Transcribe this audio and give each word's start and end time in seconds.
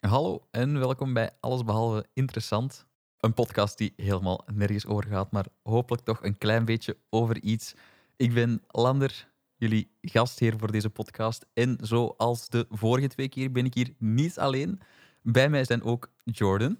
Hallo 0.00 0.46
en 0.50 0.78
welkom 0.78 1.12
bij 1.12 1.30
Allesbehalve 1.40 2.06
Interessant. 2.12 2.86
Een 3.18 3.34
podcast 3.34 3.78
die 3.78 3.92
helemaal 3.96 4.44
nergens 4.52 4.86
over 4.86 5.10
gaat, 5.10 5.32
maar 5.32 5.46
hopelijk 5.62 6.04
toch 6.04 6.22
een 6.22 6.38
klein 6.38 6.64
beetje 6.64 6.96
over 7.10 7.42
iets. 7.42 7.74
Ik 8.16 8.34
ben 8.34 8.62
Lander, 8.68 9.28
jullie 9.56 9.90
gastheer 10.00 10.58
voor 10.58 10.72
deze 10.72 10.90
podcast. 10.90 11.46
En 11.54 11.78
zoals 11.80 12.48
de 12.48 12.66
vorige 12.70 13.08
twee 13.08 13.28
keer 13.28 13.52
ben 13.52 13.64
ik 13.64 13.74
hier 13.74 13.94
niet 13.98 14.38
alleen. 14.38 14.80
Bij 15.22 15.48
mij 15.48 15.64
zijn 15.64 15.82
ook 15.82 16.10
Jordan, 16.24 16.78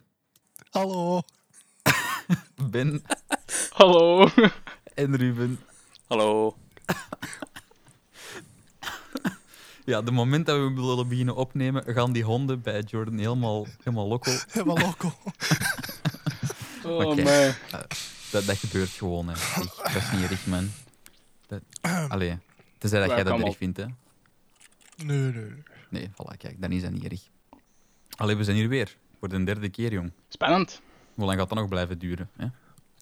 Hallo. 0.70 1.20
Ben 2.70 3.02
Hallo. 3.70 4.28
en 4.94 5.16
Ruben. 5.16 5.60
Hallo. 6.06 6.56
Ja, 9.84 10.02
de 10.02 10.10
moment 10.10 10.46
dat 10.46 10.56
we 10.58 10.72
willen 10.74 11.08
beginnen 11.08 11.36
opnemen, 11.36 11.82
gaan 11.94 12.12
die 12.12 12.22
honden 12.24 12.60
bij 12.62 12.80
Jordan 12.80 13.18
helemaal, 13.18 13.66
helemaal 13.78 14.06
loco. 14.08 14.30
Helemaal 14.50 14.76
loco. 14.78 15.12
Oh, 16.84 17.06
Oké. 17.06 17.22
my. 17.22 17.54
Dat, 18.30 18.44
dat 18.44 18.56
gebeurt 18.56 18.88
gewoon, 18.88 19.26
hè. 19.28 19.32
Echt, 19.32 19.76
dat 19.76 19.94
is 19.96 20.10
niet 20.12 20.30
erg, 20.30 20.46
man. 20.46 20.70
Dat, 21.46 21.60
allee, 22.08 22.38
tenzij 22.78 22.98
dat 23.00 23.08
Ja, 23.08 23.14
jij 23.14 23.24
dat 23.24 23.40
erg 23.40 23.56
vindt, 23.56 23.76
hè. 23.76 23.84
Nee, 25.04 25.18
nee. 25.32 25.52
nee. 25.90 26.08
Voilà, 26.10 26.36
kijk, 26.36 26.60
dan 26.60 26.72
is 26.72 26.82
dat 26.82 26.90
niet 26.90 27.04
erg. 27.04 27.20
Allee, 28.16 28.36
we 28.36 28.44
zijn 28.44 28.56
hier 28.56 28.68
weer. 28.68 28.96
Voor 29.18 29.28
de 29.28 29.44
derde 29.44 29.68
keer, 29.68 29.92
jong. 29.92 30.12
Spannend. 30.28 30.80
Hoe 31.14 31.24
lang 31.26 31.38
gaat 31.38 31.48
dat 31.48 31.58
nog 31.58 31.68
blijven 31.68 31.98
duren? 31.98 32.30
Hè? 32.36 32.44
Een 32.44 32.52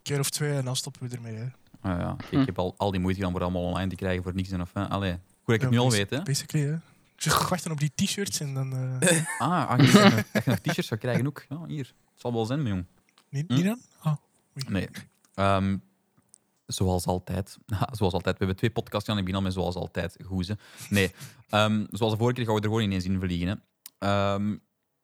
keer 0.02 0.18
of 0.18 0.30
twee 0.30 0.52
en 0.52 0.64
dan 0.64 0.76
stoppen 0.76 1.08
we 1.08 1.16
ermee. 1.16 1.34
Hè. 1.36 1.44
Ah, 1.80 1.98
ja. 2.00 2.14
Kijk, 2.18 2.30
Hm. 2.30 2.40
ik 2.40 2.46
heb 2.46 2.58
al, 2.58 2.74
al 2.76 2.90
die 2.90 3.00
moeite 3.00 3.18
gedaan 3.20 3.34
om 3.34 3.40
het 3.40 3.50
allemaal 3.50 3.70
online 3.70 3.90
te 3.90 3.96
krijgen 3.96 4.22
voor 4.22 4.34
niks 4.34 4.50
en 4.50 4.60
of... 4.60 4.70
hè. 4.72 4.88
Allee, 4.88 5.18
goed 5.48 5.54
dat 5.54 5.54
ik 5.54 5.60
het 5.60 5.70
nu 5.70 5.78
al 5.78 5.90
weet, 5.90 6.10
hè. 6.10 6.22
Basically, 6.22 6.66
hè. 6.66 6.76
Dus 7.16 7.48
wachten 7.48 7.70
op 7.70 7.80
die 7.80 7.92
t-shirts 7.94 8.40
en 8.40 8.54
dan... 8.54 9.00
eh, 9.00 9.24
Ah, 9.38 9.68
ah, 9.70 9.78
je- 9.78 10.24
je 10.32 10.42
nog 10.44 10.58
t-shirts 10.58 10.86
zou 10.88 11.00
krijgen 11.00 11.26
ook. 11.26 11.44
Ja, 11.48 11.64
hier. 11.66 11.86
Het 12.12 12.20
zal 12.20 12.32
wel 12.32 12.44
zijn, 12.46 12.66
jong. 12.66 12.84
niet, 13.28 13.44
Hm? 13.48 13.54
niet 13.54 13.64
dan? 13.64 13.80
Ah. 14.00 14.16
Nee. 14.68 14.88
Ehm, 15.34 15.76
zoals 16.66 17.06
altijd. 17.06 17.56
Ja, 17.66 17.88
zoals 17.92 18.12
altijd. 18.12 18.32
We 18.32 18.38
hebben 18.38 18.56
twee 18.56 18.70
podcasts 18.70 19.04
gedaan. 19.08 19.18
Ik 19.18 19.24
begin 19.24 19.38
al 19.40 19.44
met 19.46 19.52
zoals 19.56 19.74
altijd. 19.74 20.16
Goezen. 20.24 20.58
Nee. 20.90 21.12
Ehm, 21.48 21.86
zoals 21.90 22.12
de 22.12 22.18
vorige 22.18 22.36
keer 22.36 22.44
gaan 22.44 22.54
we 22.54 22.60
er 22.60 22.66
gewoon 22.68 22.82
ineens 22.82 23.04
in 23.04 23.20
vliegen. 23.20 23.48
Hè. 23.48 23.54
Ehm, 24.34 24.52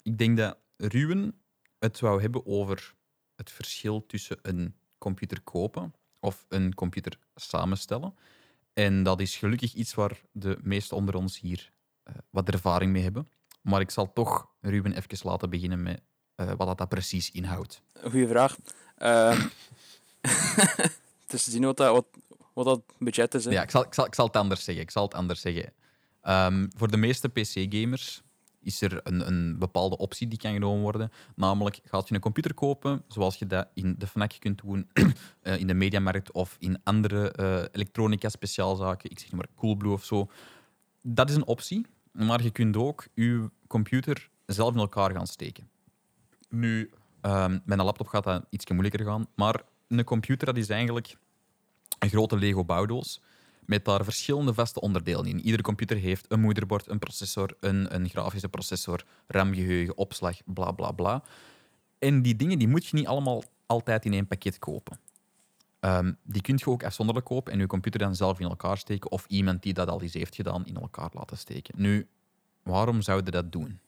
ik 0.02 0.18
denk 0.18 0.36
dat 0.36 0.56
Ruwen 0.76 1.34
het 1.78 2.00
wou 2.00 2.20
hebben 2.20 2.46
over 2.46 2.94
het 3.36 3.50
verschil 3.52 4.06
tussen 4.06 4.38
een 4.42 4.74
computer 4.98 5.40
kopen 5.40 5.94
of 6.20 6.46
een 6.48 6.74
computer 6.74 7.18
samenstellen. 7.34 8.14
En 8.74 9.02
dat 9.02 9.20
is 9.20 9.36
gelukkig 9.36 9.74
iets 9.74 9.94
waar 9.94 10.20
de 10.32 10.58
meesten 10.62 10.96
onder 10.96 11.14
ons 11.14 11.40
hier 11.40 11.72
eh, 12.02 12.14
wat 12.30 12.48
ervaring 12.48 12.92
mee 12.92 13.02
hebben. 13.02 13.28
Maar 13.60 13.80
ik 13.80 13.90
zal 13.90 14.12
toch 14.12 14.48
Ruben 14.60 14.92
even 14.92 15.28
laten 15.28 15.50
beginnen 15.50 15.82
met 15.82 16.00
eh, 16.34 16.46
wat 16.46 16.66
dat, 16.66 16.78
dat 16.78 16.88
precies 16.88 17.30
inhoudt. 17.30 17.82
Goeie 18.02 18.28
vraag. 18.28 18.56
Ehm 18.96 19.40
het 20.24 21.32
is 21.32 21.44
te 21.44 21.50
zien 21.50 21.64
wat 21.64 21.76
dat, 21.76 21.92
wat, 21.92 22.06
wat 22.52 22.64
dat 22.64 22.82
budget 22.98 23.34
is. 23.34 23.44
Hè. 23.44 23.50
Ja, 23.50 23.62
ik 23.62 23.70
zal, 23.70 23.84
ik, 23.84 23.94
zal, 23.94 24.06
ik 24.06 24.14
zal 24.14 24.26
het 24.26 24.36
anders 24.36 24.64
zeggen. 24.64 24.84
Ik 24.84 24.90
zal 24.90 25.04
het 25.04 25.14
anders 25.14 25.40
zeggen. 25.40 25.72
Ehm, 26.20 26.66
voor 26.76 26.90
de 26.90 26.96
meeste 26.96 27.28
PC-gamers 27.28 28.22
is 28.64 28.80
er 28.80 29.00
een, 29.02 29.26
een 29.26 29.58
bepaalde 29.58 29.96
optie 29.96 30.28
die 30.28 30.38
kan 30.38 30.52
genomen 30.52 30.82
worden. 30.82 31.12
Namelijk, 31.34 31.80
gaat 31.84 32.08
je 32.08 32.14
een 32.14 32.20
computer 32.20 32.54
kopen, 32.54 33.02
zoals 33.08 33.36
je 33.36 33.46
dat 33.46 33.68
in 33.74 33.94
de 33.98 34.06
FNAC 34.06 34.36
kunt 34.38 34.62
doen, 34.64 34.88
eh, 35.42 35.58
in 35.58 35.66
de 35.66 35.74
Mediamarkt 35.74 36.32
of 36.32 36.56
in 36.58 36.80
andere 36.82 37.30
eh, 37.30 37.64
elektronica-speciaalzaken, 37.72 39.10
ik 39.10 39.18
zeg 39.18 39.32
maar 39.32 39.46
Coolblue 39.56 39.92
of 39.92 40.04
zo. 40.04 40.30
Dat 41.02 41.30
is 41.30 41.36
een 41.36 41.46
optie, 41.46 41.86
maar 42.12 42.42
je 42.42 42.50
kunt 42.50 42.76
ook 42.76 43.06
je 43.14 43.50
computer 43.66 44.30
zelf 44.46 44.74
in 44.74 44.80
elkaar 44.80 45.10
gaan 45.10 45.26
steken. 45.26 45.68
Nu, 46.48 46.90
ehm, 47.20 47.58
met 47.64 47.78
een 47.78 47.84
laptop 47.84 48.06
gaat 48.06 48.24
dat 48.24 48.46
iets 48.50 48.70
moeilijker 48.70 49.04
gaan, 49.04 49.26
maar 49.34 49.62
een 49.88 50.04
computer 50.04 50.46
dat 50.46 50.56
is 50.56 50.68
eigenlijk 50.68 51.16
een 51.98 52.08
grote 52.08 52.36
Lego-bouwdoos 52.36 53.20
met 53.66 53.84
daar 53.84 54.04
verschillende 54.04 54.54
vaste 54.54 54.80
onderdelen 54.80 55.26
in. 55.26 55.40
Iedere 55.40 55.62
computer 55.62 55.96
heeft 55.96 56.26
een 56.28 56.40
moederbord, 56.40 56.88
een 56.88 56.98
processor, 56.98 57.56
een, 57.60 57.94
een 57.94 58.08
grafische 58.08 58.48
processor, 58.48 59.04
RAM-geheugen, 59.26 59.96
opslag, 59.96 60.36
bla 60.44 60.70
bla 60.70 60.92
bla. 60.92 61.22
En 61.98 62.22
die 62.22 62.36
dingen 62.36 62.58
die 62.58 62.68
moet 62.68 62.86
je 62.86 62.96
niet 62.96 63.06
allemaal 63.06 63.42
altijd 63.66 64.04
in 64.04 64.12
één 64.12 64.26
pakket 64.26 64.58
kopen. 64.58 64.98
Ehm, 65.80 66.12
die 66.22 66.42
kun 66.42 66.56
je 66.58 66.66
ook 66.66 66.84
afzonderlijk 66.84 67.26
kopen 67.26 67.52
en 67.52 67.58
je 67.58 67.66
computer 67.66 68.00
dan 68.00 68.16
zelf 68.16 68.40
in 68.40 68.48
elkaar 68.48 68.78
steken 68.78 69.10
of 69.10 69.26
iemand 69.28 69.62
die 69.62 69.72
dat 69.72 69.88
al 69.88 70.02
eens 70.02 70.14
heeft 70.14 70.34
gedaan 70.34 70.66
in 70.66 70.76
elkaar 70.76 71.10
laten 71.12 71.38
steken. 71.38 71.74
Nu, 71.76 72.06
waarom 72.62 73.02
zouden 73.02 73.32
dat 73.32 73.52
doen? 73.52 73.78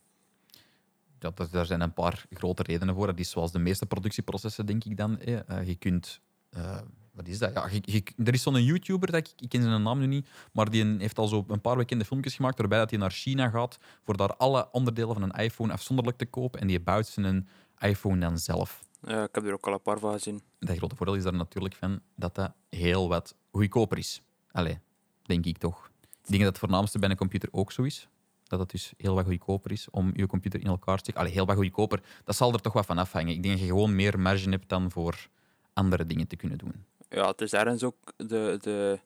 Dat, 1.18 1.48
daar 1.50 1.66
zijn 1.66 1.80
een 1.80 1.92
paar 1.92 2.24
grote 2.30 2.62
redenen 2.62 2.94
voor. 2.94 3.06
Dat 3.06 3.18
is 3.18 3.30
zoals 3.30 3.52
de 3.52 3.58
meeste 3.58 3.86
productieprocessen, 3.86 4.66
denk 4.66 4.84
ik 4.84 4.96
dan. 4.96 5.20
eh, 5.20 5.66
je 5.66 5.74
kunt... 5.74 6.20
eh, 6.50 6.78
wat 7.16 7.28
is 7.28 7.38
dat? 7.38 7.52
Ja, 7.54 7.68
je- 7.70 7.82
je- 7.92 8.24
er 8.24 8.34
is 8.34 8.42
zo'n 8.42 8.64
YouTuber, 8.64 9.10
dat 9.10 9.20
ik, 9.28 9.32
ik 9.40 9.48
ken 9.48 9.62
zijn 9.62 9.82
naam 9.82 9.98
nu 9.98 10.06
niet, 10.06 10.28
maar 10.52 10.70
die 10.70 10.84
heeft 10.98 11.18
al 11.18 11.26
zo 11.26 11.44
een 11.48 11.60
paar 11.60 11.76
bekende 11.76 12.04
filmpjes 12.04 12.34
gemaakt 12.34 12.58
waarbij 12.58 12.78
dat 12.78 12.90
hij 12.90 12.98
naar 12.98 13.10
China 13.10 13.48
gaat 13.48 13.78
voor 14.04 14.16
daar 14.16 14.36
alle 14.36 14.68
onderdelen 14.72 15.14
van 15.14 15.22
een 15.22 15.30
iPhone 15.44 15.72
afzonderlijk 15.72 16.16
te 16.16 16.26
kopen 16.26 16.60
en 16.60 16.66
die 16.66 16.80
bouwt 16.80 17.06
zijn 17.06 17.48
iPhone 17.78 18.18
dan 18.20 18.38
zelf. 18.38 18.84
Ja, 19.02 19.22
ik 19.24 19.34
heb 19.34 19.44
er 19.44 19.52
ook 19.52 19.66
al 19.66 19.72
een 19.72 19.82
paar 19.82 19.98
van 19.98 20.12
gezien. 20.12 20.40
Het 20.58 20.76
grote 20.78 20.96
voordeel 20.96 21.14
is 21.14 21.22
daar 21.22 21.34
natuurlijk 21.34 21.74
van 21.74 22.00
dat 22.16 22.34
dat 22.34 22.52
heel 22.70 23.08
wat 23.08 23.34
goedkoper 23.52 23.98
is. 23.98 24.22
Allee, 24.50 24.78
denk 25.22 25.44
ik 25.44 25.58
toch. 25.58 25.90
Ik 26.02 26.30
denk 26.32 26.42
dat 26.42 26.48
het 26.52 26.58
voornaamste 26.58 26.98
bij 26.98 27.10
een 27.10 27.16
computer 27.16 27.48
ook 27.52 27.72
zo 27.72 27.82
is. 27.82 28.08
Dat 28.44 28.58
het 28.58 28.70
dus 28.70 28.92
heel 28.96 29.14
wat 29.14 29.24
goedkoper 29.24 29.72
is 29.72 29.90
om 29.90 30.10
je 30.14 30.26
computer 30.26 30.60
in 30.60 30.66
elkaar 30.66 30.94
te 30.96 31.00
steken. 31.02 31.20
Allee, 31.20 31.32
heel 31.32 31.46
wat 31.46 31.56
goedkoper. 31.56 32.02
Dat 32.24 32.36
zal 32.36 32.52
er 32.52 32.60
toch 32.60 32.72
wat 32.72 32.86
van 32.86 32.98
afhangen. 32.98 33.32
Ik 33.34 33.42
denk 33.42 33.54
dat 33.54 33.62
je 33.62 33.68
gewoon 33.70 33.94
meer 33.94 34.18
marge 34.20 34.50
hebt 34.50 34.68
dan 34.68 34.90
voor 34.90 35.28
andere 35.72 36.06
dingen 36.06 36.26
te 36.26 36.36
kunnen 36.36 36.58
doen. 36.58 36.84
Ja, 37.08 37.26
het 37.26 37.40
is 37.40 37.52
ergens 37.52 37.82
ook 37.82 37.96
de, 38.16 38.58
de, 38.60 38.98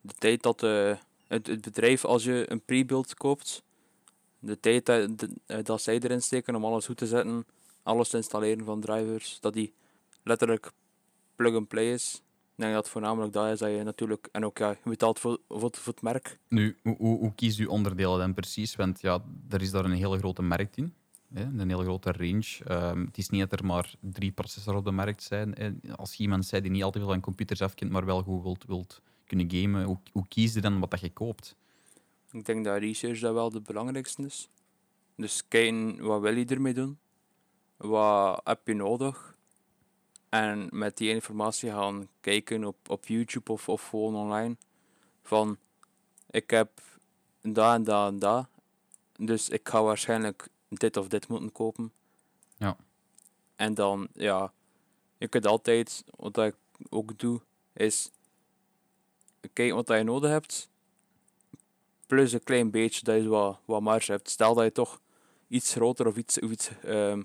de 0.00 0.14
tijd 0.18 0.42
dat 0.42 0.60
de, 0.60 0.98
het, 1.26 1.46
het 1.46 1.60
bedrijf, 1.60 2.04
als 2.04 2.24
je 2.24 2.44
een 2.50 2.60
pre-build 2.64 3.14
koopt, 3.14 3.62
de 4.38 4.60
tijd 4.60 4.86
dat, 4.86 5.28
eh, 5.46 5.58
dat 5.62 5.82
zij 5.82 5.98
erin 5.98 6.22
steken 6.22 6.54
om 6.54 6.64
alles 6.64 6.86
goed 6.86 6.96
te 6.96 7.06
zetten, 7.06 7.46
alles 7.82 8.08
te 8.08 8.16
installeren 8.16 8.64
van 8.64 8.80
drivers, 8.80 9.40
dat 9.40 9.52
die 9.52 9.72
letterlijk 10.22 10.72
plug-and-play 11.36 11.92
is. 11.92 12.22
Ik 12.58 12.64
denk 12.64 12.74
dat 12.74 12.88
voornamelijk 12.88 13.32
dat 13.32 13.52
is 13.52 13.58
dat 13.58 13.70
je 13.70 13.82
natuurlijk, 13.82 14.28
en 14.32 14.44
ook 14.44 14.58
ja, 14.58 14.68
je 14.70 14.90
betaalt 14.90 15.18
voor, 15.18 15.38
voor, 15.48 15.70
voor 15.72 15.92
het 15.92 16.02
merk. 16.02 16.38
Nu, 16.48 16.76
hoe, 16.82 16.96
hoe, 16.96 17.18
hoe 17.18 17.34
kiest 17.34 17.58
u 17.58 17.64
onderdelen 17.64 18.18
dan 18.18 18.34
precies? 18.34 18.76
Want 18.76 19.00
ja, 19.00 19.22
er 19.50 19.62
is 19.62 19.70
daar 19.70 19.84
een 19.84 19.92
hele 19.92 20.18
grote 20.18 20.42
markt 20.42 20.76
in. 20.76 20.94
Een 21.34 21.68
hele 21.68 21.82
grote 21.82 22.12
range. 22.12 22.64
Ehm, 22.64 23.04
het 23.04 23.18
is 23.18 23.28
niet 23.28 23.50
dat 23.50 23.60
er 23.60 23.66
maar 23.66 23.94
drie 24.00 24.32
processors 24.32 24.76
op 24.76 24.84
de 24.84 24.90
markt 24.90 25.22
zijn. 25.22 25.52
hè. 25.52 25.94
Als 25.96 26.14
je 26.14 26.22
iemand 26.22 26.46
zei 26.46 26.62
die 26.62 26.70
niet 26.70 26.82
altijd 26.82 27.04
veel 27.04 27.12
van 27.12 27.22
computers 27.22 27.62
afkent, 27.62 27.90
maar 27.90 28.04
wel 28.04 28.22
goed 28.22 28.64
wilt, 28.66 29.02
kunnen 29.26 29.50
gamen, 29.50 29.84
hoe, 29.84 29.98
hoe 30.12 30.28
kies 30.28 30.54
je 30.54 30.60
dan 30.60 30.80
wat 30.80 30.90
dat 30.90 31.00
je 31.00 31.10
koopt? 31.10 31.56
Ik 32.30 32.44
denk 32.44 32.64
dat 32.64 32.78
research 32.78 33.20
dat 33.20 33.34
wel 33.34 33.52
het 33.52 33.64
belangrijkste 33.64 34.22
is. 34.22 34.48
Dus 35.16 35.48
kijken 35.48 36.02
wat 36.02 36.20
wil 36.20 36.36
je 36.36 36.44
ermee 36.44 36.74
doen, 36.74 36.98
wat 37.76 38.40
heb 38.44 38.66
je 38.66 38.74
nodig. 38.74 39.36
En 40.28 40.68
met 40.72 40.96
die 40.96 41.10
informatie 41.10 41.70
gaan 41.70 42.08
kijken 42.20 42.64
op, 42.64 42.76
op 42.90 43.06
YouTube 43.06 43.52
of, 43.52 43.68
of 43.68 43.88
gewoon 43.88 44.14
online. 44.14 44.56
Van 45.22 45.56
ik 46.30 46.50
heb 46.50 46.70
dat 47.40 47.74
en 47.74 47.84
dat 47.84 48.12
en 48.12 48.18
dat. 48.18 48.48
Dus 49.16 49.48
ik 49.48 49.68
ga 49.68 49.82
waarschijnlijk 49.82 50.48
dit 50.68 50.96
of 50.96 51.08
dit 51.08 51.28
moeten 51.28 51.52
kopen. 51.52 51.92
Ja. 52.56 52.76
En 53.56 53.74
dan, 53.74 54.08
ja, 54.12 54.52
je 55.18 55.28
kunt 55.28 55.46
altijd, 55.46 56.04
wat 56.16 56.38
ik 56.38 56.54
ook 56.88 57.18
doe, 57.18 57.40
is 57.72 58.10
kijken 59.52 59.76
wat 59.76 59.88
je 59.88 60.02
nodig 60.02 60.30
hebt 60.30 60.68
plus 62.08 62.32
een 62.32 62.42
klein 62.42 62.70
beetje 62.70 63.04
dat 63.04 63.22
je 63.22 63.28
wat, 63.28 63.58
wat 63.64 63.80
marge 63.80 64.12
hebt. 64.12 64.30
Stel 64.30 64.54
dat 64.54 64.64
je 64.64 64.72
toch 64.72 65.00
iets 65.48 65.72
groter 65.72 66.06
of 66.06 66.16
iets, 66.16 66.40
of 66.40 66.50
iets 66.50 66.70
ehm, 66.82 67.22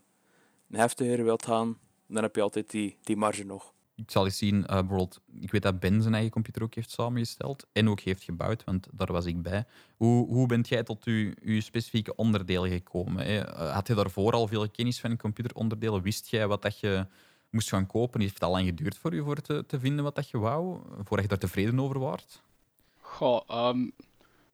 heftiger 0.71 1.23
wilt 1.23 1.45
gaan, 1.45 1.79
dan 2.07 2.23
heb 2.23 2.35
je 2.35 2.41
altijd 2.41 2.69
die, 2.69 2.97
die 3.03 3.17
marge 3.17 3.43
nog. 3.43 3.72
Ik 3.95 4.11
zal 4.11 4.25
eens 4.25 4.37
zien, 4.37 4.65
eh, 4.65 4.75
bijvoorbeeld, 4.75 5.21
ik 5.39 5.51
weet 5.51 5.61
dat 5.61 5.79
Ben 5.79 6.01
zijn 6.01 6.13
eigen 6.13 6.31
computer 6.31 6.63
ook 6.63 6.73
heeft 6.75 6.91
samengesteld 6.91 7.65
en 7.71 7.89
ook 7.89 7.99
heeft 7.99 8.23
gebouwd, 8.23 8.63
want 8.63 8.87
daar 8.91 9.11
was 9.11 9.25
ik 9.25 9.41
bij. 9.41 9.65
Hoe, 9.97 10.27
hoe 10.27 10.47
bent 10.47 10.67
jij 10.67 10.83
tot 10.83 11.05
je, 11.05 11.35
je 11.43 11.61
specifieke 11.61 12.15
onderdelen 12.15 12.69
gekomen? 12.69 13.25
Hè? 13.25 13.39
Eh, 13.39 13.73
Had 13.73 13.87
je 13.87 13.93
daarvoor 13.93 14.33
al 14.33 14.47
veel 14.47 14.69
kennis 14.69 14.99
van 14.99 15.17
computeronderdelen? 15.17 16.01
Wist 16.01 16.29
jij 16.29 16.47
wat 16.47 16.61
dat 16.61 16.79
je 16.79 17.05
moest 17.49 17.69
gaan 17.69 17.87
kopen? 17.87 18.21
Heeft 18.21 18.33
het 18.33 18.43
al 18.43 18.51
lang 18.51 18.65
geduurd 18.65 18.97
voor 18.97 19.15
je 19.15 19.23
voor 19.23 19.41
te, 19.41 19.63
te 19.67 19.79
vinden 19.79 20.03
wat 20.03 20.15
dat 20.15 20.29
je 20.29 20.37
wou, 20.37 20.79
voordat 20.95 21.21
je 21.21 21.27
daar 21.27 21.37
tevreden 21.37 21.79
over 21.79 21.99
waart? 21.99 22.41
Goh, 22.99 23.41
ehm, 23.47 23.87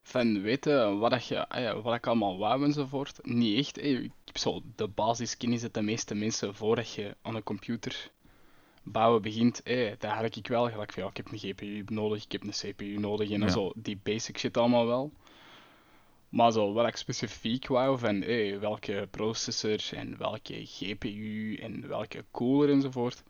van 0.01 0.41
weten 0.41 0.99
wat, 0.99 1.11
dat 1.11 1.25
je, 1.27 1.49
ah 1.49 1.83
wat 1.83 1.95
ik 1.95 2.07
allemaal 2.07 2.37
wou 2.37 2.63
enzovoort. 2.63 3.19
Niet 3.21 3.57
echt. 3.57 3.75
heb 4.25 4.37
zo 4.37 4.61
de 4.75 4.87
basiskennis 4.87 5.61
dat 5.61 5.73
de 5.73 5.81
meeste 5.81 6.15
mensen 6.15 6.55
voordat 6.55 6.93
je 6.93 7.15
aan 7.21 7.35
een 7.35 7.43
computer 7.43 8.11
bouwen 8.83 9.21
begint, 9.21 9.63
eh, 9.63 9.91
daar 9.99 10.21
had 10.23 10.35
ik 10.35 10.47
wel 10.47 10.69
gelijk 10.69 10.93
van, 10.93 11.03
ja, 11.03 11.09
ik 11.09 11.17
heb 11.17 11.31
een 11.31 11.37
GPU 11.37 11.83
nodig, 11.87 12.23
ik 12.23 12.31
heb 12.31 12.43
een 12.43 12.73
CPU 12.73 12.97
nodig 12.97 13.29
en 13.29 13.41
Ja. 13.41 13.47
zo, 13.47 13.71
die 13.75 13.99
basic 14.03 14.37
shit 14.37 14.57
allemaal 14.57 14.85
wel. 14.85 15.11
Maar 16.29 16.51
zo, 16.51 16.73
wat 16.73 16.87
ik 16.87 16.95
specifiek 16.95 17.67
wou 17.67 17.99
van 17.99 18.21
hey, 18.21 18.59
welke 18.59 19.07
processor 19.11 19.89
en 19.93 20.17
welke 20.17 20.65
GPU 20.65 21.55
en 21.61 21.87
welke 21.87 22.25
cooler 22.31 22.69
enzovoort, 22.69 23.23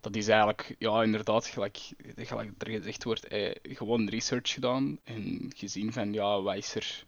dat 0.00 0.16
is 0.16 0.28
eigenlijk, 0.28 0.74
ja, 0.78 1.02
inderdaad, 1.02 1.46
gelijk, 1.46 1.78
gelijk 2.16 2.50
er 2.58 2.70
gezegd 2.70 3.04
wordt, 3.04 3.26
eh, 3.26 3.50
gewoon 3.62 4.08
research 4.08 4.52
gedaan 4.52 4.98
en 5.04 5.52
gezien 5.56 5.92
van, 5.92 6.12
ja, 6.12 6.42
wat 6.42 6.56
is 6.56 6.74
er... 6.74 7.06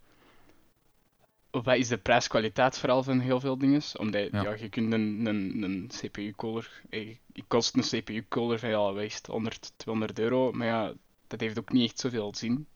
Wat 1.50 1.76
is 1.76 1.88
de 1.88 1.98
prijs-kwaliteit 1.98 2.78
vooral 2.78 3.02
van 3.02 3.20
heel 3.20 3.40
veel 3.40 3.58
dingen? 3.58 3.82
Omdat 3.98 4.30
Ja. 4.30 4.42
ja. 4.42 4.54
je 4.54 4.68
kunt 4.68 4.92
een, 4.92 5.26
een, 5.26 5.62
een 5.62 5.88
CPU-cooler... 5.88 6.82
Eh, 6.88 7.16
je 7.32 7.42
kost 7.48 7.76
een 7.76 7.82
CPU-cooler 7.82 8.58
van 8.58 8.68
ja, 8.68 8.94
het, 8.94 9.26
100, 9.26 9.72
200 9.76 10.18
euro. 10.18 10.52
Maar 10.52 10.66
ja, 10.66 10.92
dat 11.26 11.40
heeft 11.40 11.58
ook 11.58 11.72
niet 11.72 11.90
echt 11.90 12.00
zoveel 12.00 12.34
zin. 12.34 12.66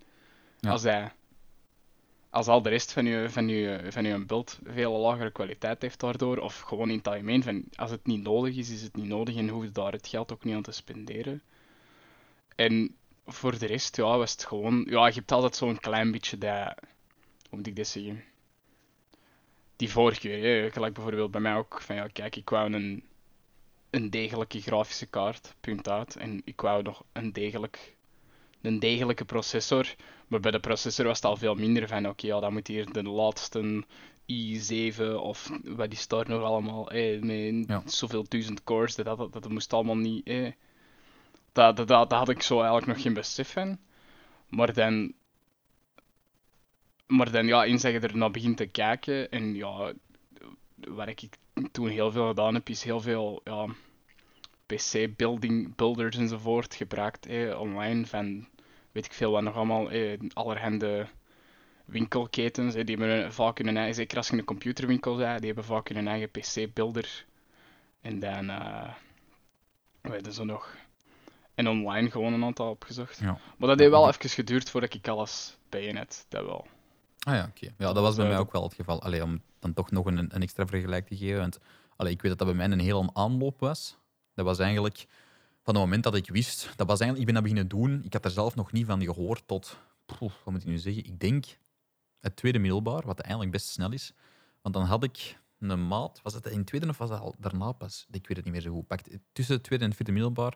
Ja. 0.60 0.70
Als, 0.70 0.82
hij, 0.82 1.12
als 2.30 2.46
al 2.46 2.62
de 2.62 2.68
rest 2.68 2.92
van 2.92 3.06
je, 3.06 3.30
van, 3.30 3.48
je, 3.48 3.86
van 3.88 4.04
je 4.04 4.24
beeld 4.24 4.58
veel 4.64 4.98
lagere 4.98 5.30
kwaliteit 5.30 5.82
heeft 5.82 6.00
daardoor. 6.00 6.38
Of 6.38 6.60
gewoon 6.60 6.90
in 6.90 6.96
het 6.96 7.08
algemeen, 7.08 7.42
van, 7.42 7.64
als 7.74 7.90
het 7.90 8.06
niet 8.06 8.22
nodig 8.22 8.56
is, 8.56 8.70
is 8.70 8.82
het 8.82 8.96
niet 8.96 9.06
nodig 9.06 9.36
en 9.36 9.48
hoef 9.48 9.62
je 9.62 9.70
daar 9.70 9.92
het 9.92 10.08
geld 10.08 10.32
ook 10.32 10.44
niet 10.44 10.54
aan 10.54 10.62
te 10.62 10.72
spenderen. 10.72 11.42
En 12.56 12.96
voor 13.26 13.58
de 13.58 13.66
rest, 13.66 13.96
ja, 13.96 14.18
was 14.18 14.32
het 14.32 14.44
gewoon... 14.44 14.86
Ja, 14.88 15.06
je 15.06 15.14
hebt 15.14 15.32
altijd 15.32 15.56
zo'n 15.56 15.78
klein 15.78 16.10
beetje 16.10 16.38
dat... 16.38 16.74
Hoe 17.48 17.58
moet 17.58 17.66
ik 17.66 17.76
dit 17.76 17.88
zeggen? 17.88 18.24
Die 19.76 19.90
voorkeur, 19.90 20.42
hè. 20.62 20.70
Gelijk 20.70 20.94
bijvoorbeeld 20.94 21.30
bij 21.30 21.40
mij 21.40 21.56
ook, 21.56 21.80
van 21.80 21.96
ja, 21.96 22.06
kijk, 22.06 22.36
ik 22.36 22.50
wou 22.50 22.72
een, 22.72 23.02
een 23.90 24.10
degelijke 24.10 24.60
grafische 24.60 25.06
kaart, 25.06 25.54
punt 25.60 25.88
uit. 25.88 26.16
En 26.16 26.42
ik 26.44 26.60
wou 26.60 26.82
nog 26.82 27.04
een, 27.12 27.32
degelijk, 27.32 27.96
een 28.62 28.78
degelijke 28.78 29.24
processor. 29.24 29.94
Maar 30.28 30.40
bij 30.40 30.50
de 30.50 30.60
processor 30.60 31.04
was 31.04 31.16
het 31.16 31.24
al 31.24 31.36
veel 31.36 31.54
minder 31.54 31.88
van, 31.88 32.08
oké, 32.08 32.26
ja, 32.26 32.40
dan 32.40 32.52
moet 32.52 32.66
hier 32.66 32.92
de 32.92 33.02
laatste 33.02 33.84
i7 34.32 35.14
of 35.16 35.50
wat 35.64 35.92
is 35.92 36.08
daar 36.08 36.28
nog 36.28 36.42
allemaal, 36.42 36.90
eh, 36.90 37.20
met 37.20 37.68
Ja. 37.68 37.82
zoveel 37.84 38.24
duizend 38.28 38.64
cores, 38.64 38.94
dat, 38.94 39.04
dat, 39.04 39.32
dat 39.32 39.48
moest 39.48 39.72
allemaal 39.72 39.96
niet, 39.96 40.26
eh. 40.26 40.52
Dat, 41.52 41.76
dat, 41.76 41.88
dat, 41.88 42.12
had 42.12 42.28
ik 42.28 42.42
zo 42.42 42.54
eigenlijk 42.56 42.86
nog 42.86 43.02
geen 43.02 43.14
besef 43.14 43.52
van. 43.52 43.78
Maar 44.48 44.72
dan, 44.72 45.12
maar 47.16 47.30
dan 47.30 47.46
ja, 47.46 47.64
eens 47.64 47.82
dat 47.82 47.92
je 47.92 48.00
er 48.00 48.16
naar 48.16 48.30
begint 48.30 48.56
te 48.56 48.66
kijken, 48.66 49.30
en 49.30 49.54
ja, 49.54 49.92
wat 50.74 51.08
ik 51.08 51.28
toen 51.72 51.88
heel 51.88 52.12
veel 52.12 52.28
gedaan 52.28 52.54
heb, 52.54 52.68
is 52.68 52.82
heel 52.82 53.00
veel 53.00 53.40
ja, 53.44 53.66
PC-building 54.66 55.74
builders 55.74 56.16
enzovoort 56.16 56.74
gebruikt 56.74 57.26
eh, 57.26 57.60
online 57.60 58.06
van 58.06 58.48
weet 58.92 59.04
ik 59.04 59.12
veel 59.12 59.30
wat 59.30 59.42
nog 59.42 59.54
allemaal, 59.54 59.90
eh, 59.90 60.18
allerhande 60.32 61.06
winkelketens. 61.84 62.74
eh, 62.74 62.84
die 62.84 62.96
hebben 62.96 63.32
vaak 63.32 63.58
hun 63.58 63.76
eigen, 63.76 63.94
zeker 63.94 64.16
als 64.16 64.28
je 64.28 64.36
een 64.36 64.44
computerwinkel 64.44 65.16
bent, 65.16 65.38
die 65.38 65.46
hebben 65.46 65.64
vaak 65.64 65.88
hun 65.88 66.08
eigen 66.08 66.30
PC-builder. 66.30 67.24
En 68.00 68.18
dan, 68.18 68.50
eh 68.50 68.94
weten 70.10 70.32
ze 70.32 70.44
nog. 70.44 70.76
En 71.54 71.68
online 71.68 72.10
gewoon 72.10 72.32
een 72.32 72.44
aantal 72.44 72.70
opgezocht. 72.70 73.18
Ja. 73.18 73.38
Maar 73.56 73.68
dat 73.68 73.78
heeft 73.78 73.90
wel 73.90 74.08
even 74.08 74.30
geduurd 74.30 74.70
voordat 74.70 74.94
ik 74.94 75.08
alles 75.08 75.56
bijeen 75.68 75.96
had, 75.96 76.26
dat 76.28 76.44
wel. 76.44 76.66
Ah 77.24 77.34
ja, 77.34 77.46
oké. 77.48 77.66
Ja, 77.78 77.92
dat 77.92 78.02
was 78.02 78.14
bij 78.14 78.24
Eh, 78.24 78.30
mij 78.30 78.38
dat- 78.38 78.46
ook 78.46 78.52
wel 78.52 78.62
het 78.62 78.74
geval. 78.74 79.02
Allee, 79.02 79.22
om 79.22 79.42
dan 79.58 79.72
toch 79.74 79.90
nog 79.90 80.06
een, 80.06 80.18
een 80.18 80.42
extra 80.42 80.66
vergelijk 80.66 81.06
te 81.06 81.16
geven. 81.16 81.38
Want 81.40 81.58
allee, 81.96 82.12
ik 82.12 82.22
weet 82.22 82.30
dat 82.38 82.46
dat 82.46 82.56
bij 82.56 82.66
mij 82.68 82.76
een 82.76 82.84
heel 82.84 83.10
aanloop 83.14 83.60
was. 83.60 83.98
Dat 84.34 84.44
was 84.44 84.58
eigenlijk 84.58 85.06
van 85.62 85.74
het 85.74 85.82
moment 85.84 86.02
dat 86.02 86.14
ik 86.14 86.28
wist. 86.30 86.72
Dat 86.76 86.86
was 86.86 87.00
eigenlijk, 87.00 87.18
ik 87.18 87.24
ben 87.24 87.34
dat 87.34 87.42
beginnen 87.42 87.68
doen. 87.68 88.04
Ik 88.04 88.12
had 88.12 88.24
er 88.24 88.30
zelf 88.30 88.54
nog 88.54 88.72
niet 88.72 88.86
van 88.86 89.02
gehoord 89.02 89.42
tot, 89.46 89.78
poeh, 90.06 90.32
wat 90.44 90.52
moet 90.52 90.62
ik 90.62 90.68
nu 90.68 90.78
zeggen? 90.78 91.04
Ik 91.04 91.20
denk 91.20 91.44
het 92.20 92.36
tweede 92.36 92.58
middelbaar, 92.58 93.02
wat 93.06 93.20
eigenlijk 93.20 93.52
best 93.52 93.66
snel 93.68 93.92
is. 93.92 94.12
Want 94.62 94.74
dan 94.74 94.84
had 94.84 95.04
ik 95.04 95.38
een 95.58 95.86
maat. 95.86 96.20
Was 96.22 96.34
het 96.34 96.46
in 96.46 96.58
het 96.58 96.66
tweede 96.66 96.88
of 96.88 96.98
was 96.98 97.08
dat 97.10 97.20
al 97.20 97.34
daarna 97.38 97.72
pas? 97.72 98.06
Ik 98.10 98.26
weet 98.28 98.36
het 98.36 98.44
niet 98.44 98.54
meer 98.54 98.62
zo 98.62 98.72
goed. 98.72 98.86
Pakt, 98.86 99.08
tussen 99.32 99.54
het 99.54 99.64
tweede 99.64 99.84
en 99.84 99.90
het 99.90 99.98
vierde 99.98 100.12
middelbaar 100.12 100.54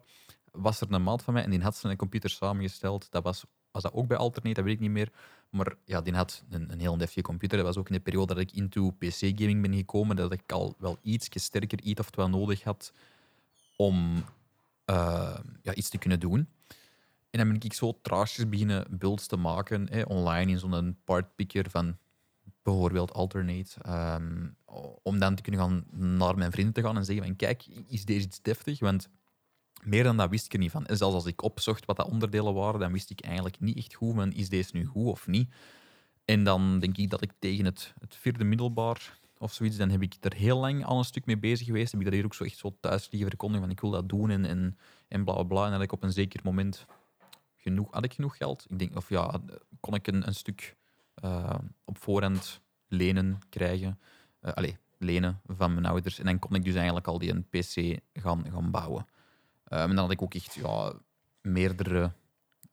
was 0.53 0.81
er 0.81 0.93
een 0.93 1.03
maat 1.03 1.23
van 1.23 1.35
mij 1.35 1.43
en 1.43 1.51
die 1.51 1.61
had 1.63 1.77
zijn 1.77 1.97
computer 1.97 2.31
samengesteld. 2.31 3.11
Dat 3.11 3.23
was, 3.23 3.45
was 3.71 3.83
dat 3.83 3.93
ook 3.93 4.07
bij 4.07 4.17
Alternate, 4.17 4.55
dat 4.55 4.65
weet 4.65 4.75
ik 4.75 4.81
niet 4.81 4.91
meer. 4.91 5.13
Maar 5.51 5.75
ja, 5.85 6.01
die 6.01 6.15
had 6.15 6.45
een, 6.51 6.73
een 6.73 6.81
heel 6.81 6.97
deftige 6.97 7.23
computer. 7.23 7.57
Dat 7.57 7.67
was 7.67 7.77
ook 7.77 7.89
in 7.89 7.95
de 7.95 8.01
periode 8.01 8.35
dat 8.35 8.43
ik 8.43 8.53
into 8.53 8.91
PC-gaming 8.91 9.63
ben 9.63 9.75
gekomen, 9.75 10.17
dat 10.17 10.33
ik 10.33 10.53
al 10.53 10.75
wel 10.79 10.99
iets 11.03 11.29
sterker 11.33 11.81
iets 11.81 12.01
of 12.01 12.09
wat 12.15 12.31
nodig 12.31 12.63
had 12.63 12.93
om 13.77 14.25
eh, 14.85 15.39
ja, 15.63 15.75
iets 15.75 15.89
te 15.89 15.99
kunnen 15.99 16.21
doen. 16.21 16.49
En 17.31 17.39
dan 17.39 17.49
ben 17.49 17.61
ik 17.61 17.73
zo 17.73 17.99
traagjes 18.03 18.49
beginnen 18.49 18.87
builds 18.91 19.27
te 19.27 19.37
maken, 19.37 19.89
hè, 19.91 20.03
online 20.03 20.51
in 20.51 20.59
zo'n 20.59 20.99
partpicker 21.05 21.71
van 21.71 21.97
bijvoorbeeld 22.63 23.13
Alternate. 23.13 23.81
ehm, 23.83 24.47
om 25.03 25.19
dan 25.19 25.35
te 25.35 25.43
kunnen 25.43 25.61
gaan 25.61 25.85
naar 26.19 26.37
mijn 26.37 26.51
vrienden 26.51 26.75
te 26.75 26.83
gaan 26.83 26.97
en 26.97 27.05
zeggen 27.05 27.25
van 27.25 27.37
kijk, 27.37 27.67
is 27.87 28.05
deze 28.05 28.27
iets 28.27 28.43
deftig? 28.43 28.81
Want 28.81 29.09
meer 29.85 30.03
dan 30.03 30.17
dat 30.17 30.31
wist 30.31 30.45
ik 30.45 30.53
er 30.53 30.59
niet 30.59 30.71
van. 30.71 30.87
En 30.87 30.97
zelfs 30.97 31.15
als 31.15 31.27
ik 31.27 31.43
opzocht 31.43 31.85
wat 31.85 31.97
dat 31.97 32.09
onderdelen 32.11 32.55
waren, 32.55 32.81
dan 32.81 32.93
wist 32.93 33.11
ik 33.11 33.21
eigenlijk 33.21 33.61
niet 33.61 33.77
echt 33.77 33.95
goed 33.95 34.15
van 34.15 34.33
is 34.33 34.49
deze 34.49 34.71
nu 34.73 34.85
goed 34.85 35.07
of 35.07 35.27
niet. 35.27 35.53
En 36.25 36.45
dan 36.45 36.79
denk 36.79 36.97
ik 36.97 37.11
dat 37.11 37.23
ik 37.23 37.33
tegen 37.39 37.65
het, 37.65 37.95
het 38.01 38.17
vierde 38.17 38.45
middelbaar 38.45 39.19
of 39.39 39.53
zoiets, 39.53 39.77
dan 39.77 39.91
heb 39.91 40.03
ik 40.03 40.17
er 40.21 40.35
heel 40.35 40.59
lang 40.59 40.85
al 40.85 40.99
een 40.99 41.05
stuk 41.05 41.27
mee 41.27 41.39
bezig 41.39 41.67
geweest. 41.67 41.91
Heb 41.91 42.01
ik 42.01 42.07
dat 42.07 42.15
hier 42.15 42.25
ook 42.25 42.35
zo 42.35 42.45
echt 42.45 42.59
zo 42.59 42.77
thuis 42.81 43.09
liggen 43.11 43.29
verkondigen 43.29 43.63
van 43.67 43.75
ik 43.75 43.81
wil 43.81 43.91
dat 43.91 44.09
doen 44.09 44.31
en, 44.31 44.45
en, 44.45 44.79
en 45.09 45.25
bla 45.25 45.35
bla 45.35 45.43
bla. 45.43 45.65
En 45.65 45.73
dat 45.73 45.83
ik 45.83 45.93
op 45.93 46.03
een 46.03 46.13
zeker 46.13 46.41
moment 46.45 46.87
genoeg, 47.57 47.89
had 47.91 48.05
ik 48.05 48.13
genoeg 48.15 48.37
geld? 48.37 48.67
Ik 48.69 48.79
denk, 48.79 48.97
of 48.97 49.09
ja, 49.09 49.41
kon 49.81 49.95
ik 49.95 50.07
een, 50.07 50.27
een 50.27 50.35
stuk 50.35 50.77
eh, 51.15 51.59
op 51.85 51.99
voorhand 51.99 52.61
lenen 52.89 53.39
krijgen. 53.49 53.99
Allee, 54.41 54.77
lenen 54.99 55.41
van 55.47 55.75
mijn 55.75 55.87
ouders. 55.87 56.19
En 56.19 56.25
dan 56.25 56.39
kon 56.39 56.55
ik 56.55 56.65
dus 56.65 56.75
eigenlijk 56.75 57.07
al 57.07 57.19
die 57.19 57.31
een 57.31 57.49
PC 57.49 57.99
gaan, 58.13 58.45
gaan 58.51 58.71
bouwen. 58.71 59.07
Eh, 59.69 59.83
en 59.83 59.89
dan 59.89 59.97
had 59.97 60.11
ik 60.11 60.23
ook 60.23 60.35
echt 60.35 60.55
ja, 60.55 60.93
meerdere 61.41 62.13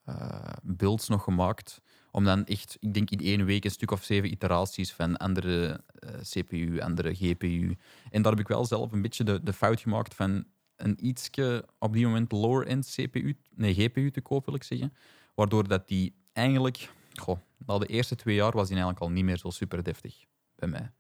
eh, 0.04 0.54
builds 0.64 1.08
nog 1.08 1.24
gemaakt. 1.24 1.82
Om 2.12 2.24
dan 2.24 2.46
echt, 2.46 2.78
ik 2.80 2.94
denk 2.94 3.10
in 3.10 3.20
één 3.20 3.46
week, 3.46 3.64
een 3.64 3.72
stuk 3.72 3.92
of 3.92 4.04
zeven 4.04 4.32
iteraties 4.32 4.94
van 4.94 5.18
andere 5.18 5.84
eh, 6.00 6.10
CPU, 6.22 6.80
andere 6.80 7.16
GPU. 7.16 7.78
En 8.10 8.22
daar 8.22 8.32
heb 8.32 8.42
ik 8.42 8.48
wel 8.48 8.66
zelf 8.66 8.92
een 8.92 9.02
beetje 9.02 9.24
de, 9.24 9.44
de 9.44 9.54
fout 9.54 9.82
gemaakt 9.82 10.16
van 10.16 10.46
een 10.76 11.06
ietsje 11.06 11.66
op 11.80 11.94
die 11.94 12.06
moment 12.06 12.32
lower-end 12.32 12.96
CPU, 12.96 13.38
nee, 13.56 13.74
GPU 13.74 14.12
te 14.12 14.22
kopen, 14.22 14.46
wil 14.46 14.56
ik 14.56 14.64
zeggen. 14.64 14.94
Waardoor 15.36 15.68
dat 15.68 15.88
die 15.88 16.16
eigenlijk, 16.34 16.90
goh, 17.14 17.40
na 17.66 17.78
de 17.78 17.86
eerste 17.86 18.16
twee 18.16 18.36
jaar 18.36 18.52
was 18.52 18.68
die 18.68 18.78
eigenlijk 18.78 19.06
al 19.06 19.12
niet 19.12 19.24
meer 19.24 19.38
zo 19.38 19.50
super 19.50 19.84
deftig 19.84 20.26
bij 20.56 20.70
mij. 20.70 20.92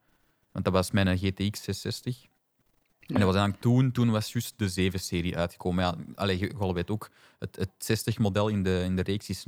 Want 0.51 0.65
dat 0.65 0.73
was 0.73 0.91
mijn 0.91 1.17
GTX 1.17 1.63
660. 1.63 2.27
En 3.05 3.13
dat 3.13 3.23
was 3.23 3.35
eigenlijk 3.35 3.61
toen, 3.61 3.91
toen 3.91 4.11
was 4.11 4.31
juist 4.33 4.53
de 4.57 4.91
7-serie 4.91 5.37
uitgekomen. 5.37 5.83
Ja, 5.83 5.95
allee, 6.15 6.39
je, 6.39 6.53
je 6.59 6.73
weet 6.73 6.89
ook, 6.91 7.09
het, 7.39 7.55
het 7.77 8.01
60-model 8.17 8.47
in 8.47 8.63
de, 8.63 8.81
in 8.83 8.95
de 8.95 9.01
reeks 9.03 9.29
is, 9.29 9.45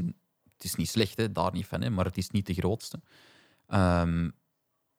het 0.54 0.64
is 0.64 0.76
niet 0.76 0.90
slecht, 0.90 1.18
hè, 1.18 1.32
daar 1.32 1.54
niet 1.54 1.66
van, 1.66 1.82
hè, 1.82 1.90
maar 1.90 2.06
het 2.06 2.18
is 2.18 2.30
niet 2.30 2.46
de 2.46 2.54
grootste. 2.54 3.00
Ehm, 3.68 4.30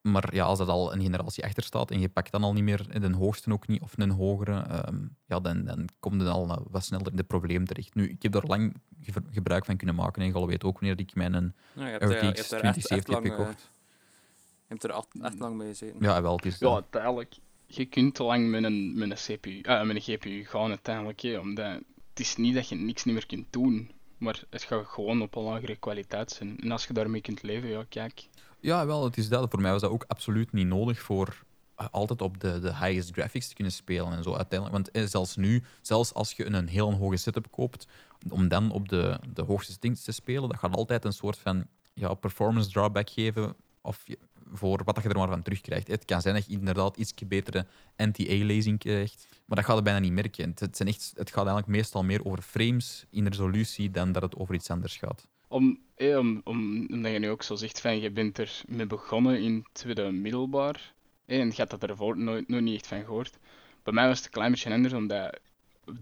maar 0.01 0.35
ja, 0.35 0.45
als 0.45 0.59
dat 0.59 0.69
al 0.69 0.93
een 0.93 1.01
generatie 1.03 1.45
achter 1.45 1.63
staat 1.63 1.91
en 1.91 2.01
je 2.01 2.09
pakt 2.09 2.33
dan 2.33 2.43
al 2.43 2.53
niet 2.53 2.63
meer 2.65 3.01
de 3.01 3.13
hoogste 3.17 3.53
ook 3.53 3.67
niet, 3.67 3.83
of 3.83 3.93
een 3.97 4.11
hogere, 4.11 4.61
ehm, 4.61 4.99
ja, 5.27 5.41
dan, 5.41 5.65
dan 5.65 5.89
kom 6.01 6.21
je 6.21 6.29
al 6.29 6.67
wat 6.71 6.85
sneller 6.85 7.11
in 7.11 7.17
de 7.17 7.23
probleem 7.25 7.65
terecht. 7.67 7.95
Nu, 7.95 8.09
ik 8.09 8.23
heb 8.23 8.33
daar 8.33 8.45
lang 8.47 8.75
ge- 9.03 9.23
gebruik 9.31 9.65
van 9.65 9.77
kunnen 9.77 9.95
maken 9.95 10.23
en 10.23 10.29
je 10.41 10.47
weet 10.47 10.65
ook 10.65 10.79
wanneer 10.81 10.99
ik 10.99 11.15
mijn 11.15 11.33
Nou, 11.33 11.89
eh, 11.89 11.95
RTX 11.95 12.01
hebt 12.01 12.13
er 12.13 12.29
echt, 12.29 12.37
echt 12.39 12.49
2070 12.49 13.15
heb 13.15 13.25
lang, 13.25 13.27
eh, 13.27 13.37
gekocht. 13.47 13.61
je 13.63 14.65
hebt 14.67 14.85
er 14.85 14.91
echt, 14.91 15.07
echt 15.23 15.39
lang 15.39 15.57
mee 15.57 15.69
gezeten. 15.69 15.97
Ja, 16.01 16.23
wel, 16.23 16.37
het 16.37 16.45
is... 16.47 16.59
Ja, 16.59 16.73
uiteindelijk. 16.73 17.37
Je 17.71 17.85
kunt 17.85 18.15
te 18.15 18.23
lang 18.23 18.51
met 18.51 18.65
een, 18.65 18.99
met 18.99 19.11
een, 19.11 19.39
CPU, 19.39 19.61
eh, 19.61 19.83
met 19.83 19.97
een 19.97 20.03
GPU 20.03 20.45
gaan 20.45 20.69
uiteindelijk. 20.69 21.41
Omdat 21.41 21.81
het 22.09 22.21
is 22.21 22.37
niet 22.37 22.55
dat 22.55 22.69
je 22.69 22.75
niks 22.75 23.05
niet 23.05 23.15
meer 23.15 23.27
kunt 23.27 23.47
doen. 23.53 23.91
Maar 24.19 24.45
het 24.51 24.63
gaat 24.63 24.87
gewoon 24.87 25.23
op 25.23 25.35
een 25.35 25.43
lagere 25.43 25.77
kwaliteit 25.77 26.31
zijn. 26.31 26.61
En 26.61 26.71
als 26.71 26.87
je 26.87 26.93
daarmee 26.93 27.21
kunt 27.21 27.43
leven, 27.43 27.69
ja, 27.69 27.85
kijk. 27.89 28.29
Ja, 28.61 28.87
wel, 28.87 29.05
het 29.05 29.17
is 29.17 29.29
dat. 29.29 29.51
Voor 29.51 29.61
mij 29.61 29.73
was 29.73 29.81
dat 29.81 29.91
ook 29.91 30.05
absoluut 30.07 30.53
niet 30.53 30.67
nodig 30.67 31.01
voor 31.01 31.45
eh, 31.75 31.87
altijd 31.91 32.23
op 32.23 32.41
de, 32.41 32.61
de 32.61 32.75
highest 32.75 33.11
graphics 33.13 33.49
te 33.49 33.55
kunnen 33.55 33.73
spelen 33.73 34.13
en 34.13 34.23
zo 34.23 34.35
uiteindelijk. 34.35 34.73
Want 34.73 34.91
eh, 34.91 35.05
zelfs 35.05 35.37
nu, 35.37 35.63
zelfs 35.83 36.15
als 36.15 36.33
je 36.33 36.47
een 36.47 36.69
heel 36.69 36.93
hoge 36.93 37.17
setup 37.17 37.51
koopt, 37.51 37.87
om 38.31 38.49
dan 38.49 38.71
op 38.71 38.89
de, 38.89 39.21
de 39.35 39.43
hoogste 39.43 39.73
settings 39.73 40.05
te 40.05 40.13
spelen, 40.13 40.49
dat 40.49 40.59
gaat 40.59 40.77
altijd 40.77 41.05
een 41.05 41.13
soort 41.13 41.39
van 41.39 41.67
ja, 41.95 42.15
performance 42.15 42.71
drawback 42.71 43.11
geven 43.11 43.55
of 43.81 44.05
voor 44.53 44.81
wat 44.85 45.03
je 45.03 45.09
er 45.09 45.17
maar 45.17 45.29
van 45.29 45.43
terugkrijgt. 45.43 45.89
Het 45.89 46.05
kan 46.05 46.21
zijn 46.21 46.35
dat 46.35 46.47
je 46.47 46.53
inderdaad 46.53 46.97
iets 46.97 47.15
betere 47.27 47.67
anti-aliasing 47.97 48.79
krijgt, 48.79 49.27
maar 49.45 49.57
dat 49.57 49.67
gaat 49.67 49.77
je 49.77 49.83
bijna 49.83 49.99
niet 49.99 50.13
merken. 50.13 50.55
Het, 50.55 50.77
zijn 50.77 50.89
echt, 50.89 51.13
het 51.17 51.29
gaat 51.29 51.47
eigenlijk 51.47 51.67
meestal 51.67 52.05
meer 52.05 52.25
over 52.25 52.43
frames 52.43 53.07
in 53.11 53.27
resolutie 53.27 53.91
dan 53.91 54.13
dat 54.13 54.23
het 54.23 54.37
over 54.37 54.55
iets 54.55 54.71
anders 54.71 54.97
gaat. 54.97 55.29
Om, 55.49 55.79
eh, 55.95 56.19
om, 56.19 56.41
om, 56.45 56.87
omdat 56.91 57.13
je 57.13 57.19
nu 57.19 57.31
ook 57.31 57.43
zo 57.43 57.55
zegt 57.55 57.81
van 57.81 58.01
je 58.01 58.11
bent 58.11 58.39
er 58.39 58.63
mee 58.67 58.87
begonnen 58.87 59.41
in 59.43 59.55
het 59.55 59.69
tweede 59.73 60.11
middelbaar. 60.11 60.95
Eh, 61.27 61.41
en 61.41 61.47
je 61.47 61.55
had 61.57 61.71
dat 61.71 61.83
ervoor 61.83 62.19
nooit, 62.19 62.49
nog 62.49 62.61
niet 62.61 62.75
echt 62.75 62.87
van 62.87 63.05
gehoord. 63.05 63.39
Bij 63.83 63.93
mij 63.93 64.07
was 64.07 64.17
het 64.17 64.27
een 64.27 64.33
klein 64.33 64.51
beetje 64.51 64.73
anders, 64.73 64.93
omdat 64.93 65.41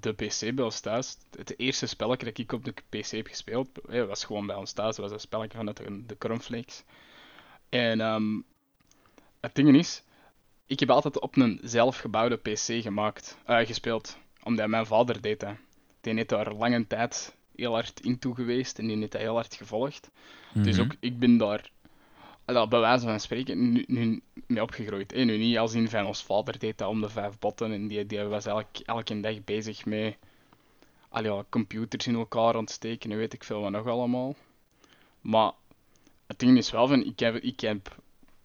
de 0.00 0.12
PC 0.12 0.55
bij 0.55 0.65
ons 0.65 0.83
het 1.31 1.59
eerste 1.59 1.87
spelletje 1.87 2.26
dat 2.26 2.38
ik 2.38 2.53
op 2.53 2.65
de 2.65 2.75
PC 2.88 3.11
heb 3.11 3.26
gespeeld, 3.26 3.69
eh, 3.88 4.05
was 4.05 4.25
gewoon 4.25 4.47
bij 4.47 4.57
ons 4.57 4.73
thuis. 4.73 4.97
Was 4.97 5.11
een 5.11 5.21
spelletje 5.21 5.59
vanuit 5.59 5.76
de, 5.76 6.07
de 6.07 6.19
Cornflakes. 6.19 6.85
En 7.68 8.00
ehm, 8.00 8.40
het 9.40 9.54
ding 9.54 9.76
is, 9.76 10.02
ik 10.66 10.80
heb 10.80 10.90
altijd 10.90 11.20
op 11.20 11.37
een 11.37 11.58
zelfgebouwde 11.62 12.37
PC 12.37 12.82
gemaakt, 12.82 13.38
eh, 13.44 13.66
gespeeld. 13.66 14.18
Omdat 14.42 14.68
mijn 14.68 14.87
vader 14.87 15.20
deed 15.20 15.40
dat. 15.40 15.54
Die 16.00 16.14
heeft 16.14 16.28
daar 16.28 16.52
lange 16.54 16.87
tijd 16.87 17.37
heel 17.56 17.73
hard 17.73 18.00
in 18.00 18.18
toe 18.18 18.35
geweest 18.35 18.78
en 18.78 18.87
die 18.87 18.96
heeft 18.99 19.12
dat 19.12 19.20
heel 19.20 19.35
hard 19.35 19.54
gevolgd. 19.54 20.11
Dus 20.52 20.76
Mhm. 20.76 20.85
ook, 20.85 20.94
ik 21.00 21.18
ben 21.18 21.37
daar, 21.37 21.70
allee, 22.44 22.68
bij 22.68 22.80
wijze 22.80 23.06
van 23.06 23.20
spreken, 23.20 23.73
nu, 23.73 23.85
nu 23.87 24.23
mee 24.46 24.62
opgegroeid. 24.62 25.12
En 25.12 25.26
nu 25.26 25.37
niet 25.38 25.58
als 25.58 25.75
in 25.75 25.88
van 25.88 26.06
ons 26.06 26.23
vader 26.23 26.58
deed 26.58 26.78
dat 26.78 26.88
om 26.88 27.00
de 27.00 27.08
vijf 27.08 27.38
botten 27.38 27.73
en 27.73 27.88
die, 27.88 28.06
die 28.06 28.23
was 28.23 28.46
elk, 28.46 28.66
elke 28.85 29.20
dag 29.20 29.44
bezig 29.44 29.85
met 29.85 30.16
allee, 31.08 31.42
computers 31.49 32.06
in 32.06 32.14
elkaar 32.14 32.56
ontsteken 32.56 33.11
en 33.11 33.16
weet 33.16 33.32
ik 33.32 33.44
veel 33.44 33.61
wat 33.61 33.70
nog 33.70 33.87
allemaal. 33.87 34.35
Maar 35.20 35.52
het 36.26 36.38
ding 36.38 36.56
is 36.59 36.71
wel 36.71 36.88
van, 36.88 37.04
ik 37.04 37.18
heb, 37.18 37.37
ik 37.37 37.61
heb 37.61 37.97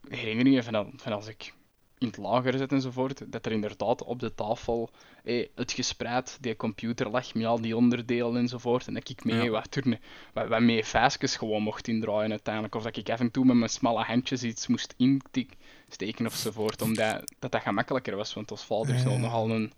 herinneringen 0.08 0.64
van, 0.64 0.92
van 0.96 1.12
als 1.12 1.26
ik 1.26 1.54
in 1.98 2.06
het 2.08 2.16
lager 2.16 2.58
zit 2.58 2.72
enzovoort, 2.72 3.32
dat 3.32 3.46
er 3.46 3.52
inderdaad 3.52 4.02
op 4.04 4.18
de 4.20 4.34
tafel 4.34 4.90
eh, 5.24 5.46
het 5.54 5.72
gespreid, 5.72 6.38
die 6.40 6.56
computer 6.56 7.10
lag 7.10 7.34
met 7.34 7.44
al 7.44 7.60
die 7.60 7.76
onderdelen 7.76 8.36
enzovoort. 8.36 8.86
En 8.86 8.94
dat 8.94 9.08
ik 9.08 9.24
mee 9.24 9.42
Ja. 9.42 9.48
wat, 9.50 9.70
turnen, 9.70 10.00
wat, 10.32 10.48
wat 10.48 10.60
mee 10.60 10.84
vijsjes 10.84 11.36
gewoon 11.36 11.62
mocht 11.62 11.88
indraaien 11.88 12.30
uiteindelijk. 12.30 12.74
Of 12.74 12.82
dat 12.82 12.96
ik 12.96 13.10
af 13.10 13.20
en 13.20 13.30
toe 13.30 13.44
met 13.44 13.56
mijn 13.56 13.70
smalle 13.70 14.02
handjes 14.02 14.42
iets 14.42 14.66
moest 14.66 14.94
insteken 14.96 16.26
ofzovoort. 16.26 16.82
Omdat 16.82 17.24
dat, 17.38 17.52
dat 17.52 17.62
gemakkelijker 17.62 18.16
was, 18.16 18.34
want 18.34 18.50
als 18.50 18.64
vader 18.64 18.94
is 18.94 19.02
Ja. 19.02 19.16
nogal 19.16 19.50
een, 19.50 19.72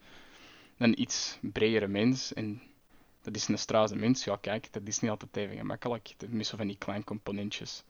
een 0.78 1.00
iets 1.00 1.38
bredere 1.40 1.86
mens. 1.88 2.32
En 2.32 2.62
dat 3.22 3.36
is 3.36 3.48
een 3.48 3.58
straze 3.58 3.96
mens. 3.96 4.24
Ja, 4.24 4.36
kijk, 4.36 4.72
dat 4.72 4.82
is 4.84 5.00
niet 5.00 5.10
altijd 5.10 5.36
even 5.36 5.56
gemakkelijk. 5.56 6.14
Dat 6.16 6.28
is 6.32 6.48
zo 6.48 6.56
van 6.56 6.66
die 6.66 6.78
kleine 6.78 7.04
componentjes. 7.04 7.82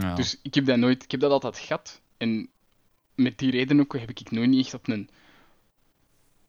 Ja. 0.00 0.14
Dus 0.14 0.38
ik 0.42 0.54
heb 0.54 0.64
dat 0.66 0.76
nooit, 0.78 1.02
ik 1.02 1.10
heb 1.10 1.20
dat 1.20 1.30
altijd 1.30 1.58
gehad. 1.58 2.00
En 2.16 2.48
met 3.14 3.38
die 3.38 3.50
reden 3.50 3.80
ook 3.80 3.98
heb 3.98 4.10
ik 4.10 4.30
nooit 4.30 4.48
niet 4.48 4.64
echt 4.64 4.74
op 4.74 4.88
een, 4.88 5.08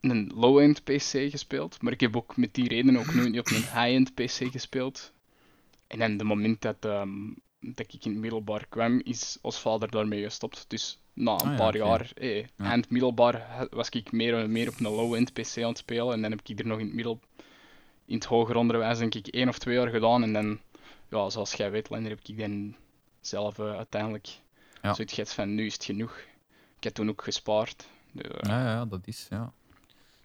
een 0.01 0.31
low-end 0.35 0.83
PC 0.83 1.09
gespeeld. 1.31 1.81
Maar 1.81 1.91
ik 1.93 1.99
heb 1.99 2.15
ook 2.15 2.37
met 2.37 2.53
die 2.53 2.67
reden 2.67 2.97
ook 2.97 3.13
nooit 3.13 3.29
niet 3.31 3.39
op 3.39 3.47
een 3.49 3.55
high-end 3.55 4.13
PC 4.13 4.51
gespeeld. 4.51 5.13
En 5.87 5.99
dan 5.99 6.17
de 6.17 6.23
moment 6.23 6.61
dat, 6.61 6.75
ehm, 6.79 7.09
dat 7.59 7.93
ik 7.93 8.05
in 8.05 8.11
het 8.11 8.19
middelbaar 8.19 8.65
kwam, 8.69 9.01
is 9.03 9.37
ons 9.41 9.59
vader 9.59 9.91
daarmee 9.91 10.23
gestopt. 10.23 10.65
Dus 10.67 10.99
na 11.13 11.31
een 11.31 11.39
Ah 11.49 11.57
paar 11.57 11.75
jaar, 11.77 12.11
eh, 12.15 12.37
Ja. 12.37 12.47
eind 12.57 12.89
middelbaar, 12.89 13.41
ha- 13.41 13.67
was 13.69 13.89
ik 13.89 14.11
meer 14.11 14.37
en 14.37 14.51
meer 14.51 14.69
op 14.69 14.79
een 14.79 14.91
low-end 14.91 15.33
PC 15.33 15.57
aan 15.57 15.69
het 15.69 15.77
spelen. 15.77 16.13
En 16.13 16.21
dan 16.21 16.31
heb 16.31 16.39
ik 16.43 16.59
er 16.59 16.67
nog 16.67 16.79
in 16.79 16.85
het 16.85 16.95
middel, 16.95 17.19
in 18.05 18.15
het 18.15 18.25
hoger 18.25 18.55
onderwijs, 18.55 18.97
denk 18.97 19.15
ik, 19.15 19.27
één 19.27 19.47
of 19.47 19.57
twee 19.59 19.75
jaar 19.75 19.89
gedaan. 19.89 20.23
En 20.23 20.33
dan, 20.33 20.59
ja, 21.09 21.29
zoals 21.29 21.53
jij 21.53 21.71
weet, 21.71 21.89
Lender, 21.89 22.09
heb 22.09 22.19
ik 22.23 22.37
dan 22.37 22.75
zelf 23.27 23.60
eh, 23.60 23.75
uiteindelijk 23.75 24.27
Ja. 24.82 24.94
zoiets 24.94 25.13
gehad 25.13 25.34
van, 25.34 25.55
nu 25.55 25.65
is 25.65 25.74
het 25.74 25.84
genoeg. 25.84 26.17
Ik 26.77 26.84
heb 26.84 26.94
toen 26.94 27.10
ook 27.10 27.24
gespaard. 27.24 27.86
Dus, 28.12 28.25
eh, 28.32 28.50
Ja, 28.50 28.63
ja, 28.72 28.86
dat 28.86 29.00
is, 29.08 29.27
ja. 29.29 29.51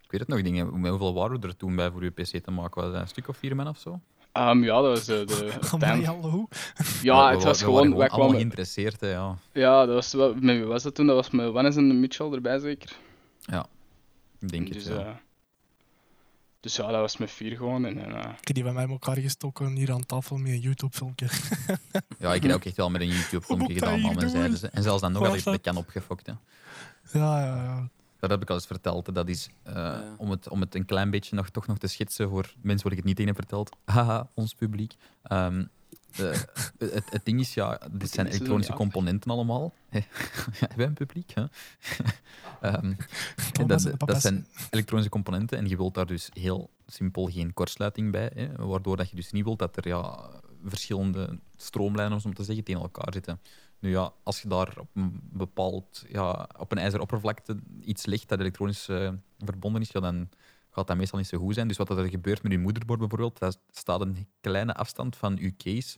Ik 0.03 0.11
weet 0.11 0.19
het 0.19 0.29
nog, 0.29 0.41
dingen. 0.41 0.79
Met 0.79 0.89
hoeveel 0.89 1.13
waren 1.13 1.39
we 1.41 1.47
er 1.47 1.55
toen 1.57 1.75
bij 1.75 1.91
voor 1.91 2.03
je 2.03 2.09
PC 2.09 2.43
te 2.43 2.51
maken? 2.51 2.81
Was 2.81 2.91
dat 2.91 3.01
een 3.01 3.07
stuk 3.07 3.27
of 3.27 3.37
vier 3.37 3.55
man 3.55 3.67
of 3.67 3.77
zo? 3.77 3.99
ehm, 4.31 4.63
ja, 4.63 4.81
dat 4.81 4.89
was 4.97 5.05
de... 5.05 5.23
de 5.25 5.51
uiteindelijk- 5.71 6.53
ja, 7.01 7.31
het 7.31 7.43
was 7.43 7.59
gewoon... 7.61 7.81
waren 7.83 7.97
Wij 7.97 8.07
kwamen, 8.07 8.35
geïnteresseerd, 8.35 8.99
hè, 8.99 9.09
ja. 9.11 9.37
ja, 9.51 9.85
dat 9.85 9.95
was, 9.95 10.13
wel- 10.13 10.33
met 10.35 10.55
wie 10.57 10.65
was 10.65 10.83
dat 10.83 10.95
toen? 10.95 11.05
Dat 11.07 11.15
was 11.15 11.29
met 11.29 11.51
Wannes 11.51 11.75
en 11.75 11.99
Mitchell 11.99 12.31
erbij, 12.31 12.59
zeker? 12.59 12.95
Ik 14.39 14.49
denk 14.49 14.63
het, 14.67 14.73
dus, 14.73 14.85
ja. 14.85 14.99
eh, 14.99 15.07
dus 16.61 16.75
ja, 16.75 16.87
dat 16.91 16.99
was 16.99 17.17
met 17.17 17.31
vier 17.31 17.55
gewoon. 17.57 17.85
En, 17.85 17.97
eh, 17.97 18.17
Ik 18.19 18.47
heb 18.47 18.55
die 18.55 18.63
bij 18.63 18.73
mij 18.73 18.83
in 18.83 18.89
elkaar 18.89 19.17
gestoken 19.17 19.75
hier 19.75 19.91
aan 19.91 20.05
tafel 20.05 20.37
met 20.37 20.51
een 20.51 20.59
YouTube-filmpje. 20.59 21.27
Ja, 22.19 22.33
ik 22.33 22.43
heb 22.43 22.51
ook 22.51 22.65
echt 22.65 22.75
wel 22.77 22.89
met 22.89 23.01
een 23.01 23.07
YouTube-filmpje 23.07 23.73
gedaan, 23.73 24.29
zeiden 24.29 24.57
ze. 24.57 24.67
En 24.67 24.83
zelfs 24.83 25.01
dan 25.01 25.11
nog 25.11 25.25
had 25.27 25.35
ik 25.35 25.43
de 25.43 25.57
kan 25.59 25.77
opgefokt, 25.77 26.25
hè. 26.27 26.33
Ja, 27.19 27.45
ja, 27.45 27.55
ja. 27.63 27.89
Dat 28.19 28.29
heb 28.29 28.41
ik 28.41 28.49
al 28.49 28.55
eens 28.55 28.65
verteld. 28.65 29.15
Dat 29.15 29.27
is, 29.27 29.49
eh, 29.63 29.73
Ja. 29.73 30.13
om, 30.17 30.29
het, 30.31 30.49
om 30.49 30.61
het 30.61 30.75
een 30.75 30.85
klein 30.85 31.09
beetje 31.09 31.35
nog, 31.35 31.49
toch 31.49 31.67
nog 31.67 31.77
te 31.77 31.87
schetsen 31.87 32.29
voor 32.29 32.53
mensen 32.61 32.83
waar 32.83 32.91
ik 32.91 32.97
het 32.97 33.07
niet 33.07 33.15
tegen 33.15 33.31
heb 33.31 33.39
verteld. 33.41 33.75
Haha, 33.85 34.27
ons 34.33 34.53
publiek. 34.53 34.93
Ehm, 35.23 35.65
de- 36.15 36.45
het, 36.79 37.03
het 37.09 37.21
ding 37.25 37.39
is, 37.39 37.53
ja, 37.53 37.79
dit 37.91 38.09
zijn 38.11 38.27
elektronische 38.27 38.73
componenten 38.73 39.31
allemaal. 39.31 39.73
ja, 39.89 39.99
hebben 40.59 40.77
we 40.77 40.83
een 40.83 40.93
publiek? 40.93 41.31
Hè? 41.33 41.43
Ehm, 42.61 42.93
Dat, 43.67 43.81
de 43.81 43.93
dat 43.97 44.21
zijn 44.21 44.47
elektronische 44.69 45.11
componenten 45.11 45.57
en 45.57 45.67
je 45.67 45.77
wilt 45.77 45.93
daar 45.93 46.05
dus 46.05 46.29
heel 46.33 46.69
simpel 46.87 47.25
geen 47.25 47.53
kortsluiting 47.53 48.11
bij. 48.11 48.31
Hè, 48.33 48.55
waardoor 48.55 48.97
dat 48.97 49.09
je 49.09 49.15
dus 49.15 49.31
niet 49.31 49.43
wilt 49.43 49.59
dat 49.59 49.77
er 49.77 49.87
ja, 49.87 50.29
verschillende 50.65 51.39
stroomlijnen, 51.55 52.19
om 52.25 52.33
te 52.33 52.43
zeggen, 52.43 52.63
tegen 52.63 52.81
elkaar 52.81 53.13
zitten. 53.13 53.39
Nu 53.79 53.89
ja, 53.89 54.13
als 54.23 54.41
je 54.41 54.47
daar 54.47 54.73
op 54.79 54.87
een 54.93 55.19
bepaald, 55.31 56.05
ja, 56.09 56.49
op 56.57 56.71
een 56.71 56.77
ijzeroppervlakte 56.77 57.59
iets 57.79 58.05
legt 58.05 58.29
dat 58.29 58.39
elektronisch 58.39 58.87
eh, 58.87 59.11
verbonden 59.37 59.81
is, 59.81 59.91
ja, 59.91 59.99
dan 59.99 60.29
gaat 60.69 60.87
dat 60.87 60.97
meestal 60.97 61.19
niet 61.19 61.27
zo 61.27 61.37
goed 61.37 61.53
zijn. 61.53 61.67
Dus 61.67 61.77
wat 61.77 61.89
er 61.89 62.09
gebeurt 62.09 62.43
met 62.43 62.51
je 62.51 62.57
moederbord 62.57 62.99
bijvoorbeeld, 62.99 63.39
dat 63.39 63.59
staat 63.69 64.01
een 64.01 64.27
kleine 64.41 64.73
afstand 64.73 65.15
van 65.15 65.37
je 65.39 65.55
case 65.55 65.97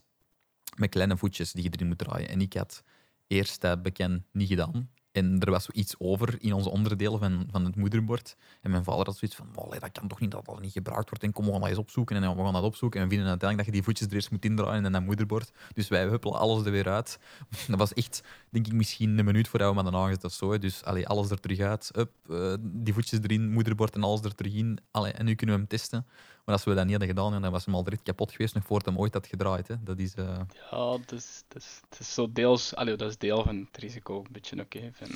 met 0.75 0.89
kleine 0.89 1.17
voetjes 1.17 1.51
die 1.51 1.63
je 1.63 1.69
erin 1.71 1.87
moet 1.87 1.97
draaien. 1.97 2.29
En 2.29 2.41
ik 2.41 2.53
had 2.53 2.83
eerst 3.27 3.61
dat 3.61 3.83
bekend 3.83 4.23
niet 4.31 4.47
gedaan. 4.47 4.89
En 5.13 5.39
er 5.39 5.51
was 5.51 5.69
iets 5.69 5.95
over 5.97 6.35
in 6.39 6.53
onze 6.53 6.69
onderdelen 6.69 7.19
van, 7.19 7.47
van 7.51 7.65
het 7.65 7.75
moederbord. 7.75 8.35
En 8.61 8.71
mijn 8.71 8.83
vader 8.83 9.05
had 9.05 9.17
zoiets 9.17 9.37
van, 9.37 9.47
"Oh, 9.55 9.65
allee, 9.65 9.79
dat 9.79 9.91
kan 9.91 10.07
toch 10.07 10.19
niet 10.19 10.31
dat 10.31 10.45
dat 10.45 10.61
niet 10.61 10.71
gebruikt 10.71 11.09
wordt. 11.09 11.23
En 11.23 11.31
kom, 11.31 11.45
we 11.45 11.51
gaan 11.51 11.59
dat 11.59 11.69
eens 11.69 11.77
opzoeken. 11.77 12.15
En 12.15 12.35
we 12.35 12.43
gaan 12.43 12.53
dat 12.53 12.63
opzoeken. 12.63 12.99
En 12.99 13.07
we 13.07 13.13
vinden 13.13 13.29
uiteindelijk 13.29 13.57
dat 13.57 13.65
je 13.65 13.81
die 13.81 13.83
voetjes 13.83 14.07
er 14.07 14.13
eerst 14.13 14.31
moet 14.31 14.45
indraaien 14.45 14.85
en 14.85 14.91
dat 14.91 15.01
moederbord. 15.01 15.51
Dus 15.73 15.87
wij 15.87 16.03
huppelen 16.03 16.39
alles 16.39 16.65
er 16.65 16.71
weer 16.71 16.89
uit. 16.89 17.19
Dat 17.67 17.79
was 17.79 17.93
echt, 17.93 18.23
denk 18.49 18.67
ik, 18.67 18.73
misschien 18.73 19.17
een 19.17 19.25
minuut 19.25 19.47
voordat 19.47 19.69
we 19.69 19.75
hem 19.75 19.83
hadden 19.83 20.01
aangezet 20.01 20.23
of 20.23 20.33
zo. 20.33 20.57
Dus 20.57 20.83
allee, 20.83 21.07
alles 21.07 21.29
er 21.29 21.39
terug 21.39 21.59
uit. 21.59 21.91
Up, 21.97 22.11
eh, 22.29 22.53
die 22.61 22.93
voetjes 22.93 23.19
erin, 23.19 23.51
moederbord 23.51 23.95
en 23.95 24.03
alles 24.03 24.21
er 24.21 24.35
terug 24.35 24.53
in. 24.53 24.79
Allee, 24.91 25.11
en 25.11 25.25
nu 25.25 25.35
kunnen 25.35 25.55
we 25.55 25.61
hem 25.61 25.69
testen. 25.69 26.05
Maar 26.45 26.55
als 26.55 26.63
we 26.63 26.73
dat 26.73 26.83
niet 26.83 26.91
hadden 26.97 27.09
gedaan, 27.09 27.41
dan 27.41 27.51
was 27.51 27.65
hem 27.65 27.75
al 27.75 27.83
direct 27.83 28.03
kapot 28.03 28.31
geweest 28.31 28.53
nog 28.53 28.65
voor 28.65 28.77
het 28.77 28.85
hem 28.85 28.97
ooit 28.97 29.13
had 29.13 29.27
gedraaid. 29.27 29.67
Hè. 29.67 29.75
Dat 29.83 29.99
is... 29.99 30.13
eh, 30.13 30.39
ja, 30.71 30.97
dat 31.05 31.11
is, 31.11 31.43
dat, 31.47 31.63
is, 31.99 32.13
zo 32.13 32.31
deels... 32.31 32.75
Allee, 32.75 32.95
dat 32.95 33.09
is 33.09 33.17
deel 33.17 33.43
van 33.43 33.67
het 33.71 33.83
risico, 33.83 34.17
een 34.17 34.27
beetje 34.31 34.61
oké. 34.61 34.91
van 34.93 35.07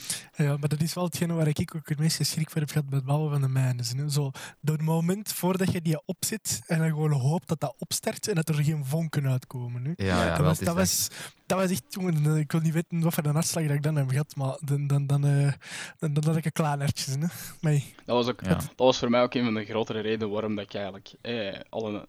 Ja, 0.45 0.57
maar 0.57 0.69
dat 0.69 0.81
is 0.81 0.93
wel 0.93 1.03
hetgene 1.03 1.33
waar 1.33 1.47
ik 1.47 1.75
ook 1.75 1.89
het 1.89 1.99
meeste 1.99 2.23
schrik 2.23 2.49
voor 2.49 2.61
heb 2.61 2.69
gehad 2.69 2.85
het 2.89 3.05
bouwen 3.05 3.31
van 3.31 3.41
de 3.41 3.47
mijnes. 3.47 3.91
hè. 3.91 4.09
Zo, 4.09 4.31
door 4.61 4.75
het 4.75 4.85
moment 4.85 5.33
voordat 5.33 5.71
je 5.71 5.81
die 5.81 6.01
opzet 6.05 6.61
en 6.67 6.79
dan 6.79 6.87
gewoon 6.87 7.11
hoopt 7.11 7.47
dat 7.47 7.59
dat 7.59 7.75
opstart 7.77 8.27
en 8.27 8.35
dat 8.35 8.49
er 8.49 8.63
geen 8.63 8.85
vonken 8.85 9.27
uitkomen. 9.27 9.85
Hè. 9.85 10.05
ja, 10.05 10.25
ja, 10.25 10.35
dat, 10.37 10.45
was, 10.45 10.59
dat, 10.59 10.75
was, 10.75 11.07
dat 11.47 11.59
was 11.59 11.69
echt, 11.71 11.83
jongen, 11.89 12.25
eh, 12.25 12.37
ik 12.37 12.51
wil 12.51 12.61
niet 12.61 12.73
weten 12.73 13.01
wat 13.01 13.13
voor 13.13 13.25
een 13.25 13.33
hartslag 13.33 13.65
dat 13.67 13.75
ik 13.75 13.83
dan 13.83 13.95
heb 13.95 14.09
gehad, 14.09 14.35
maar 14.35 14.57
dan, 14.61 14.87
dan, 14.87 15.07
dan, 15.07 15.25
eh, 15.25 15.53
dan, 15.99 16.13
dan 16.13 16.23
had 16.25 16.35
ik 16.35 16.57
een. 16.57 17.21
Hè. 17.21 17.27
Maar 17.61 17.73
Dat 18.05 18.15
was, 18.15 18.27
ook, 18.27 18.41
Ja. 18.41 18.47
dat 18.49 18.73
was 18.75 18.99
voor 18.99 19.09
mij 19.09 19.21
ook 19.21 19.33
een 19.33 19.43
van 19.43 19.53
de 19.53 19.65
grotere 19.65 19.99
redenen 19.99 20.29
waarom 20.33 20.55
dat 20.55 20.65
ik 20.65 20.73
eigenlijk 20.73 21.11
eh, 21.21 21.59
alle, 21.69 22.07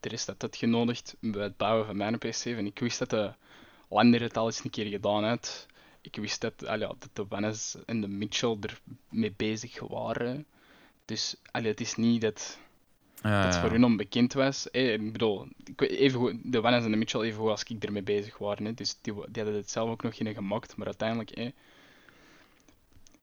de 0.00 0.08
rest 0.08 0.26
had 0.26 0.42
uitgenodigd 0.42 1.16
bij 1.20 1.42
het 1.42 1.56
bouwen 1.56 1.86
van 1.86 1.96
mijn 1.96 2.18
PC. 2.18 2.44
En 2.44 2.66
ik 2.66 2.78
wist 2.78 2.98
dat 2.98 3.10
de 3.10 3.32
Lander 3.88 4.20
het 4.20 4.36
al 4.36 4.46
eens 4.46 4.64
een 4.64 4.70
keer 4.70 4.86
gedaan 4.86 5.24
had. 5.24 5.66
Ik 6.00 6.16
wist 6.16 6.40
dat, 6.40 6.66
allee, 6.66 6.86
dat 6.86 7.08
de 7.12 7.26
Wannes 7.28 7.76
en 7.86 8.00
de 8.00 8.08
Mitchell 8.08 8.56
er 8.60 8.80
mee 9.08 9.32
bezig 9.36 9.80
waren. 9.80 10.46
Dus 11.04 11.36
allee, 11.50 11.70
het 11.70 11.80
is 11.80 11.94
niet 11.94 12.20
dat 12.20 12.58
Ja. 13.22 13.60
voor 13.60 13.70
hun 13.70 13.84
onbekend 13.84 14.32
was. 14.32 14.66
Ik 14.66 15.12
bedoel, 15.12 15.46
even 15.76 16.18
goed, 16.18 16.34
de 16.44 16.60
Wannes 16.60 16.84
en 16.84 16.90
de 16.90 16.96
Mitchell 16.96 17.20
even 17.20 17.40
goed 17.40 17.50
als 17.50 17.62
ik 17.62 17.84
ermee 17.84 18.02
bezig 18.02 18.38
waren. 18.38 18.64
Hè. 18.64 18.74
Dus 18.74 18.98
die, 19.00 19.12
die 19.14 19.42
hadden 19.42 19.54
het 19.54 19.70
zelf 19.70 19.90
ook 19.90 20.02
nog 20.02 20.16
geen 20.16 20.34
gemaakt. 20.34 20.76
Maar 20.76 20.86
uiteindelijk, 20.86 21.30
eh, 21.30 21.50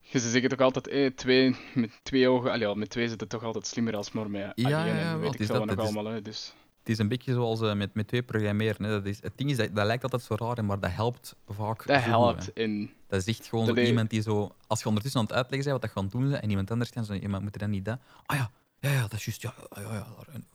je 0.02 0.20
ze 0.20 0.30
zeggen 0.30 0.50
toch 0.50 0.60
altijd, 0.60 1.18
twee, 1.18 1.56
met 1.74 2.00
twee 2.04 2.28
ogen, 2.30 2.52
allee, 2.52 2.76
met 2.76 2.90
twee 2.90 3.10
zit 3.10 3.20
het 3.20 3.30
toch 3.30 3.44
altijd 3.44 3.68
slimmer 3.68 3.96
als 3.96 4.12
maar 4.12 4.30
met 4.30 4.52
Ja, 4.56 4.82
alleen. 4.82 4.96
ja, 4.96 5.18
weet 5.18 5.34
ik 5.34 5.40
is 5.40 5.48
dat, 5.48 5.66
nog 5.66 5.76
is- 5.78 5.84
allemaal. 5.84 6.06
Hè. 6.06 6.22
Dus, 6.22 6.54
Het 6.80 6.90
is 6.90 6.98
een 6.98 7.08
beetje 7.08 7.34
zoals 7.34 7.62
eh, 7.62 7.74
met, 7.74 7.94
met 7.94 8.08
twee 8.08 8.24
programmeren. 8.24 8.84
Hè. 8.84 8.90
Dat 8.92 9.06
is, 9.06 9.22
het 9.22 9.34
ding 9.36 9.50
is, 9.50 9.58
dat, 9.58 9.76
dat 9.76 9.86
lijkt 9.86 10.04
altijd 10.04 10.22
zo 10.22 10.36
raar, 10.36 10.66
maar 10.66 10.80
dat 10.80 10.92
helpt 10.92 11.36
vaak. 11.48 11.88
dat 11.88 12.04
helpt. 12.04 12.46
hè. 12.46 12.52
En 12.64 12.90
Dat 13.08 13.20
is 13.20 13.28
echt 13.38 13.48
gewoon 13.48 13.66
Dat 13.66 13.78
zo 13.78 13.84
iemand 13.84 14.10
die 14.10 14.22
zo... 14.22 14.52
Als 14.68 14.80
je 14.82 14.88
ondertussen 14.88 15.20
aan 15.22 15.26
het 15.28 15.36
uitleggen 15.36 15.70
bent 15.70 15.82
wat 15.82 15.94
dat 15.94 16.04
gaan 16.04 16.22
doen 16.22 16.34
en 16.34 16.50
iemand 16.50 16.72
anders 16.72 16.90
kan 16.90 17.06
zo... 17.06 17.14
Iemand 17.14 17.44
moet 17.44 17.54
er 17.54 17.60
dan 17.60 17.70
niet 17.70 17.86
dat... 17.86 18.00
Ah 18.26 18.38
ja, 18.38 18.52
ja, 18.80 18.92
ja, 18.92 19.02
dat 19.02 19.14
is 19.14 19.26
juist. 19.26 19.42
Ja, 19.42 19.54
ja, 19.76 19.82
ja. 19.82 20.08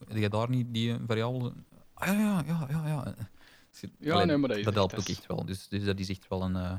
Heb 0.09 0.17
je 0.17 0.29
daar 0.29 0.49
niet 0.51 0.67
die 0.75 0.93
eh, 0.93 0.99
variabele... 1.07 1.53
Ah 1.95 2.07
ja, 2.09 2.43
ja, 2.47 2.67
ja, 2.71 2.87
ja. 2.87 3.15
ja. 3.99 4.25
Nee, 4.25 4.37
maar 4.37 4.49
dat 4.49 4.59
is 4.59 4.65
helpt 4.65 4.99
ook 4.99 5.09
echt 5.09 5.27
wel. 5.27 5.45
Dus, 5.45 5.69
dus 5.69 5.85
dat 5.85 5.99
is 5.99 6.09
echt 6.09 6.29
wel 6.29 6.43
een, 6.43 6.57
eh, 6.57 6.75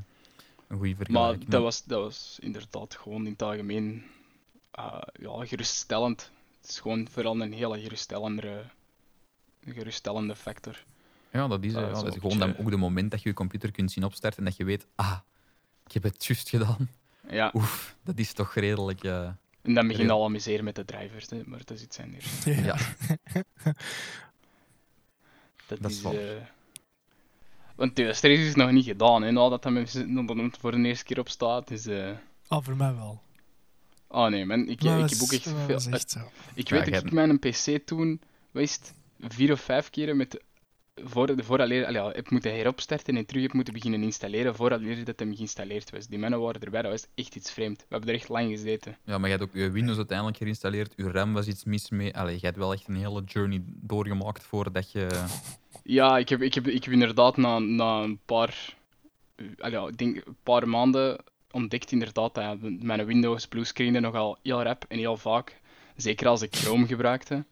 een 0.68 0.78
goede 0.78 0.96
Maar 0.96 1.06
vergelijking. 1.06 1.50
dat 1.50 1.62
was, 1.62 1.84
dat 1.84 2.02
was 2.02 2.38
inderdaad 2.42 2.96
gewoon 2.96 3.26
in 3.26 3.32
het 3.32 3.42
algemeen 3.42 4.04
eh, 4.72 5.02
ja, 5.14 5.46
geruststellend. 5.46 6.32
Het 6.62 6.70
is 6.70 6.80
gewoon 6.80 7.08
vooral 7.10 7.42
een 7.42 7.54
hele 7.54 7.80
geruststellende, 7.82 8.64
geruststellende 9.66 10.36
factor. 10.36 10.84
Ja, 11.32 11.48
dat 11.48 11.64
is, 11.64 11.74
eh, 11.74 11.82
dat 11.82 11.90
ja, 11.90 11.96
is 11.96 12.04
dat 12.04 12.16
is 12.16 12.22
wel 12.22 12.32
gewoon 12.32 12.48
dan 12.54 12.66
ook 12.66 12.72
de 12.72 12.78
moment 12.78 13.12
dat 13.12 13.22
je 13.22 13.30
je 13.30 13.36
computer 13.36 13.72
kunt 13.72 13.92
zien 13.92 14.04
opstarten 14.04 14.40
en 14.40 14.46
dat 14.46 14.56
je 14.56 14.64
weet, 14.64 14.88
ah, 14.96 15.18
ik 15.86 15.92
heb 15.92 16.04
het 16.04 16.26
juist 16.26 16.50
gedaan. 16.50 16.90
Ja, 17.30 17.52
Oef, 17.54 17.96
dat 18.04 18.18
is 18.18 18.34
toch 18.34 18.54
redelijk... 18.54 19.04
eh, 19.04 19.30
en 19.64 19.74
dan 19.74 19.88
begint 19.88 20.08
Ja. 20.08 20.14
al 20.14 20.24
amuseren 20.26 20.64
met 20.64 20.76
de 20.76 20.86
drivers, 20.86 21.30
hè, 21.30 21.42
maar 21.46 21.60
dat 21.66 21.78
is 21.78 21.84
iets 21.84 22.00
anders. 22.00 22.44
ja. 22.46 22.52
ja. 22.54 22.78
Dat, 25.68 25.82
Dat 25.82 25.92
is 25.92 26.02
waar. 26.02 26.14
eh, 26.14 26.42
Want 27.76 27.96
de 27.96 28.14
stress 28.14 28.42
is 28.42 28.56
nog 28.56 28.72
niet 28.72 28.86
gedaan, 28.86 29.22
hè, 29.24 29.32
nadat 29.32 29.64
hij 29.64 29.74
met- 29.74 30.58
voor 30.60 30.72
de 30.72 30.78
eerste 30.88 31.06
keer 31.06 31.20
op 31.20 31.30
staat. 31.30 31.68
Dus, 31.68 31.86
eh 31.86 32.12
Ah, 32.48 32.64
voor 32.64 32.76
mij 32.76 32.96
wel. 32.96 33.22
Oh 34.08 34.28
nee, 34.28 34.46
man. 34.46 34.60
Ik, 34.68 34.84
Maar 34.84 35.00
ik 35.00 35.10
heb 35.10 35.22
ook 35.22 35.32
echt 35.32 35.50
veel... 35.66 35.76
is 35.76 35.88
echt 35.88 36.12
zo. 36.12 36.20
Ik 36.54 36.68
Ja, 36.70 36.76
weet 36.82 36.94
dat 36.94 37.04
ik 37.06 37.12
mijn 37.12 37.40
PC 37.40 37.78
toen, 37.86 38.22
wat 38.52 38.64
is 38.64 38.74
het, 38.74 38.94
vier 39.34 39.52
of 39.52 39.62
vijf 39.62 39.90
keren 39.90 40.18
met... 40.18 40.42
Voor, 40.96 41.34
vooraleer, 41.44 41.86
allee, 41.86 42.02
ja, 42.02 42.10
heb 42.12 42.30
moeten 42.30 42.56
heropstarten 42.56 43.18
en 43.18 43.26
terug 43.26 43.42
heb 43.42 43.54
moeten 43.54 43.74
beginnen 43.74 44.04
installeren 44.04 44.56
vooraleer 44.56 45.06
dat 45.06 45.20
hem 45.20 45.36
geïnstalleerd 45.36 45.90
was. 45.90 46.08
Die 46.08 46.20
mannen 46.20 46.40
waren 46.40 46.62
erbij, 46.62 46.82
dat 46.82 46.92
was 46.92 47.08
echt 47.16 47.36
iets 47.36 47.52
vreemd. 47.52 47.78
We 47.78 47.86
hebben 47.90 48.10
er 48.10 48.16
echt 48.16 48.30
lang 48.30 48.50
gezeten. 48.50 48.98
Ja, 49.04 49.18
maar 49.18 49.30
je 49.30 49.36
hebt 49.38 49.50
ook 49.50 49.56
je 49.56 49.72
Windows 49.72 49.98
uiteindelijk 49.98 50.38
geïnstalleerd. 50.38 50.94
Je 50.96 51.12
RAM 51.12 51.34
was 51.34 51.48
iets 51.48 51.64
mis 51.64 51.90
mee. 51.90 52.18
Allee, 52.18 52.34
je 52.34 52.46
hebt 52.46 52.58
wel 52.58 52.74
echt 52.74 52.88
een 52.88 52.96
hele 52.96 53.24
journey 53.24 53.62
doorgemaakt 53.66 54.44
voordat 54.44 54.92
je. 54.92 55.26
Ja, 55.84 56.18
ik 56.18 56.30
heb, 56.30 56.42
ik 56.42 56.54
heb, 56.54 56.68
ik 56.68 56.84
heb 56.84 56.94
inderdaad 56.94 57.38
na, 57.38 57.60
na 57.60 58.02
een 58.02 58.20
paar... 58.26 58.76
allee, 59.58 59.88
ik 59.88 59.98
denk 59.98 60.16
een 60.16 60.38
paar 60.44 60.70
maanden 60.70 61.18
ontdekt 61.52 61.92
inderdaad 61.92 62.36
dat 62.36 62.58
mijn 62.62 63.06
Windows 63.06 63.48
bluescreende 63.48 64.00
nogal 64.00 64.38
heel 64.44 64.64
rap 64.64 64.86
en 64.88 64.98
heel 64.98 65.18
vaak. 65.18 65.62
Zeker 65.96 66.28
als 66.28 66.42
ik 66.42 66.56
Chrome 66.56 66.88
gebruikte. 66.88 67.46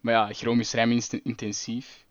Maar 0.00 0.14
ja, 0.14 0.32
Chrome 0.32 0.60
is 0.60 0.72
RAM-intensief. 0.72 2.05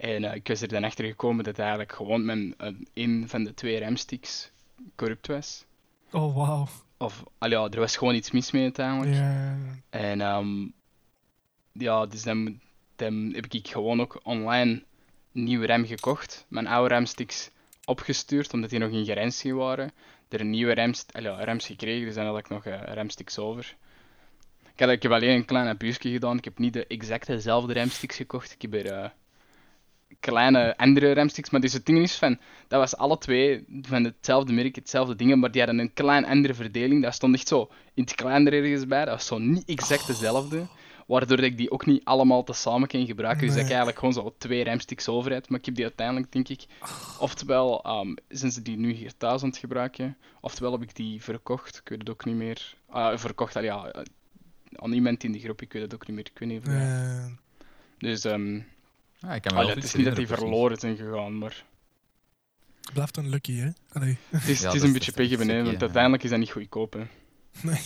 En 0.00 0.24
eh, 0.24 0.34
ik 0.34 0.48
was 0.48 0.60
er 0.60 0.68
dan 0.68 0.84
achter 0.84 1.04
gekomen 1.04 1.44
dat 1.44 1.58
eigenlijk 1.58 1.92
gewoon 1.92 2.24
mijn, 2.24 2.54
eh, 2.58 2.72
een 2.94 3.28
van 3.28 3.44
de 3.44 3.54
twee 3.54 3.80
RAM-sticks 3.80 4.50
corrupt 4.96 5.26
was. 5.26 5.64
Oh, 6.10 6.36
wauw. 6.36 6.68
Of, 6.98 7.24
allee, 7.38 7.58
ja, 7.58 7.68
er 7.68 7.78
was 7.78 7.96
gewoon 7.96 8.14
iets 8.14 8.30
mis 8.30 8.50
mee 8.50 8.62
uiteindelijk. 8.62 9.14
Ja. 9.14 9.56
En 9.90 10.20
ehm, 10.20 10.66
ja, 11.72 12.06
dus 12.06 12.22
dan, 12.22 12.60
dan 12.96 13.30
heb 13.34 13.46
ik 13.46 13.68
gewoon 13.68 14.00
ook 14.00 14.20
online 14.22 14.82
nieuwe 15.32 15.66
RAM 15.66 15.86
gekocht. 15.86 16.46
Mijn 16.48 16.66
oude 16.66 16.94
RAM-sticks 16.94 17.50
opgestuurd, 17.84 18.52
omdat 18.52 18.70
die 18.70 18.78
nog 18.78 18.90
in 18.90 19.04
garantie 19.04 19.54
waren. 19.54 19.92
Er 20.28 20.40
een 20.40 20.50
nieuwe 20.50 20.74
RAM 20.74 20.92
allee, 21.12 21.30
ja, 21.30 21.44
RAMs 21.44 21.66
gekregen, 21.66 22.06
dus 22.06 22.14
dan 22.14 22.26
had 22.26 22.38
ik 22.38 22.48
nog 22.48 22.66
eh 22.66 22.94
RAM-sticks 22.94 23.38
over. 23.38 23.76
Ik, 24.72 24.80
had, 24.80 24.88
ik 24.88 25.02
heb 25.02 25.12
alleen 25.12 25.36
een 25.36 25.44
klein 25.44 25.68
abuusje 25.68 26.10
gedaan. 26.10 26.36
Ik 26.36 26.44
heb 26.44 26.58
niet 26.58 26.72
de 26.72 26.86
exactezelfde 26.86 27.72
RAM-sticks 27.72 28.16
gekocht. 28.16 28.52
Ik 28.52 28.62
heb 28.62 28.74
er 28.74 29.12
kleine 30.20 30.76
andere 30.76 31.14
RAM-sticks. 31.14 31.50
Maar 31.50 31.60
dus 31.60 31.72
het 31.72 31.86
ding 31.86 31.98
is 31.98 32.16
van, 32.16 32.38
dat 32.68 32.80
was 32.80 32.96
alle 32.96 33.18
twee 33.18 33.64
van 33.82 34.04
hetzelfde 34.04 34.52
merk, 34.52 34.74
hetzelfde 34.74 35.16
dingen, 35.16 35.38
maar 35.38 35.50
die 35.50 35.62
hadden 35.62 35.80
een 35.80 35.92
klein 35.92 36.24
andere 36.24 36.54
verdeling. 36.54 37.02
Dat 37.02 37.14
stond 37.14 37.34
echt 37.34 37.48
zo 37.48 37.70
in 37.94 38.02
het 38.02 38.14
kleiner 38.14 38.52
ergens 38.52 38.86
bij. 38.86 39.04
Dat 39.04 39.14
was 39.14 39.26
zo 39.26 39.38
niet 39.38 39.68
exact 39.68 40.06
dezelfde. 40.06 40.66
Waardoor 41.06 41.38
ik 41.38 41.56
die 41.56 41.70
ook 41.70 41.86
niet 41.86 42.04
allemaal 42.04 42.44
tezamen 42.44 42.88
kan 42.88 43.06
gebruiken. 43.06 43.46
Dus 43.46 43.54
dat 43.54 43.62
ik 43.62 43.68
eigenlijk 43.68 43.98
gewoon 43.98 44.14
zo 44.14 44.34
twee 44.38 44.64
remsticks 44.64 45.08
over 45.08 45.32
heb. 45.32 45.48
Maar 45.48 45.58
ik 45.58 45.64
heb 45.64 45.74
die 45.74 45.84
uiteindelijk, 45.84 46.32
denk 46.32 46.48
ik, 46.48 46.66
oftewel 47.18 47.82
ehm, 47.82 48.14
zijn 48.28 48.52
ze 48.52 48.62
die 48.62 48.76
nu 48.76 48.92
hier 48.92 49.16
thuis 49.16 49.42
aan 49.42 49.48
het 49.48 49.58
gebruiken, 49.58 50.16
oftewel 50.40 50.72
heb 50.72 50.82
ik 50.82 50.96
die 50.96 51.22
verkocht. 51.22 51.76
Ik 51.76 51.88
weet 51.88 51.98
het 51.98 52.10
ook 52.10 52.24
niet 52.24 52.34
meer. 52.34 52.74
Ah, 52.88 53.18
verkocht, 53.18 53.56
al 53.56 53.62
ja, 53.62 53.86
eh, 53.86 54.02
aan 54.72 54.92
iemand 54.92 55.24
in 55.24 55.32
de 55.32 55.38
groep, 55.38 55.62
ik 55.62 55.72
weet 55.72 55.82
het 55.82 55.94
ook 55.94 56.06
niet 56.06 56.16
meer. 56.16 56.26
Ik 56.32 56.38
weet 56.38 56.48
niet 56.48 56.66
of 56.66 56.72
Dus 57.98 58.24
ehm 58.24 58.60
Ja, 59.20 59.34
ik 59.34 59.42
kan 59.42 59.56
het 59.56 59.76
iets 59.76 59.86
is 59.86 59.94
niet 59.94 60.04
dat 60.04 60.14
precies. 60.14 60.34
verloren 60.34 60.76
zijn 60.78 60.96
gegaan, 60.96 61.38
maar 61.38 61.64
blijft 62.92 63.16
een 63.16 63.28
lucky, 63.28 63.52
hè? 63.56 63.70
Allee. 63.92 64.16
het 64.28 64.48
is, 64.48 64.60
Ja, 64.60 64.66
het 64.66 64.74
is 64.74 64.80
is- 64.80 64.86
een 64.86 64.92
beetje 64.92 65.10
is 65.10 65.28
pech 65.28 65.38
beneden, 65.38 65.64
want 65.64 65.80
uiteindelijk 65.80 66.22
is 66.22 66.30
dat 66.30 66.38
niet 66.38 66.50
goedkoop. 66.50 66.92
Hè. 66.92 67.02
Nee. 67.62 67.80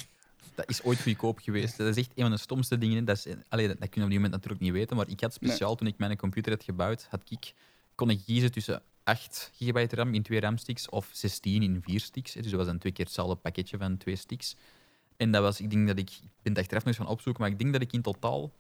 Dat 0.54 0.68
is 0.68 0.82
ooit 0.82 1.00
goedkoop 1.02 1.38
geweest. 1.38 1.76
Dat 1.76 1.86
is 1.88 1.96
echt 1.96 2.10
een 2.14 2.22
van 2.22 2.30
de 2.30 2.36
stomste 2.38 2.78
dingen. 2.78 3.04
Dat, 3.04 3.16
is, 3.16 3.34
allee, 3.48 3.68
dat, 3.68 3.80
dat 3.80 3.88
kun 3.88 4.00
je 4.00 4.04
op 4.06 4.10
die 4.12 4.18
moment 4.20 4.32
natuurlijk 4.32 4.62
niet 4.62 4.72
weten. 4.72 4.96
Maar 4.96 5.08
ik 5.08 5.20
had 5.20 5.32
speciaal, 5.34 5.74
toen 5.74 5.86
ik 5.86 5.98
mijn 5.98 6.16
computer 6.16 6.52
had 6.52 6.64
gebouwd, 6.64 7.06
had 7.10 7.22
ik, 7.28 7.52
kon 7.94 8.10
ik 8.10 8.20
kiezen 8.26 8.52
tussen 8.52 8.82
8 9.04 9.50
gigabyte 9.54 9.96
RAM 9.96 10.14
in 10.14 10.22
twee 10.22 10.40
RAM-sticks 10.40 10.88
of 10.88 11.08
16 11.12 11.62
in 11.62 11.82
vier 11.82 12.00
sticks. 12.00 12.34
hè. 12.34 12.40
Dus 12.40 12.50
dat 12.50 12.58
was 12.58 12.68
dan 12.68 12.78
twee 12.78 12.92
keer 12.92 13.04
hetzelfde 13.04 13.34
pakketje 13.34 13.78
van 13.78 13.96
twee 13.96 14.16
sticks. 14.16 14.56
En 15.16 15.30
dat 15.32 15.42
was, 15.42 15.60
ik 15.60 15.70
denk 15.70 15.86
dat 15.86 15.98
ik, 15.98 16.10
ik 16.10 16.30
ben 16.42 16.52
het 16.52 16.58
achteraf 16.60 16.84
nog 16.84 16.94
eens 16.94 17.02
van 17.04 17.12
opzoeken, 17.12 17.42
maar 17.42 17.50
ik 17.50 17.58
denk 17.58 17.72
dat 17.72 17.82
ik 17.82 17.92
in 17.92 18.02
totaal 18.02 18.52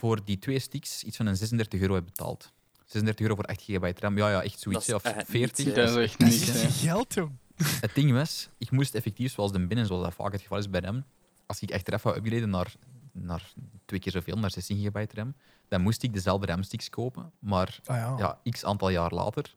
voor 0.00 0.24
die 0.24 0.38
twee 0.38 0.58
sticks 0.58 1.04
iets 1.04 1.16
van 1.16 1.26
een 1.26 1.36
36 1.36 1.80
euro 1.80 1.94
heb 1.94 2.04
betaald. 2.04 2.52
36 2.84 3.20
euro 3.26 3.34
voor 3.34 3.44
8 3.44 3.62
gigabyte 3.62 4.00
RAM. 4.00 4.16
Ja, 4.16 4.30
ja, 4.30 4.42
echt 4.42 4.60
zoiets. 4.60 4.86
Dat 4.86 5.04
is 5.04 5.10
Of 5.10 5.16
echt 5.16 5.28
niets, 5.28 5.30
40. 5.30 5.64
hè. 5.64 5.72
Dat 5.72 5.88
is 5.88 5.96
echt 6.04 6.18
Dat 6.18 6.28
niks. 6.28 6.48
is 6.48 6.62
hè. 6.62 6.68
geld, 6.70 7.14
jong. 7.14 7.32
Het 7.80 7.94
ding 7.94 8.12
was, 8.12 8.48
ik 8.58 8.70
moest 8.70 8.94
effectief, 8.94 9.32
zoals 9.32 9.52
de 9.52 9.66
binnen, 9.66 9.86
zoals 9.86 10.02
dat 10.04 10.14
vaak 10.14 10.32
het 10.32 10.40
geval 10.40 10.58
is 10.58 10.70
bij 10.70 10.80
RAM, 10.80 11.04
als 11.46 11.60
ik 11.62 11.72
achteraf 11.72 12.02
wou 12.02 12.16
upgraden 12.16 12.50
naar, 12.50 12.74
naar 13.12 13.52
twee 13.84 14.00
keer 14.00 14.12
zoveel, 14.12 14.36
naar 14.36 14.50
16 14.50 14.76
gigabyte 14.76 15.14
RAM, 15.14 15.34
dan 15.68 15.80
moest 15.80 16.02
ik 16.02 16.12
dezelfde 16.14 16.46
RAM-sticks 16.46 16.90
kopen, 16.90 17.32
maar 17.38 17.78
Ah 17.84 17.96
ja. 17.96 18.14
ja, 18.18 18.50
x 18.50 18.64
aantal 18.64 18.88
jaar 18.88 19.14
later, 19.14 19.52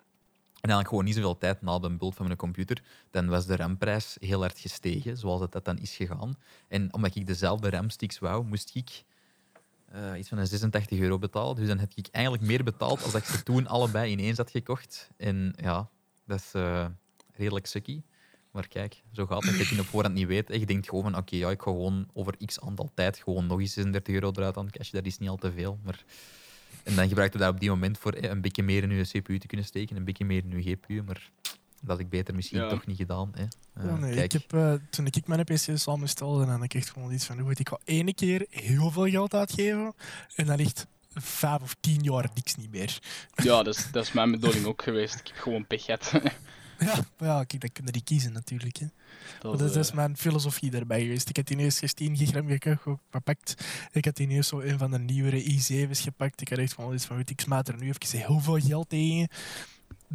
en 0.62 0.70
dan 0.70 0.86
gewoon 0.88 1.04
niet 1.04 1.16
zoveel 1.16 1.38
tijd 1.38 1.62
na 1.62 1.80
de 1.80 1.90
build 1.90 2.16
van 2.16 2.26
mijn 2.26 2.38
computer, 2.38 2.84
dan 3.12 3.28
was 3.28 3.46
de 3.46 3.56
RAM-prijs 3.56 4.18
heel 4.20 4.40
hard 4.40 4.60
gestegen, 4.60 5.18
zoals 5.18 5.42
het 5.42 5.52
dat 5.52 5.66
dan 5.66 5.78
is 5.78 5.96
gegaan. 5.96 6.36
En 6.68 6.94
omdat 6.94 7.16
ik 7.16 7.28
dezelfde 7.28 7.70
RAM-sticks 7.70 8.20
wou, 8.20 8.46
moest 8.46 8.72
ik 8.76 9.04
eh, 9.94 10.20
iets 10.20 10.30
van 10.30 10.38
een 10.38 10.48
86 10.48 11.00
euro 11.00 11.18
betalen. 11.20 11.56
Dus 11.56 11.68
dan 11.68 11.80
heb 11.80 11.92
ik 11.96 12.08
eigenlijk 12.12 12.46
meer 12.46 12.64
betaald 12.64 13.04
als 13.04 13.12
dat 13.12 13.22
ik 13.22 13.28
ze 13.28 13.44
toen 13.44 13.68
allebei 13.68 14.12
ineens 14.12 14.38
had 14.38 14.52
gekocht. 14.52 15.10
En 15.18 15.54
ja, 15.62 15.90
dat 16.26 16.40
is 16.40 16.54
eh, 16.54 16.86
redelijk 17.32 17.66
sucky. 17.66 18.02
Maar 18.52 18.68
kijk, 18.68 19.02
zo 19.12 19.26
gaat 19.26 19.44
het. 19.44 19.58
Dat 19.58 19.68
je 19.68 19.80
op 19.80 19.86
voorhand 19.86 20.16
niet 20.16 20.28
weet. 20.28 20.48
Je 20.48 20.66
denkt 20.66 20.90
gewoon 20.90 21.04
van, 21.04 21.18
oké, 21.18 21.36
ja, 21.36 21.50
ik 21.50 21.62
ga 21.62 21.72
gewoon 21.72 22.08
over 22.14 22.38
x 22.46 22.60
aantal 22.60 22.90
tijd 22.94 23.18
gewoon 23.18 23.48
nog 23.48 23.60
eens 23.60 23.74
36 23.74 24.14
euro 24.14 24.32
eruit 24.32 24.58
aan 24.58 24.70
cashen. 24.70 24.96
Dat 24.96 25.06
is 25.06 25.18
niet 25.18 25.30
al 25.30 25.38
te 25.38 25.52
veel. 25.52 25.80
Maar... 25.84 26.04
En 26.84 26.96
dan 26.96 27.08
gebruik 27.08 27.34
je 27.34 27.40
dat 27.40 27.54
op 27.54 27.60
die 27.60 27.70
moment 27.70 27.98
voor 27.98 28.12
eh, 28.12 28.30
een 28.30 28.42
beetje 28.42 28.64
meer 28.64 28.84
in 28.84 28.92
je 28.92 29.04
CPU 29.04 29.38
te 29.38 29.48
kunnen 29.48 29.66
steken, 29.66 29.96
een 29.96 30.04
beetje 30.04 30.26
meer 30.26 30.44
in 30.50 30.62
je 30.62 30.72
GPU. 30.72 31.04
Maar 31.04 31.30
dat 31.86 31.90
had 31.90 32.00
ik 32.00 32.10
beter 32.10 32.36
misschien 32.36 32.60
Ja. 32.60 32.70
toch 32.70 32.86
niet 32.86 32.98
gedaan. 32.98 33.32
Hè. 33.36 33.44
Eh, 33.44 33.86
Ja, 33.90 33.96
nee, 33.96 34.14
kijk, 34.14 34.34
ik 34.34 34.42
heb, 34.42 34.54
eh, 34.54 34.74
toen 34.90 35.06
ik 35.06 35.28
mijn 35.28 35.44
PC 35.44 35.70
samenstelde, 35.74 36.46
dan 36.46 36.54
had 36.56 36.64
ik 36.64 36.74
echt 36.74 36.90
gewoon 36.90 37.12
iets 37.14 37.26
van, 37.26 37.40
goed, 37.40 37.60
ik 37.60 37.70
ga 37.70 37.80
ene 37.84 38.14
keer 38.14 38.46
heel 38.50 38.92
veel 38.92 39.08
geld 39.10 39.34
uitgeven 39.34 39.94
en 40.36 40.46
dan 40.46 40.58
echt 40.60 40.88
vijf 41.14 41.62
of 41.62 41.76
tien 41.80 42.02
jaar 42.04 42.30
niks 42.34 42.56
niet 42.56 42.72
meer. 42.72 43.00
Ja, 43.36 43.64
dat 43.64 43.76
is, 43.76 43.88
dat 43.92 44.04
is 44.04 44.12
mijn 44.12 44.32
bedoeling 44.32 44.66
ook 44.66 44.82
geweest. 44.84 45.16
Ik 45.20 45.28
heb 45.28 45.38
gewoon 45.38 45.68
pech 45.68 45.84
gehad. 45.84 46.12
Ja, 46.80 46.96
maar 47.18 47.30
ja, 47.30 47.44
kijk, 47.44 47.62
dan 47.62 47.72
kunnen 47.72 47.94
die 47.94 48.04
kiezen 48.04 48.34
natuurlijk. 48.34 48.78
Hè. 48.78 48.86
Dat, 49.40 49.52
dat, 49.60 49.68
is- 49.68 49.74
dat 49.74 49.84
is 49.84 49.90
eh, 49.90 49.96
mijn 49.96 50.18
filosofie 50.18 50.72
daarbij 50.72 51.02
geweest. 51.02 51.30
Ik 51.30 51.36
heb 51.36 51.46
die 51.46 51.58
eerst 51.58 51.78
16 51.78 52.18
gigram 52.18 52.48
gek- 52.48 52.78
gepakt. 53.12 53.66
Ik 53.92 54.06
had 54.06 54.16
die 54.16 54.28
eerst 54.28 54.50
zo 54.50 54.60
een 54.60 54.78
van 54.78 54.92
de 54.92 55.00
nieuwere 55.00 55.44
i7's 55.44 56.00
gepakt. 56.02 56.42
Ik 56.42 56.50
had 56.50 56.58
echt 56.60 56.74
gewoon 56.74 56.94
iets 56.94 57.06
van, 57.06 57.18
goed, 57.18 57.30
ik 57.30 57.42
smaat 57.42 57.68
er 57.68 57.78
nu 57.80 57.88
even 57.90 58.20
heel 58.20 58.40
veel 58.40 58.60
geld 58.60 58.90
tegen. 58.90 59.28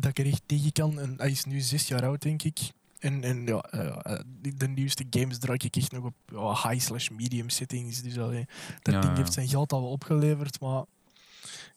Dat 0.00 0.10
ik 0.10 0.18
er 0.18 0.32
echt 0.32 0.42
tegen 0.46 0.72
kan. 0.72 1.00
En 1.00 1.14
hij 1.16 1.30
is 1.30 1.44
nu 1.44 1.60
zes 1.60 1.88
jaar 1.88 2.04
oud, 2.04 2.22
denk 2.22 2.42
ik. 2.42 2.58
En, 2.98 3.22
en 3.24 3.46
ja, 3.46 3.58
eh, 3.58 4.14
eh, 4.14 4.20
de 4.56 4.68
nieuwste 4.68 5.06
games 5.10 5.38
draai 5.38 5.58
ik 5.62 5.76
echt 5.76 5.92
nog 5.92 6.04
op 6.04 6.14
high 6.62 6.80
slash 6.80 7.08
medium 7.08 7.48
settings. 7.48 8.02
Dus 8.02 8.18
allee, 8.18 8.46
dat 8.82 8.94
Ja, 8.94 9.00
ding 9.00 9.12
ja. 9.12 9.18
heeft 9.18 9.32
zijn 9.32 9.48
geld 9.48 9.72
al 9.72 9.80
wel 9.80 9.90
opgeleverd. 9.90 10.60
Maar 10.60 10.84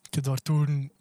ik 0.01 0.13
heb 0.13 0.23
daar 0.23 0.38
toen, 0.41 0.91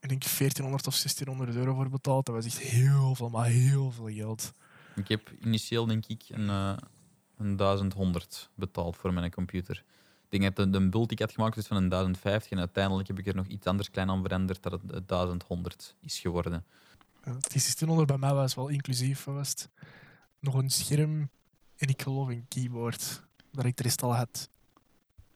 ik 0.00 0.08
denk 0.08 0.22
1400 0.22 0.86
of 0.86 0.94
1600 0.94 1.56
euro 1.56 1.74
voor 1.74 1.88
betaald. 1.90 2.26
Dat 2.26 2.34
was 2.34 2.44
echt 2.44 2.58
heel 2.58 3.14
veel, 3.14 3.28
maar 3.28 3.46
heel 3.46 3.90
veel 3.90 4.08
geld. 4.08 4.52
Ik 4.96 5.08
heb 5.08 5.32
initieel 5.44 5.86
denk 5.86 6.06
ik 6.06 6.22
een, 6.28 6.48
eh, 6.48 6.76
een 7.36 7.56
1100 7.56 8.50
betaald 8.54 8.96
voor 8.96 9.12
mijn 9.12 9.30
computer. 9.30 9.84
Ik 10.30 10.40
denk 10.40 10.56
dat 10.56 10.64
de, 10.64 10.78
de 10.78 10.88
build 10.88 11.08
die 11.08 11.18
ik 11.18 11.18
had 11.18 11.32
gemaakt 11.32 11.56
is 11.56 11.66
van 11.66 11.76
een 11.76 11.88
1050 11.88 12.50
en 12.50 12.58
uiteindelijk 12.58 13.08
heb 13.08 13.18
ik 13.18 13.26
er 13.26 13.34
nog 13.34 13.46
iets 13.46 13.66
anders 13.66 13.90
klein 13.90 14.10
aan 14.10 14.22
veranderd 14.22 14.62
dat 14.62 14.72
het 14.72 14.92
eh, 14.92 15.00
1100 15.06 15.94
is 16.00 16.18
geworden. 16.18 16.52
Ja, 17.24 17.32
Die 17.32 17.40
1600 17.40 18.08
bij 18.08 18.18
mij 18.18 18.34
was 18.34 18.54
wel 18.54 18.68
inclusief. 18.68 19.24
Was 19.24 19.48
het 19.48 19.68
nog 20.40 20.54
een 20.54 20.70
scherm 20.70 21.30
en 21.76 21.88
ik 21.88 22.02
geloof 22.02 22.28
een 22.28 22.46
keyboard. 22.48 23.22
Dat 23.52 23.64
ik 23.64 23.76
de 23.76 23.82
rest 23.82 24.02
al 24.02 24.14
had. 24.14 24.50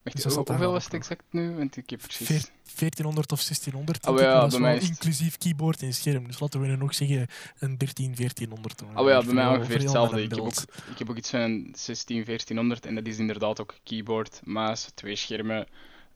wacht, 0.02 0.22
dus 0.22 0.34
hoeveel 0.34 0.72
was 0.72 0.84
het 0.84 0.94
exact 0.94 1.24
nu? 1.30 1.56
Want 1.56 1.76
ik 1.76 1.90
heb 1.90 2.00
precies... 2.00 2.50
Veer- 2.74 2.90
1400 2.90 3.32
of 3.32 3.42
1600. 3.42 4.06
Oh 4.06 4.16
denk 4.16 4.18
ik, 4.18 4.34
ja, 4.34 4.40
dat 4.40 4.52
is 4.52 4.58
wel 4.58 4.74
is 4.76 4.88
inclusief 4.88 5.38
keyboard 5.38 5.82
en 5.82 5.94
scherm. 5.94 6.26
Dus 6.26 6.40
laten 6.40 6.60
we 6.60 6.66
nu 6.66 6.76
nog 6.76 6.94
zeggen 6.94 7.26
een 7.58 7.78
13, 7.78 8.14
1400. 8.14 8.78
dan. 8.78 8.98
Oh 8.98 9.08
ja, 9.08 9.22
bij 9.22 9.34
mij 9.34 9.46
ongeveer 9.46 9.78
hetzelfde. 9.78 10.22
Ik 10.22 10.30
heb, 10.30 10.40
ook, 10.40 10.52
ik 10.90 10.98
heb 10.98 11.10
ook 11.10 11.16
iets 11.16 11.30
van 11.30 11.40
een 11.40 11.74
16, 11.76 12.24
1400 12.24 12.86
en 12.86 12.94
dat 12.94 13.06
is 13.06 13.18
inderdaad 13.18 13.60
ook 13.60 13.74
keyboard, 13.82 14.40
muis, 14.44 14.88
twee 14.94 15.16
schermen, 15.16 15.66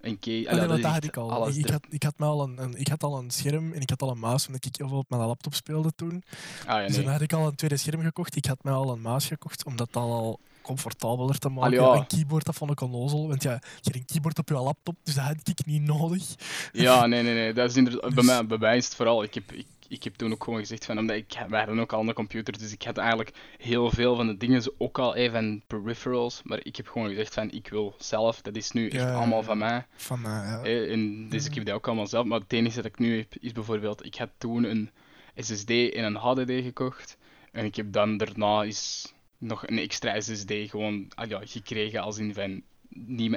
een 0.00 0.18
key. 0.18 0.46
Ah, 0.48 0.58
nee, 0.58 0.66
dat 0.66 0.80
had 0.92 1.04
ik 1.04 1.16
al. 1.16 1.48
Ik, 1.48 1.54
ik 1.54 1.68
had, 1.68 1.84
ik, 1.88 2.02
had 2.02 2.18
mij 2.18 2.28
al 2.28 2.42
een, 2.42 2.62
een- 2.62 2.78
ik 2.78 2.88
had 2.88 3.02
al 3.02 3.18
een 3.18 3.30
scherm 3.30 3.72
en 3.72 3.80
ik 3.80 3.90
had 3.90 4.02
al 4.02 4.10
een 4.10 4.18
muis, 4.18 4.46
omdat 4.46 4.64
ik 4.64 4.76
heel 4.76 4.88
veel 4.88 4.98
op 4.98 5.10
mijn 5.10 5.22
laptop 5.22 5.54
speelde 5.54 5.92
toen. 5.96 6.22
Ah 6.66 6.80
ja, 6.80 6.86
Dus 6.86 6.94
nee. 6.96 7.04
dan 7.04 7.12
had 7.12 7.22
ik 7.22 7.32
al 7.32 7.46
een 7.46 7.54
tweede 7.54 7.76
scherm 7.76 8.00
gekocht. 8.02 8.36
Ik 8.36 8.44
had 8.46 8.62
mij 8.64 8.72
al 8.72 8.90
een 8.92 9.00
muis 9.00 9.26
gekocht, 9.26 9.64
om 9.64 9.76
dat 9.76 9.96
al 9.96 10.40
comfortabeler 10.66 11.38
te 11.38 11.48
maken. 11.48 11.78
Allee, 11.78 11.94
ja. 11.94 12.00
Een 12.00 12.06
keyboard, 12.06 12.44
dat 12.44 12.54
vond 12.54 12.70
ik 12.70 12.80
onnozel. 12.80 13.28
Want 13.28 13.42
ja, 13.42 13.50
je 13.52 13.58
hebt 13.82 13.96
een 13.96 14.04
keyboard 14.04 14.38
op 14.38 14.48
je 14.48 14.54
laptop, 14.54 14.96
dus 15.02 15.14
dat 15.14 15.24
had 15.24 15.48
ik 15.48 15.66
niet 15.66 15.82
nodig. 15.82 16.34
Ja, 16.72 17.06
nee, 17.06 17.22
nee, 17.22 17.34
nee. 17.34 17.52
Dat 17.52 17.70
is 17.70 17.76
inderdaad, 17.76 18.00
bij, 18.00 18.10
Dus- 18.14 18.24
mij, 18.26 18.46
bij 18.46 18.58
mij 18.58 18.76
is 18.76 18.84
het 18.84 18.94
vooral. 18.94 19.22
Ik 19.22 19.34
heb, 19.34 19.52
ik, 19.52 19.66
ik 19.88 20.04
heb 20.04 20.14
toen 20.14 20.32
ook 20.32 20.44
gewoon 20.44 20.58
gezegd 20.58 20.84
van, 20.84 20.98
omdat 20.98 21.16
ik, 21.16 21.44
wij 21.48 21.58
hadden 21.58 21.80
ook 21.80 21.92
al 21.92 22.08
een 22.08 22.12
computer, 22.14 22.58
dus 22.58 22.72
ik 22.72 22.82
had 22.82 22.96
eigenlijk 22.98 23.32
heel 23.58 23.90
veel 23.90 24.16
van 24.16 24.26
de 24.26 24.36
dingen 24.36 24.62
ook 24.78 24.98
al 24.98 25.14
even 25.14 25.62
peripherals, 25.66 26.40
maar 26.44 26.60
ik 26.62 26.76
heb 26.76 26.88
gewoon 26.88 27.08
gezegd 27.08 27.34
van, 27.34 27.50
ik 27.50 27.68
wil 27.68 27.94
zelf, 27.98 28.42
dat 28.42 28.56
is 28.56 28.70
nu 28.70 28.88
echt 28.88 29.02
Ja, 29.02 29.14
allemaal 29.14 29.42
van 29.42 29.58
mij. 29.58 29.86
Van 29.96 30.20
mij, 30.20 30.46
ja. 30.46 30.60
hè, 30.62 30.86
en 30.86 31.28
dus 31.28 31.46
ik 31.46 31.54
heb 31.54 31.64
dat 31.64 31.74
ook 31.74 31.86
allemaal 31.86 32.06
zelf, 32.06 32.26
maar 32.26 32.40
het 32.40 32.52
enige 32.52 32.76
dat 32.76 32.84
ik 32.84 32.98
nu 32.98 33.16
heb, 33.16 33.34
is 33.40 33.52
bijvoorbeeld, 33.52 34.04
ik 34.04 34.14
had 34.14 34.30
toen 34.38 34.64
een 34.64 34.90
SSD 35.36 35.70
en 35.70 36.04
een 36.04 36.16
HDD 36.16 36.50
gekocht. 36.64 37.16
En 37.52 37.64
ik 37.64 37.74
heb 37.76 37.92
dan 37.92 38.16
daarna 38.16 38.62
is 38.62 39.12
nog 39.38 39.66
een 39.66 39.78
extra 39.78 40.20
SSD 40.20 40.52
gewoon 40.52 41.06
ah 41.14 41.28
ja, 41.28 41.40
gekregen 41.44 42.00
als 42.00 42.18
in 42.18 42.34
van 42.34 42.62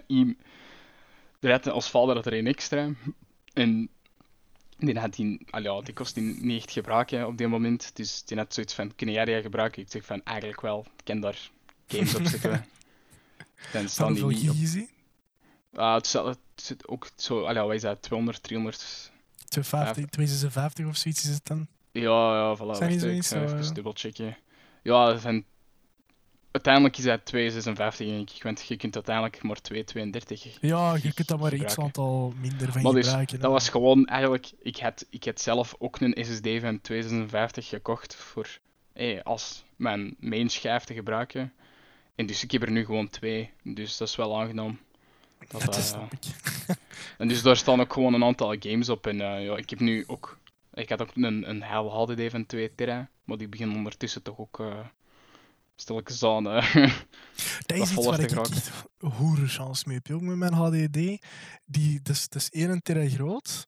iem. 0.07 0.37
Er 1.39 1.51
had 1.51 1.67
als 1.67 1.89
vader 1.89 2.15
had 2.15 2.25
er 2.25 2.33
een 2.33 2.47
extra. 2.47 2.89
En 3.53 3.89
die, 4.77 4.99
had 4.99 5.13
die, 5.13 5.45
ah 5.49 5.63
ja, 5.63 5.81
die 5.81 5.93
kost 5.93 6.15
die 6.15 6.23
niet 6.23 6.57
echt 6.57 6.71
gebruiken 6.71 7.27
op 7.27 7.37
dit 7.37 7.47
moment. 7.47 7.95
Dus 7.95 8.23
die 8.23 8.37
had 8.37 8.53
zoiets 8.53 8.73
van, 8.73 8.95
kun 8.95 9.11
jij 9.11 9.25
die 9.25 9.41
gebruiken? 9.41 9.81
Ik 9.81 9.91
zeg 9.91 10.05
van, 10.05 10.23
eigenlijk 10.23 10.61
wel. 10.61 10.85
Ik 10.97 11.03
kan 11.03 11.19
daar 11.19 11.49
games 11.87 12.15
op 12.15 12.25
zetten. 12.25 12.65
Dan 13.73 13.89
staan 13.89 14.13
die 14.13 14.25
niet 14.25 14.49
op. 14.49 14.55
gig 14.55 14.63
is 14.63 14.71
die? 14.71 14.89
Ah, 15.73 15.93
het, 15.93 16.07
zit, 16.07 16.23
het 16.23 16.37
zit 16.55 16.87
ook 16.87 17.09
zo, 17.15 17.43
ah 17.43 17.53
ja, 17.53 17.65
wat 17.65 17.75
is 17.75 17.81
dat, 17.81 18.01
200, 18.01 18.43
300 18.43 19.11
250, 19.49 20.09
256 20.09 20.85
of 20.87 20.95
zoiets 20.95 21.23
is 21.23 21.33
het 21.33 21.45
dan? 21.45 21.67
Ja, 21.91 22.35
ja, 22.35 22.57
voilà. 22.57 22.77
Zijn 22.77 22.91
wacht, 22.91 23.03
ik 23.03 23.23
ga 23.25 23.43
even 23.43 23.63
ja? 23.63 23.71
dubbelchecken. 23.71 24.37
Ja, 24.83 25.19
van... 25.19 25.43
uiteindelijk 26.51 26.97
is 26.97 27.03
dat 27.03 27.19
2,56 27.35 27.97
denk 27.97 28.29
ik, 28.29 28.43
want 28.43 28.67
je 28.67 28.77
kunt 28.77 28.95
uiteindelijk 28.95 29.43
maar 29.43 29.57
2,32. 29.73 30.59
Ja, 30.61 30.95
je 31.01 31.13
kunt 31.13 31.27
daar 31.27 31.39
maar 31.39 31.49
gebruiken. 31.49 31.83
aantal 31.83 32.33
minder 32.41 32.71
van 32.71 32.81
Maar 32.81 32.93
dus, 32.93 33.05
gebruiken. 33.05 33.39
dat 33.39 33.51
was 33.51 33.69
gewoon 33.69 34.05
eigenlijk... 34.05 34.51
Ik 34.61 34.77
had, 34.77 35.05
ik 35.09 35.25
had 35.25 35.41
zelf 35.41 35.75
ook 35.77 35.99
een 35.99 36.25
SSD 36.25 36.47
van 36.61 36.81
256 36.81 37.67
gekocht 37.67 38.15
voor 38.15 38.59
eh, 38.93 39.21
als 39.23 39.63
mijn 39.75 40.15
main 40.19 40.49
schijf 40.49 40.83
te 40.83 40.93
gebruiken. 40.93 41.53
En 42.15 42.25
dus 42.25 42.43
ik 42.43 42.51
heb 42.51 42.61
er 42.61 42.71
nu 42.71 42.85
gewoon 42.85 43.09
twee, 43.09 43.51
dus 43.63 43.97
dat 43.97 44.07
is 44.07 44.15
wel 44.15 44.39
aangenaam. 44.39 44.79
Dat, 45.47 45.61
Dat 45.61 45.75
snap 45.75 46.11
ik. 46.13 46.25
en 47.17 47.27
dus 47.27 47.41
daar 47.41 47.57
staan 47.57 47.81
ook 47.81 47.93
gewoon 47.93 48.13
een 48.13 48.23
aantal 48.23 48.55
games 48.59 48.89
op. 48.89 49.07
En 49.07 49.21
eh, 49.21 49.45
ja, 49.45 49.57
ik 49.57 49.69
heb 49.69 49.79
nu 49.79 50.03
ook. 50.07 50.37
Ik 50.73 50.89
had 50.89 51.01
ook 51.01 51.15
een, 51.15 51.49
een 51.49 51.61
HDD 51.61 52.31
van 52.31 52.45
2 52.45 52.75
tera, 52.75 53.09
maar 53.23 53.37
die 53.37 53.47
beginnen 53.47 53.77
ondertussen 53.77 54.21
toch 54.21 54.37
ook. 54.39 54.59
Stilletjes 55.81 56.23
aan. 56.23 56.47
eh, 56.49 56.73
Dat 57.65 57.77
is 57.77 57.91
iets 57.91 58.05
waar 58.05 58.19
ik 58.19 58.31
echt 58.31 58.71
hoerenchance 58.99 59.83
mee 59.87 59.95
heb. 59.95 60.07
joh, 60.07 60.21
Met 60.21 60.37
mijn 60.37 60.53
HDD, 60.53 61.25
die, 61.65 62.01
dat, 62.01 62.15
is, 62.15 62.29
dat 62.29 62.41
is 62.41 62.49
1 62.49 62.81
tera 62.81 63.09
groot. 63.09 63.67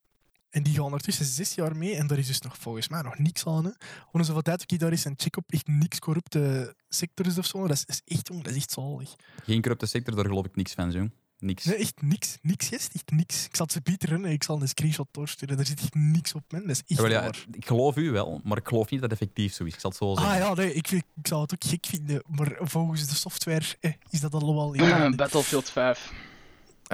En 0.49 0.63
die 0.63 0.73
gaan 0.73 0.83
ondertussen 0.83 1.25
zes 1.25 1.55
jaar 1.55 1.75
mee. 1.75 1.95
En 1.95 2.07
daar 2.07 2.17
is 2.17 2.27
dus 2.27 2.41
nog 2.41 2.57
volgens 2.57 2.87
mij 2.89 3.01
nog 3.01 3.17
niks 3.17 3.45
aan. 3.47 3.65
Hè. 3.65 3.71
Om 4.11 4.23
zoveel 4.23 4.41
tijd 4.41 4.65
ook 4.71 4.79
daar 4.79 4.91
is 4.91 5.05
een 5.05 5.13
check 5.17 5.37
op. 5.37 5.43
Echt 5.47 5.67
niks 5.67 5.99
corrupte 5.99 6.75
sectors 6.89 7.37
of 7.37 7.45
zo. 7.45 7.61
Dat 7.67 7.71
is, 7.71 7.85
dat 7.85 8.01
is 8.05 8.15
echt, 8.15 8.27
jongen, 8.27 8.43
dat 8.43 8.51
is 8.53 8.57
echt 8.57 8.71
zalig. 8.71 9.15
Geen 9.43 9.61
corrupte 9.61 9.85
sector, 9.85 10.15
daar 10.15 10.25
geloof 10.25 10.45
ik 10.45 10.55
niks 10.55 10.73
van, 10.73 10.91
zo. 10.91 11.07
Niks. 11.41 11.65
Nee, 11.65 11.75
echt 11.75 12.01
niks. 12.01 12.37
Niks, 12.41 12.69
yes, 12.69 12.87
echt 12.93 13.11
niks. 13.11 13.45
Ik 13.45 13.55
zal 13.55 13.67
ze 13.71 13.81
Pieter 13.81 14.09
runnen. 14.09 14.31
Ik 14.31 14.43
zal 14.43 14.61
een 14.61 14.67
screenshot 14.67 15.07
doorsturen. 15.11 15.55
Daar 15.57 15.65
zit 15.65 15.79
echt 15.79 15.93
niks 15.93 16.33
op, 16.33 16.43
man. 16.51 16.61
Dat 16.61 16.69
is 16.69 16.77
echt 16.79 16.87
Ja, 16.87 17.01
wel, 17.01 17.11
ja, 17.11 17.21
waar. 17.21 17.45
ik 17.51 17.65
geloof 17.65 17.95
u 17.97 18.11
wel, 18.11 18.41
maar 18.43 18.57
ik 18.57 18.67
geloof 18.67 18.89
niet 18.89 19.01
dat 19.01 19.11
het 19.11 19.19
effectief 19.21 19.53
zo 19.53 19.63
is. 19.63 19.73
Ik 19.73 19.79
zal 19.79 19.89
het 19.89 19.99
zo 19.99 20.15
zeggen. 20.15 20.33
Ah 20.33 20.39
ja, 20.39 20.53
nee, 20.53 20.73
ik, 20.73 20.91
ik 20.91 21.03
zou 21.23 21.41
het 21.41 21.53
ook 21.53 21.63
gek 21.63 21.85
vinden. 21.85 22.23
Maar 22.27 22.57
volgens 22.59 23.07
de 23.07 23.15
software 23.15 23.65
eh, 23.79 23.91
is 24.09 24.19
dat 24.19 24.33
allemaal 24.33 24.73
in 24.73 25.15
Battlefield 25.15 25.69
5. 25.69 26.11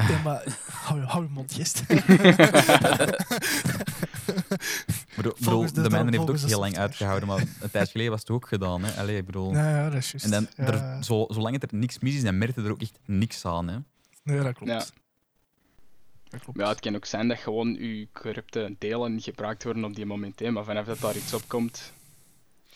Ja, 0.10 0.22
maar 0.24 0.58
hou, 0.72 1.00
je- 1.00 1.06
hou 1.06 1.24
je 1.24 1.30
mond, 1.30 1.54
gest. 1.54 1.84
Ik 4.28 5.16
bedoel, 5.16 5.32
Volgens 5.36 5.74
de- 5.74 5.82
de 5.82 5.90
mijne 5.90 6.18
heeft 6.18 6.30
ook 6.30 6.38
heel 6.38 6.60
lang 6.60 6.78
uitgehouden, 6.78 7.28
maar 7.28 7.38
een 7.60 7.72
tijd 7.72 7.90
geleden 7.90 8.12
was 8.12 8.20
het 8.20 8.30
ook 8.30 8.48
gedaan. 8.48 8.84
Hè. 8.84 9.02
Allee, 9.02 9.18
ik 9.18 9.26
bedoel... 9.26 9.52
Ja, 9.54 9.70
ja, 9.70 9.90
dat 9.90 9.94
is 10.00 10.12
juist. 10.12 10.26
En 10.26 10.32
dan, 10.32 10.48
ja, 10.56 10.74
er, 10.74 11.04
zo, 11.04 11.26
zolang 11.30 11.60
het 11.62 11.72
er 11.72 11.78
niks 11.78 12.00
mis 12.00 12.16
is, 12.16 12.24
dan 12.24 12.38
merk 12.38 12.56
je 12.56 12.62
er 12.62 12.72
ook 12.72 12.82
echt 12.82 13.00
niks 13.06 13.46
aan. 13.46 13.68
Hè. 13.68 13.78
Nee, 14.28 14.42
dat 14.44 14.54
klopt. 14.56 14.72
Ja. 14.72 14.86
Dat 16.30 16.42
klopt. 16.42 16.60
Ja, 16.60 16.68
het 16.70 16.80
kan 16.80 16.96
ook 16.96 17.06
zijn 17.06 17.28
dat 17.28 17.38
gewoon 17.38 17.76
uw 17.76 18.06
corrupte 18.14 18.76
delen 18.80 19.22
gebruikt 19.22 19.64
worden 19.64 19.84
op 19.84 19.96
die 19.96 20.06
moment. 20.06 20.40
Hè, 20.40 20.52
maar 20.52 20.64
vanaf 20.64 20.86
dat 20.86 21.00
daar 21.00 21.16
iets 21.16 21.34
op 21.34 21.44
komt 21.48 21.94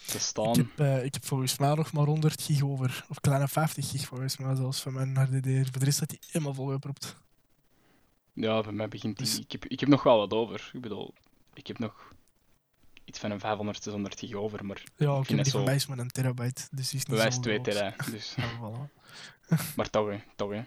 te 0.05 0.15
ik, 0.17 0.21
staan. 0.23 0.57
heb, 0.57 0.79
eh, 0.79 1.03
ik 1.03 1.13
heb 1.13 1.25
volgens 1.25 1.57
mij 1.57 1.73
nog 1.75 1.91
maar 1.91 2.05
100 2.05 2.41
gig 2.41 2.63
over. 2.63 3.05
Of 3.09 3.19
kleine 3.19 3.47
50 3.47 3.89
gig 3.89 4.05
volgens 4.05 4.37
mij 4.37 4.55
zelfs 4.55 4.81
van 4.81 4.93
mijn 4.93 5.15
HDD. 5.15 5.69
Voor 5.69 5.79
de 5.79 5.85
rest 5.85 5.97
staat 5.97 6.09
die 6.09 6.19
helemaal 6.31 6.53
volgepropt. 6.53 7.15
Ja, 8.33 8.61
bij 8.61 8.71
mij 8.71 8.87
begint 8.87 9.17
die. 9.17 9.25
Dus- 9.25 9.39
Ik, 9.39 9.51
heb, 9.51 9.65
ik 9.65 9.79
heb 9.79 9.89
nog 9.89 10.03
wel 10.03 10.17
wat 10.17 10.33
over. 10.33 10.69
Ik 10.73 10.81
bedoel, 10.81 11.13
ik 11.53 11.67
heb 11.67 11.79
nog 11.79 12.13
iets 13.05 13.19
van 13.19 13.31
een 13.31 13.39
500, 13.39 13.83
600 13.83 14.19
gig 14.19 14.33
over, 14.33 14.65
maar 14.65 14.83
Ja, 14.95 15.17
Ik 15.19 15.27
het 15.27 15.43
die 15.43 15.49
zo- 15.51 15.63
maar 15.87 15.99
een 15.99 16.07
terabyte. 16.11 16.67
Dus 16.71 16.89
die 16.89 16.99
is 16.99 17.05
niet 17.05 17.07
bewijs 17.07 17.35
zo 17.35 17.41
2 17.41 17.53
groot. 17.59 17.73
tera. 17.73 17.95
Dus. 18.11 18.33
Ja, 18.37 18.49
voilà. 18.57 18.99
Maar 19.75 19.89
toch, 19.89 20.09
hè, 20.09 20.17
toch, 20.35 20.51
hè. 20.51 20.61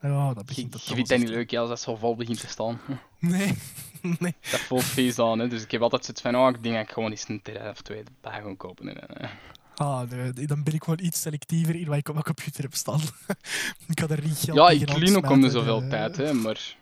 Ja, 0.00 0.34
dat 0.34 0.38
Je, 0.38 0.44
begint 0.44 0.72
het 0.72 0.82
vindt 0.82 1.08
dat 1.08 1.18
niet 1.18 1.28
leuk 1.28 1.50
hè, 1.50 1.58
als 1.58 1.68
dat 1.68 1.80
zo 1.80 1.96
vol 1.96 2.16
begint 2.16 2.40
te 2.40 2.48
staan. 2.48 2.80
Nee, 3.18 3.54
nee. 4.18 4.34
Dat 4.50 4.60
voelt 4.60 4.84
vies 4.84 5.18
aan, 5.18 5.38
hè. 5.38 5.48
Dus 5.48 5.62
ik 5.62 5.70
heb 5.70 5.82
altijd 5.82 6.04
zoiets 6.04 6.22
van, 6.22 6.36
oh, 6.36 6.48
ik 6.48 6.62
denk 6.62 6.74
dat 6.74 6.84
ik 6.84 6.90
gewoon 6.90 7.10
eens 7.10 7.28
een 7.28 7.42
tera 7.42 7.70
of 7.70 7.82
twee 7.82 8.02
bij 8.20 8.42
ga 8.42 8.54
kopen. 8.54 8.96
En, 8.96 9.30
Ah, 9.74 10.10
nee, 10.10 10.46
dan 10.46 10.62
ben 10.62 10.74
ik 10.74 10.84
gewoon 10.84 10.98
iets 11.02 11.20
selectiever 11.20 11.74
in 11.74 11.86
wat 11.86 11.96
ik 11.96 12.08
op 12.08 12.14
mijn 12.14 12.26
computer 12.26 12.62
heb 12.62 12.74
staan. 12.74 13.00
ik 13.88 13.98
had 13.98 14.10
er 14.10 14.22
niet 14.22 14.38
geld 14.38 14.56
Ja, 14.56 14.70
ik 14.70 14.98
lean 14.98 15.16
ook 15.16 15.30
om 15.30 15.40
de 15.40 15.50
zoveel 15.50 15.88
tijd, 15.88 16.16
hè, 16.16 16.32
maar... 16.32 16.76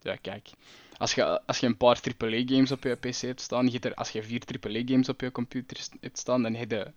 Ja, 0.00 0.16
kijk. 0.16 0.50
Als 0.96 1.14
je, 1.14 1.46
als 1.46 1.58
je 1.58 1.66
een 1.66 1.76
paar 1.76 2.00
AAA-games 2.18 2.72
op 2.72 2.82
je 2.82 2.94
PC 2.94 3.20
hebt 3.20 3.40
staan, 3.40 3.64
je 3.64 3.72
hebt 3.72 3.84
er, 3.84 3.94
als 3.94 4.10
je 4.10 4.22
vier 4.22 4.42
AAA-games 4.60 5.08
op 5.08 5.20
je 5.20 5.32
computer 5.32 5.86
hebt 6.00 6.18
staan, 6.18 6.42
dan 6.42 6.54
heb 6.54 6.70
je 6.70 6.92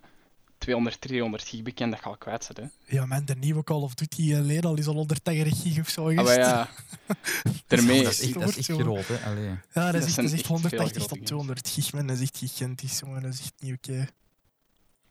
200, 0.62 1.00
300 1.00 1.48
gig 1.48 1.62
bekend, 1.62 1.92
dat 1.92 2.00
ga 2.00 2.10
je 2.10 2.18
kwijt 2.18 2.44
zijn, 2.44 2.72
hè. 2.86 2.96
Ja, 2.96 3.06
man, 3.06 3.24
de 3.24 3.34
nieuwe 3.34 3.64
Call 3.64 3.80
of 3.80 3.94
Duty 3.94 4.22
uh, 4.22 4.60
al 4.60 4.76
is 4.76 4.86
al 4.86 4.94
180 4.94 5.62
gig 5.62 5.78
of 5.80 5.88
zo. 5.88 6.08
Ah, 6.08 6.34
ja, 6.34 6.68
daarmee... 7.66 8.02
dat 8.02 8.12
is 8.12 8.20
echt, 8.20 8.34
dat 8.34 8.56
is 8.56 8.68
echt 8.68 8.80
groot. 8.80 9.06
Hè. 9.06 9.30
Allee. 9.30 9.44
Ja, 9.44 9.58
dat, 9.72 9.92
Dat 9.92 9.94
is 9.94 10.04
echt, 10.04 10.12
zijn 10.12 10.26
dat 10.26 10.34
is 10.34 10.40
echt 10.40 10.50
echt 10.50 10.68
veel 10.68 10.78
180 10.78 10.78
grote 10.78 10.98
tot 10.98 11.08
games. 11.08 11.26
200 11.26 11.68
gig, 11.68 11.92
man. 11.92 12.06
Dat 12.06 12.16
is 12.16 12.22
echt 12.22 12.38
gigantisch, 12.38 12.98
jongen. 12.98 13.22
Dat 13.22 13.32
is 13.32 13.40
echt 13.40 13.52
niet 13.58 13.74
oké. 13.74 14.08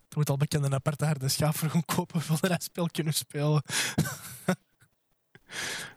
Je 0.09 0.17
moet 0.17 0.29
al 0.29 0.37
bekend 0.37 0.63
een 0.63 0.73
aparte 0.73 1.05
harde 1.05 1.27
schijf 1.27 1.55
voor 1.55 1.69
gaan 1.69 1.85
kopen 1.85 2.21
voor 2.21 2.49
dat 2.49 2.63
spel 2.63 2.87
kunnen 2.91 3.13
spelen. 3.13 3.63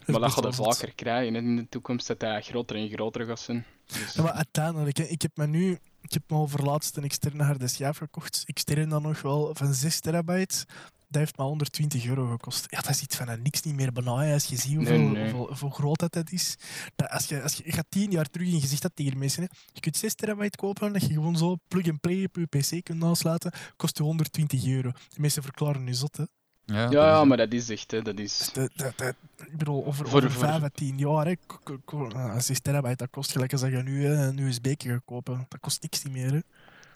Maar 0.06 0.20
dat 0.20 0.32
gaat 0.32 0.44
je 0.44 0.52
vaker 0.52 0.94
krijgen 0.94 1.36
in 1.36 1.56
de 1.56 1.68
toekomst, 1.68 2.06
dat 2.06 2.20
hij 2.20 2.42
groter 2.42 2.76
en 2.76 2.88
groter 2.88 3.26
gaat 3.26 3.40
zijn. 3.40 3.64
Dus, 3.86 4.14
Ja, 4.14 4.22
maar 4.22 4.32
uiteindelijk, 4.32 4.98
ik 4.98 5.22
heb 5.22 5.36
me 5.36 5.46
nu... 5.46 5.78
Ik 6.04 6.12
heb 6.12 6.22
me 6.26 6.36
over 6.36 6.64
laatst 6.64 6.96
een 6.96 7.04
externe 7.04 7.42
harde 7.42 7.68
schijf 7.68 7.96
gekocht. 7.96 8.42
Extern 8.46 8.88
dan 8.88 9.02
nog 9.02 9.22
wel 9.22 9.54
van 9.54 9.74
6 9.74 10.00
terabyte. 10.00 10.66
Dat 11.08 11.22
heeft 11.22 11.36
me 11.36 11.44
120 11.44 12.06
euro 12.06 12.30
gekost. 12.30 12.66
Ja, 12.70 12.80
dat 12.80 12.90
is 12.90 13.02
iets 13.02 13.16
van 13.16 13.28
een 13.28 13.42
niks 13.42 13.62
niet 13.62 13.74
meer 13.74 13.92
benaaien 13.92 14.32
als 14.34 14.44
je 14.44 14.56
ziet 14.56 14.74
hoeveel, 14.74 14.98
Nee, 14.98 15.08
nee. 15.08 15.22
hoeveel, 15.22 15.46
hoeveel 15.46 15.70
groot 15.70 15.98
dat, 15.98 16.12
dat 16.12 16.30
is. 16.30 16.56
Dat 16.96 17.08
als, 17.10 17.26
je, 17.26 17.42
als 17.42 17.54
je, 17.54 17.62
je 17.64 17.72
gaat 17.72 17.86
10 17.88 18.10
jaar 18.10 18.30
terug 18.30 18.48
in 18.48 18.60
je 18.60 18.66
zegt 18.66 18.82
dat 18.82 18.90
tegen 18.94 19.18
mensen. 19.18 19.42
Hè. 19.42 19.48
Je 19.72 19.80
kunt 19.80 19.96
6 19.96 20.14
terabyte 20.14 20.56
kopen 20.56 20.92
dat 20.92 21.02
je 21.02 21.12
gewoon 21.12 21.36
zo 21.36 21.56
plug-and-play 21.68 22.24
op 22.24 22.36
je 22.36 22.46
pc 22.46 22.84
kunt 22.84 23.04
aansluiten. 23.04 23.52
Kost 23.76 23.96
je 23.96 24.02
120 24.02 24.66
euro. 24.66 24.90
De 24.90 25.20
mensen 25.20 25.42
verklaren 25.42 25.86
je 25.86 25.94
zot, 25.94 26.16
hè. 26.16 26.24
Ja, 26.66 26.90
ja, 26.90 27.14
dat 27.14 27.26
maar 27.26 27.36
dat 27.36 27.52
is 27.52 27.70
echt, 27.70 27.90
hè, 27.90 28.02
dat 28.02 28.18
is... 28.18 28.50
Dat, 28.52 28.70
dat, 28.76 28.92
dat- 28.98 29.14
ik 29.36 29.56
bedoel, 29.58 29.84
over, 29.86 30.08
Voor- 30.08 30.18
over 30.18 30.30
voor- 30.30 30.48
5 30.48 30.62
à 30.62 30.68
10 30.74 30.98
jaar, 30.98 31.26
hè, 31.26 32.40
6 32.40 32.60
terabyte, 32.60 32.96
dat 32.96 33.10
kost 33.10 33.32
gelijk 33.32 33.52
als 33.52 33.60
je 33.60 33.66
nu 33.68 34.04
hè, 34.06 34.26
een 34.26 34.38
USB 34.38 34.74
gaat 34.78 35.00
kopen. 35.04 35.46
Dat 35.48 35.60
kost 35.60 35.82
niks 35.82 36.02
niet 36.04 36.12
meer. 36.12 36.32
Hè. 36.32 36.38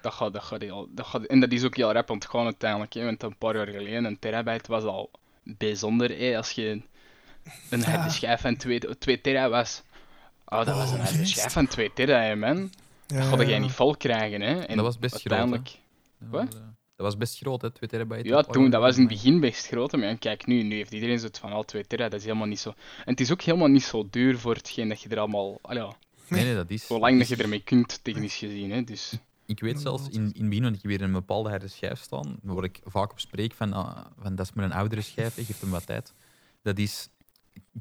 Dat 0.02 0.12
gaat, 0.12 0.32
dat 0.32 0.42
gaat 0.42 0.60
heel, 0.60 0.88
dat 0.94 1.06
gaat, 1.06 1.24
en 1.24 1.40
dat 1.40 1.52
is 1.52 1.64
ook 1.64 1.76
heel 1.76 1.92
rap 1.92 2.10
ontgaan 2.10 2.44
uiteindelijk. 2.44 2.92
Hè, 2.92 3.04
want 3.04 3.22
een 3.22 3.36
paar 3.36 3.56
jaar 3.56 3.66
geleden, 3.66 4.04
een 4.04 4.18
terabyte 4.18 4.70
was 4.70 4.84
al 4.84 5.10
bijzonder. 5.42 6.18
Hè, 6.18 6.36
als 6.36 6.50
je 6.50 6.82
een 7.70 7.80
Ja. 7.80 7.90
harde 7.90 8.10
schijf 8.10 8.40
van 8.40 8.56
2, 8.56 8.98
2 8.98 9.20
tera 9.20 9.48
was. 9.48 9.82
Oh, 10.46 10.64
dat 10.64 10.76
was 10.76 10.90
een 10.90 10.96
Oh, 10.96 11.02
harde 11.02 11.16
juist. 11.16 11.32
schijf 11.32 11.52
van 11.52 11.66
2 11.66 11.92
tera, 11.94 12.20
hè, 12.22 12.36
man. 12.36 12.70
Dat 13.06 13.18
Ja, 13.18 13.22
ga 13.22 13.36
jij 13.36 13.48
ja. 13.48 13.58
niet 13.58 13.72
vol 13.72 13.96
krijgen. 13.96 14.40
Hè. 14.40 14.60
En 14.60 14.76
Dat 14.76 14.84
was 14.84 14.98
best 14.98 15.14
groot, 15.14 15.24
hè? 15.32 15.36
uiteindelijk, 15.38 15.78
Dat 16.18 16.30
Wat? 16.30 16.60
Dat 16.98 17.06
was 17.06 17.16
best 17.16 17.38
groot, 17.38 17.62
hè, 17.62 17.70
2 17.70 17.88
terabyte. 17.88 18.28
Ja, 18.28 18.42
toen, 18.42 18.70
dat 18.70 18.80
was 18.80 18.94
in 18.94 19.00
het 19.00 19.12
begin 19.12 19.40
best 19.40 19.66
groot. 19.66 19.92
Maar 19.92 20.16
kijk, 20.16 20.46
nu, 20.46 20.62
nu 20.62 20.76
heeft 20.76 20.92
iedereen 20.92 21.18
zoiets 21.18 21.38
van 21.38 21.52
al 21.52 21.64
2 21.64 21.86
tera. 21.86 22.08
Dat 22.08 22.18
is 22.18 22.24
helemaal 22.24 22.46
niet 22.46 22.58
zo. 22.58 22.68
En 22.68 23.10
het 23.10 23.20
is 23.20 23.32
ook 23.32 23.42
helemaal 23.42 23.68
niet 23.68 23.82
zo 23.82 24.08
duur 24.10 24.38
voor 24.38 24.54
hetgeen 24.54 24.88
dat 24.88 25.00
je 25.00 25.08
er 25.08 25.18
allemaal. 25.18 25.58
al 25.62 25.74
ja, 25.74 25.96
Nee, 26.28 26.44
nee, 26.44 26.54
dat 26.54 26.70
is. 26.70 26.86
zolang 26.86 27.18
dat 27.18 27.28
je 27.28 27.36
ermee 27.36 27.62
kunt, 27.62 28.04
technisch 28.04 28.36
gezien. 28.36 28.70
Hè, 28.70 28.84
dus. 28.84 29.12
Ik 29.46 29.60
weet 29.60 29.80
zelfs 29.80 30.08
in, 30.08 30.14
in 30.14 30.40
het 30.40 30.48
begin, 30.48 30.62
want 30.62 30.76
ik 30.76 30.82
weer 30.82 31.02
een 31.02 31.12
bepaalde 31.12 31.48
harde 31.48 31.68
schijf 31.68 32.00
staan, 32.00 32.38
waar 32.42 32.64
ik 32.64 32.80
vaak 32.84 33.10
op 33.10 33.20
spreek 33.20 33.54
van, 33.54 33.72
ah, 33.72 34.06
van 34.18 34.34
dat 34.34 34.46
is 34.46 34.52
maar 34.52 34.64
een 34.64 34.72
oudere 34.72 35.00
schijf, 35.00 35.34
hè, 35.34 35.44
geef 35.44 35.60
hem 35.60 35.70
wat 35.70 35.86
tijd. 35.86 36.12
Dat 36.62 36.78
is, 36.78 37.08
ik 37.17 37.17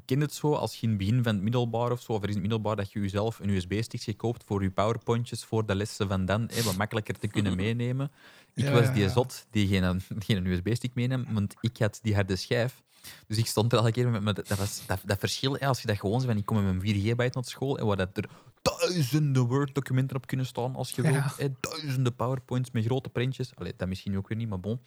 ken 0.04 0.20
het 0.20 0.32
zo 0.34 0.54
als 0.54 0.74
je 0.74 0.82
in 0.82 0.88
het 0.88 0.98
begin 0.98 1.22
van 1.22 1.34
het 1.34 1.42
middelbaar 1.42 1.90
of 1.92 2.00
zo, 2.00 2.12
of 2.12 2.22
er 2.22 2.28
is 2.28 2.34
in 2.34 2.40
het 2.40 2.50
middelbaar 2.50 2.76
dat 2.76 2.92
je 2.92 3.00
jezelf 3.00 3.38
een 3.38 3.48
USB-stick 3.48 4.16
koopt 4.16 4.44
voor 4.46 4.62
je 4.62 4.70
powerpointjes 4.70 5.44
voor 5.44 5.66
de 5.66 5.74
lessen 5.74 6.08
van 6.08 6.24
dan, 6.24 6.48
hè, 6.52 6.62
wat 6.62 6.76
makkelijker 6.76 7.18
te 7.18 7.28
kunnen 7.28 7.56
meenemen. 7.64 8.10
Ik 8.54 8.64
Ja, 8.64 8.70
was 8.72 8.92
die 8.92 9.02
ja. 9.02 9.08
zot 9.08 9.46
die 9.50 9.66
geen, 9.66 10.00
geen 10.26 10.46
USB-stick 10.46 10.94
meenam, 10.94 11.24
want 11.32 11.54
ik 11.60 11.78
had 11.78 11.98
die 12.02 12.14
harde 12.14 12.36
schijf. 12.36 12.82
Dus 13.26 13.36
ik 13.38 13.46
stond 13.46 13.72
er 13.72 13.78
elke 13.78 13.90
keer 13.90 14.22
met, 14.22 14.36
dat, 14.36 14.48
was, 14.58 14.82
dat, 14.86 15.00
dat 15.04 15.18
verschil, 15.18 15.54
hè, 15.54 15.66
als 15.66 15.80
je 15.80 15.86
dat 15.86 15.98
gewoon 15.98 16.20
van, 16.22 16.36
ik 16.36 16.46
kom 16.46 16.56
met 16.56 16.64
mijn 16.66 16.80
4 16.80 16.94
gigabyte 16.94 17.30
naar 17.34 17.44
school 17.44 17.78
en 17.78 17.86
waar 17.86 17.96
dat 17.96 18.16
er 18.16 18.28
duizenden 18.62 19.46
Word-documenten 19.46 20.16
op 20.16 20.26
kunnen 20.26 20.46
staan 20.46 20.74
als 20.74 20.90
je 20.90 21.02
Ja. 21.02 21.12
wilt. 21.12 21.36
Hè, 21.36 21.48
duizenden 21.60 22.14
PowerPoints 22.14 22.70
met 22.70 22.84
grote 22.84 23.08
printjes. 23.08 23.54
Allee, 23.56 23.72
dat 23.76 23.88
misschien 23.88 24.16
ook 24.16 24.28
weer 24.28 24.38
niet, 24.38 24.48
maar 24.48 24.60
bon. 24.60 24.80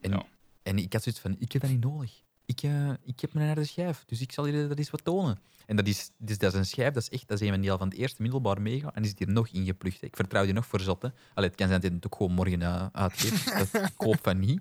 En, 0.00 0.26
en 0.62 0.78
ik 0.78 0.92
had 0.92 1.02
zoiets 1.02 1.20
van, 1.20 1.36
ik 1.38 1.52
heb 1.52 1.62
dat 1.62 1.70
niet 1.70 1.84
nodig. 1.84 2.22
Ik, 2.46 2.62
eh, 2.62 2.90
ik 3.04 3.20
heb 3.20 3.32
mijn 3.32 3.46
harde 3.46 3.64
schijf, 3.64 4.04
dus 4.06 4.20
ik 4.20 4.32
zal 4.32 4.46
jullie 4.48 4.68
dat 4.68 4.78
eens 4.78 4.90
wat 4.90 5.04
tonen. 5.04 5.38
En 5.66 5.76
dat 5.76 5.86
is, 5.86 6.10
dus 6.16 6.38
dat 6.38 6.52
is 6.52 6.58
een 6.58 6.66
schijf, 6.66 6.92
dat 6.92 7.02
is 7.02 7.08
echt 7.08 7.28
dat 7.28 7.40
is 7.40 7.48
een 7.48 7.60
deel 7.60 7.78
van 7.78 7.88
het 7.88 7.96
eerste 7.98 8.22
middelbaar 8.22 8.62
mega 8.62 8.94
en 8.94 9.02
die 9.02 9.10
zit 9.10 9.18
hier 9.18 9.28
nog 9.30 9.48
ingeplucht. 9.48 10.00
hè. 10.00 10.06
Ik 10.06 10.16
vertrouw 10.16 10.44
die 10.44 10.52
nog 10.52 10.66
voor 10.66 10.80
zot. 10.80 11.02
hè. 11.02 11.08
Allee, 11.34 11.48
het 11.48 11.58
kan 11.58 11.68
zijn 11.68 11.80
dat 11.80 11.88
hij 11.90 11.98
het 12.00 12.06
ook 12.06 12.16
gewoon 12.16 12.32
morgen 12.32 12.60
uh, 12.60 12.86
uitgeeft. 12.92 13.58
dus 13.58 13.70
dat 13.70 13.82
ik 13.82 13.92
hoop 13.96 14.18
van 14.22 14.38
niet. 14.38 14.60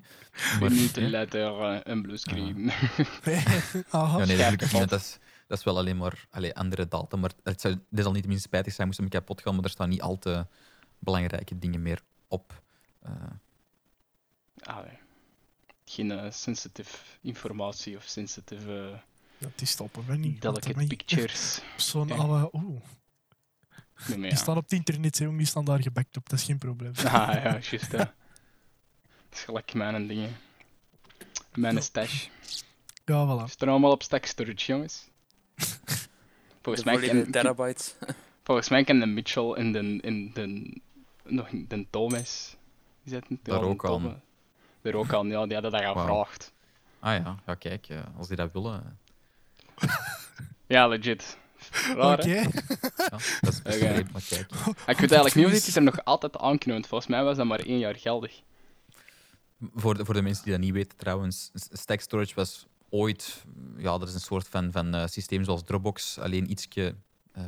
Maar, 0.60 0.72
Minuten 0.72 1.04
hè. 1.04 1.10
later 1.10 1.60
eh, 1.62 1.80
een 1.84 2.02
bluescreen. 2.02 2.72
Aha. 3.90 4.18
Ja, 4.18 4.26
nee, 4.26 4.38
dat, 4.38 4.50
niet, 4.60 4.72
want 4.72 4.90
dat, 4.90 5.00
is, 5.00 5.18
dat 5.48 5.58
is 5.58 5.64
wel 5.64 5.78
alleen 5.78 5.98
maar 5.98 6.26
allee, 6.30 6.56
andere 6.56 6.88
data. 6.88 7.18
Maar 7.18 7.32
het 7.44 7.62
zou 7.62 7.80
desalniettemin 7.90 8.40
spijtig 8.40 8.74
zijn 8.74 8.88
moest 8.88 9.00
hem 9.00 9.10
kapot 9.10 9.42
gaan, 9.42 9.56
maar 9.56 9.64
er 9.64 9.70
staan 9.70 9.90
niet 9.90 10.02
al 10.02 10.20
te 10.20 10.48
belangrijke 11.00 11.60
dingen 11.60 11.82
meer 11.82 12.02
op. 12.28 12.62
Eh, 13.02 13.12
Allee. 14.64 14.98
Geen 15.86 16.12
eh, 16.12 16.32
sensitive 16.32 16.98
informatie 17.22 17.98
of 17.98 18.04
sensitive 18.04 18.92
eh, 18.92 19.00
Ja, 19.38 19.48
die 19.56 19.68
stoppen 19.68 20.06
we 20.06 20.16
niet. 20.18 20.42
delicate 20.42 20.86
pictures. 20.88 21.62
Zo'n 21.78 22.08
Ja. 22.08 22.16
oude... 22.16 22.50
Oeh, 22.54 22.82
Nee, 24.08 24.18
die 24.18 24.30
ja. 24.30 24.36
staan 24.36 24.58
op 24.58 24.64
het 24.64 24.72
internet, 24.72 25.18
jong, 25.18 25.38
die 25.38 25.46
staan 25.46 25.66
daar 25.66 25.82
gebackt 25.82 26.18
op. 26.18 26.30
Dat 26.30 26.40
is 26.40 26.46
geen 26.46 26.58
probleem. 26.58 26.92
Ah 26.98 27.04
ja, 27.04 27.42
juist. 27.44 27.92
hè. 27.92 27.98
Dat 27.98 28.14
is 29.32 29.40
gelijk 29.40 29.74
mijn 29.74 30.08
dingen. 30.08 30.36
Mijn 31.54 31.84
stash. 31.84 32.28
Ja, 33.06 33.26
voilà. 33.28 33.44
Is 33.48 33.56
er 33.58 33.70
allemaal 33.70 33.92
op 33.92 34.04
stack 34.04 34.26
storage, 34.26 34.66
jongens? 34.66 35.08
Volgens 36.62 36.86
de 36.86 36.92
mij, 36.92 37.08
ken, 37.08 37.32
terabytes. 37.32 37.96
volgens 38.44 38.70
mij 38.70 38.84
ken 38.84 39.00
de 39.00 39.06
Mitchell 39.06 39.52
in 39.56 39.72
de, 39.72 39.80
in 40.02 40.32
de, 40.34 40.78
nog 41.24 41.50
de 41.68 41.86
Thomas. 41.90 42.56
Dat 43.04 43.30
niet? 43.30 43.46
Daar 43.46 43.62
ook 43.62 43.82
de 43.82 44.16
Daar 44.86 44.94
ook 44.94 45.14
aan, 45.14 45.28
ja, 45.28 45.44
die 45.46 45.54
hadden 45.54 45.72
dat 45.72 45.82
gevraagd. 45.82 46.54
ah 47.00 47.14
ja, 47.14 47.36
ja 47.46 47.56
kijk, 47.56 47.88
eh, 47.90 47.98
als 48.18 48.28
die 48.28 48.38
dat 48.38 48.52
willen. 48.54 48.98
Ja, 50.68 50.88
legit. 50.88 51.38
Raar, 51.96 52.20
Oké. 52.20 52.30
hè? 52.30 52.42
Ja, 52.42 52.50
dat 53.10 53.20
is 53.20 53.40
best 53.42 53.60
Oké. 53.60 53.72
vreemd, 53.78 54.12
maar 54.12 54.22
kijk. 54.30 54.52
Ik 54.66 54.98
weet 55.00 55.12
eigenlijk 55.12 55.36
niet 55.36 55.46
of 55.46 55.52
dit 55.52 55.76
er 55.76 55.82
nog 55.82 56.04
altijd 56.06 56.38
aan 56.38 56.58
kunnen, 56.58 56.74
want 56.80 56.88
volgens 56.88 57.10
mij 57.10 57.24
was 57.24 57.38
dat 57.38 57.46
maar 57.46 57.60
één 57.60 57.78
jaar 57.80 57.96
geldig. 57.96 58.42
Voor 59.76 59.98
de, 59.98 60.06
voor 60.06 60.14
de 60.14 60.22
mensen 60.22 60.44
die 60.44 60.54
dat 60.54 60.62
niet 60.62 60.74
weten, 60.74 60.98
trouwens, 60.98 61.52
stack 61.54 62.00
storage 62.02 62.36
was 62.36 62.66
ooit, 62.90 63.44
ja, 63.78 63.98
dat 63.98 64.08
is 64.08 64.14
een 64.14 64.20
soort 64.20 64.48
van, 64.48 64.72
van 64.72 64.94
eh, 64.96 65.08
systeem 65.08 65.44
zoals 65.44 65.64
Dropbox, 65.64 66.20
alleen 66.20 66.52
ietsje, 66.52 66.96
eh, 67.32 67.44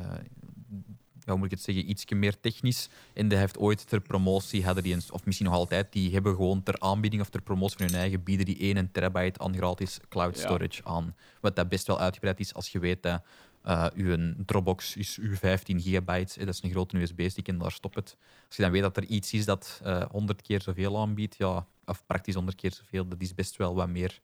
ja, 1.28 1.34
hoe 1.34 1.42
moet 1.42 1.52
ik 1.52 1.58
het 1.58 1.66
zeggen, 1.74 1.90
ietsje 1.90 2.14
meer 2.14 2.40
technisch. 2.40 2.88
En 3.12 3.28
die 3.28 3.38
heeft 3.38 3.58
ooit 3.58 3.88
ter 3.88 4.00
promotie, 4.00 4.64
hadden 4.64 4.82
die 4.82 4.94
een, 4.94 5.02
of 5.10 5.24
misschien 5.24 5.46
nog 5.46 5.54
altijd, 5.56 5.92
die 5.92 6.12
hebben 6.12 6.34
gewoon 6.34 6.62
ter 6.62 6.80
aanbieding 6.80 7.22
of 7.22 7.28
ter 7.28 7.42
promotie 7.42 7.76
van 7.76 7.86
hun 7.86 7.94
eigen, 7.94 8.22
bieden 8.22 8.46
die 8.46 8.58
1 8.58 8.90
terabyte 8.92 9.40
aan 9.40 9.54
gratis 9.56 9.98
cloud 10.08 10.36
Ja. 10.36 10.42
storage 10.42 10.84
aan. 10.84 11.14
Wat 11.40 11.56
dat 11.56 11.68
best 11.68 11.86
wel 11.86 12.00
uitgebreid 12.00 12.40
is 12.40 12.54
als 12.54 12.68
je 12.68 12.78
weet 12.78 13.02
dat 13.02 13.22
eh 13.62 13.86
uw 13.94 14.34
Dropbox 14.46 14.96
is 14.96 15.18
uw 15.20 15.36
15 15.36 15.80
gigabyte, 15.80 16.38
hè, 16.38 16.44
dat 16.44 16.54
is 16.54 16.62
een 16.62 16.70
grote 16.70 16.98
USB-stick 17.00 17.48
en 17.48 17.58
daar 17.58 17.72
stopt 17.72 17.94
het. 17.94 18.16
Als 18.46 18.56
je 18.56 18.62
dan 18.62 18.70
weet 18.72 18.82
dat 18.82 18.96
er 18.96 19.04
iets 19.04 19.32
is 19.32 19.44
dat 19.44 19.80
eh 19.84 20.02
100 20.10 20.42
keer 20.42 20.62
zoveel 20.62 20.98
aanbiedt, 21.00 21.36
ja, 21.38 21.66
of 21.84 22.02
praktisch 22.06 22.34
100 22.34 22.56
keer 22.56 22.72
zoveel, 22.72 23.08
dat 23.08 23.20
is 23.20 23.34
best 23.34 23.56
wel 23.56 23.74
wat 23.74 23.88
meer. 23.88 24.20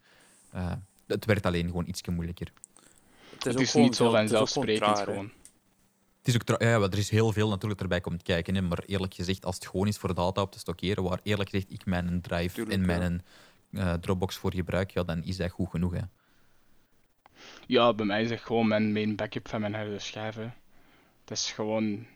eh, 0.50 0.72
het 1.06 1.24
werd 1.24 1.46
alleen 1.46 1.66
gewoon 1.66 1.86
iets 1.86 2.02
moeilijker. 2.08 2.52
Het 3.44 3.60
is 3.60 3.74
niet 3.74 3.96
zo 3.96 4.10
vanzelfsprekend 4.10 4.98
gewoon. 4.98 5.30
Het 6.24 6.34
is 6.34 6.40
ook 6.40 6.60
ja, 6.60 6.80
er 6.80 6.98
is 6.98 7.10
heel 7.10 7.32
veel 7.32 7.48
natuurlijk 7.48 7.80
erbij 7.80 8.00
komt 8.00 8.22
kijken. 8.22 8.54
Hè, 8.54 8.62
maar 8.62 8.82
eerlijk 8.86 9.14
gezegd, 9.14 9.44
als 9.44 9.54
het 9.54 9.66
gewoon 9.66 9.86
is 9.86 9.96
voor 9.96 10.14
data 10.14 10.40
op 10.40 10.52
te 10.52 10.58
stockeren, 10.58 11.02
waar 11.02 11.20
eerlijk 11.22 11.50
gezegd 11.50 11.72
ik 11.72 11.86
mijn 11.86 12.20
drive 12.20 12.54
Tuurlijk, 12.54 12.76
en 12.76 12.86
mijn 12.86 13.24
eh, 13.72 13.92
Dropbox 13.92 14.36
voor 14.36 14.54
gebruik, 14.54 14.90
ja, 14.90 15.02
dan 15.02 15.24
is 15.24 15.36
dat 15.36 15.50
goed 15.50 15.70
genoeg. 15.70 15.92
Hè. 15.92 16.00
Ja, 17.66 17.94
bij 17.94 18.06
mij 18.06 18.22
is 18.22 18.30
het 18.30 18.40
gewoon 18.40 18.68
mijn 18.68 18.92
main 18.92 19.16
backup 19.16 19.48
van 19.48 19.60
mijn 19.60 19.74
harde 19.74 19.98
schijven. 19.98 20.54
Het 21.20 21.30
is 21.30 21.52
gewoon... 21.52 22.06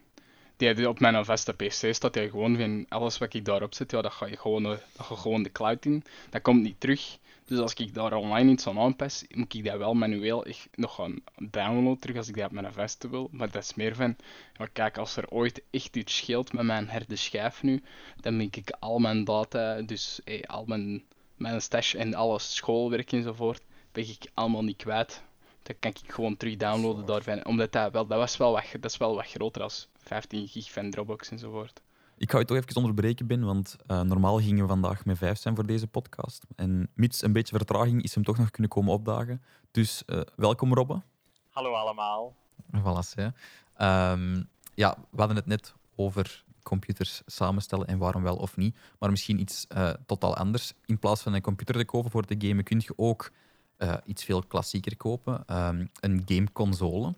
Die 0.56 0.88
op 0.88 1.00
mijn 1.00 1.24
vaste 1.24 1.52
PC 1.52 1.94
staat 1.94 2.14
hij 2.14 2.28
gewoon 2.28 2.56
van 2.56 2.86
alles 2.88 3.18
wat 3.18 3.34
ik 3.34 3.44
daarop 3.44 3.74
zet, 3.74 3.90
ja, 3.90 4.02
dat 4.02 4.12
ga 4.12 4.26
je 4.26 4.36
gewoon, 4.36 4.64
eh, 4.64 4.78
dat 4.96 5.06
gewoon 5.18 5.42
de 5.42 5.52
cloud 5.52 5.84
in. 5.84 6.04
Dat 6.30 6.42
komt 6.42 6.62
niet 6.62 6.80
terug. 6.80 7.18
Dus 7.48 7.58
als 7.58 7.74
ik 7.74 7.94
daar 7.94 8.12
online 8.12 8.50
iets 8.50 8.66
aan 8.66 8.78
aanpas, 8.78 9.24
moet 9.28 9.54
ik 9.54 9.64
dat 9.64 9.76
wel 9.76 9.94
manueel 9.94 10.44
echt 10.44 10.68
nog 10.74 10.94
gaan 10.94 11.20
downloaden 11.50 11.98
terug 11.98 12.16
als 12.16 12.28
ik 12.28 12.36
dat 12.36 12.44
op 12.44 12.52
mijn 12.52 12.72
vaste 12.72 13.08
wil. 13.08 13.28
Maar 13.32 13.50
dat 13.50 13.62
is 13.62 13.74
meer 13.74 13.94
van, 13.94 14.16
ja, 14.58 14.66
kijk, 14.72 14.98
als 14.98 15.16
er 15.16 15.30
ooit 15.30 15.62
echt 15.70 15.96
iets 15.96 16.16
scheelt 16.16 16.52
met 16.52 16.64
mijn 16.64 16.88
harde 16.88 17.16
schijf 17.16 17.62
nu, 17.62 17.82
dan 18.20 18.36
ben 18.36 18.46
ik 18.50 18.70
al 18.78 18.98
mijn 18.98 19.24
data, 19.24 19.80
dus 19.82 20.20
eh, 20.24 20.42
al 20.42 20.64
mijn, 20.64 21.04
mijn 21.36 21.60
stash 21.60 21.94
en 21.94 22.14
alles, 22.14 22.54
schoolwerk 22.54 23.12
enzovoort, 23.12 23.62
ben 23.92 24.08
ik 24.08 24.30
allemaal 24.34 24.64
niet 24.64 24.76
kwijt. 24.76 25.22
Dat 25.62 25.76
kan 25.78 25.90
ik 25.90 26.12
gewoon 26.12 26.36
terug 26.36 26.56
downloaden 26.56 27.06
daarvan. 27.06 27.46
Omdat 27.46 27.72
dat 27.72 27.92
wel, 27.92 28.06
dat 28.06 28.18
was 28.18 28.36
wel 28.36 28.52
wat, 28.52 28.64
dat 28.80 28.90
is 28.90 28.96
wel 28.96 29.14
wat 29.14 29.26
groter 29.26 29.62
als 29.62 29.88
15 29.98 30.48
gig 30.48 30.72
van 30.72 30.90
Dropbox 30.90 31.30
enzovoort. 31.30 31.80
Ik 32.18 32.30
ga 32.30 32.38
je 32.38 32.44
toch 32.44 32.56
even 32.56 32.76
onderbreken, 32.76 33.26
Ben, 33.26 33.44
want 33.44 33.76
eh, 33.86 34.00
normaal 34.00 34.38
gingen 34.38 34.62
we 34.62 34.68
vandaag 34.68 35.04
met 35.04 35.18
vijf 35.18 35.38
zijn 35.38 35.54
voor 35.54 35.66
deze 35.66 35.86
podcast. 35.86 36.46
En 36.56 36.90
mits 36.94 37.22
een 37.22 37.32
beetje 37.32 37.56
vertraging 37.56 38.02
is 38.02 38.14
hem 38.14 38.24
toch 38.24 38.38
nog 38.38 38.50
kunnen 38.50 38.70
komen 38.70 38.92
opdagen. 38.92 39.42
Dus 39.70 40.04
eh, 40.04 40.20
welkom, 40.36 40.74
Robbe. 40.74 41.02
Hallo 41.50 41.72
allemaal. 41.72 42.36
Voilà, 42.76 43.14
hè. 43.14 43.28
Ehm, 43.74 44.42
ja, 44.74 44.96
we 45.10 45.18
hadden 45.18 45.36
het 45.36 45.46
net 45.46 45.74
over 45.94 46.44
computers 46.62 47.22
samenstellen 47.26 47.86
en 47.86 47.98
waarom 47.98 48.22
wel 48.22 48.36
of 48.36 48.56
niet. 48.56 48.76
Maar 48.98 49.10
misschien 49.10 49.40
iets 49.40 49.66
eh, 49.66 49.90
totaal 50.06 50.36
anders. 50.36 50.72
In 50.84 50.98
plaats 50.98 51.22
van 51.22 51.34
een 51.34 51.42
computer 51.42 51.74
te 51.74 51.84
kopen 51.84 52.10
voor 52.10 52.24
te 52.24 52.34
gamen, 52.38 52.64
kun 52.64 52.80
je 52.84 52.92
ook 52.96 53.32
eh, 53.76 53.94
iets 54.04 54.24
veel 54.24 54.42
klassieker 54.42 54.96
kopen. 54.96 55.44
Ehm, 55.46 55.86
een 56.00 56.22
gameconsole, 56.24 57.14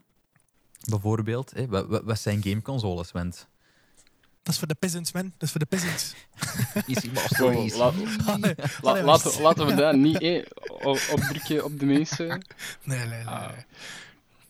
bijvoorbeeld. 0.88 1.50
Hè. 1.50 1.66
Wat, 2.04 2.18
zijn 2.18 2.42
gameconsoles, 2.42 3.12
Went? 3.12 3.48
Dat 4.42 4.52
is 4.52 4.58
voor 4.58 4.68
de 4.68 4.74
peasants, 4.74 5.12
man. 5.12 5.22
Dat 5.22 5.42
is 5.42 5.50
voor 5.50 5.60
de 5.60 5.66
peasants. 5.66 6.14
Easy 6.94 7.10
master, 7.14 7.36
Zo, 7.36 7.50
easy. 7.50 7.76
la- 7.78 7.84
Allee, 8.32 8.54
la- 8.82 8.90
allee, 8.90 9.02
laten, 9.02 9.40
laten 9.42 9.66
we 9.66 9.74
dat 9.74 9.94
niet 9.96 10.18
eh, 10.20 10.44
o- 10.68 10.96
opdrukken 11.12 11.64
op 11.64 11.78
de 11.78 11.86
mensen. 11.86 12.28
Nee, 12.84 12.98
nee, 12.98 13.08
nee. 13.08 13.26
Ah. 13.26 13.48
nee. 13.48 13.64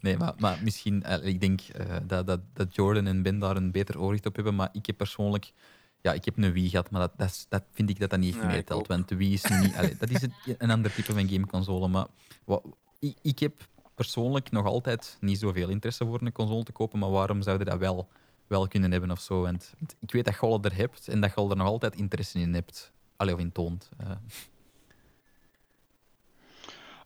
Nee, 0.01 0.17
maar, 0.17 0.33
maar 0.39 0.59
misschien, 0.63 1.03
eh, 1.03 1.25
ik 1.27 1.41
denk 1.41 1.61
eh, 1.61 1.97
dat, 2.07 2.27
dat, 2.27 2.41
dat 2.55 2.75
Jordan 2.75 3.07
en 3.07 3.23
Ben 3.23 3.39
daar 3.39 3.57
een 3.57 3.71
beter 3.71 4.01
oorzicht 4.01 4.27
op 4.27 4.35
hebben. 4.35 4.55
Maar 4.55 4.69
ik 4.73 4.87
heb 4.87 4.97
persoonlijk, 4.97 5.53
ja, 6.01 6.13
ik 6.13 6.25
heb 6.25 6.37
een 6.39 6.53
Wii 6.53 6.69
gehad, 6.69 6.91
maar 6.91 7.01
dat, 7.01 7.13
dat, 7.17 7.29
is- 7.29 7.47
dat 7.49 7.63
vind 7.73 7.91
ik 7.91 7.99
dat 8.01 8.11
dat 8.11 8.19
niet 8.19 8.37
echt 8.37 8.45
meetelt. 8.47 8.81
ook. 8.81 8.87
Want 8.87 9.09
de 9.09 9.17
Wii 9.17 9.33
is 9.33 9.43
niet, 9.45 9.75
allee, 9.77 9.97
dat 9.99 10.11
is 10.11 10.21
het, 10.21 10.31
een 10.59 10.71
ander 10.71 10.93
type 10.95 11.13
van 11.13 11.29
gameconsole. 11.29 11.89
Maar 11.89 12.07
wat, 12.45 12.63
ik, 12.99 13.17
ik 13.23 13.39
heb 13.39 13.69
persoonlijk 13.95 14.51
nog 14.51 14.67
altijd 14.67 15.17
niet 15.21 15.39
zoveel 15.39 15.69
interesse 15.69 16.05
voor 16.05 16.21
een 16.23 16.33
console 16.33 16.63
te 16.63 16.73
kopen. 16.73 16.99
Maar 16.99 17.11
waarom 17.11 17.43
zouden 17.43 17.67
dat 17.67 17.79
wel, 17.79 18.09
wel 18.51 18.69
kunnen 18.69 18.91
hebben 18.91 19.11
of 19.11 19.21
zo? 19.21 19.41
Want, 19.41 19.75
ik 19.99 20.13
weet 20.13 20.25
dat 20.25 20.39
je 20.41 20.59
er 20.63 20.77
hebt 20.77 21.09
en 21.09 21.21
dat 21.21 21.33
je 21.35 21.49
er 21.49 21.57
nog 21.57 21.67
altijd 21.67 21.95
interesse 21.97 22.39
in 22.39 22.55
hebt. 22.55 22.93
Allee, 23.17 23.35
of 23.35 23.41
in 23.41 23.53
toont. 23.53 23.91
Eh, 23.99 24.11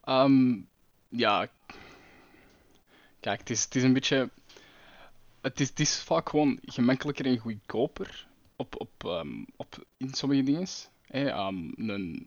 Ehm, 0.05 0.61
ja, 1.09 1.49
kijk, 3.21 3.39
het 3.39 3.51
is, 3.51 3.65
het 3.65 3.75
is 3.75 3.83
een 3.83 3.93
beetje. 3.93 4.31
Het 5.41 5.81
is, 5.81 6.03
vaak 6.03 6.29
gewoon 6.29 6.59
gemakkelijker 6.63 7.27
en 7.27 7.39
goedkoper 7.39 8.27
op, 8.57 8.81
op, 8.81 8.91
ehm, 9.05 9.45
op, 9.57 9.87
in 9.97 10.15
sommige 10.15 10.43
dingen. 10.43 10.67
Ehm, 11.07 11.89
een, 11.89 12.27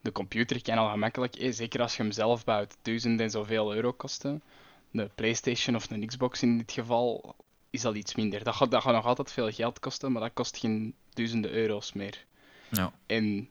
de 0.00 0.12
computer 0.12 0.62
kan 0.62 0.78
al 0.78 0.90
gemakkelijk, 0.90 1.36
zeker 1.50 1.80
als 1.80 1.96
je 1.96 2.02
hem 2.02 2.12
zelf 2.12 2.44
bouwt, 2.44 2.76
duizend 2.82 3.20
en 3.20 3.30
zoveel 3.30 3.74
euro 3.74 3.92
kosten. 3.92 4.42
De 4.90 5.10
PlayStation 5.14 5.76
of 5.76 5.90
een 5.90 6.06
Xbox 6.06 6.42
in 6.42 6.58
dit 6.58 6.72
geval 6.72 7.36
is 7.78 7.84
al 7.84 7.94
iets 7.94 8.14
minder. 8.14 8.44
Dat 8.44 8.54
gaat, 8.54 8.70
dat 8.70 8.82
gaat 8.82 8.94
nog 8.94 9.06
altijd 9.06 9.32
veel 9.32 9.50
geld 9.50 9.78
kosten, 9.78 10.12
maar 10.12 10.22
dat 10.22 10.32
kost 10.34 10.56
geen 10.56 10.94
duizenden 11.12 11.50
euro's 11.50 11.92
meer. 11.92 12.24
ja. 12.70 12.92
En 13.06 13.50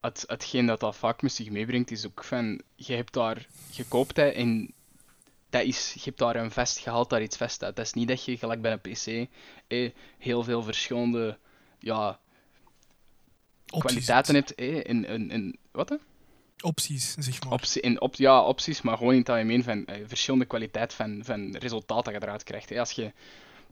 het, 0.00 0.24
hetgeen 0.26 0.66
dat 0.66 0.80
dat 0.80 0.96
vaak 0.96 1.22
met 1.22 1.32
zich 1.32 1.50
meebrengt, 1.50 1.90
is 1.90 2.06
ook 2.06 2.24
van, 2.24 2.60
je 2.74 2.94
hebt 2.94 3.12
daar, 3.12 3.46
je 3.70 3.84
koopt 3.84 4.16
het 4.16 4.34
en 4.34 4.74
dat 5.50 5.62
is, 5.62 5.92
je 5.92 6.00
hebt 6.04 6.18
daar 6.18 6.36
een 6.36 6.50
vest, 6.50 6.78
je 6.78 6.90
haalt 6.90 7.10
daar 7.10 7.22
iets 7.22 7.36
vast 7.36 7.64
uit. 7.64 7.76
Dat 7.76 7.84
is 7.84 7.92
niet 7.92 8.08
dat 8.08 8.24
je, 8.24 8.36
gelijk 8.38 8.62
bij 8.62 8.72
een 8.72 8.80
PC, 8.80 9.30
eh, 9.66 9.90
heel 10.18 10.42
veel 10.42 10.62
verschillende 10.62 11.38
ja, 11.78 12.20
Opties. 13.70 13.90
kwaliteiten 13.90 14.34
hebt. 14.34 14.54
Eh, 14.54 14.88
en, 14.88 15.04
en, 15.04 15.30
en, 15.30 15.58
wat? 15.70 15.88
hè? 15.88 15.96
Opties, 16.60 17.14
zeg 17.18 17.44
maar. 17.44 17.52
Optie, 17.52 17.82
en 17.82 18.00
op, 18.00 18.14
ja, 18.14 18.42
opties, 18.42 18.82
maar 18.82 18.96
gewoon 18.96 19.12
in 19.12 19.18
het 19.18 19.28
algemeen 19.28 19.62
van 19.62 19.86
eh, 19.86 20.02
verschillende 20.06 20.46
kwaliteit 20.46 20.94
van, 20.94 21.20
van 21.24 21.56
resultaten 21.56 22.12
dat 22.12 22.22
je 22.22 22.26
eruit 22.26 22.42
krijgt. 22.42 22.76
Als 22.76 22.90
je 22.90 23.12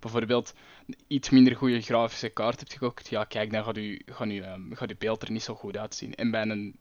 bijvoorbeeld 0.05 0.55
een 0.87 0.97
iets 1.07 1.31
minder 1.31 1.57
goede 1.57 1.81
grafische 1.81 2.29
kaart 2.29 2.61
hebt 2.61 2.73
gekocht, 2.73 3.09
ja, 3.09 3.25
kijk, 3.25 3.53
dan 3.53 3.65
gaat 3.65 3.77
je, 3.77 4.03
gaat 4.07 4.29
ehm, 4.29 4.73
gaat 4.73 4.99
beeld 4.99 5.23
er 5.23 5.31
niet 5.31 5.43
zo 5.43 5.55
goed 5.55 5.77
uitzien. 5.77 6.15
En 6.15 6.31
bij 6.31 6.43
een, 6.43 6.77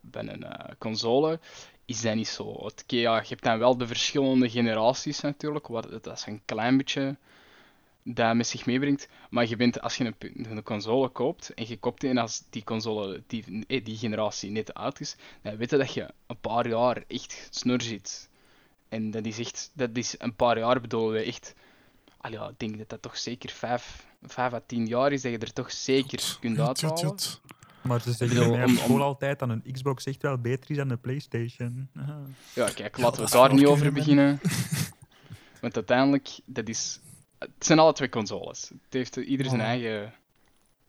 bij 0.00 0.28
een 0.28 0.44
eh, 0.44 0.74
console 0.78 1.40
is 1.84 2.00
dat 2.00 2.14
niet 2.14 2.28
zo. 2.28 2.64
Het, 2.64 2.84
ja, 2.86 3.16
je 3.20 3.28
hebt 3.28 3.42
dan 3.42 3.58
wel 3.58 3.76
de 3.76 3.86
verschillende 3.86 4.50
generaties 4.50 5.20
natuurlijk, 5.20 5.66
waar, 5.66 5.90
dat 5.90 6.06
is 6.06 6.26
een 6.26 6.42
klein 6.44 6.76
beetje 6.76 7.16
dat 8.02 8.34
met 8.34 8.46
zich 8.46 8.66
meebrengt. 8.66 9.08
Maar 9.30 9.48
je 9.48 9.56
bent, 9.56 9.80
als 9.80 9.96
je 9.96 10.04
een, 10.04 10.46
een 10.50 10.62
console 10.62 11.08
koopt 11.08 11.54
en 11.54 11.68
je 11.68 11.78
koopt 11.78 12.00
die 12.00 12.10
en 12.10 12.18
als 12.18 12.42
die 12.50 12.64
console, 12.64 13.22
die, 13.26 13.64
eh, 13.66 13.84
die 13.84 13.96
generatie 13.96 14.50
net 14.50 14.74
uit 14.74 15.00
is, 15.00 15.16
dan 15.42 15.56
weet 15.56 15.70
je 15.70 15.76
dat 15.76 15.94
je 15.94 16.10
een 16.26 16.40
paar 16.40 16.68
jaar 16.68 17.04
echt 17.08 17.48
snor 17.50 17.82
zit. 17.82 18.28
En 18.88 19.10
dat 19.10 19.26
is 19.26 19.38
echt, 19.38 19.70
dat 19.74 19.96
is 19.96 20.14
een 20.18 20.34
paar 20.34 20.58
jaar 20.58 20.80
bedoelen 20.80 21.12
we 21.12 21.22
echt. 21.26 21.54
Al 22.24 22.30
ja, 22.30 22.48
ik 22.48 22.58
denk 22.58 22.78
dat 22.78 22.88
dat 22.88 23.02
toch 23.02 23.16
zeker 23.18 23.50
5 23.50 24.06
à 24.38 24.60
10 24.66 24.86
jaar 24.86 25.12
is 25.12 25.22
dat 25.22 25.32
je 25.32 25.38
er 25.38 25.52
toch 25.52 25.72
zeker 25.72 26.36
kunt 26.40 26.58
uithalen. 26.58 27.16
Maar 27.82 28.00
ze 28.00 28.12
zeggen 28.12 28.50
bij 28.50 28.68
school 28.68 29.02
altijd 29.02 29.38
dat 29.38 29.48
een 29.48 29.64
Xbox 29.72 30.04
echt 30.04 30.22
wel 30.22 30.38
beter 30.38 30.70
is 30.70 30.76
dan 30.76 30.90
een 30.90 31.00
PlayStation. 31.00 31.88
Aha. 31.96 32.20
Ja, 32.54 32.68
kijk, 32.74 32.98
laten 32.98 33.24
we 33.24 33.30
daar 33.30 33.54
niet 33.54 33.66
over 33.66 33.92
beginnen. 33.92 34.40
Want 35.60 35.74
uiteindelijk, 35.76 36.28
dat 36.44 36.68
is... 36.68 37.00
Het 37.38 37.50
zijn 37.58 37.78
alle 37.78 37.92
twee 37.92 38.08
consoles. 38.08 38.68
Het 38.68 38.78
heeft 38.92 39.16
ieder 39.16 39.46
zijn 39.46 39.60
Voilà. 39.60 39.64
eigen... 39.64 40.12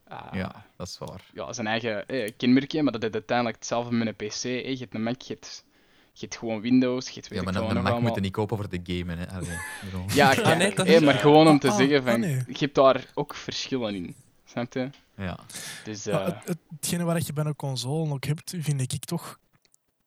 ah, 0.08 0.34
Ja, 0.34 0.66
dat 0.78 0.88
is 0.88 0.98
waar. 0.98 1.24
ja, 1.34 1.54
zijn 1.54 1.68
eigen 1.68 2.08
eh, 2.08 2.32
kenmerkje, 2.38 2.84
maar 2.84 2.92
dat 2.92 3.04
is 3.04 3.10
uiteindelijk 3.12 3.58
hetzelfde 3.58 3.96
met 3.96 4.08
een 4.08 4.16
PC. 4.28 4.44
eh. 4.44 4.70
Je 4.72 4.78
hebt 4.78 4.94
een 4.94 5.04
Mac, 5.04 5.22
je 5.22 5.34
hebt, 5.34 5.65
je 6.18 6.26
hebt 6.26 6.38
gewoon 6.38 6.62
Windows, 6.62 7.08
je 7.08 7.14
hebt 7.14 7.28
weet 7.28 7.40
Ja, 7.40 7.46
maar 7.46 7.56
een 7.56 7.62
nog 7.62 7.74
Mac 7.74 7.84
moet 7.84 7.92
allemaal. 7.92 8.16
je 8.16 8.22
niet 8.22 8.32
kopen 8.32 8.58
voor 8.58 8.70
de 8.70 8.80
gamen. 8.84 9.18
Hè. 9.18 9.30
Allee. 9.30 9.58
Ja, 10.08 10.34
kijk, 10.34 10.58
nee, 10.58 10.76
dat 10.76 10.86
eh, 10.86 10.96
is, 10.96 11.02
maar 11.02 11.14
gewoon 11.14 11.48
om 11.48 11.60
te 11.60 11.70
ah, 11.70 11.78
zeggen 11.78 11.98
ah, 12.00 12.06
van, 12.06 12.20
nee. 12.20 12.36
je 12.48 12.56
hebt 12.58 12.76
daar 12.76 13.06
ook 13.14 13.36
verschillen 13.36 13.96
in. 13.96 14.16
Snap 14.46 14.74
je? 14.74 14.90
ja. 15.18 15.40
Dus, 15.84 16.04
Ja, 16.04 16.20
eh, 16.20 16.26
het, 16.26 16.48
het- 16.48 16.58
hetgene 16.76 17.04
wat 17.04 17.28
je 17.28 17.34
bij 17.34 17.46
een 17.46 17.56
console 17.56 18.14
ook 18.14 18.26
hebt, 18.26 18.54
vind 18.60 18.82
ik 18.94 19.06
toch. 19.06 19.40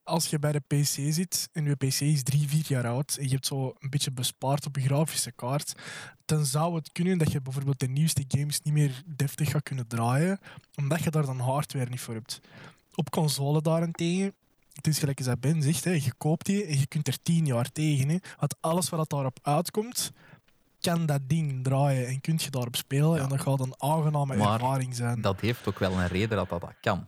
Als 0.03 0.29
je 0.29 0.39
bij 0.39 0.51
de 0.51 0.59
PC 0.67 1.13
zit 1.13 1.49
en 1.53 1.65
je 1.65 1.75
PC 1.75 1.99
is 1.99 2.23
drie, 2.23 2.47
vier 2.47 2.65
jaar 2.67 2.87
oud 2.87 3.15
en 3.19 3.23
je 3.23 3.29
hebt 3.29 3.45
zo 3.45 3.73
een 3.79 3.89
beetje 3.89 4.11
bespaard 4.11 4.65
op 4.65 4.75
je 4.75 4.81
grafische 4.81 5.31
kaart, 5.31 5.73
dan 6.25 6.45
zou 6.45 6.75
het 6.75 6.91
kunnen 6.91 7.17
dat 7.17 7.31
je 7.31 7.41
bijvoorbeeld 7.41 7.79
de 7.79 7.87
nieuwste 7.87 8.23
games 8.27 8.61
niet 8.61 8.73
meer 8.73 9.03
deftig 9.05 9.49
gaat 9.49 9.63
kunnen 9.63 9.87
draaien, 9.87 10.39
omdat 10.75 11.03
je 11.03 11.09
daar 11.09 11.25
dan 11.25 11.39
hardware 11.39 11.89
niet 11.89 11.99
voor 11.99 12.13
hebt. 12.13 12.39
Op 12.95 13.09
console 13.09 13.61
daarentegen, 13.61 14.33
het 14.85 14.87
is 14.87 14.99
gelijk 14.99 15.17
als 15.17 15.27
dat 15.27 15.39
Ben 15.39 15.61
zegt, 15.61 15.83
hè, 15.83 15.91
je 15.91 16.13
koopt 16.17 16.45
die 16.45 16.65
en 16.65 16.79
je 16.79 16.87
kunt 16.87 17.07
er 17.07 17.21
tien 17.21 17.45
jaar 17.45 17.71
tegen. 17.71 18.09
Hè, 18.09 18.17
want 18.39 18.55
alles 18.59 18.89
wat 18.89 19.09
daarop 19.09 19.39
uitkomt, 19.41 20.11
kan 20.79 21.05
dat 21.05 21.21
ding 21.27 21.63
draaien 21.63 22.07
en 22.07 22.21
kun 22.21 22.39
je 22.41 22.49
daarop 22.49 22.75
spelen 22.75 23.15
Ja. 23.15 23.23
en 23.23 23.29
dat 23.29 23.41
gaat 23.41 23.59
een 23.59 23.73
aangename 23.77 24.35
Maar 24.35 24.53
ervaring 24.53 24.95
zijn. 24.95 25.21
Dat 25.21 25.39
heeft 25.39 25.67
ook 25.67 25.79
wel 25.79 25.91
een 25.91 26.07
reden 26.07 26.37
dat 26.37 26.49
dat, 26.49 26.61
dat 26.61 26.73
kan. 26.81 27.07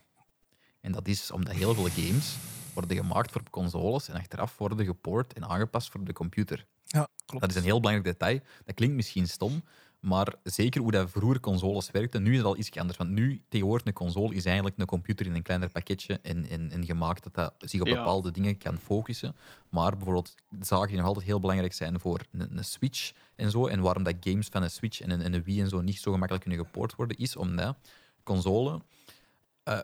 En 0.82 0.92
dat 0.92 1.08
is 1.08 1.32
omdat 1.32 1.54
heel 1.54 1.74
veel 1.74 1.90
games 1.90 2.36
worden 2.74 2.98
gemaakt 2.98 3.32
voor 3.32 3.42
consoles 3.50 4.08
en 4.10 4.16
achteraf 4.16 4.58
worden 4.58 4.86
gepoord 4.86 5.34
en 5.34 5.46
aangepast 5.48 5.90
voor 5.92 6.04
de 6.04 6.14
computer. 6.14 6.66
Ja, 6.86 7.08
klopt. 7.26 7.42
Dat 7.42 7.50
is 7.52 7.56
een 7.58 7.64
heel 7.64 7.80
belangrijk 7.80 8.20
detail. 8.20 8.40
Dat 8.66 8.76
klinkt 8.76 8.96
misschien 8.96 9.28
stom, 9.28 9.64
maar 10.02 10.36
zeker 10.44 10.82
hoe 10.82 10.92
dat 10.92 11.10
vroeger 11.12 11.40
consoles 11.40 11.92
werkten, 11.92 12.24
nu 12.24 12.32
is 12.32 12.38
het 12.38 12.46
al 12.46 12.58
iets 12.58 12.76
anders. 12.76 12.98
Want 12.98 13.10
nu, 13.10 13.42
tegenwoordig, 13.50 13.88
een 13.88 13.94
console 13.94 14.36
is 14.36 14.46
eigenlijk 14.46 14.78
een 14.80 14.86
computer 14.86 15.26
in 15.26 15.36
een 15.36 15.42
kleiner 15.42 15.70
pakketje 15.70 16.20
en, 16.22 16.50
en, 16.50 16.72
en 16.72 16.86
gemaakt 16.86 17.24
dat 17.24 17.34
dat 17.34 17.54
zich 17.70 17.82
op 17.82 17.88
Ja. 17.88 17.96
bepaalde 17.96 18.32
dingen 18.32 18.58
kan 18.58 18.78
focussen. 18.78 19.36
Maar 19.70 19.92
bijvoorbeeld 19.92 20.36
zaken 20.60 20.88
die 20.88 20.98
nog 20.98 21.06
altijd 21.06 21.26
heel 21.26 21.40
belangrijk 21.40 21.74
zijn 21.74 22.00
voor 22.00 22.22
een, 22.32 22.58
een 22.58 22.66
Switch 22.66 23.12
en 23.36 23.52
zo, 23.52 23.68
en 23.68 23.82
waarom 23.82 24.04
dat 24.04 24.16
games 24.20 24.48
van 24.48 24.64
een 24.64 24.72
Switch 24.72 25.02
en 25.02 25.10
een, 25.10 25.22
en 25.22 25.34
een 25.34 25.44
Wii 25.44 25.62
en 25.62 25.70
zo 25.70 25.82
niet 25.82 26.00
zo 26.00 26.12
gemakkelijk 26.12 26.46
kunnen 26.46 26.66
gepoord 26.66 26.96
worden, 26.96 27.18
is 27.18 27.36
omdat 27.36 27.78
console 28.24 28.82
eh, 29.64 29.80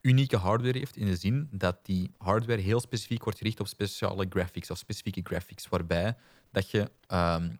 unieke 0.00 0.36
hardware 0.36 0.78
heeft 0.78 0.96
in 0.96 1.06
de 1.06 1.16
zin 1.16 1.48
dat 1.50 1.78
die 1.82 2.10
hardware 2.18 2.60
heel 2.60 2.80
specifiek 2.80 3.22
wordt 3.24 3.38
gericht 3.38 3.60
op 3.60 3.66
speciale 3.66 4.26
graphics 4.28 4.70
of 4.70 4.78
specifieke 4.78 5.20
graphics, 5.24 5.68
waarbij 5.68 6.16
dat 6.50 6.70
je 6.70 6.90
ehm, 7.06 7.50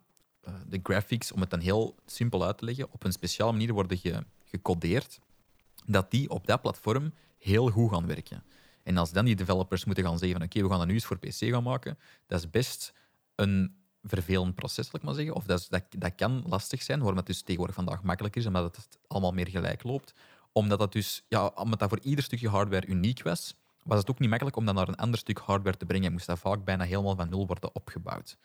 eh, 0.43 0.55
de 0.67 0.81
graphics, 0.83 1.33
om 1.33 1.41
het 1.41 1.51
dan 1.51 1.61
heel 1.61 1.95
simpel 2.07 2.45
uit 2.45 2.59
te 2.59 2.65
leggen, 2.65 2.87
op 2.91 3.05
een 3.05 3.13
speciale 3.13 3.53
manier 3.53 3.73
worden 3.73 3.99
ge- 3.99 4.25
gecodeerd, 4.45 5.21
dat 5.87 6.11
die 6.11 6.31
op 6.31 6.47
dat 6.47 6.61
platform 6.63 7.13
heel 7.39 7.71
goed 7.71 7.91
gaan 7.91 8.07
werken. 8.07 8.43
En 8.83 8.97
als 8.97 9.13
dan 9.13 9.25
die 9.25 9.37
developers 9.37 9.85
moeten 9.85 10.05
gaan 10.05 10.19
zeggen 10.19 10.39
van 10.39 10.47
oké, 10.47 10.63
we 10.63 10.69
gaan 10.69 10.79
dat 10.79 10.87
nu 10.87 10.95
eens 10.95 11.05
voor 11.05 11.19
PC 11.19 11.35
gaan 11.35 11.63
maken, 11.63 11.99
dat 12.27 12.39
is 12.39 12.51
best 12.51 12.93
een 13.35 13.75
vervelend 14.03 14.55
proces, 14.55 14.87
zal 14.87 14.99
ik 14.99 15.05
maar 15.07 15.15
zeggen. 15.15 15.35
Of 15.35 15.45
dat, 15.45 15.67
dat, 15.71 15.85
dat 15.99 16.15
kan 16.15 16.45
lastig 16.47 16.83
zijn, 16.83 16.99
waarom 16.99 17.17
het 17.17 17.27
dus 17.27 17.41
tegenwoordig 17.41 17.75
vandaag 17.75 18.03
makkelijker 18.03 18.41
is, 18.41 18.47
omdat 18.47 18.77
het 18.77 18.99
allemaal 19.07 19.33
meer 19.33 19.49
gelijk 19.49 19.83
loopt. 19.83 20.15
Omdat 20.53 20.79
dat 20.79 20.93
dus, 20.93 21.23
ja, 21.29 21.47
omdat 21.47 21.79
dat 21.79 21.89
voor 21.89 22.01
ieder 22.01 22.25
stukje 22.25 22.49
hardware 22.49 22.87
uniek 22.87 23.23
was, 23.23 23.55
was 23.83 23.99
het 23.99 24.11
ook 24.11 24.19
niet 24.19 24.29
makkelijk 24.29 24.57
om 24.57 24.65
dat 24.65 24.75
naar 24.75 24.89
een 24.89 24.97
ander 24.97 25.19
stuk 25.19 25.39
hardware 25.39 25.77
te 25.77 25.87
brengen. 25.87 26.13
Moest 26.13 26.27
dat 26.27 26.39
vaak 26.39 26.65
bijna 26.65 26.85
helemaal 26.85 27.17
van 27.17 27.29
nul 27.29 27.47
worden 27.47 27.75
opgebouwd. 27.75 28.37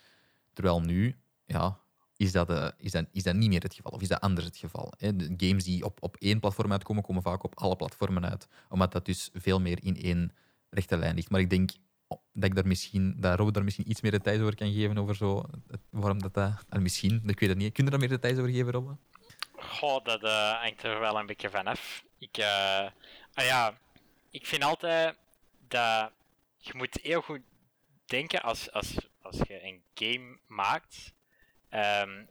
Terwijl 0.53 0.81
nu, 0.81 1.15
ja, 1.45 1.79
is 2.17 2.31
dat, 2.31 2.49
eh, 2.49 2.67
is, 2.77 2.91
dat, 2.91 3.05
is 3.11 3.23
dat 3.23 3.35
niet 3.35 3.49
meer 3.49 3.61
het 3.61 3.73
geval. 3.73 3.91
Of 3.91 4.01
is 4.01 4.07
dat 4.07 4.21
anders 4.21 4.45
het 4.45 4.57
geval? 4.57 4.93
Hè? 4.97 5.15
De 5.15 5.33
games 5.37 5.63
die 5.63 5.85
op, 5.85 5.97
op 6.03 6.15
één 6.19 6.39
platform 6.39 6.71
uitkomen, 6.71 7.03
komen 7.03 7.21
vaak 7.21 7.43
op 7.43 7.59
alle 7.59 7.75
platformen 7.75 8.29
uit. 8.29 8.47
Omdat 8.69 8.91
dat 8.91 9.05
dus 9.05 9.29
veel 9.33 9.59
meer 9.59 9.79
in 9.83 10.01
één 10.01 10.31
rechte 10.69 10.97
lijn 10.97 11.15
ligt. 11.15 11.29
Maar 11.29 11.39
ik 11.39 11.49
denk 11.49 11.71
dat 12.07 12.49
ik 12.49 12.55
daar 12.55 12.67
misschien, 12.67 13.15
dat 13.17 13.35
Robert 13.35 13.55
daar 13.55 13.63
misschien 13.63 13.89
iets 13.89 14.01
meer 14.01 14.11
details 14.11 14.41
over 14.41 14.55
kan 14.55 14.73
geven 14.73 14.97
over 14.97 15.15
zo, 15.15 15.43
waarom 15.89 16.21
dat 16.21 16.33
dat... 16.33 16.65
ah, 16.69 16.81
misschien, 16.81 17.21
ik 17.25 17.39
weet 17.39 17.49
het 17.49 17.57
niet. 17.57 17.73
Kun 17.73 17.83
je 17.83 17.89
daar 17.89 17.99
meer 17.99 18.09
details 18.09 18.37
over 18.37 18.51
geven, 18.51 18.71
Robbe? 18.71 18.97
Goh, 19.55 20.03
dat 20.03 20.23
eh, 20.23 20.61
hangt 20.61 20.83
er 20.83 20.99
wel 20.99 21.19
een 21.19 21.25
beetje 21.25 21.49
van 21.49 21.67
af. 21.67 22.03
Ik, 22.17 22.37
eh, 22.37 22.89
ah 23.33 23.45
ja, 23.45 23.77
ik 24.29 24.45
vind 24.45 24.63
altijd 24.63 25.17
dat 25.67 26.11
je 26.57 26.71
moet 26.75 26.99
heel 27.01 27.21
goed 27.21 27.41
denken 28.05 28.41
als, 28.41 28.71
als, 28.71 28.97
als 29.21 29.37
je 29.37 29.63
een 29.63 29.81
game 29.93 30.37
maakt. 30.47 31.13
Ehm, 31.69 32.25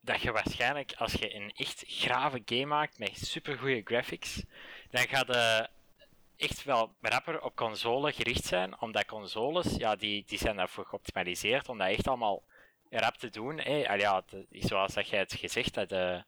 dat 0.00 0.20
je 0.20 0.32
waarschijnlijk, 0.32 0.92
als 0.96 1.12
je 1.12 1.34
een 1.34 1.52
echt 1.56 1.84
grave 1.86 2.42
game 2.44 2.64
maakt 2.66 2.98
met 2.98 3.16
supergoeie 3.18 3.82
graphics, 3.84 4.42
dan 4.90 5.08
gaat 5.08 5.26
je 5.26 5.68
echt 6.36 6.64
wel 6.64 6.94
rapper 7.00 7.40
op 7.42 7.56
console 7.56 8.12
gericht 8.12 8.44
zijn. 8.44 8.80
Omdat 8.80 9.04
consoles, 9.04 9.74
ja, 9.76 9.96
die, 9.96 10.24
die 10.26 10.38
zijn 10.38 10.56
daarvoor 10.56 10.86
geoptimaliseerd 10.86 11.68
om 11.68 11.78
dat 11.78 11.88
echt 11.88 12.08
allemaal 12.08 12.42
rap 12.90 13.16
te 13.16 13.28
doen. 13.30 13.58
Hè. 13.58 13.88
Al 13.88 13.96
ja, 13.98 14.22
de- 14.26 14.46
zoals 14.50 14.94
dat 14.94 15.08
jij 15.08 15.18
het 15.18 15.34
gezegd 15.34 15.74
hebt, 15.74 15.92
eh, 15.92 16.20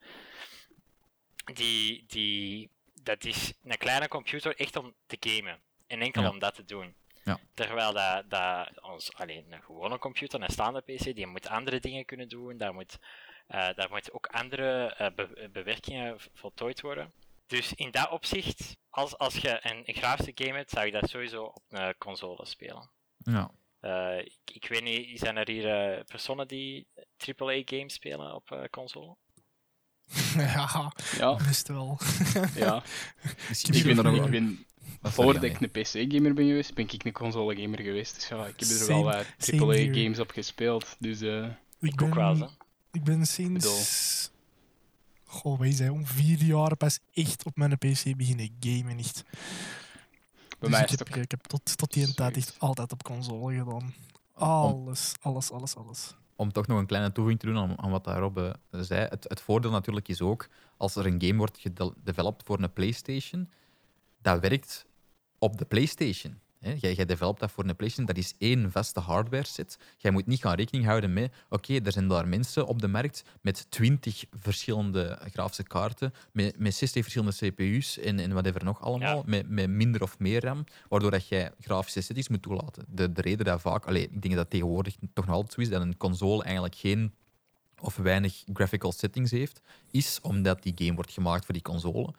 die, 1.54 2.04
die, 2.06 2.70
dat 3.02 3.24
is 3.24 3.52
een 3.64 3.78
kleine 3.78 4.08
computer 4.08 4.56
echt 4.56 4.76
om 4.76 4.94
te 5.06 5.16
gamen. 5.20 5.60
En 5.86 6.00
enkel 6.00 6.22
Ja. 6.22 6.30
om 6.30 6.38
dat 6.38 6.54
te 6.54 6.64
doen. 6.64 6.94
Ja. 7.24 7.38
Terwijl 7.54 7.92
dat, 7.92 8.30
dat 8.30 8.82
ons, 8.82 9.14
alleen 9.14 9.52
een 9.52 9.62
gewone 9.62 9.98
computer, 9.98 10.42
een 10.42 10.48
staande 10.50 10.80
PC, 10.80 11.02
die 11.14 11.26
moet 11.26 11.48
andere 11.48 11.80
dingen 11.80 12.04
kunnen 12.04 12.28
doen. 12.28 12.56
Daar 12.56 12.74
moet, 12.74 12.98
eh, 13.46 13.68
daar 13.74 13.88
moet 13.90 14.12
ook 14.12 14.26
andere 14.26 14.94
eh, 14.98 15.06
be- 15.14 15.48
bewerkingen 15.52 16.16
voltooid 16.32 16.80
worden. 16.80 17.12
Dus 17.46 17.72
in 17.74 17.90
dat 17.90 18.10
opzicht, 18.10 18.76
als, 18.90 19.18
als 19.18 19.36
je 19.36 19.58
een, 19.62 19.82
een 19.84 19.94
grafische 19.94 20.32
game 20.34 20.56
hebt, 20.56 20.70
zou 20.70 20.86
je 20.86 20.92
dat 20.92 21.10
sowieso 21.10 21.42
op 21.44 21.62
een 21.68 21.94
console 21.98 22.46
spelen. 22.46 22.90
Ja. 23.16 23.50
Eh, 23.80 24.18
ik, 24.18 24.38
ik 24.52 24.68
weet 24.68 24.82
niet, 24.82 25.18
zijn 25.18 25.36
er 25.36 25.48
hier 25.48 25.94
eh, 25.96 26.04
personen 26.04 26.48
die 26.48 26.86
AAA-games 27.36 27.94
spelen 27.94 28.34
op 28.34 28.50
eh, 28.50 28.62
console? 28.70 29.16
ja, 30.36 30.92
ja, 31.16 31.36
best 31.36 31.68
wel. 31.68 31.98
ja. 32.54 32.82
Misschien 33.48 33.74
Ik 33.78 33.84
ben 33.84 33.98
er 34.06 34.12
ik 34.14 34.20
nog- 34.20 34.30
ben, 34.30 34.66
voordat 35.02 35.42
ik 35.42 35.60
een 35.60 35.70
PC-gamer 35.70 36.34
ben 36.34 36.46
geweest, 36.46 36.74
ben 36.74 36.84
ik 36.90 37.04
een 37.04 37.12
console-gamer 37.12 37.80
geweest. 37.80 38.14
Dus 38.14 38.28
ja, 38.28 38.46
ik 38.46 38.60
heb 38.60 38.68
er 38.68 38.74
Same- 38.74 38.86
wel 38.88 39.02
wat. 39.02 39.26
AAA-games 39.60 40.18
op 40.18 40.30
gespeeld. 40.30 40.96
Dus 40.98 41.20
eh, 41.20 41.46
Ik 41.80 42.02
ook 42.02 42.14
wel, 42.14 42.36
hè. 42.38 42.46
Ik 42.92 43.04
ben 43.04 43.26
sinds. 43.26 44.30
Goh, 45.24 45.58
wij 45.58 45.72
zijn 45.72 45.90
om 45.90 46.06
vier 46.06 46.42
jaar 46.44 46.76
pas 46.76 46.98
echt 47.12 47.44
op 47.44 47.56
mijn 47.56 47.78
PC 47.78 48.16
beginnen 48.16 48.56
gamen. 48.60 48.98
Echt. 48.98 49.22
bij 49.24 49.32
Dus 50.60 50.70
mij 50.70 50.82
ik 50.82 50.88
heb, 50.90 51.00
ook... 51.08 51.16
ik 51.16 51.30
heb 51.30 51.42
tot, 51.42 51.76
tot 51.78 51.92
die 51.92 52.14
tijd 52.14 52.36
echt 52.36 52.54
altijd 52.58 52.92
op 52.92 53.02
console 53.02 53.54
gedaan. 53.58 53.94
Alles, 54.34 55.12
alles, 55.20 55.50
alles, 55.50 55.76
alles. 55.76 56.14
om 56.36 56.52
toch 56.52 56.66
nog 56.66 56.78
een 56.78 56.86
kleine 56.86 57.08
toevoeging 57.12 57.40
te 57.40 57.46
doen 57.46 57.58
aan, 57.58 57.78
aan 57.78 57.90
wat 57.90 58.04
daar 58.04 58.18
Rob 58.18 58.38
eh, 58.38 58.50
zei. 58.70 59.06
Het, 59.10 59.24
het 59.28 59.40
voordeel 59.40 59.70
natuurlijk 59.70 60.08
is 60.08 60.20
ook, 60.20 60.48
als 60.76 60.96
er 60.96 61.06
een 61.06 61.22
game 61.22 61.36
wordt 61.38 61.58
gedeveloped 61.58 62.42
voor 62.46 62.62
een 62.62 62.72
PlayStation, 62.72 63.50
dat 64.24 64.40
werkt 64.40 64.86
op 65.38 65.58
de 65.58 65.64
PlayStation. 65.64 66.38
Hè. 66.60 66.74
Jij, 66.80 66.94
jij 66.94 67.04
developt 67.04 67.40
dat 67.40 67.50
voor 67.50 67.64
een 67.64 67.76
PlayStation, 67.76 68.14
dat 68.14 68.24
is 68.24 68.34
één 68.38 68.70
vaste 68.70 69.00
hardware 69.00 69.46
set. 69.46 69.78
Jij 69.96 70.10
moet 70.10 70.26
niet 70.26 70.40
gaan 70.40 70.54
rekening 70.54 70.84
houden 70.86 71.12
met, 71.12 71.32
oké, 71.48 71.78
er 71.82 71.92
zijn 71.92 72.08
daar 72.08 72.28
mensen 72.28 72.66
op 72.66 72.80
de 72.80 72.88
markt 72.88 73.24
met 73.40 73.66
20 73.70 74.24
verschillende 74.30 75.18
grafische 75.32 75.62
kaarten, 75.62 76.14
met, 76.32 76.58
met 76.58 76.74
60 76.74 77.02
verschillende 77.02 77.36
CPU's 77.36 77.98
en, 77.98 78.18
en 78.18 78.32
whatever 78.32 78.64
nog 78.64 78.82
allemaal, 78.82 79.16
Ja. 79.16 79.22
met, 79.26 79.48
met 79.48 79.68
minder 79.70 80.02
of 80.02 80.18
meer 80.18 80.44
RAM, 80.44 80.64
waardoor 80.88 81.10
dat 81.10 81.28
jij 81.28 81.50
grafische 81.60 82.00
settings 82.00 82.28
moet 82.28 82.42
toelaten. 82.42 82.84
De, 82.88 83.12
de 83.12 83.20
reden 83.20 83.44
dat 83.44 83.60
vaak, 83.60 83.84
allee, 83.86 84.02
ik 84.02 84.22
denk 84.22 84.34
dat 84.34 84.50
tegenwoordig 84.50 84.94
toch 85.12 85.26
nog 85.26 85.34
altijd 85.34 85.52
zo 85.52 85.60
is, 85.60 85.68
dat 85.68 85.80
een 85.82 85.96
console 85.96 86.42
eigenlijk 86.42 86.74
geen 86.74 87.14
of 87.80 87.96
weinig 87.96 88.42
graphical 88.52 88.92
settings 88.92 89.30
heeft, 89.30 89.60
is 89.90 90.18
omdat 90.22 90.62
die 90.62 90.72
game 90.76 90.94
wordt 90.94 91.12
gemaakt 91.12 91.44
voor 91.44 91.54
die 91.54 91.62
console. 91.62 92.14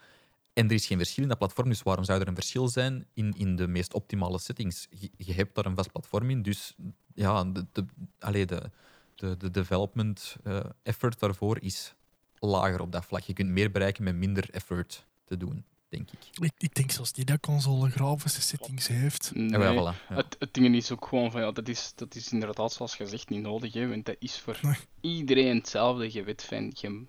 En 0.56 0.66
er 0.66 0.72
is 0.72 0.86
geen 0.86 0.97
verschil 0.97 1.24
in 1.24 1.30
dat 1.30 1.38
platform, 1.38 1.70
dus 1.70 1.84
waarom 1.84 2.03
zou 2.03 2.22
er 2.22 2.28
een 2.28 2.36
verschil 2.36 2.68
zijn 2.68 3.06
in, 3.14 3.34
in 3.38 3.56
de 3.56 3.68
meest 3.68 3.93
optimale 3.93 4.39
settings? 4.39 4.88
Je, 4.89 5.10
je 5.18 5.34
hebt 5.34 5.56
daar 5.56 5.66
een 5.66 5.76
vast 5.76 5.91
platform 5.91 6.30
in, 6.30 6.41
dus 6.41 6.76
ja, 7.14 7.43
de, 7.43 7.66
de, 7.72 7.86
allee, 8.20 8.45
de, 8.45 8.72
de, 9.16 9.38
de 9.38 9.51
development 9.51 10.36
eh, 10.43 10.60
effort 10.84 11.20
daarvoor 11.20 11.60
is 11.62 11.93
lager 12.39 12.82
op 12.82 12.91
dat 12.91 13.06
vlak. 13.06 13.22
Je 13.22 13.34
kunt 13.34 13.49
meer 13.49 13.72
bereiken 13.72 14.03
met 14.03 14.16
minder 14.16 14.49
effort 14.49 15.06
te 15.26 15.38
doen, 15.38 15.66
denk 15.89 16.12
ik. 16.12 16.43
Ik, 16.43 16.53
ik 16.58 16.76
denk 16.76 16.91
zelfs 16.91 17.14
niet 17.14 17.28
dat 17.28 17.39
console 17.39 17.89
grafische 17.89 18.41
settings 18.41 18.88
heeft. 18.88 19.32
Nee. 19.34 19.49
Ja, 19.49 19.58
wel, 19.58 19.74
voilà, 19.74 20.08
ja. 20.10 20.16
Het, 20.16 20.36
het 20.39 20.53
ding 20.53 20.76
is 20.76 20.91
ook 20.91 21.08
gewoon 21.08 21.32
van 21.32 21.41
ja, 21.41 21.51
dat 21.51 21.68
is, 21.68 21.91
dat 21.95 22.16
is 22.16 22.32
inderdaad 22.32 22.74
zoals 22.74 22.95
gezegd 22.95 23.30
niet 23.30 23.41
nodig, 23.41 23.74
hè, 23.74 23.88
want 23.88 24.06
dat 24.06 24.16
is 24.20 24.39
voor 24.39 24.60
Nee. 24.62 24.76
iedereen 25.01 25.58
hetzelfde. 25.58 26.12
Je 26.14 26.24
weet 26.24 26.43
van, 26.43 26.72
je, 26.76 27.03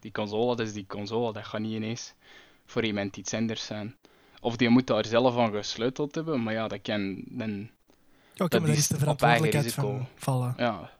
die 0.00 0.12
console, 0.12 0.56
dat 0.56 0.66
is 0.66 0.72
die 0.72 0.86
console, 0.86 1.32
dat 1.32 1.44
gaat 1.44 1.60
niet 1.60 1.74
ineens 1.74 2.14
voor 2.66 2.84
iemand 2.84 3.16
iets 3.16 3.34
anders 3.34 3.66
zijn. 3.66 3.96
Of 4.40 4.56
die 4.56 4.68
moet 4.68 4.86
daar 4.86 5.04
zelf 5.06 5.36
aan 5.36 5.52
gesleuteld 5.52 6.14
hebben, 6.14 6.42
maar 6.42 6.52
ja, 6.52 6.68
dat 6.68 6.82
kan 6.82 7.22
dan, 7.28 7.50
Ja, 8.34 8.44
oké, 8.44 8.48
Dat 8.48 8.60
maar 8.60 8.68
daar 8.68 8.78
is 8.78 8.86
de 8.88 8.94
op 8.94 9.00
verantwoordelijkheid 9.00 9.64
eigen 9.64 9.82
van 9.82 9.92
risico. 9.96 10.10
vallen. 10.16 10.54
ja, 10.56 10.90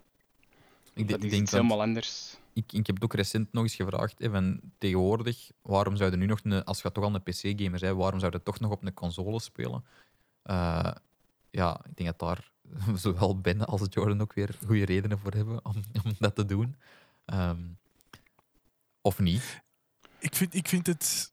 Ik, 0.94 1.08
dat 1.08 1.18
ik 1.18 1.24
is 1.24 1.30
denk 1.30 1.42
iets 1.42 1.50
dat 1.50 1.60
helemaal 1.60 1.82
anders. 1.82 2.36
ik, 2.52 2.72
ik 2.72 2.86
heb 2.86 2.94
het 2.94 3.04
ook 3.04 3.14
recent 3.14 3.52
nog 3.52 3.62
eens 3.62 3.74
gevraagd. 3.74 4.18
Hè, 4.18 4.30
van 4.30 4.60
tegenwoordig, 4.78 5.50
waarom 5.62 5.96
zouden 5.96 6.18
nu 6.18 6.26
nog, 6.26 6.40
een, 6.42 6.64
als 6.64 6.82
je 6.82 6.92
toch 6.92 7.04
al 7.04 7.14
een 7.14 7.22
PC-gamer 7.22 7.80
bent, 7.80 7.96
waarom 7.96 8.18
zouden 8.20 8.42
toch 8.42 8.60
nog 8.60 8.70
op 8.70 8.84
een 8.84 8.94
console 8.94 9.40
spelen? 9.40 9.84
Eh, 10.42 10.90
ja, 11.50 11.80
ik 11.88 11.96
denk 11.96 12.08
dat 12.08 12.18
daar 12.28 12.50
zowel 13.04 13.40
Ben 13.40 13.66
als 13.66 13.80
Jordan 13.90 14.20
ook 14.20 14.32
weer 14.32 14.58
goede 14.66 14.84
redenen 14.84 15.18
voor 15.18 15.32
hebben 15.32 15.64
om, 15.64 15.74
om 16.04 16.12
dat 16.18 16.34
te 16.34 16.44
doen. 16.44 16.76
Ehm, 17.24 17.60
of 19.00 19.18
niet. 19.18 19.62
Ik 20.18 20.34
vind, 20.34 20.54
ik 20.54 20.68
vind 20.68 20.86
het. 20.86 21.32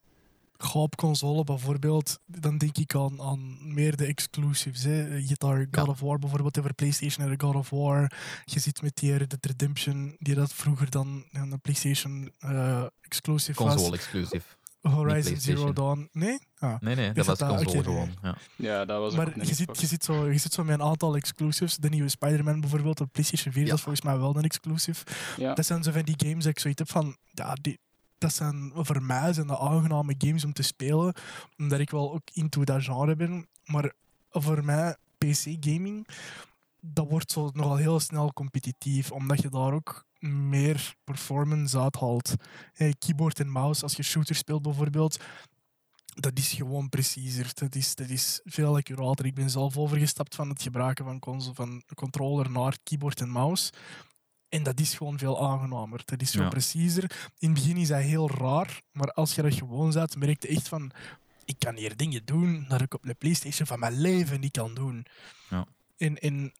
Console 0.95 1.43
bijvoorbeeld, 1.43 2.20
dan 2.26 2.57
denk 2.57 2.78
ik 2.78 2.95
aan, 2.95 3.22
aan 3.22 3.74
meer 3.74 3.95
de 3.95 4.05
exclusives. 4.05 4.84
Hè. 4.84 5.16
Je 5.16 5.28
hebt 5.28 5.39
daar 5.41 5.68
God 5.72 5.86
Ja. 5.86 5.91
of 5.91 5.99
War 5.99 6.20
bijvoorbeeld 6.20 6.59
over 6.59 6.74
PlayStation 6.74 7.30
en 7.30 7.41
God 7.41 7.55
of 7.55 7.70
War. 7.70 8.11
Je 8.45 8.59
zit 8.59 8.82
met 8.82 8.95
die 8.95 9.16
Red 9.16 9.30
Dead 9.30 9.45
Redemption, 9.45 10.16
die 10.20 10.36
dat 10.36 10.53
vroeger 10.53 10.89
dan 10.89 11.24
een 11.32 11.61
PlayStation 11.61 12.32
eh, 12.39 12.84
exclusive 13.01 13.64
was. 13.64 13.74
Console-exclusief. 13.74 14.57
Horizon 14.82 15.38
Zero. 15.39 15.74
Dawn. 15.74 16.09
Nee? 16.11 16.39
Ah. 16.59 16.76
Nee, 16.80 16.95
nee, 16.95 17.11
dat 17.14 17.26
was 17.26 17.38
dat 17.38 17.55
console 17.55 17.84
gewoon. 17.84 18.11
Ja. 18.22 18.38
Ja, 18.55 18.86
dat 18.86 18.99
was 18.99 19.16
Maar 19.16 19.45
je 19.45 19.53
zit, 19.53 19.80
je, 19.80 19.88
zit 19.88 20.03
zo, 20.03 20.30
je 20.32 20.38
zit 20.38 20.53
zo 20.53 20.64
met 20.64 20.80
een 20.80 20.86
aantal 20.86 21.16
exclusives. 21.16 21.78
De 21.78 21.89
nieuwe 21.89 22.09
Spider-Man 22.09 22.59
bijvoorbeeld 22.61 23.01
op 23.01 23.11
PlayStation 23.11 23.53
4, 23.53 23.61
Ja. 23.64 23.68
dat 23.70 23.78
is 23.78 23.84
volgens 23.84 24.05
mij 24.05 24.18
wel 24.18 24.36
een 24.38 24.43
exclusive. 24.43 25.05
Ja. 25.38 25.53
Dat 25.53 25.66
zijn 25.66 25.84
zo 25.84 25.91
van 25.91 26.01
die 26.01 26.16
games 26.18 26.43
dat 26.43 26.51
ik 26.53 26.59
zoiets 26.59 26.80
heb 26.80 26.89
van, 26.91 27.18
ja, 27.32 27.55
die, 27.61 27.80
dat 28.24 28.34
zijn 28.34 28.71
voor 28.76 29.03
mij 29.03 29.34
zijn 29.34 29.47
de 29.47 29.59
aangename 29.59 30.15
games 30.17 30.45
om 30.45 30.53
te 30.53 30.63
spelen, 30.63 31.13
omdat 31.57 31.80
ik 31.80 31.89
wel 31.89 32.13
ook 32.13 32.30
into 32.34 32.63
dat 32.63 32.84
genre 32.84 33.15
ben. 33.15 33.47
Maar 33.65 33.93
voor 34.32 34.65
mij, 34.65 34.95
PC-gaming, 35.17 36.07
dat 36.80 37.09
wordt 37.09 37.32
zo 37.32 37.49
nogal 37.53 37.76
heel 37.76 37.99
snel 37.99 38.34
competitief, 38.34 39.11
omdat 39.11 39.41
je 39.41 39.49
daar 39.49 39.74
ook 39.74 40.05
meer 40.19 40.95
performance 41.03 41.80
uithaalt. 41.80 42.34
Hey, 42.74 42.95
keyboard 42.99 43.39
en 43.39 43.49
mouse, 43.49 43.84
als 43.84 43.95
je 43.95 44.03
shooter 44.03 44.36
speelt 44.36 44.61
bijvoorbeeld, 44.61 45.19
dat 46.13 46.38
is 46.38 46.51
gewoon 46.51 46.89
preciezer. 46.89 47.51
Dat 47.53 47.76
is, 47.76 47.95
dat 47.95 48.09
is 48.09 48.41
veel 48.43 48.76
accurater. 48.76 49.26
Ik 49.26 49.36
ben 49.36 49.49
zelf 49.49 49.78
overgestapt 49.78 50.36
van 50.36 50.49
het 50.49 50.61
gebruiken 50.61 51.05
van, 51.05 51.41
van 51.53 51.84
controller 51.95 52.51
naar 52.51 52.78
keyboard 52.84 53.21
en 53.21 53.30
mouse. 53.30 53.71
En 54.54 54.64
dat 54.64 54.80
is 54.80 54.93
gewoon 54.93 55.18
veel 55.18 55.41
aangenamer. 55.49 56.01
Dat 56.06 56.22
is 56.22 56.32
veel 56.32 56.41
Ja. 56.41 56.49
preciezer. 56.49 57.04
In 57.39 57.49
het 57.49 57.54
begin 57.60 57.78
is 57.78 57.88
dat 57.88 58.01
heel 58.01 58.30
raar, 58.30 58.82
maar 58.91 59.12
als 59.12 59.36
je 59.36 59.41
dat 59.41 59.54
gewoon 59.54 59.91
zet, 59.91 60.16
merk 60.16 60.41
je 60.41 60.47
echt 60.47 60.68
van... 60.68 60.91
Ik 61.45 61.56
kan 61.60 61.76
hier 61.76 61.95
dingen 61.97 62.26
doen 62.26 62.66
dat 62.68 62.82
ik 62.82 62.93
op 62.93 63.04
de 63.04 63.14
PlayStation 63.14 63.68
van 63.68 63.80
mijn 63.80 63.99
leven 63.99 64.39
niet 64.39 64.51
kan 64.51 64.74
doen. 64.74 65.06
Ja. 65.49 65.66
En, 65.97 66.18
en 66.18 66.51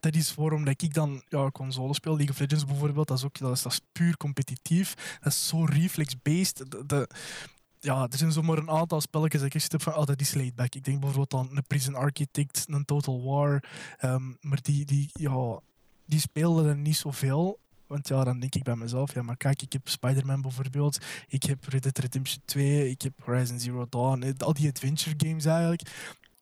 dat 0.00 0.14
is 0.14 0.34
waarom 0.34 0.64
dat 0.64 0.82
ik 0.82 0.94
dan 0.94 1.22
ja, 1.28 1.50
console 1.50 1.94
speel. 1.94 2.16
League 2.16 2.34
of 2.34 2.40
Legends 2.40 2.64
bijvoorbeeld, 2.64 3.08
dat 3.08 3.18
is, 3.18 3.24
ook, 3.24 3.38
dat 3.38 3.52
is, 3.52 3.62
dat 3.62 3.72
is 3.72 3.80
puur 3.92 4.16
competitief. 4.16 5.18
Dat 5.20 5.32
is 5.32 5.48
zo 5.48 5.64
reflex-based. 5.64 6.64
Ja, 7.80 8.06
er 8.10 8.18
zijn 8.18 8.32
zomaar 8.32 8.58
een 8.58 8.70
aantal 8.70 9.00
spelletjes 9.00 9.40
dat 9.40 9.54
ik 9.54 9.70
heb 9.70 9.82
van, 9.82 9.94
oh, 9.96 10.04
dat 10.06 10.20
is 10.20 10.34
laid 10.34 10.54
back. 10.54 10.74
Ik 10.74 10.84
denk 10.84 11.00
bijvoorbeeld 11.00 11.34
aan 11.34 11.56
een 11.56 11.64
Prison 11.66 11.94
Architect, 11.94 12.64
een 12.68 12.84
Total 12.84 13.22
War. 13.22 13.62
ehm, 13.98 14.32
maar 14.40 14.58
die, 14.62 14.84
die, 14.84 15.10
ja, 15.12 15.60
die 16.06 16.20
speelden 16.20 16.66
er 16.66 16.76
niet 16.76 16.96
zoveel. 16.96 17.58
Want 17.86 18.08
ja, 18.08 18.24
dan 18.24 18.40
denk 18.40 18.54
ik 18.54 18.62
bij 18.62 18.76
mezelf, 18.76 19.14
ja, 19.14 19.22
maar 19.22 19.36
kijk, 19.36 19.62
ik 19.62 19.72
heb 19.72 19.88
Spider-Man 19.88 20.42
bijvoorbeeld, 20.42 20.98
ik 21.28 21.42
heb 21.42 21.64
Red 21.64 21.82
Dead 21.82 21.98
Redemption 21.98 22.42
2, 22.44 22.90
ik 22.90 23.02
heb 23.02 23.12
Horizon 23.24 23.60
Zero 23.60 23.86
Dawn, 23.88 24.22
eh, 24.22 24.32
al 24.38 24.52
die 24.52 24.68
adventure 24.68 25.14
games 25.18 25.44
eigenlijk. 25.44 25.82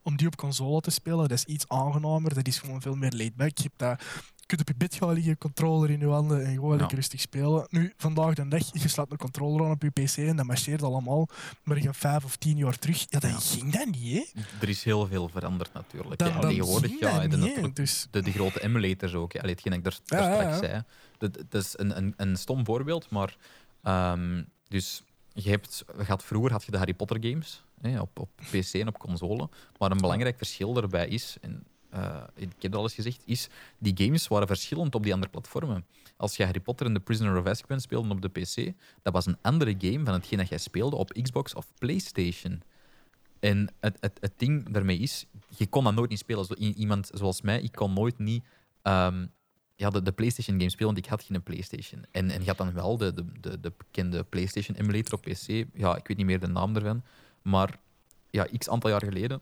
Om 0.03 0.17
die 0.17 0.27
op 0.27 0.37
console 0.37 0.81
te 0.81 0.91
spelen, 0.91 1.29
dat 1.29 1.31
is 1.31 1.45
iets 1.45 1.69
aangenamer, 1.69 2.35
dat 2.35 2.47
is 2.47 2.59
gewoon 2.59 2.83
veel 2.83 2.95
meer 2.95 3.13
laid 3.13 3.37
back. 3.37 3.59
Je, 3.59 3.71
hebt 3.77 4.03
je 4.37 4.42
kunt 4.57 4.61
op 4.61 4.69
je 4.69 4.75
bed 4.89 4.95
gaan 4.95 5.13
liggen, 5.15 5.39
controller 5.39 5.91
in 5.91 5.99
je 6.01 6.07
handen 6.07 6.45
en 6.45 6.55
gewoon 6.55 6.73
Ja. 6.73 6.77
lekker 6.77 6.97
rustig 6.97 7.21
spelen. 7.21 7.67
Nu, 7.71 7.93
vandaag 7.97 8.35
de 8.35 8.49
dag, 8.49 8.83
je 8.83 8.89
slaat 8.89 9.11
een 9.11 9.17
controller 9.17 9.65
aan 9.65 9.71
op 9.71 9.83
je 9.83 9.91
PC 9.91 10.17
en 10.17 10.37
dat 10.37 10.47
marcheert 10.47 10.83
allemaal. 10.83 11.29
Maar 11.63 11.77
je 11.77 11.83
gaat 11.83 11.97
vijf 11.97 12.25
of 12.25 12.37
tien 12.37 12.57
jaar 12.57 12.79
terug, 12.79 13.07
ja, 13.09 13.19
Ja. 13.23 13.37
ging 13.39 13.73
dat 13.73 13.87
niet, 13.87 14.33
hè? 14.35 14.41
Er 14.61 14.69
is 14.69 14.85
heel 14.85 15.07
veel 15.07 15.29
veranderd 15.29 15.73
natuurlijk. 15.73 16.19
Dan, 16.19 16.29
ja, 16.29 16.39
tegenwoordig, 16.41 16.99
ja, 17.01 17.13
dat 17.13 17.33
en 17.33 17.41
niet, 17.41 17.77
Dus, 17.77 18.07
de, 18.11 18.23
de 18.23 18.33
grote 18.33 18.63
emulators 18.63 19.15
ook. 19.15 19.37
Allee, 19.37 19.51
hetgeen 19.55 19.83
dat 19.83 19.93
ik 19.95 20.09
daar, 20.09 20.21
daar 20.21 20.31
Ja, 20.31 20.41
straks 20.41 20.59
zei. 20.71 20.83
Dat, 21.19 21.35
dat 21.49 21.63
is 21.65 21.75
een, 21.79 21.97
een, 21.97 22.15
een 22.17 22.37
stom 22.37 22.65
voorbeeld, 22.65 23.11
maar 23.11 23.37
ehm, 23.83 24.43
dus 24.69 25.03
je 25.33 25.51
hebt, 25.51 25.85
had, 26.07 26.25
vroeger 26.25 26.53
had 26.53 26.65
je 26.65 26.71
de 26.71 26.77
Harry 26.79 26.95
Potter 26.95 27.17
games 27.21 27.65
hè, 27.81 28.01
op, 28.01 28.19
op 28.19 28.29
PC 28.51 28.73
en 28.73 28.89
op 28.89 28.99
console. 28.99 29.49
Maar 29.79 29.91
een 29.91 30.01
belangrijk 30.01 30.37
verschil 30.37 30.73
daarbij 30.73 31.09
is, 31.09 31.37
en 31.41 31.65
eh, 31.93 32.23
ik 32.35 32.53
heb 32.59 32.75
al 32.75 32.83
eens 32.83 32.95
gezegd, 32.95 33.23
is 33.25 33.49
die 33.79 33.93
games 33.97 34.29
waren 34.29 34.47
verschillend 34.47 34.95
op 34.95 35.03
die 35.03 35.13
andere 35.13 35.31
platformen. 35.31 35.85
Als 36.17 36.37
je 36.37 36.45
Harry 36.45 36.61
Potter 36.61 36.87
en 36.87 36.95
The 36.95 37.01
Prisoner 37.01 37.39
of 37.39 37.47
Azkaban 37.47 37.81
speelde 37.81 38.09
op 38.09 38.23
de 38.23 38.29
PC, 38.29 38.73
dat 39.03 39.13
was 39.13 39.27
een 39.27 39.37
andere 39.43 39.75
game 39.79 40.05
van 40.05 40.15
hetgeen 40.15 40.39
dat 40.39 40.49
jij 40.49 40.59
speelde 40.59 40.97
op 40.97 41.13
Xbox 41.23 41.55
of 41.55 41.67
PlayStation. 41.79 42.63
En 43.41 43.69
het, 43.81 43.97
het, 44.01 44.19
het 44.21 44.33
ding 44.37 44.69
daarmee 44.69 44.99
is, 44.99 45.27
je 45.57 45.67
kon 45.67 45.85
dat 45.85 45.95
nooit 45.95 46.11
niet 46.11 46.19
spelen. 46.19 46.45
Zo, 46.45 46.55
iemand 46.55 47.11
zoals 47.15 47.41
mij, 47.41 47.63
ik 47.63 47.73
kon 47.73 47.93
nooit 47.93 48.19
niet 48.19 48.45
ehm, 48.83 49.27
ja, 49.77 49.91
de, 49.91 50.03
de 50.03 50.13
PlayStation 50.13 50.57
game 50.57 50.71
spelen, 50.71 50.93
want 50.93 51.05
ik 51.05 51.11
had 51.11 51.23
geen 51.23 51.43
PlayStation. 51.43 52.05
En, 52.11 52.31
en 52.31 52.41
je 52.41 52.47
had 52.47 52.59
dan 52.59 52.73
wel 52.73 52.97
de, 52.97 53.15
de, 53.15 53.25
de, 53.41 53.61
de 53.61 53.73
bekende 53.77 54.25
PlayStation 54.25 54.77
emulator 54.77 55.15
op 55.15 55.23
PC. 55.23 55.65
Ja, 55.75 55.97
ik 55.97 56.07
weet 56.09 56.17
niet 56.17 56.27
meer 56.27 56.41
de 56.41 56.47
naam 56.47 56.77
ervan. 56.77 57.03
Maar 57.43 57.79
ja, 58.31 58.47
x 58.59 58.69
aantal 58.69 58.91
jaar 58.91 59.05
geleden, 59.05 59.41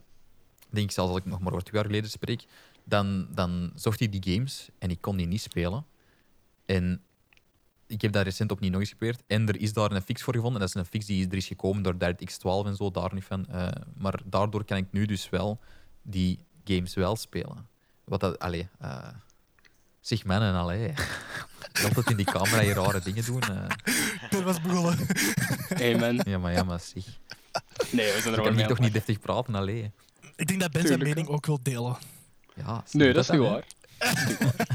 denk 0.71 0.87
ik 0.87 0.93
zelfs 0.93 1.11
als 1.11 1.18
ik 1.21 1.27
nog 1.27 1.41
maar 1.41 1.53
over 1.53 1.64
twee 1.64 1.81
jaar 1.81 1.91
geleden 1.91 2.11
spreek, 2.11 2.45
dan, 2.85 3.27
dan 3.31 3.73
zocht 3.75 4.01
ik 4.01 4.23
die 4.23 4.35
games 4.35 4.68
en 4.79 4.91
ik 4.91 5.01
kon 5.01 5.16
die 5.16 5.27
niet 5.27 5.41
spelen. 5.41 5.85
En 6.66 7.03
ik 7.87 8.03
heb 8.03 8.12
dat 8.12 8.25
recent 8.25 8.51
opnieuw 8.51 8.71
nog 8.71 8.81
eens 8.81 8.89
geprobeerd. 8.91 9.23
En 9.27 9.49
er 9.49 9.61
is 9.61 9.73
daar 9.73 9.93
een 9.93 10.03
fix 10.03 10.23
voor 10.23 10.35
gevonden. 10.35 10.61
Dat 10.61 10.68
is 10.68 10.75
een 10.75 10.85
fix 10.87 11.07
die 11.07 11.29
er 11.29 11.37
is 11.37 11.47
gekomen 11.47 11.83
door 11.83 11.99
DirectX 11.99 12.37
12 12.39 12.66
en 12.66 12.77
zo, 12.77 12.91
daar 12.91 13.14
niet 13.14 13.25
van. 13.25 13.47
Eh, 13.47 13.68
maar 13.97 14.21
daardoor 14.25 14.64
kan 14.64 14.77
ik 14.77 14.87
nu 14.91 15.07
dus 15.07 15.29
wel 15.31 15.61
die 16.03 16.39
games 16.64 16.95
wel 16.95 17.16
spelen. 17.16 17.68
Wat 18.05 18.21
dat, 18.21 18.39
allee, 18.39 18.68
eh, 18.79 19.09
zeg 20.01 20.25
mannen, 20.25 20.55
allee. 20.55 20.93
Altijd 21.85 22.11
in 22.11 22.16
die 22.16 22.27
camera 22.27 22.61
hier 22.61 22.75
rare 22.75 23.01
dingen 23.01 23.25
doen. 23.25 23.41
eh. 23.43 23.68
dat 24.31 24.43
was 24.43 24.61
begonnen. 24.61 25.07
Hey 25.68 25.99
man. 25.99 26.21
ja, 26.25 26.39
maar 26.39 26.53
ja, 26.53 26.62
maar 26.62 26.81
zeg. 26.81 27.05
Nee, 27.91 28.12
we 28.12 28.21
zijn 28.21 28.35
er 28.35 28.43
wel 28.43 28.53
mee 28.53 28.66
toch 28.66 28.79
niet 28.79 28.93
deftig 28.93 29.21
praten, 29.21 29.55
allee. 29.55 29.91
Ik 30.41 30.47
denk 30.47 30.61
dat 30.61 30.70
Ben 30.70 30.86
zijn 30.86 30.99
mening 31.03 31.28
ook 31.28 31.47
wil 31.47 31.59
delen. 31.62 31.97
Ja, 32.55 32.84
Nee, 32.91 33.12
dat 33.12 33.22
is 33.24 33.30
niet 33.30 33.41
waar. 33.41 33.64
Dat 33.99 34.12
is 34.16 34.26
niet 34.26 34.38
waar. 34.38 34.66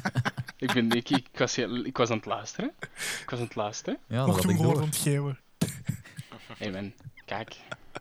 ik, 0.57 0.73
ben, 0.73 0.91
ik, 0.91 1.09
ik, 1.09 1.27
was, 1.33 1.57
ik 1.57 1.97
was 1.97 2.09
aan 2.09 2.15
het 2.17 2.25
luisteren. 2.25 2.71
Ik 3.21 3.29
was 3.29 3.39
aan 3.39 3.45
het 3.45 3.55
luisteren. 3.55 3.99
Ja, 4.07 4.17
dat 4.17 4.27
Mocht 4.27 4.43
ik 4.43 4.49
hem 4.49 4.57
gewoon 4.57 4.73
door. 4.73 4.81
ontgeven. 4.81 5.39
Hey 6.57 6.71
man, 6.71 6.93
kijk. 7.25 7.55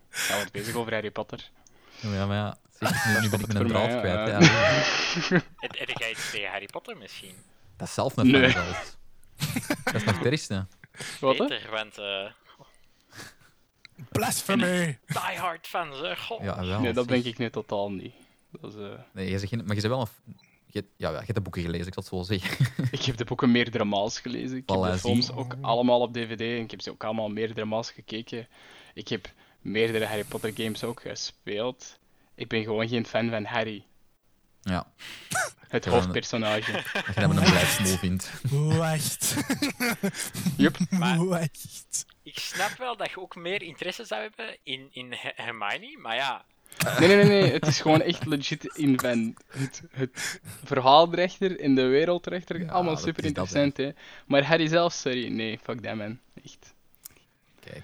Hij 0.09 0.35
wordt 0.35 0.51
bezig 0.51 0.75
over 0.75 0.93
Harry 0.93 1.11
Potter. 1.11 1.49
Ja, 1.99 2.25
maar 2.25 2.35
ja, 2.35 2.57
zeg, 2.79 3.05
nu, 3.05 3.19
nu 3.21 3.29
ben 3.29 3.39
ik 3.39 3.47
mijn 3.47 3.67
mij, 3.67 3.87
draad 3.87 3.99
kwijt. 3.99 4.27
Ja. 4.29 4.39
Heb 5.57 5.89
jij 5.99 6.11
iets 6.11 6.31
tegen 6.31 6.49
Harry 6.49 6.65
Potter 6.65 6.97
misschien? 6.97 7.35
Dat 7.77 7.87
is 7.87 7.93
zelf 7.93 8.17
een 8.17 8.31
Nee. 8.31 8.53
Dat 9.83 9.93
is 9.95 10.03
nog 10.03 10.17
het 10.17 10.25
ergste. 10.25 10.65
Wat? 11.19 11.37
Beter, 11.37 11.69
want 11.71 11.97
eh 11.97 12.25
Blasphemy! 14.11 14.99
die 15.07 15.37
hard 15.39 15.67
fans, 15.67 15.99
hè. 15.99 16.15
Goh. 16.15 16.43
Ja, 16.43 16.65
wel. 16.65 16.79
Nee, 16.79 16.93
dat 16.93 17.05
zeg. 17.05 17.13
denk 17.13 17.25
ik 17.25 17.37
niet 17.37 17.51
totaal 17.51 17.91
niet. 17.91 18.13
Dat 18.61 18.73
is, 18.73 18.79
eh, 18.79 18.89
Nee, 19.11 19.29
je 19.29 19.39
zegt 19.39 19.51
maar 19.51 19.75
je 19.75 19.81
bent 19.81 19.93
wel 19.93 20.01
een... 20.01 20.33
Je, 20.65 20.79
hebt- 20.81 20.93
ja, 20.97 21.09
ja, 21.09 21.13
je 21.19 21.23
hebt 21.23 21.35
de 21.35 21.41
boeken 21.41 21.61
gelezen, 21.61 21.87
ik 21.87 21.93
zal 21.93 22.03
het 22.19 22.27
zo 22.27 22.33
zeggen. 22.37 22.65
Ik 22.99 23.01
heb 23.01 23.17
de 23.17 23.25
boeken 23.25 23.51
meerdere 23.51 23.83
maals 23.83 24.19
gelezen. 24.19 24.57
Ik 24.57 24.69
heb 24.69 24.81
de 24.81 24.97
films 24.97 25.31
ook 25.31 25.55
allemaal 25.61 26.01
op 26.01 26.13
DVD 26.13 26.39
en 26.39 26.63
ik 26.63 26.71
heb 26.71 26.81
ze 26.81 26.91
ook 26.91 27.03
allemaal 27.03 27.29
meerdere 27.29 27.65
maals 27.65 27.91
gekeken. 27.91 28.47
Ik 28.93 29.07
heb 29.07 29.31
meerdere 29.61 30.05
Harry 30.05 30.23
Potter 30.23 30.51
games 30.55 30.83
ook 30.83 31.01
gespeeld. 31.01 31.99
Ik 32.35 32.47
ben 32.47 32.63
gewoon 32.63 32.87
geen 32.87 33.05
fan 33.05 33.29
van 33.29 33.43
Harry, 33.45 33.85
Ja, 34.65 34.87
het 35.67 35.85
hoofdpersonage. 35.85 36.71
dat 36.71 37.05
je 37.15 37.21
dat 37.21 37.29
een 37.29 37.35
blijfsmol 37.35 37.97
vindt. 37.97 38.31
Wacht. 38.77 39.35
Maar- 40.99 41.25
Wacht. 41.25 42.05
Ik 42.23 42.39
snap 42.39 42.77
wel 42.77 42.97
dat 42.97 43.09
je 43.09 43.19
ook 43.21 43.35
meer 43.35 43.61
interesse 43.61 44.05
zou 44.05 44.21
hebben 44.21 44.57
in, 44.63 44.87
in 44.91 45.13
He- 45.17 45.31
Hermione, 45.35 45.97
maar 46.01 46.15
ja, 46.15 46.45
Nee, 46.99 47.07
nee, 47.07 47.17
nee, 47.25 47.41
nee. 47.41 47.51
Het 47.51 47.67
is 47.67 47.81
gewoon 47.81 48.01
echt 48.01 48.25
legit 48.25 48.63
in 48.75 48.99
van 48.99 49.35
het, 49.51 49.81
het 49.91 50.39
verhaal 50.63 51.13
erachter 51.13 51.59
en 51.59 51.75
de 51.75 51.81
wereld 51.85 52.27
erachter. 52.27 52.59
Ja, 52.61 52.71
Allemaal 52.71 52.97
super 52.97 53.25
interessant, 53.25 53.77
hè. 53.77 53.89
Maar 54.25 54.43
Harry 54.43 54.67
zelf, 54.67 54.93
sorry. 54.93 55.27
Nee, 55.27 55.59
fuck 55.63 55.81
that, 55.81 55.95
man. 55.95 56.19
Echt. 56.43 56.73
Kijk. 57.59 57.83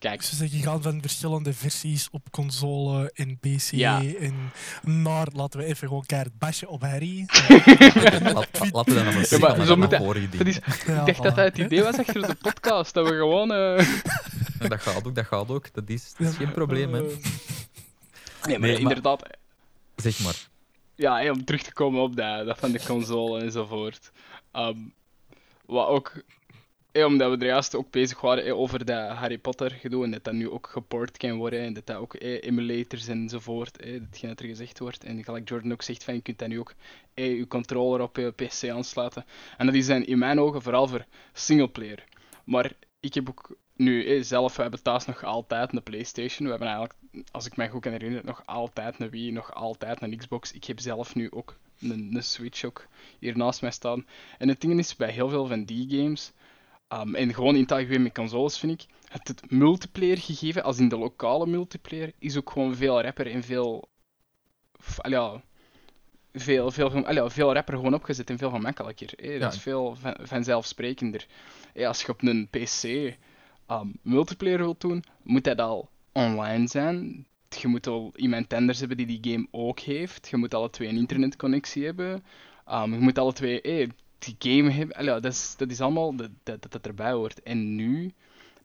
Kijk, 0.00 0.22
Ze 0.22 0.36
zeggen 0.36 0.60
gaan 0.60 0.82
van 0.82 1.00
verschillende 1.00 1.52
versies 1.52 2.08
op 2.10 2.30
console 2.30 3.10
en 3.14 3.38
PC 3.38 3.70
Ja. 3.70 4.02
en 4.18 4.52
naar, 4.82 5.26
laten 5.32 5.60
we 5.60 5.66
even 5.66 5.88
gewoon 5.88 6.06
keihard 6.06 6.38
bashen 6.38 6.68
op 6.68 6.80
Harry. 6.82 7.24
Laten 7.28 8.94
we 8.94 8.94
dan 8.94 9.04
nog 9.04 9.14
eens 9.14 9.30
Ja, 9.30 9.38
maar 9.38 9.66
zo 9.66 9.76
dat 9.76 9.76
moet 10.00 10.46
is, 10.46 10.56
ik 10.56 10.86
dacht 10.86 11.06
dat 11.06 11.16
dat 11.22 11.36
het 11.36 11.58
idee 11.58 11.82
was 11.82 11.96
achter 11.98 12.26
de 12.26 12.34
podcast. 12.34 12.94
Dat 12.94 13.08
we 13.08 13.14
gewoon... 13.14 13.52
eh, 13.52 13.86
Ja, 14.60 14.68
Dat 14.68 14.80
gaat 14.80 15.06
ook, 15.06 15.14
dat 15.14 15.26
gaat 15.26 15.48
ook. 15.48 15.74
Dat 15.74 15.88
is, 15.88 16.14
dat 16.18 16.28
is 16.30 16.36
geen 16.36 16.52
probleem, 16.52 16.92
hè. 16.92 17.00
Eh, 17.00 17.06
Nee, 17.06 18.58
maar 18.58 18.68
Nee, 18.68 18.72
maar- 18.72 18.80
inderdaad... 18.80 19.22
Zeg 19.96 20.18
maar. 20.20 20.48
Ja, 20.94 21.30
om 21.30 21.44
terug 21.44 21.62
te 21.62 21.72
komen 21.72 22.02
op 22.02 22.16
dat, 22.16 22.46
dat 22.46 22.58
van 22.58 22.72
de 22.72 22.80
console 22.86 23.40
enzovoort. 23.42 24.12
Ehm 24.52 24.76
wat 25.66 25.88
ook... 25.88 26.22
omdat 26.92 27.30
we 27.30 27.36
er 27.36 27.46
juist 27.46 27.74
ook 27.74 27.90
bezig 27.90 28.20
waren 28.20 28.56
over 28.56 28.84
dat 28.84 29.10
Harry 29.10 29.38
Potter 29.38 29.70
gedoe 29.70 30.04
en 30.04 30.10
dat 30.10 30.24
dat 30.24 30.34
nu 30.34 30.50
ook 30.50 30.66
geport 30.66 31.16
kan 31.16 31.36
worden 31.36 31.60
en 31.60 31.72
dat 31.72 31.86
dat 31.86 31.96
ook 31.96 32.16
emulators 32.18 33.08
enzovoort, 33.08 33.78
datgene 33.78 34.28
dat 34.28 34.40
er 34.40 34.46
gezegd 34.46 34.78
wordt. 34.78 35.04
En 35.04 35.24
gelijk 35.24 35.48
Jordan 35.48 35.72
ook 35.72 35.82
zegt 35.82 36.04
van 36.04 36.14
je 36.14 36.20
kunt 36.20 36.38
dat 36.38 36.48
nu 36.48 36.58
ook 36.58 36.74
je 37.14 37.46
controller 37.48 38.00
op 38.00 38.16
je 38.16 38.30
PC 38.30 38.68
aansluiten. 38.68 39.24
En 39.58 39.66
dat 39.66 39.74
is 39.74 39.88
in 39.88 40.18
mijn 40.18 40.40
ogen 40.40 40.62
vooral 40.62 40.88
voor 40.88 41.04
singleplayer. 41.32 42.04
Maar 42.44 42.72
ik 43.00 43.14
heb 43.14 43.28
ook 43.28 43.56
nu 43.76 44.24
zelf, 44.24 44.56
we 44.56 44.62
hebben 44.62 44.82
thuis 44.82 45.04
nog 45.04 45.24
altijd 45.24 45.72
een 45.72 45.82
PlayStation. 45.82 46.44
We 46.44 46.50
hebben 46.50 46.68
eigenlijk, 46.68 46.98
als 47.30 47.46
ik 47.46 47.56
mij 47.56 47.68
goed 47.68 47.80
kan 47.80 47.92
herinneren, 47.92 48.26
nog 48.26 48.42
altijd 48.46 49.00
een 49.00 49.10
Wii, 49.10 49.32
nog 49.32 49.54
altijd 49.54 50.02
een 50.02 50.16
Xbox. 50.16 50.52
Ik 50.52 50.64
heb 50.64 50.80
zelf 50.80 51.14
nu 51.14 51.30
ook 51.30 51.56
een, 51.80 52.10
een 52.14 52.22
Switch 52.22 52.64
ook 52.64 52.86
hier 53.18 53.36
naast 53.36 53.62
mij 53.62 53.70
staan. 53.70 54.06
En 54.38 54.48
het 54.48 54.60
ding 54.60 54.78
is, 54.78 54.96
bij 54.96 55.10
heel 55.10 55.28
veel 55.28 55.46
van 55.46 55.64
die 55.64 55.88
games, 55.88 56.32
um, 56.92 57.14
en 57.14 57.34
gewoon 57.34 57.54
in 57.54 57.60
het 57.62 57.72
algemeen 57.72 58.02
met 58.02 58.14
consoles 58.14 58.58
vind 58.58 58.82
ik, 58.82 58.88
het, 59.08 59.28
het 59.28 59.50
multiplayer 59.50 60.18
gegeven, 60.18 60.62
als 60.62 60.78
in 60.78 60.88
de 60.88 60.98
lokale 60.98 61.46
multiplayer, 61.46 62.12
is 62.18 62.36
ook 62.36 62.50
gewoon 62.50 62.74
veel 62.76 63.02
rapper 63.02 63.26
en 63.30 63.42
veel... 63.42 63.88
ja, 65.08 65.42
veel, 66.32 66.70
veel, 66.70 66.90
veel, 66.90 67.06
al 67.06 67.14
ja, 67.14 67.30
veel 67.30 67.52
rapper 67.52 67.74
gewoon 67.74 67.94
opgezet 67.94 68.30
en 68.30 68.38
veel 68.38 68.50
gemakkelijker. 68.50 69.06
Dat 69.16 69.40
Ja. 69.40 69.48
is 69.48 69.58
veel 69.58 69.96
van, 69.96 70.16
vanzelfsprekender. 70.22 71.26
Als 71.86 72.02
je 72.02 72.08
op 72.08 72.22
een 72.22 72.48
PC 72.50 72.82
um, 73.70 73.92
multiplayer 74.02 74.58
wilt 74.58 74.80
doen, 74.80 75.04
moet 75.22 75.44
dat 75.44 75.58
al 75.60 75.88
online 76.12 76.66
zijn. 76.68 77.26
Je 77.60 77.68
moet 77.68 77.86
al 77.86 78.12
iemand 78.16 78.52
anders 78.52 78.78
hebben 78.78 78.96
die 78.96 79.20
die 79.20 79.32
game 79.32 79.46
ook 79.50 79.78
heeft. 79.80 80.28
Je 80.28 80.36
moet 80.36 80.54
alle 80.54 80.70
twee 80.70 80.88
een 80.88 80.96
internetconnectie 80.96 81.84
hebben. 81.84 82.24
Um, 82.72 82.92
je 82.92 82.98
moet 82.98 83.18
alle 83.18 83.32
twee 83.32 83.60
die 84.20 84.36
game 84.38 84.70
hebben. 84.70 85.04
Ja, 85.04 85.20
dat, 85.20 85.32
is, 85.32 85.54
dat 85.56 85.70
is 85.70 85.80
allemaal 85.80 86.14
dat, 86.16 86.30
dat, 86.42 86.66
dat 86.70 86.86
erbij 86.86 87.12
hoort. 87.12 87.42
En 87.42 87.74
nu, 87.74 88.12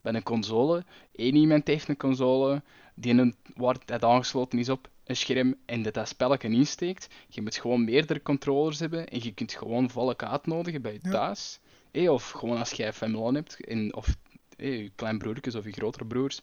bij 0.02 0.14
een 0.14 0.22
console, 0.22 0.84
één 1.12 1.34
iemand 1.34 1.66
heeft 1.66 1.88
een 1.88 1.96
console, 1.96 2.62
die 2.94 3.14
een, 3.14 3.34
waar 3.54 3.76
het 3.86 4.04
aangesloten 4.04 4.58
is 4.58 4.68
op 4.68 4.88
een 5.04 5.16
scherm 5.16 5.54
en 5.64 5.82
dat 5.82 5.94
dat 5.94 6.08
spelletje 6.08 6.48
insteekt. 6.48 7.08
Je 7.28 7.42
moet 7.42 7.56
gewoon 7.56 7.84
meerdere 7.84 8.22
controllers 8.22 8.78
hebben 8.78 9.08
en 9.08 9.22
je 9.22 9.32
kunt 9.34 9.52
gewoon 9.52 9.90
volk 9.90 10.22
uitnodigen 10.22 10.82
bij 10.82 10.92
je 10.92 10.98
Ja. 11.02 11.10
thuis. 11.10 11.60
Eh, 11.90 12.10
of 12.12 12.30
gewoon 12.30 12.58
als 12.58 12.70
jij 12.70 12.92
familie 12.92 13.32
hebt, 13.32 13.64
en, 13.64 13.94
of 13.94 14.16
eh, 14.56 14.82
je 14.82 14.90
kleinbroertjes 14.94 15.54
of 15.54 15.64
je 15.64 15.72
grotere 15.72 16.04
broers. 16.06 16.40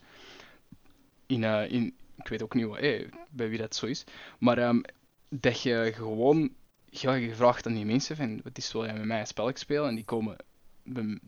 In, 1.26 1.44
eh, 1.44 1.72
in, 1.72 1.96
ik 2.18 2.28
weet 2.28 2.44
ook 2.44 2.54
niet 2.54 2.66
wat, 2.66 2.78
eh, 2.78 3.08
bij 3.30 3.50
wie 3.50 3.58
dat 3.58 3.76
zo 3.76 3.86
is. 3.86 4.04
Maar 4.40 4.58
ehm, 4.58 4.82
dat 5.30 5.62
je 5.62 5.92
gewoon, 5.96 6.54
ja, 7.02 7.14
je 7.14 7.36
vraagt 7.36 7.68
aan 7.68 7.74
die 7.74 7.86
mensen 7.86 8.16
van, 8.16 8.42
wat 8.44 8.58
is 8.58 8.72
wil 8.72 8.86
jij 8.86 8.94
met 8.94 9.06
mij 9.06 9.20
een 9.20 9.28
spelletje 9.28 9.64
spelen? 9.64 9.88
En 9.88 9.96
die 9.96 10.06
komen 10.06 10.38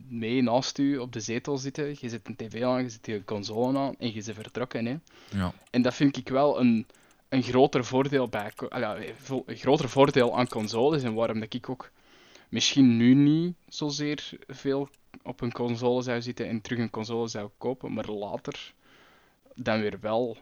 mee 0.08 0.42
naast 0.42 0.78
u 0.78 0.98
op 0.98 1.12
de 1.12 1.20
zetel 1.20 1.58
zitten. 1.58 1.96
Je 2.00 2.08
zet 2.08 2.28
een 2.28 2.36
tv 2.36 2.62
aan, 2.62 2.82
je 2.82 2.88
zet 2.88 3.06
je 3.06 3.24
console 3.24 3.78
aan 3.78 3.94
en 3.98 4.14
je 4.14 4.20
ze 4.20 4.34
vertrokken. 4.34 4.86
Hè. 4.86 4.96
Ja. 5.30 5.52
En 5.70 5.82
dat 5.82 5.94
vind 5.94 6.16
ik 6.16 6.28
wel 6.28 6.60
een, 6.60 6.86
een 7.28 7.42
groter 7.42 7.84
voordeel 7.84 8.28
bij, 8.28 8.52
een 9.46 9.56
groter 9.56 9.88
voordeel 9.88 10.36
aan 10.38 10.48
consoles 10.48 11.02
en 11.02 11.14
waarom 11.14 11.40
dat 11.40 11.54
ik 11.54 11.68
ook 11.68 11.90
misschien 12.48 12.96
nu 12.96 13.14
niet 13.14 13.54
zozeer 13.68 14.30
veel 14.46 14.88
op 15.22 15.40
een 15.40 15.52
console 15.52 16.02
zou 16.02 16.22
zitten 16.22 16.48
en 16.48 16.60
terug 16.60 16.78
een 16.78 16.90
console 16.90 17.28
zou 17.28 17.50
kopen, 17.58 17.92
maar 17.92 18.10
later 18.10 18.74
dan 19.54 19.80
weer 19.80 20.00
wel. 20.00 20.36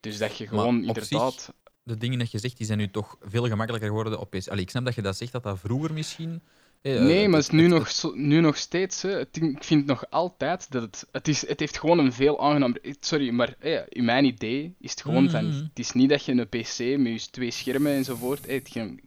Dus 0.00 0.18
dat 0.18 0.36
je 0.36 0.46
gewoon 0.46 0.84
inderdaad. 0.84 1.52
De 1.86 1.96
dingen 1.96 2.18
dat 2.18 2.30
je 2.30 2.38
zegt, 2.38 2.56
die 2.56 2.66
zijn 2.66 2.78
nu 2.78 2.90
toch 2.90 3.16
veel 3.22 3.46
gemakkelijker 3.46 3.88
geworden 3.90 4.18
op 4.20 4.30
PC. 4.30 4.48
Allee, 4.48 4.62
ik 4.62 4.70
snap 4.70 4.84
dat 4.84 4.94
je 4.94 5.02
dat 5.02 5.16
zegt, 5.16 5.32
dat 5.32 5.42
dat 5.42 5.58
vroeger 5.58 5.92
misschien... 5.92 6.42
eh, 6.82 7.00
Nee, 7.00 7.28
maar 7.28 7.38
het 7.40 7.52
is 7.52 7.54
nu, 7.58 7.62
het- 7.62 7.70
nog, 7.72 7.90
zo- 7.90 8.12
nu 8.14 8.40
nog 8.40 8.56
steeds. 8.56 9.02
Hè. 9.02 9.10
Het 9.10 9.36
ik 9.42 9.64
vind 9.64 9.86
nog 9.86 10.10
altijd 10.10 10.70
dat 10.70 10.82
het. 10.82 11.06
Het, 11.12 11.28
is, 11.28 11.46
het 11.48 11.60
heeft 11.60 11.78
gewoon 11.78 11.98
een 11.98 12.12
veel 12.12 12.40
aangenamer. 12.40 12.80
Sorry, 13.00 13.30
maar 13.30 13.54
eh, 13.58 13.80
in 13.88 14.04
mijn 14.04 14.24
idee 14.24 14.74
is 14.80 14.90
het 14.90 15.00
gewoon 15.02 15.30
van. 15.30 15.46
Mhm. 15.48 15.56
Het 15.62 15.78
is 15.78 15.92
niet 15.92 16.08
dat 16.08 16.24
je 16.24 16.32
een 16.32 16.48
PC 16.48 16.98
met 16.98 17.22
je 17.24 17.30
twee 17.30 17.50
schermen 17.50 17.92
enzovoort. 17.92 18.46
Eh, 18.46 18.54
hetgeen, 18.54 19.00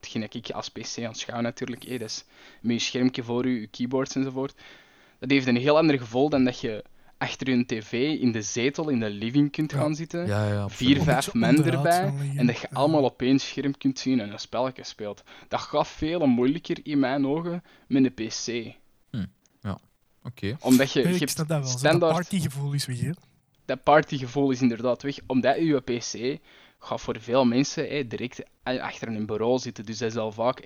hetgeen 0.00 0.20
dat 0.22 0.34
ik 0.34 0.50
als 0.50 0.68
PC 0.68 0.98
aanschouw 1.04 1.40
natuurlijk. 1.40 1.84
Eh, 1.84 1.98
dat 1.98 2.08
is 2.08 2.24
met 2.62 2.72
je 2.72 2.78
schermpje 2.86 3.22
voor 3.22 3.48
je, 3.48 3.60
je 3.60 3.66
keyboards 3.66 4.14
enzovoort. 4.14 4.54
Dat 5.18 5.30
heeft 5.30 5.46
een 5.46 5.56
heel 5.56 5.76
ander 5.78 5.98
gevoel 5.98 6.28
dan 6.28 6.44
dat 6.44 6.60
je 6.60 6.84
achter 7.24 7.50
je 7.56 7.66
tv 7.66 7.92
in 8.20 8.32
de 8.32 8.42
zetel 8.42 8.88
in 8.88 9.00
de 9.00 9.10
living 9.10 9.50
kunt 9.52 9.70
Ja. 9.72 9.78
gaan 9.78 9.94
zitten 9.94 10.26
Ja, 10.26 10.52
ja, 10.52 10.68
vier, 10.68 11.02
vijf 11.02 11.34
men 11.34 11.64
erbij 11.64 12.12
en 12.36 12.46
dat 12.46 12.58
je 12.58 12.66
Ja. 12.70 12.76
allemaal 12.76 13.02
op 13.02 13.22
één 13.22 13.38
scherm 13.38 13.76
kunt 13.78 13.98
zien 13.98 14.20
en 14.20 14.32
een 14.32 14.38
spelletje 14.38 14.84
speelt. 14.84 15.22
Dat 15.48 15.60
gaat 15.60 15.88
veel 15.88 16.26
moeilijker 16.26 16.78
in 16.82 16.98
mijn 16.98 17.26
ogen 17.26 17.62
met 17.88 18.04
een 18.04 18.14
PC. 18.14 18.74
Oké. 20.26 20.56
Omdat 20.60 20.92
je, 20.92 21.00
je 21.08 21.18
hebt 21.18 21.36
dat 21.36 21.46
wel. 21.46 21.62
zo. 21.62 21.68
Dat 21.70 21.78
standaard, 21.78 22.12
partygevoel 22.14 22.72
is 22.72 22.86
weg. 22.86 23.00
hè. 23.00 23.10
dat 23.64 23.82
partygevoel 23.82 24.50
is 24.50 24.60
inderdaad 24.62 25.02
weg. 25.02 25.16
Omdat 25.26 25.56
je 25.56 25.80
PC 25.80 26.38
gaat 26.84 27.00
voor 27.00 27.16
veel 27.20 27.44
mensen 27.44 28.08
direct 28.08 28.42
achter 28.62 29.08
een 29.08 29.26
bureau 29.26 29.58
zitten. 29.58 29.84
Dus 29.86 29.98
dat 29.98 30.10
is 30.10 30.16
al 30.16 30.32
vaak 30.32 30.60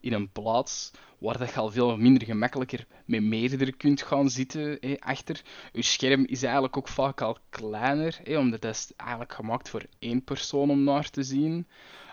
in 0.00 0.12
een 0.12 0.30
plaats 0.32 0.90
waar 1.18 1.38
dat 1.38 1.48
je 1.48 1.56
al 1.60 1.70
veel 1.70 1.96
minder 1.96 2.24
gemakkelijker 2.24 2.86
met 3.04 3.22
meerdere 3.22 3.72
kunt 3.72 4.02
gaan 4.02 4.30
zitten 4.30 4.78
achter. 4.98 5.40
Je 5.72 5.82
scherm 5.82 6.24
is 6.26 6.42
eigenlijk 6.42 6.76
ook 6.76 6.88
vaak 6.88 7.20
al 7.20 7.38
kleiner, 7.50 8.18
omdat 8.26 8.60
dat 8.60 8.74
is 8.74 8.90
eigenlijk 8.96 9.32
gemaakt 9.32 9.68
voor 9.68 9.82
één 9.98 10.24
persoon 10.24 10.70
om 10.70 10.84
naar 10.84 11.10
te 11.10 11.22
zien. 11.22 11.66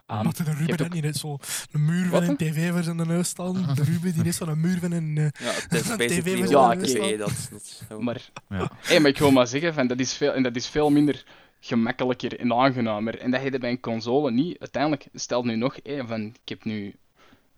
Um, 0.08 0.16
Had 0.26 0.38
de 0.38 0.44
je 0.44 0.52
Ruben 0.52 0.78
dat 0.78 0.82
ook- 0.88 0.94
niet 0.94 1.04
net 1.04 1.18
zo 1.18 1.38
een 1.72 1.86
muur 1.86 2.10
Wat, 2.10 2.22
van 2.24 2.30
een 2.30 2.38
tv 2.38 2.72
voor 2.72 2.84
zijn 2.84 2.96
neus 3.08 3.28
staan? 3.28 3.54
De 3.54 3.84
Ruben 3.84 4.14
die 4.14 4.24
is 4.24 4.36
zo'n 4.36 4.60
muur 4.62 4.80
van 4.80 4.92
een... 4.92 5.18
eh, 5.18 5.24
Ja, 5.46 5.52
het 5.68 5.74
is 5.74 5.82
TV 5.84 6.40
dat 7.18 7.30
is 7.30 7.50
niet 7.52 7.84
zo. 7.90 8.02
Maar, 8.02 8.30
Ja. 8.50 8.72
hey, 8.82 9.00
maar 9.00 9.10
ik 9.10 9.18
wil 9.18 9.32
maar 9.32 9.48
zeggen, 9.48 9.74
van, 9.74 9.88
dat, 9.88 10.00
is 10.00 10.14
veel, 10.14 10.32
en 10.34 10.44
dat 10.44 10.56
is 10.56 10.68
veel 10.68 10.90
minder 10.90 11.26
gemakkelijker 11.66 12.40
en 12.40 12.54
aangenamer. 12.54 13.20
En 13.20 13.32
dat 13.32 13.42
je 13.42 13.60
bij 13.60 13.70
een 13.70 13.80
console 13.80 14.32
niet. 14.32 14.60
Uiteindelijk, 14.60 15.08
stel 15.14 15.44
nu 15.44 15.56
nog, 15.56 15.80
hey, 15.84 16.06
van, 16.06 16.26
ik 16.26 16.50
heb 16.50 16.64
nu, 16.64 16.96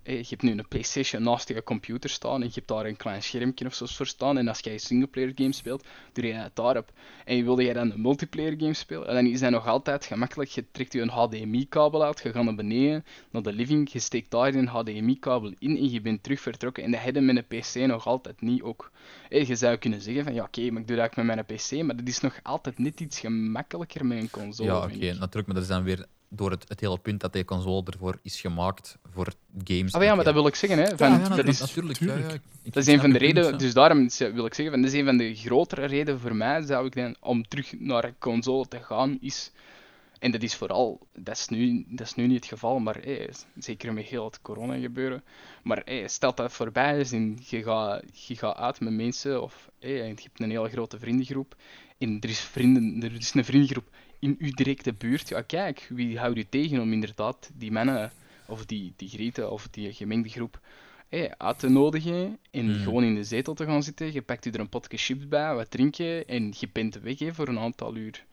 je 0.06 0.26
hebt 0.30 0.42
nu 0.42 0.52
een 0.52 0.68
PlayStation 0.68 1.24
naast 1.24 1.48
je 1.48 1.64
computer 1.64 2.10
staan 2.10 2.42
en 2.42 2.48
je 2.48 2.54
hebt 2.54 2.68
daar 2.68 2.86
een 2.86 2.98
klein 2.98 3.24
schermpje 3.24 3.66
of 3.66 3.74
zo 3.74 3.86
voor 3.86 4.08
staan. 4.08 4.38
En 4.38 4.48
als 4.48 4.60
jij 4.60 4.74
een 4.74 4.80
singleplayer 4.80 5.32
game 5.36 5.54
speelt, 5.54 5.86
doe 6.14 6.26
je 6.26 6.34
het 6.34 6.56
daarop. 6.56 6.92
En 7.26 7.44
wilde 7.44 7.64
jij 7.64 7.74
dan 7.74 7.92
een 7.92 8.02
multiplayer 8.02 8.56
game 8.58 8.74
spelen, 8.74 9.08
en 9.08 9.14
dan 9.14 9.26
is 9.26 9.40
dat 9.40 9.52
nog 9.52 9.68
altijd 9.68 10.06
gemakkelijk. 10.06 10.50
Je 10.50 10.66
trekt 10.72 10.94
je 10.94 11.02
een 11.02 11.10
HDMI-kabel 11.10 12.04
uit, 12.04 12.22
je 12.24 12.32
gaat 12.32 12.44
naar 12.44 12.56
beneden, 12.56 13.06
naar 13.32 13.42
de 13.42 13.54
living, 13.54 13.92
je 13.92 14.00
steekt 14.00 14.32
daar 14.32 14.54
een 14.54 14.68
HDMI-kabel 14.68 15.54
in 15.60 15.78
en 15.78 15.92
je 15.92 16.02
bent 16.02 16.24
terug 16.24 16.40
vertrokken. 16.40 16.84
En 16.84 16.92
dat 16.92 17.04
je 17.04 17.22
met 17.22 17.36
een 17.36 17.60
PC 17.60 17.76
nog 17.76 18.08
altijd 18.08 18.42
niet 18.42 18.62
ook. 18.62 18.92
Hey, 19.30 19.46
je 19.46 19.56
zou 19.56 19.78
kunnen 19.78 20.02
zeggen 20.02 20.24
van 20.24 20.34
ja 20.34 20.44
oké, 20.44 20.70
maar 20.72 20.82
ik 20.82 20.88
doe 20.88 20.98
dat 20.98 21.06
ook 21.06 21.16
met 21.16 21.26
mijn 21.26 21.46
PC, 21.46 21.72
maar 21.72 21.96
dat 21.96 22.08
is 22.08 22.20
nog 22.20 22.40
altijd 22.44 22.80
net 22.80 23.00
iets 23.00 23.20
gemakkelijker 23.20 24.06
met 24.06 24.18
een 24.18 24.30
console. 24.30 24.70
Ja, 24.70 24.78
oké, 24.78 24.94
ik. 24.94 25.20
natuurlijk. 25.20 25.48
Maar 25.48 25.62
is 25.62 25.68
dan 25.68 25.84
weer 25.84 26.06
door 26.30 26.52
het, 26.52 26.66
het 26.68 26.80
hele 26.80 26.98
punt 26.98 27.22
dat 27.22 27.34
die 27.34 27.46
console 27.46 27.84
ervoor 27.86 28.20
is 28.22 28.42
gemaakt 28.42 28.98
voor 29.14 29.34
games. 29.64 29.94
Ah, 29.94 30.04
ja, 30.04 30.16
maar 30.16 30.24
dat 30.26 30.34
wil 30.34 30.48
ik 30.48 30.56
zeggen, 30.56 30.80
hè. 30.80 30.98
Van, 30.98 31.12
Ja, 31.12 31.20
ja, 31.20 31.36
dat, 31.36 31.48
is, 31.48 31.60
natuurlijk. 31.60 31.98
tuurlijk. 31.98 32.22
Ja, 32.22 32.28
ja, 32.28 32.34
ik 32.64 32.74
dat 32.74 32.88
is 32.88 32.94
een 32.94 33.00
van 33.00 33.10
de 33.10 33.18
redenen, 33.18 33.58
dus 33.58 33.74
daarom 33.74 34.10
wil 34.18 34.46
ik 34.46 34.54
zeggen, 34.54 34.74
van, 34.74 34.82
dat 34.82 34.92
is 34.92 35.00
een 35.00 35.06
van 35.06 35.18
de 35.18 35.36
grotere 35.36 35.86
redenen 35.86 36.20
voor 36.20 36.36
mij, 36.36 36.62
zou 36.62 36.86
ik 36.86 36.96
dan, 36.96 37.16
om 37.20 37.48
terug 37.48 37.80
naar 37.80 38.04
een 38.04 38.18
console 38.20 38.68
te 38.68 38.80
gaan, 38.80 39.18
is, 39.22 39.52
en 40.20 40.32
dat 40.32 40.44
is 40.44 40.56
vooral, 40.56 41.08
dat 41.14 41.36
is 41.36 41.48
nu, 41.48 41.86
dat 41.88 42.08
is 42.08 42.16
nu 42.16 42.28
niet 42.28 42.36
het 42.36 42.46
geval, 42.46 42.80
maar 42.80 42.98
hey, 43.04 43.30
zeker 43.60 43.94
met 43.94 44.06
heel 44.06 44.26
het 44.26 44.42
corona 44.42 44.78
gebeuren, 44.80 45.24
maar 45.64 45.82
hey, 45.86 46.08
stel 46.08 46.36
dat 46.36 46.52
voorbij 46.52 47.00
is 47.00 47.12
en 47.12 47.40
je 47.48 47.64
gaat, 47.64 48.28
je 48.28 48.36
gaat 48.36 48.56
uit 48.56 48.80
met 48.80 48.94
mensen, 48.94 49.42
of 49.42 49.70
hey, 49.80 50.02
en 50.02 50.08
je 50.08 50.22
hebt 50.22 50.40
een 50.40 50.50
hele 50.50 50.70
grote 50.70 51.00
vriendengroep, 51.00 51.56
en 51.98 52.18
er 52.20 52.30
is, 52.30 52.40
vrienden, 52.40 53.04
er 53.04 53.16
is 53.16 53.34
een 53.34 53.46
vriendengroep 53.46 53.90
in 54.26 54.36
uw 54.40 54.52
directe 54.54 54.94
buurt, 54.94 55.30
ja 55.30 55.42
kijk, 55.42 55.88
wie 55.90 56.20
houdt 56.20 56.38
u 56.38 56.46
tegen 56.50 56.80
om 56.82 56.92
inderdaad 56.94 57.50
die 57.58 57.72
mannen, 57.72 58.12
of 58.48 58.66
die, 58.66 58.94
die 58.96 59.10
grieten, 59.10 59.52
of 59.52 59.68
die 59.72 59.94
gemengde 59.94 60.30
groep, 60.30 60.60
hey, 61.10 61.34
uit 61.38 61.60
te 61.60 61.70
nodigen 61.70 62.38
en 62.52 62.66
Mm. 62.66 62.84
gewoon 62.84 63.04
in 63.04 63.16
de 63.16 63.24
zetel 63.24 63.54
te 63.54 63.66
gaan 63.66 63.84
zitten. 63.84 64.14
Je 64.14 64.22
pakt 64.22 64.46
u 64.46 64.50
er 64.50 64.60
een 64.60 64.70
potje 64.70 64.98
chips 64.98 65.28
bij, 65.28 65.54
wat 65.56 65.72
drinken 65.72 66.28
en 66.28 66.54
je 66.60 66.68
bent 66.72 67.00
weg 67.02 67.20
hè, 67.20 67.34
voor 67.34 67.48
een 67.48 67.60
aantal 67.60 67.96
uur. 67.96 68.26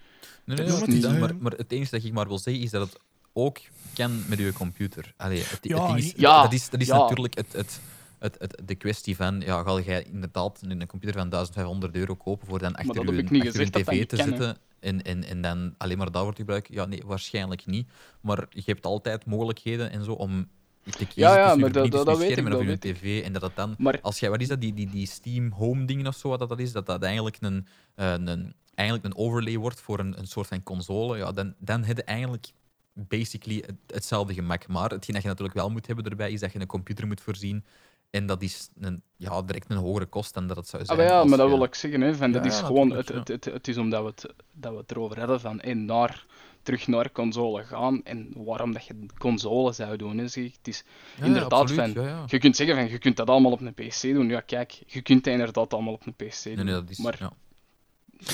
Nee, 0.44 0.56
nee, 0.56 0.66
maar 0.66 0.78
dat 0.78 0.86
het 0.86 0.96
is 0.96 1.04
eh, 1.04 1.20
maar, 1.20 1.36
maar 1.36 1.52
het 1.52 1.72
enige 1.72 1.90
dat 1.90 2.04
ik 2.04 2.12
maar 2.12 2.28
wil 2.28 2.38
zeggen 2.38 2.62
is 2.62 2.70
dat 2.70 2.86
het 2.88 3.00
ook 3.32 3.58
kan 3.94 4.22
met 4.28 4.38
je 4.38 4.52
computer. 4.52 5.12
Allee, 5.16 5.42
het, 5.42 5.58
Ja, 5.62 5.96
is, 5.96 6.12
ja, 6.16 6.42
dat 6.42 6.52
is, 6.52 6.68
dat 6.70 6.80
is 6.80 6.86
ja. 6.86 6.96
natuurlijk 6.98 7.34
het, 7.34 7.52
het, 7.52 7.80
het, 8.22 8.36
het, 8.38 8.62
de 8.64 8.74
kwestie 8.74 9.16
van, 9.16 9.40
ja, 9.40 9.62
ga 9.62 9.80
jij 9.80 10.02
inderdaad 10.02 10.60
een, 10.62 10.86
computer 10.86 11.18
van 11.20 11.28
1500 11.28 11.94
euro 11.96 12.14
kopen 12.14 12.46
voor 12.46 12.58
dan 12.58 12.74
achter 12.74 12.94
dat 12.94 13.14
je, 13.14 13.22
dat 13.22 13.72
dat 13.72 13.82
tv 13.82 14.06
te 14.06 14.16
zitten 14.28 14.56
en, 14.80 15.02
en, 15.02 15.24
en 15.24 15.40
dan 15.40 15.74
alleen 15.78 15.98
maar 15.98 16.10
daarvoor 16.10 16.32
te 16.32 16.40
gebruiken? 16.40 16.74
Ja, 16.74 16.84
nee, 16.84 17.02
waarschijnlijk 17.06 17.66
niet. 17.66 17.88
Maar 18.20 18.46
je 18.50 18.62
hebt 18.64 18.86
altijd 18.86 19.26
mogelijkheden 19.26 19.90
en 19.90 20.04
zo 20.04 20.12
om 20.12 20.48
te 20.82 20.90
kiezen 21.06 21.12
Ja, 21.14 21.36
ja, 21.36 21.42
tussen 21.52 21.60
dat- 21.72 21.90
dat- 21.92 22.06
dat 22.06 22.18
weet 22.18 22.28
ik, 22.38 22.44
dat 22.50 22.54
of 22.60 22.66
je 22.66 22.78
tv 22.78 23.22
en 23.24 23.32
dat 23.32 23.42
het 23.42 23.56
dan 23.56 23.74
Maar 23.78 23.98
als 24.00 24.18
jij, 24.20 24.30
wat 24.30 24.40
is 24.40 24.48
dat, 24.48 24.60
die, 24.60 24.74
die, 24.74 24.90
die 24.90 25.06
Steam 25.06 25.50
Home 25.52 25.84
dingen 25.84 26.06
of 26.06 26.16
zo, 26.16 26.28
wat 26.28 26.48
dat 26.48 26.58
is, 26.58 26.72
dat 26.72 26.86
dat 26.86 27.02
eigenlijk 27.02 27.36
een, 27.40 27.66
een, 27.94 28.54
eigenlijk 28.74 29.08
een 29.08 29.16
overlay 29.16 29.56
wordt 29.56 29.80
voor 29.80 29.98
een, 29.98 30.18
een 30.18 30.26
soort 30.26 30.46
van 30.46 30.62
console, 30.62 31.16
ja, 31.16 31.32
dan, 31.32 31.54
dan 31.58 31.84
heb 31.84 31.96
je 31.96 32.04
eigenlijk 32.04 32.52
basically 32.94 33.62
het- 33.66 33.94
hetzelfde 33.94 34.34
gemak. 34.34 34.66
Maar 34.68 34.90
hetgeen 34.90 35.14
dat 35.14 35.22
je 35.22 35.28
natuurlijk 35.28 35.56
wel 35.58 35.70
moet 35.70 35.86
hebben 35.86 36.04
erbij, 36.04 36.32
is 36.32 36.40
dat 36.40 36.52
je 36.52 36.60
een 36.60 36.66
computer 36.66 37.06
moet 37.06 37.20
voorzien. 37.20 37.64
En 38.12 38.26
dat 38.26 38.42
is 38.42 38.68
een, 38.80 39.02
ja, 39.16 39.42
direct 39.42 39.70
een 39.70 39.76
hogere 39.76 40.06
kost 40.06 40.34
dan 40.34 40.46
dat 40.46 40.56
het 40.56 40.68
zou 40.68 40.82
Ah, 40.82 40.88
zijn. 40.88 40.98
maar 40.98 41.08
ja, 41.08 41.18
als 41.20 41.28
maar 41.28 41.38
dat 41.38 41.48
wil 41.48 41.62
ik 41.64 41.74
zeggen. 41.74 42.00
Hè, 42.00 42.14
van, 42.14 42.32
dat 42.32 42.44
is 42.46 42.58
ja, 42.58 42.64
gewoon, 42.66 42.90
het, 42.90 43.08
het, 43.08 43.28
het, 43.28 43.44
het 43.44 43.68
is 43.68 43.76
omdat 43.76 44.00
we 44.02 44.06
het, 44.08 44.34
dat 44.52 44.72
we 44.72 44.78
het 44.78 44.90
erover 44.90 45.18
hadden 45.18 45.40
van 45.40 45.58
hey, 45.60 45.74
naar, 45.74 46.26
terug 46.62 46.86
naar 46.86 47.12
console 47.12 47.64
gaan 47.64 48.04
en 48.04 48.32
waarom 48.36 48.72
dat 48.72 48.84
je 48.86 49.06
console 49.18 49.72
zou 49.72 49.96
doen. 49.96 50.18
Hè, 50.18 50.28
zeg. 50.28 50.44
Het 50.44 50.68
is, 50.68 50.84
Ja, 50.86 51.20
ja, 51.20 51.26
inderdaad, 51.26 51.52
absoluut, 51.52 51.92
van- 51.94 52.02
ja, 52.04 52.08
ja. 52.08 52.24
je 52.26 52.38
kunt 52.38 52.56
zeggen 52.56 52.76
van 52.76 52.88
je 52.90 52.98
kunt 52.98 53.16
dat 53.16 53.28
allemaal 53.30 53.52
op 53.52 53.60
een 53.60 53.74
PC 53.74 54.00
doen. 54.02 54.28
Ja, 54.28 54.40
kijk, 54.40 54.82
je 54.86 55.02
kunt 55.02 55.24
dat 55.24 55.32
inderdaad 55.32 55.72
allemaal 55.74 55.92
op 55.92 56.06
een 56.06 56.14
PC 56.14 56.42
doen. 56.44 56.54
Nee, 56.54 56.64
nee, 56.64 56.74
dat 56.74 56.90
is, 56.90 56.98
maar 56.98 57.16
ja. 57.18 57.32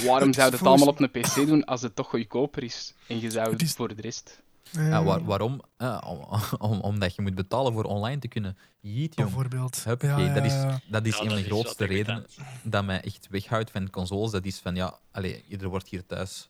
waarom 0.04 0.26
Het 0.28 0.36
zou 0.36 0.50
je 0.50 0.56
het 0.56 0.66
allemaal 0.66 0.88
op 0.88 1.00
een 1.00 1.10
PC 1.10 1.34
doen 1.46 1.64
als 1.64 1.82
het 1.82 1.96
toch 1.96 2.08
goedkoper 2.08 2.62
is 2.62 2.94
en 3.06 3.20
je 3.20 3.30
zou 3.30 3.42
Het 3.44 3.52
het 3.52 3.62
is- 3.62 3.72
voor 3.74 3.94
de 3.96 4.02
rest. 4.02 4.42
Ja, 4.72 4.98
Eh, 4.98 5.04
waar- 5.04 5.24
waarom? 5.24 5.60
Om, 6.06 6.24
om- 6.70 6.80
omdat 6.80 7.14
je 7.14 7.22
moet 7.22 7.34
betalen 7.34 7.72
voor 7.72 7.84
online 7.84 8.18
te 8.20 8.28
kunnen. 8.28 8.56
Jeet, 8.80 9.14
jong. 9.14 9.28
Bijvoorbeeld. 9.28 9.82
Ja, 9.84 9.94
dat 10.34 10.44
is, 10.44 10.52
ja, 10.52 10.62
ja. 10.68 10.80
dat 10.90 11.06
is 11.06 11.16
Ja, 11.16 11.22
een 11.22 11.28
van 11.28 11.36
de 11.38 11.44
grootste 11.44 11.84
redenen 11.84 12.26
dat 12.62 12.84
mij 12.84 13.00
echt 13.00 13.26
weghoudt 13.30 13.70
van 13.70 13.90
consoles. 13.90 14.30
Dat 14.30 14.44
is 14.44 14.58
van, 14.58 14.74
ja, 14.74 14.98
iedereen 15.48 15.68
wordt 15.70 15.88
hier 15.88 16.06
thuis, 16.06 16.48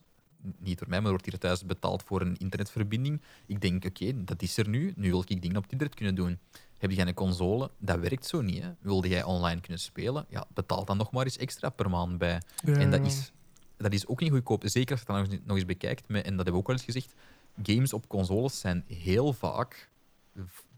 niet 0.59 0.79
door 0.79 0.89
mij, 0.89 1.01
maar 1.01 1.11
wordt 1.11 1.25
hier 1.27 1.39
thuis 1.39 1.65
betaald 1.65 2.03
voor 2.03 2.21
een 2.21 2.37
internetverbinding. 2.37 3.21
Ik 3.47 3.61
denk, 3.61 3.85
oké, 3.85 4.25
dat 4.25 4.43
is 4.43 4.57
er 4.57 4.69
nu. 4.69 4.93
Nu 4.97 5.11
wil 5.11 5.25
ik 5.27 5.43
dingen 5.43 5.57
op 5.57 5.63
het 5.63 5.73
internet 5.73 5.97
kunnen 5.97 6.15
doen. 6.15 6.39
Heb 6.79 6.91
jij 6.91 7.07
een 7.07 7.15
console? 7.15 7.71
Dat 7.79 7.99
werkt 7.99 8.27
zo 8.27 8.41
niet. 8.41 8.63
Hè? 8.63 8.69
Wilde 8.81 9.09
jij 9.09 9.23
online 9.23 9.61
kunnen 9.61 9.81
spelen? 9.81 10.27
Ja, 10.29 10.45
betaal 10.55 10.85
dan 10.85 10.97
nog 10.97 11.11
maar 11.11 11.25
eens 11.25 11.37
extra 11.37 11.69
per 11.69 11.91
maand 11.91 12.19
bij. 12.19 12.43
Ja, 12.65 12.73
En 12.75 12.91
dat 12.91 13.01
ja. 13.01 13.07
is, 13.07 13.33
dat 13.77 13.93
is 13.93 14.07
ook 14.07 14.21
niet 14.21 14.31
goedkoop. 14.31 14.63
Zeker 14.67 14.91
als 14.91 15.01
je 15.01 15.07
dat 15.07 15.17
nog 15.17 15.27
eens, 15.33 15.41
nog 15.45 15.57
eens 15.57 15.67
bekijkt, 15.67 16.09
met, 16.09 16.25
en 16.25 16.37
dat 16.37 16.45
hebben 16.45 16.53
we 16.53 16.59
ook 16.59 16.67
wel 16.67 16.77
eens 16.77 16.85
gezegd, 16.85 17.15
games 17.63 17.93
op 17.93 18.09
consoles 18.09 18.61
zijn 18.61 18.85
heel 18.87 19.33
vaak 19.33 19.89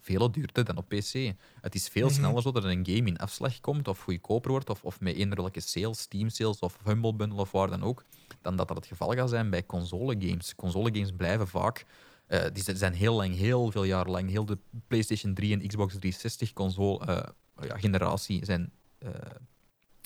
veel 0.01 0.31
duurder 0.31 0.65
dan 0.65 0.77
op 0.77 0.89
PC. 0.89 1.33
Het 1.61 1.75
is 1.75 1.89
veel 1.89 2.07
Mhm. 2.07 2.15
sneller 2.15 2.43
zo 2.43 2.53
dat 2.53 2.65
een 2.65 2.87
game 2.87 3.09
in 3.09 3.19
afslag 3.19 3.61
komt 3.61 3.89
of 3.89 4.01
goedkoper 4.01 4.51
wordt, 4.51 4.71
of, 4.71 4.85
of 4.85 5.01
met 5.01 5.35
welke 5.35 5.61
sales, 5.61 5.99
Steam 6.01 6.29
sales 6.29 6.59
of 6.59 6.79
Humble 6.85 7.15
Bundle 7.15 7.41
of 7.41 7.51
waar 7.51 7.71
dan 7.71 7.83
ook, 7.83 8.05
dan 8.43 8.57
dat 8.57 8.69
dat 8.69 8.77
het 8.77 8.87
geval 8.87 9.13
gaat 9.13 9.29
zijn 9.29 9.51
bij 9.51 9.67
console 9.67 10.17
games. 10.19 10.55
Console 10.55 10.91
games 10.93 11.11
blijven 11.17 11.49
vaak 11.49 11.85
eh, 12.27 12.45
die 12.53 12.77
zijn- 12.77 12.95
heel 12.95 13.15
lang, 13.15 13.35
heel 13.37 13.71
veel 13.71 13.85
jaar 13.85 14.07
lang, 14.07 14.29
heel 14.31 14.45
de 14.45 14.59
PlayStation 14.87 15.35
3 15.35 15.53
en 15.53 15.67
Xbox 15.67 15.93
360 15.99 16.53
console 16.53 17.07
eh, 17.07 17.67
ja, 17.69 17.79
generatie 17.79 18.45
zijn, 18.45 18.73
eh, 18.99 19.11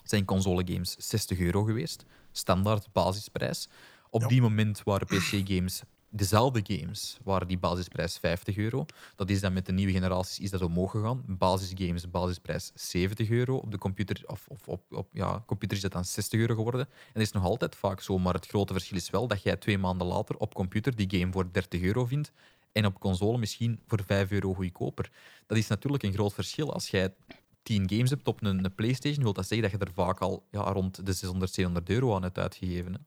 zijn 0.05 0.25
console 0.25 0.63
games 0.67 0.97
60 0.99 1.39
euro 1.39 1.63
geweest. 1.65 2.05
Standaard 2.33 2.93
basisprijs. 2.93 3.69
Op 4.11 4.21
Ja. 4.21 4.27
die 4.29 4.41
moment 4.43 4.83
waren 4.83 5.07
PC-games 5.07 5.83
dezelfde 6.17 6.61
games, 6.75 7.19
waren 7.25 7.49
die 7.49 7.59
basisprijs 7.59 8.19
50 8.19 8.57
euro. 8.57 8.87
Dat 9.17 9.31
is 9.31 9.41
dan 9.41 9.53
met 9.53 9.67
de 9.67 9.73
nieuwe 9.73 9.93
generaties 9.93 10.39
is 10.39 10.51
dat 10.51 10.63
omhoog 10.63 10.91
gegaan. 10.91 11.25
Basisgames, 11.27 12.11
basisprijs 12.11 12.71
70 12.75 13.31
euro. 13.31 13.57
Op 13.57 13.71
de 13.71 13.79
computer, 13.79 14.23
of, 14.27 14.47
of 14.49 14.69
op, 14.69 14.83
op 14.93 15.09
ja, 15.13 15.43
computer 15.47 15.77
is 15.77 15.83
dat 15.83 15.93
dan 15.93 16.05
60 16.05 16.41
euro 16.41 16.55
geworden. 16.55 16.81
En 16.81 17.13
dat 17.13 17.23
is 17.23 17.33
nog 17.33 17.45
altijd 17.45 17.77
vaak 17.77 18.01
zo, 18.01 18.19
maar 18.19 18.35
het 18.35 18.47
grote 18.47 18.73
verschil 18.73 18.97
is 18.97 19.11
wel 19.11 19.27
dat 19.27 19.43
jij 19.43 19.57
twee 19.57 19.79
maanden 19.79 20.07
later 20.07 20.37
op 20.37 20.55
computer 20.55 20.97
die 20.97 21.21
game 21.21 21.33
voor 21.33 21.53
30 21.53 21.83
euro 21.83 22.05
vindt 22.05 22.33
en 22.73 22.87
op 22.87 23.01
console 23.01 23.39
misschien 23.39 23.81
voor 23.87 24.03
5 24.07 24.31
euro 24.31 24.55
goedkoper. 24.55 25.11
Dat 25.47 25.59
is 25.59 25.67
natuurlijk 25.67 26.03
een 26.03 26.13
groot 26.13 26.35
verschil. 26.35 26.73
Als 26.73 26.89
jij 26.89 27.15
10 27.63 27.89
games 27.91 28.11
hebt 28.11 28.29
op 28.29 28.43
een, 28.43 28.65
een 28.65 28.75
PlayStation, 28.75 29.23
wil 29.23 29.33
dat 29.33 29.47
zeggen 29.47 29.71
dat 29.71 29.81
je 29.81 29.87
er 29.87 29.93
vaak 29.93 30.21
al 30.21 30.47
ja, 30.51 30.61
rond 30.61 31.07
de 31.07 31.13
600, 31.13 31.53
700 31.53 31.91
euro 31.91 32.15
aan 32.15 32.23
hebt 32.23 32.39
uitgegeven. 32.39 33.07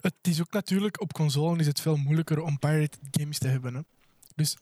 Het 0.00 0.14
is 0.22 0.40
ook 0.40 0.52
natuurlijk, 0.52 1.00
op 1.00 1.12
console 1.12 1.58
is 1.58 1.66
het 1.66 1.80
veel 1.80 1.96
moeilijker 1.96 2.40
om 2.42 2.58
pirated 2.58 2.98
games 3.10 3.38
te 3.38 3.48
hebben. 3.48 3.74
Hè. 3.74 3.80
Dus 4.34 4.56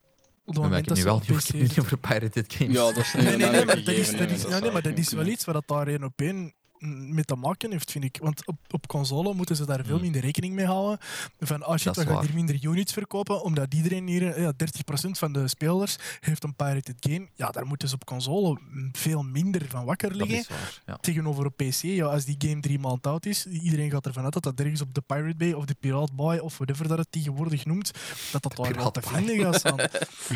op 0.45 0.55
het 0.55 0.63
moment 0.63 0.83
ik 0.83 0.89
dat 0.89 0.99
ze 0.99 1.05
wel 1.05 1.19
PC 1.19 1.79
over- 1.79 1.99
pirated 1.99 2.53
games. 2.53 2.75
Ja, 2.75 2.83
dat 2.93 2.97
is 2.97 3.13
niet 3.15 3.25
Nee, 3.25 3.37
nee, 3.37 3.65
maar 3.65 3.85
dat 3.85 3.89
is, 3.95 4.11
dat 4.17 4.61
nee, 4.61 4.71
maar 4.71 4.83
dat 4.83 4.99
is 4.99 5.13
wel 5.13 5.27
iets 5.27 5.45
waar 5.45 5.55
dat 5.55 5.69
daar 5.69 5.87
één 5.87 6.05
op 6.05 6.21
één 6.21 6.55
mee 6.87 7.25
te 7.25 7.35
maken 7.35 7.71
heeft, 7.71 7.91
vind 7.91 8.05
ik. 8.05 8.19
Want 8.23 8.47
op, 8.47 8.57
op 8.71 8.87
console 8.87 9.35
moeten 9.35 9.57
ze 9.57 9.67
daar 9.67 9.85
veel 9.85 9.93
Hmm. 9.95 10.03
minder 10.03 10.21
rekening 10.21 10.55
mee 10.55 10.67
houden. 10.67 10.99
Van, 11.41 11.63
als 11.63 11.83
je 11.83 11.93
waar. 11.93 12.21
hier 12.23 12.35
minder 12.35 12.59
units 12.63 12.93
verkopen, 12.93 13.43
omdat 13.43 13.75
iedereen 13.75 14.07
hier, 14.07 14.41
ja, 14.41 14.53
30% 14.57 15.19
van 15.19 15.33
de 15.33 15.49
spelers 15.49 15.97
heeft 16.21 16.45
een 16.45 16.55
pirated 16.55 16.97
game. 17.01 17.29
Ja, 17.35 17.51
daar 17.51 17.67
moeten 17.67 17.89
ze 17.89 17.95
op 17.95 18.05
console 18.05 18.59
mm, 18.71 18.89
veel 18.93 19.23
minder 19.23 19.63
van 19.69 19.85
wakker 19.85 20.15
liggen. 20.15 20.39
is 20.39 20.49
waar. 20.49 20.83
Ja. 20.87 20.97
Tegenover 21.01 21.45
op 21.47 21.57
PC, 21.57 21.83
ja, 21.83 22.05
als 22.07 22.25
die 22.25 22.37
game 22.39 22.61
drie 22.61 22.79
maand 22.79 23.07
oud 23.07 23.27
is, 23.27 23.47
iedereen 23.47 23.91
gaat 23.91 24.07
ervan 24.07 24.25
uit 24.25 24.33
dat 24.33 24.43
dat 24.43 24.61
ergens 24.61 24.81
op 24.81 24.95
de 24.95 25.01
Pirate 25.01 25.37
Bay 25.37 25.53
of 25.53 25.65
de 25.65 25.75
Pirate 25.81 26.13
Bay 26.15 26.39
of 26.39 26.57
whatever 26.57 26.89
dat 26.89 26.99
het 26.99 27.13
tegenwoordig 27.13 27.65
noemt, 27.65 27.91
dat 28.33 28.43
dat 28.43 28.57
daar 28.57 28.75
wel 28.75 28.91
te 28.91 29.03
vinden 29.03 29.39
gaat 29.39 29.55
staan. 29.55 29.77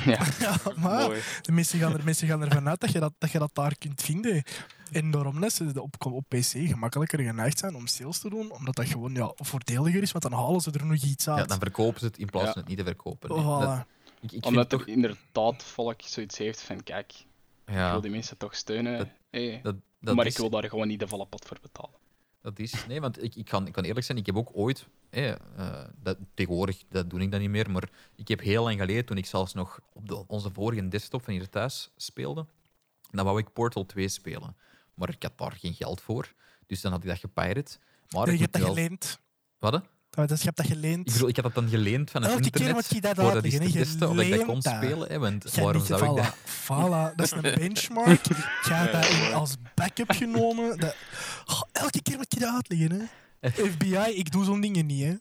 Ja, 0.05 0.27
ja, 0.41 0.57
maar 0.77 1.07
mooi. 1.07 1.21
de 1.43 1.53
mensen 1.53 1.79
gaan, 1.79 1.93
er, 1.93 2.05
mensen 2.05 2.29
gaan 2.29 2.43
ervan 2.43 2.69
uit 2.69 2.81
dat 2.81 2.93
je 2.93 3.01
dat, 3.01 3.13
dat 3.19 3.31
je 3.31 3.39
dat 3.39 3.51
daar 3.53 3.77
kunt 3.79 4.03
vinden. 4.03 4.43
En 4.93 5.11
daarom 5.11 5.41
dat 5.41 5.53
ze 5.53 5.83
op, 5.83 5.95
op 6.07 6.25
PC 6.29 6.45
gemakkelijker 6.45 7.21
geneigd 7.21 7.59
zijn 7.59 7.75
om 7.75 7.87
sales 7.87 8.19
te 8.19 8.29
doen, 8.31 8.51
omdat 8.53 8.75
dat 8.75 8.87
gewoon 8.87 9.15
ja, 9.15 9.33
voordeliger 9.37 10.03
is, 10.03 10.13
want 10.13 10.25
dan 10.25 10.33
halen 10.33 10.61
ze 10.61 10.71
er 10.71 10.87
nog 10.87 11.03
iets 11.03 11.29
uit. 11.29 11.39
Ja, 11.39 11.45
dan 11.45 11.59
verkopen 11.59 12.01
ze 12.01 12.07
het 12.07 12.19
in 12.19 12.27
plaats 12.27 12.47
Ja. 12.47 12.53
van 12.53 12.61
het 12.61 12.71
niet 12.71 12.79
te 12.79 12.85
verkopen. 12.85 13.29
Nee, 13.29 13.39
Voilà. 13.39 13.45
dat- 13.45 13.85
ik, 14.21 14.23
ik 14.23 14.31
vind 14.31 14.47
Omdat 14.47 14.69
toch... 14.69 14.81
er 14.81 14.89
inderdaad 14.89 15.63
volk 15.63 16.01
zoiets 16.03 16.39
heeft 16.39 16.61
van 16.63 16.83
kijk, 16.83 17.13
ik 17.67 17.75
Ja, 17.75 17.91
wil 17.91 18.01
die 18.01 18.11
mensen 18.11 18.37
toch 18.37 18.55
steunen. 18.55 18.99
Dat- 18.99 19.09
hey, 19.31 19.61
dat, 19.63 19.77
dat 20.01 20.15
maar 20.15 20.27
is, 20.27 20.33
ik 20.33 20.39
wil 20.39 20.51
daar 20.51 20.69
gewoon 20.69 20.89
niet 20.89 21.01
de 21.01 21.09
volle 21.09 21.27
pot 21.27 21.45
voor 21.45 21.59
betalen. 21.63 22.01
Dat 22.43 22.59
is, 22.59 22.87
nee, 22.87 23.01
want 23.01 23.23
ik, 23.23 23.35
ik, 23.35 23.45
kan, 23.45 23.67
ik 23.67 23.73
kan 23.73 23.85
eerlijk 23.85 24.07
zijn, 24.07 24.19
ik 24.19 24.27
heb 24.27 24.37
ook 24.37 24.51
ooit, 24.53 24.87
eh, 25.11 25.31
eh, 25.31 25.37
dat, 26.03 26.17
tegenwoordig 26.35 26.83
dat 26.89 27.11
doe 27.11 27.21
ik 27.21 27.31
dat 27.31 27.41
niet 27.41 27.51
meer, 27.51 27.71
maar 27.71 27.89
ik 28.17 28.29
heb 28.29 28.41
heel 28.41 28.63
lang 28.63 28.79
geleden, 28.81 29.05
toen 29.05 29.17
ik 29.17 29.27
zelfs 29.27 29.55
nog 29.55 29.81
op 29.93 30.09
de, 30.09 30.27
onze 30.27 30.51
vorige 30.53 30.89
desktop 30.89 31.23
van 31.25 31.33
hier 31.33 31.49
thuis 31.49 31.91
speelde, 31.97 32.47
dan 33.11 33.25
wou 33.25 33.39
ik 33.39 33.53
Portal 33.53 33.87
2 33.87 34.09
spelen. 34.09 34.57
Maar 34.95 35.09
ik 35.09 35.23
had 35.23 35.33
daar 35.39 35.53
geen 35.61 35.75
geld 35.75 36.01
voor, 36.01 36.33
dus 36.67 36.81
dan 36.81 36.93
had 36.93 37.03
ik 37.03 37.09
dat 37.09 37.19
gepirate. 37.19 37.79
Maar 38.11 38.25
Nee, 38.27 38.33
ik 38.33 38.39
je 38.39 38.43
hebt 38.43 38.53
dat 38.53 38.63
wel... 38.63 38.73
geleend. 38.75 39.19
Wat? 39.59 39.83
Dat 40.11 40.31
is- 40.31 40.39
Je 40.39 40.45
hebt 40.45 40.57
dat 40.57 40.67
geleend. 40.67 41.07
Ik 41.07 41.13
bedoel, 41.13 41.29
ik 41.29 41.37
had 41.37 41.45
dat 41.45 41.55
dan 41.55 41.69
geleend 41.69 42.11
van 42.11 42.23
het 42.23 42.31
Elke 42.31 42.43
keer 42.51 42.61
internet, 42.61 42.75
moet 42.75 42.95
je 42.95 43.01
dat 43.01 43.19
uitleggen, 43.19 43.61
te 43.61 43.67
hè. 43.79 43.85
testen 43.85 44.09
of 44.11 44.19
ik 44.19 44.31
dat 44.37 44.45
kon 44.45 44.63
spelen. 44.63 45.09
Hè, 45.09 45.19
want 45.19 45.53
Ja, 45.55 45.63
waarom 45.63 45.85
zou 45.85 46.05
ik 46.19 46.25
dat... 46.25 46.37
Voilà, 46.37 47.15
dat 47.17 47.27
is 47.27 47.31
een 47.31 47.41
benchmark. 47.43 48.27
Je 48.27 48.35
hebt 48.73 48.93
dat 48.93 49.33
als 49.33 49.55
backup 49.75 50.11
genomen. 50.11 50.79
Dat... 50.79 50.97
Oh, 51.47 51.63
elke 51.73 52.03
keer 52.03 52.17
moet 52.17 52.35
je 52.35 52.41
dat 52.41 52.55
uitleggen. 52.55 53.11
Hè. 53.41 53.51
FBI, 53.73 53.97
ik 54.15 54.31
doe 54.33 54.45
zo'n 54.45 54.61
dingen 54.61 54.87
niet. 54.87 55.03
Hè. 55.03 55.15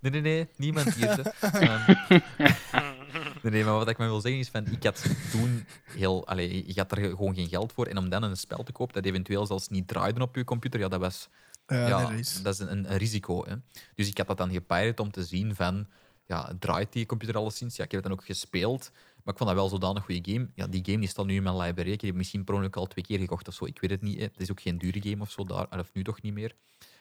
Nee, 0.00 0.10
nee, 0.12 0.20
nee, 0.20 0.48
niemand 0.56 0.94
hier. 0.94 1.32
Nee, 3.42 3.52
nee, 3.52 3.64
maar 3.64 3.74
wat 3.74 3.88
ik 3.88 3.98
maar 3.98 4.08
wil 4.08 4.20
zeggen 4.20 4.40
is 4.40 4.48
van, 4.48 4.66
ik 4.66 4.84
had 4.84 5.04
toen 5.30 5.66
heel, 5.84 6.26
allee, 6.26 6.64
je 6.66 6.72
had 6.80 6.92
er 6.92 6.98
gewoon 6.98 7.34
geen 7.34 7.48
geld 7.48 7.72
voor 7.72 7.86
en 7.86 7.98
om 7.98 8.08
dan 8.08 8.22
een 8.22 8.36
spel 8.36 8.62
te 8.62 8.72
kopen 8.72 8.94
dat 8.94 9.04
eventueel 9.04 9.46
zelfs 9.46 9.68
niet 9.68 9.88
draaide 9.88 10.20
op 10.20 10.36
je 10.36 10.44
computer, 10.44 10.80
ja, 10.80 10.88
dat 10.88 11.00
was, 11.00 11.28
Ja, 11.66 11.88
ja, 11.88 11.98
nee, 12.02 12.10
dat 12.10 12.18
is- 12.18 12.42
dat 12.42 12.54
is 12.54 12.58
een, 12.60 12.90
een 12.90 12.96
risico. 12.96 13.44
Hè. 13.46 13.54
Dus 13.94 14.08
ik 14.08 14.18
had 14.18 14.26
dat 14.26 14.36
dan 14.36 14.50
gepirate 14.52 15.02
om 15.02 15.10
te 15.10 15.24
zien 15.24 15.54
van, 15.54 15.86
ja, 16.26 16.52
draait 16.58 16.92
die 16.92 17.06
computer 17.06 17.36
alleszins? 17.36 17.76
Ja, 17.76 17.84
ik 17.84 17.90
heb 17.90 18.00
het 18.02 18.10
dan 18.10 18.18
ook 18.20 18.26
gespeeld, 18.26 18.90
maar 18.92 19.32
ik 19.34 19.38
vond 19.38 19.50
dat 19.50 19.58
wel 19.58 19.68
zodanig 19.68 20.04
goede 20.04 20.32
game. 20.32 20.48
Ja, 20.54 20.66
die 20.66 20.84
game 20.84 20.98
die 20.98 21.08
staat 21.08 21.26
nu 21.26 21.34
in 21.34 21.42
mijn 21.42 21.56
library. 21.56 21.90
Ik 21.92 22.00
heb 22.00 22.14
misschien 22.14 22.44
per 22.44 22.54
ongeluk 22.54 22.76
al 22.76 22.86
twee 22.86 23.04
keer 23.04 23.18
gekocht 23.18 23.48
of 23.48 23.54
zo. 23.54 23.64
Ik 23.66 23.80
weet 23.80 23.90
het 23.90 24.02
niet. 24.02 24.16
Hè. 24.18 24.22
Het 24.24 24.40
is 24.40 24.50
ook 24.50 24.60
geen 24.60 24.78
dure 24.78 25.00
game 25.02 25.22
of 25.22 25.30
zo, 25.30 25.44
daar, 25.44 25.78
of 25.78 25.90
nu 25.92 26.04
toch 26.04 26.22
niet 26.22 26.34
meer. 26.34 26.54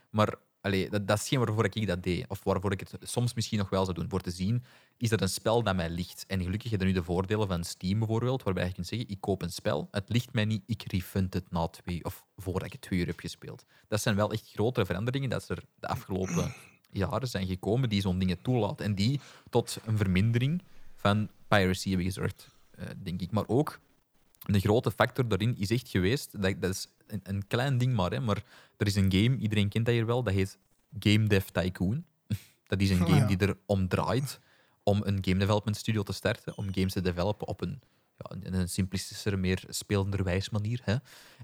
Maar 0.10 0.36
allee, 0.62 0.90
dat, 0.90 1.08
dat 1.08 1.18
is 1.18 1.28
geen 1.28 1.40
waarvoor 1.40 1.66
ik 1.66 1.88
dat 1.88 2.04
deed. 2.04 2.26
Of 2.28 2.44
waarvoor 2.44 2.72
ik 2.72 2.80
het 2.80 2.98
soms 3.02 3.34
misschien 3.34 3.58
nog 3.58 3.70
wel 3.70 3.84
zou 3.86 3.98
doen. 3.98 4.10
Voor 4.10 4.22
te 4.22 4.32
zien, 4.32 4.64
is 4.98 5.10
dat 5.10 5.22
een 5.22 5.30
spel 5.30 5.64
dat 5.64 5.76
mij 5.76 5.90
ligt. 5.90 6.26
En 6.28 6.44
gelukkig 6.44 6.72
heb 6.72 6.80
je 6.80 6.86
nu 6.86 6.94
de 6.94 7.04
voordelen 7.04 7.48
van 7.48 7.64
Steam 7.64 8.00
bijvoorbeeld, 8.00 8.44
waarbij 8.44 8.66
je 8.66 8.74
kunt 8.74 8.88
zeggen, 8.88 9.10
ik 9.10 9.22
koop 9.22 9.42
een 9.42 9.52
spel, 9.52 9.88
het 9.92 10.10
ligt 10.10 10.34
mij 10.34 10.46
niet, 10.46 10.64
ik 10.66 10.84
refund 10.92 11.34
het 11.34 11.52
na 11.52 11.68
twee, 11.68 12.06
of 12.06 12.26
voordat 12.38 12.66
ik 12.66 12.72
het 12.72 12.82
twee 12.82 13.00
uur 13.00 13.06
heb 13.06 13.20
gespeeld. 13.20 13.66
Dat 13.88 14.02
zijn 14.02 14.16
wel 14.16 14.32
echt 14.32 14.50
grotere 14.52 14.86
veranderingen 14.86 15.30
dat 15.30 15.50
er 15.50 15.64
de 15.80 15.88
afgelopen 15.88 16.54
jaren 16.92 17.28
zijn 17.28 17.48
gekomen 17.48 17.90
die 17.90 18.02
zo'n 18.02 18.20
dingen 18.20 18.42
toelaten. 18.42 18.86
En 18.86 18.96
die 18.96 19.20
tot 19.50 19.78
een 19.86 19.98
vermindering 19.98 20.62
van 20.96 21.30
piracy 21.48 21.88
hebben 21.88 22.08
gezorgd, 22.08 22.50
eh, 22.72 22.86
denk 23.04 23.22
ik. 23.22 23.32
Maar 23.32 23.48
ook, 23.48 23.80
een 24.46 24.60
grote 24.60 24.92
factor 24.92 25.28
daarin 25.28 25.58
is 25.58 25.70
echt 25.70 25.90
geweest, 25.90 26.42
dat, 26.42 26.62
dat 26.62 26.72
is 26.72 26.88
een, 27.12 27.20
een 27.24 27.48
klein 27.48 27.78
ding 27.78 27.94
maar, 27.96 28.12
hè, 28.12 28.20
maar 28.20 28.44
er 28.78 28.88
is 28.88 28.96
een 28.96 29.12
game, 29.12 29.38
iedereen 29.38 29.70
kent 29.70 29.86
dat 29.86 29.94
hier 29.94 30.06
wel, 30.06 30.24
dat 30.24 30.34
heet 30.34 30.58
Game 31.00 31.28
Dev 31.28 31.46
Tycoon. 31.48 32.06
Dat 32.68 32.82
is 32.82 32.90
een 32.90 33.02
Ah, 33.02 33.08
game 33.08 33.20
ja. 33.20 33.26
die 33.26 33.38
er 33.38 33.58
om 33.66 33.88
draait 33.88 34.40
om 34.84 35.02
een 35.04 35.18
game 35.22 35.38
development 35.40 35.78
studio 35.78 36.04
te 36.04 36.14
starten, 36.14 36.58
om 36.58 36.74
games 36.74 36.94
te 36.94 37.02
developen 37.02 37.48
op 37.48 37.62
een, 37.62 37.82
ja, 38.18 38.36
een- 38.52 38.70
simplistischere, 38.70 39.38
meer 39.38 39.64
spelenderwijs 39.68 40.50
manier. 40.50 40.80
Hè. 40.84 40.96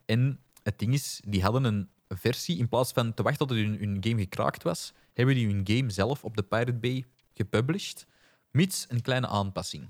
En 0.06 0.40
het 0.64 0.80
ding 0.80 0.94
is, 0.94 1.22
die 1.28 1.42
hadden 1.44 1.64
een 1.64 1.90
versie, 2.08 2.58
in 2.58 2.68
plaats 2.70 2.92
van 2.92 3.14
te 3.14 3.24
wachten 3.24 3.48
tot 3.48 3.58
hun, 3.58 3.78
hun 3.80 3.98
game 4.00 4.22
gekraakt 4.22 4.64
was, 4.64 4.94
hebben 5.14 5.36
die 5.36 5.48
hun 5.48 5.62
game 5.68 5.90
zelf 5.90 6.24
op 6.24 6.36
de 6.36 6.44
Pirate 6.44 6.74
Bay 6.74 7.06
gepublished, 7.34 8.06
mits 8.52 8.86
een 8.90 9.02
kleine 9.02 9.28
aanpassing. 9.28 9.90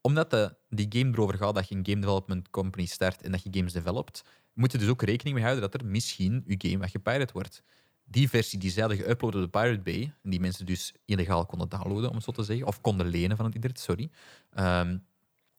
Omdat 0.00 0.30
de, 0.30 0.54
die 0.68 0.86
game 0.88 1.10
erover 1.12 1.36
gaat 1.38 1.54
dat 1.54 1.68
je 1.68 1.74
een 1.74 1.86
game 1.86 2.00
development 2.00 2.50
company 2.50 2.86
start 2.86 3.22
en 3.22 3.32
dat 3.32 3.42
je 3.42 3.48
games 3.52 3.72
developt, 3.72 4.22
moet 4.54 4.72
je 4.72 4.78
dus 4.78 4.88
ook 4.88 5.02
rekening 5.02 5.34
mee 5.34 5.44
houden 5.44 5.70
dat 5.70 5.80
er 5.80 5.86
misschien 5.86 6.44
je 6.46 6.54
game 6.58 6.78
wat 6.78 6.90
gepirate 6.90 7.32
wordt. 7.32 7.62
Die 8.04 8.28
versie 8.28 8.58
die 8.58 8.70
zij 8.70 8.82
hadden 8.82 9.00
geüpload 9.00 9.20
op 9.20 9.32
de 9.32 9.48
Pirate 9.48 9.80
Bay, 9.80 10.14
die 10.22 10.40
mensen 10.40 10.66
dus 10.66 10.94
illegaal 11.04 11.46
konden 11.46 11.68
downloaden, 11.68 12.08
om 12.08 12.14
het 12.14 12.24
zo 12.24 12.32
te 12.32 12.42
zeggen, 12.42 12.66
of 12.66 12.80
konden 12.80 13.06
lenen 13.06 13.36
van 13.36 13.46
het 13.46 13.54
internet, 13.54 13.80
sorry, 13.80 14.10
ehm, 14.50 14.98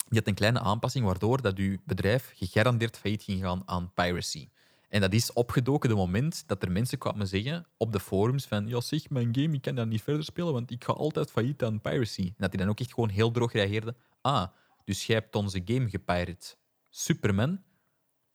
die 0.08 0.20
had 0.20 0.28
een 0.28 0.34
kleine 0.34 0.60
aanpassing 0.60 1.06
waardoor 1.06 1.42
dat 1.42 1.58
uw 1.58 1.78
bedrijf 1.86 2.32
gegarandeerd 2.36 2.98
failliet 2.98 3.24
ging 3.24 3.42
gaan 3.42 3.62
aan 3.66 3.94
piracy. 3.94 4.50
En 4.90 5.02
dat 5.02 5.14
is 5.14 5.34
opgedoken 5.34 5.90
de 5.90 5.96
moment 5.96 6.44
dat 6.48 6.64
er 6.64 6.72
mensen 6.72 6.98
kwamen 6.98 7.28
zeggen 7.28 7.66
op 7.78 7.92
de 7.92 8.00
forums 8.00 8.46
van 8.46 8.68
ja 8.68 8.82
zeg, 8.82 9.10
mijn 9.10 9.30
game, 9.32 9.54
ik 9.54 9.62
kan 9.62 9.76
dat 9.76 9.88
niet 9.88 10.02
verder 10.02 10.24
spelen, 10.24 10.54
want 10.54 10.72
ik 10.72 10.84
ga 10.84 10.94
altijd 10.94 11.32
failliet 11.32 11.64
aan 11.64 11.82
piracy. 11.82 12.22
En 12.22 12.34
dat 12.38 12.52
die 12.52 12.60
dan 12.60 12.70
ook 12.70 12.80
echt 12.80 12.94
gewoon 12.94 13.10
heel 13.10 13.32
droog 13.32 13.52
reageerde. 13.52 13.96
Ah, 14.22 14.48
dus 14.84 15.06
jij 15.06 15.16
hebt 15.16 15.36
onze 15.36 15.62
game 15.66 15.90
gepirate. 15.90 16.56
Superman. 16.90 17.60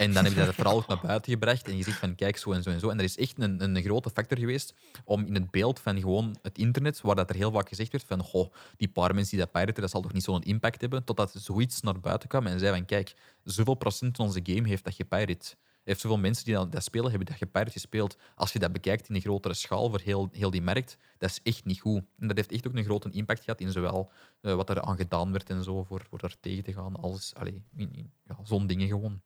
En 0.01 0.13
dan 0.13 0.25
heb 0.25 0.33
je 0.33 0.45
dat 0.45 0.55
vooral 0.61 0.77
ook 0.77 0.87
naar 0.87 1.01
buiten 1.03 1.33
gebracht 1.33 1.69
en 1.69 1.77
je 1.77 1.83
zegt 1.83 1.99
van 1.99 2.15
kijk, 2.15 2.37
zo 2.37 2.53
en 2.53 2.63
zo 2.63 2.71
en 2.71 2.81
zo. 2.81 2.89
En 2.89 2.97
dat 2.97 3.07
is 3.07 3.17
echt 3.17 3.39
een, 3.39 3.63
een 3.63 3.83
grote 3.83 4.11
factor 4.11 4.39
geweest 4.39 4.75
om 5.05 5.25
in 5.25 5.35
het 5.35 5.51
beeld 5.51 5.81
van 5.81 6.01
gewoon 6.01 6.37
het 6.43 6.59
internet, 6.59 7.01
waar 7.01 7.17
dat 7.17 7.31
er 7.31 7.37
heel 7.37 7.51
vaak 7.51 7.69
gezegd 7.69 7.93
werd 7.93 8.05
van 8.05 8.23
goh, 8.23 8.53
die 8.77 8.89
paar 8.89 9.15
mensen 9.15 9.37
die 9.37 9.45
dat 9.45 9.53
piraten, 9.53 9.83
dat 9.83 9.91
zal 9.91 10.01
toch 10.01 10.13
niet 10.13 10.23
zo'n 10.23 10.43
impact 10.43 10.81
hebben, 10.81 11.05
totdat 11.05 11.33
zoiets 11.37 11.81
naar 11.81 12.01
buiten 12.01 12.29
kwam 12.29 12.47
en 12.47 12.59
zei 12.59 12.77
van 12.77 12.85
kijk, 12.85 13.15
zoveel 13.45 13.75
procent 13.75 14.17
van 14.17 14.27
onze 14.27 14.41
game 14.43 14.69
heeft 14.69 14.85
dat 14.85 14.95
gepirate. 14.95 15.57
heeft 15.85 16.01
zoveel 16.01 16.19
mensen 16.19 16.45
die 16.45 16.55
dat, 16.55 16.73
dat 16.73 16.85
spelen, 16.85 17.09
hebben 17.09 17.29
dat 17.29 17.37
gepirate 17.37 17.71
gespeeld. 17.71 18.17
Als 18.35 18.53
je 18.53 18.59
dat 18.59 18.73
bekijkt 18.73 19.09
in 19.09 19.15
een 19.15 19.21
grotere 19.21 19.55
schaal 19.55 19.91
voor 19.91 20.01
heel, 20.01 20.29
heel 20.33 20.51
die 20.51 20.63
markt, 20.63 20.97
dat 21.19 21.31
is 21.31 21.41
echt 21.43 21.65
niet 21.65 21.81
goed. 21.81 22.03
En 22.19 22.27
dat 22.29 22.37
heeft 22.37 22.53
echt 22.53 22.67
ook 22.67 22.77
een 22.77 22.85
grote 22.85 23.11
impact 23.11 23.45
gehad 23.45 23.61
in 23.61 23.73
zowel 23.73 24.11
eh, 24.41 24.55
wat 24.55 24.71
er 24.71 24.81
aan 24.81 24.97
gedaan 24.97 25.33
werd 25.33 25.51
en 25.51 25.65
zo, 25.65 25.85
voor, 25.85 26.07
voor 26.09 26.19
daar 26.19 26.37
tegen 26.41 26.65
te 26.65 26.73
gaan, 26.73 26.97
als 26.97 27.35
allee, 27.35 27.63
in, 27.77 27.93
in, 27.93 28.13
ja, 28.25 28.39
zo'n 28.45 28.67
dingen 28.67 28.89
gewoon. 28.89 29.21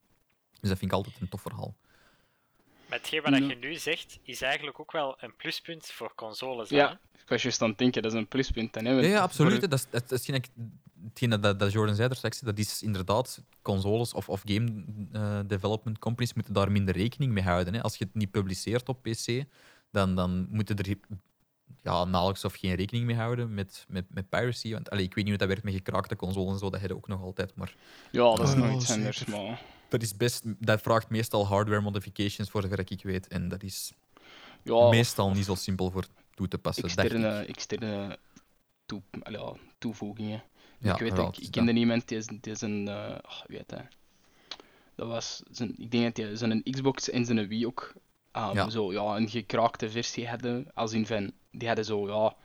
Dus 0.65 0.73
dat 0.73 0.79
vind 0.79 0.91
ik 0.91 0.97
altijd 0.97 1.21
een 1.21 1.29
tof 1.29 1.41
verhaal. 1.43 1.75
Met 2.89 2.99
hetgeen 2.99 3.23
wat 3.23 3.33
Ja. 3.39 3.47
je 3.47 3.57
nu 3.57 3.75
zegt, 3.75 4.19
is 4.23 4.43
eigenlijk 4.43 4.81
ook 4.81 4.93
wel 4.93 5.17
een 5.21 5.37
pluspunt 5.37 5.87
voor 5.87 6.13
consoles. 6.15 6.71
hè? 6.71 6.77
Ja, 6.77 6.93
ik 7.23 7.29
was 7.29 7.43
juist 7.43 7.63
aan 7.63 7.69
het 7.69 7.79
denken, 7.79 8.03
dat 8.03 8.13
is 8.13 8.19
een 8.19 8.29
pluspunt. 8.29 8.73
Dan, 8.73 8.85
Ja, 8.85 8.95
want 8.95 9.07
ja, 9.07 9.21
absoluut. 9.21 9.59
voor-. 9.59 9.69
Dat 9.69 9.79
is, 9.79 9.87
dat, 9.91 10.09
dat 10.09 10.19
is 10.21 10.27
hetgeen, 10.27 11.41
dat 11.41 11.73
Jordan 11.73 11.95
zei 11.95 12.15
straks, 12.15 12.41
dat 12.41 12.59
is 12.59 12.83
inderdaad, 12.83 13.43
consoles 13.63 14.13
of, 14.13 14.29
of 14.29 14.43
game 14.45 14.85
eh, 15.13 15.39
development 15.47 15.99
companies 15.99 16.33
moeten 16.35 16.53
daar 16.53 16.73
minder 16.73 16.97
rekening 16.97 17.33
mee 17.33 17.45
houden. 17.45 17.75
Hè. 17.75 17.83
Als 17.83 17.97
je 17.97 18.05
het 18.05 18.15
niet 18.15 18.31
publiceert 18.31 18.89
op 18.89 19.03
PC, 19.03 19.45
dan, 19.91 20.15
dan 20.15 20.47
moeten 20.51 20.77
er 20.77 20.97
ja, 21.83 22.05
nauwelijks 22.05 22.45
of 22.45 22.55
geen 22.55 22.75
rekening 22.75 23.07
mee 23.07 23.17
houden 23.17 23.55
met, 23.55 23.85
met, 23.89 24.05
met 24.09 24.29
piracy. 24.29 24.73
Want 24.73 24.91
allee, 24.91 25.05
ik 25.05 25.15
weet 25.15 25.25
niet 25.25 25.29
hoe 25.29 25.39
dat 25.39 25.49
werkt 25.49 25.65
met 25.65 25.75
gekraakte 25.75 26.17
consoles 26.17 26.53
en 26.53 26.59
zo, 26.59 26.71
dat 26.71 26.81
heb 26.81 26.91
je 26.91 26.97
ook 26.97 27.09
nog 27.09 27.21
altijd. 27.21 27.55
Maar 27.57 27.75
Ja, 28.11 28.35
dat 28.35 28.49
is 28.49 28.55
Oh, 28.55 28.57
nog 28.61 28.67
ja, 28.69 28.75
iets 28.75 28.91
anders, 28.91 29.25
maar... 29.25 29.63
dat, 30.01 30.03
is 30.03 30.17
best, 30.17 30.43
dat 30.59 30.81
vraagt 30.81 31.11
meestal 31.11 31.47
hardware 31.47 31.81
modifications, 31.81 32.51
voor 32.51 32.63
zover 32.63 32.79
ik 32.79 33.03
weet. 33.03 33.29
En 33.29 33.49
dat 33.49 33.63
is 33.63 33.93
Ja, 34.63 34.89
meestal 34.89 35.31
niet 35.31 35.45
zo 35.45 35.55
simpel 35.55 35.91
voor 35.91 36.07
toe 36.35 36.49
te 36.49 36.59
passen. 36.59 36.85
ik. 36.85 36.91
externe, 36.91 37.45
externe 37.45 38.19
toe, 38.87 39.03
ja, 39.31 39.53
toevoegingen. 39.79 40.43
Ja, 40.79 40.93
ik 40.93 40.99
weet, 40.99 41.19
ik, 41.19 41.37
ik 41.37 41.43
dat. 41.43 41.51
kende 41.51 41.73
iemand 41.73 42.09
die 42.09 42.19
is, 42.19 42.27
die 42.27 42.53
is 42.53 42.61
een, 42.61 42.89
eh 42.89 43.19
oh, 43.23 43.43
heet 43.47 43.71
hij? 43.71 43.89
Dat 44.95 45.09
was 45.09 45.43
zijn, 45.51 45.75
ik 45.79 45.91
denk 45.91 46.05
dat 46.17 46.27
hij 46.27 46.37
zijn 46.37 46.63
Xbox 46.63 47.11
en 47.11 47.25
zijn 47.25 47.49
Wii 47.49 47.67
ook. 47.67 47.93
Zo, 48.69 48.93
ja, 48.93 49.17
een 49.17 49.29
gekraakte 49.29 49.91
versie 49.91 50.29
hadden. 50.29 50.71
Als 50.75 50.93
in 50.93 51.07
van, 51.07 51.33
die 51.51 51.67
hadden 51.67 51.85
zo, 51.85 52.09
ja, 52.09 52.37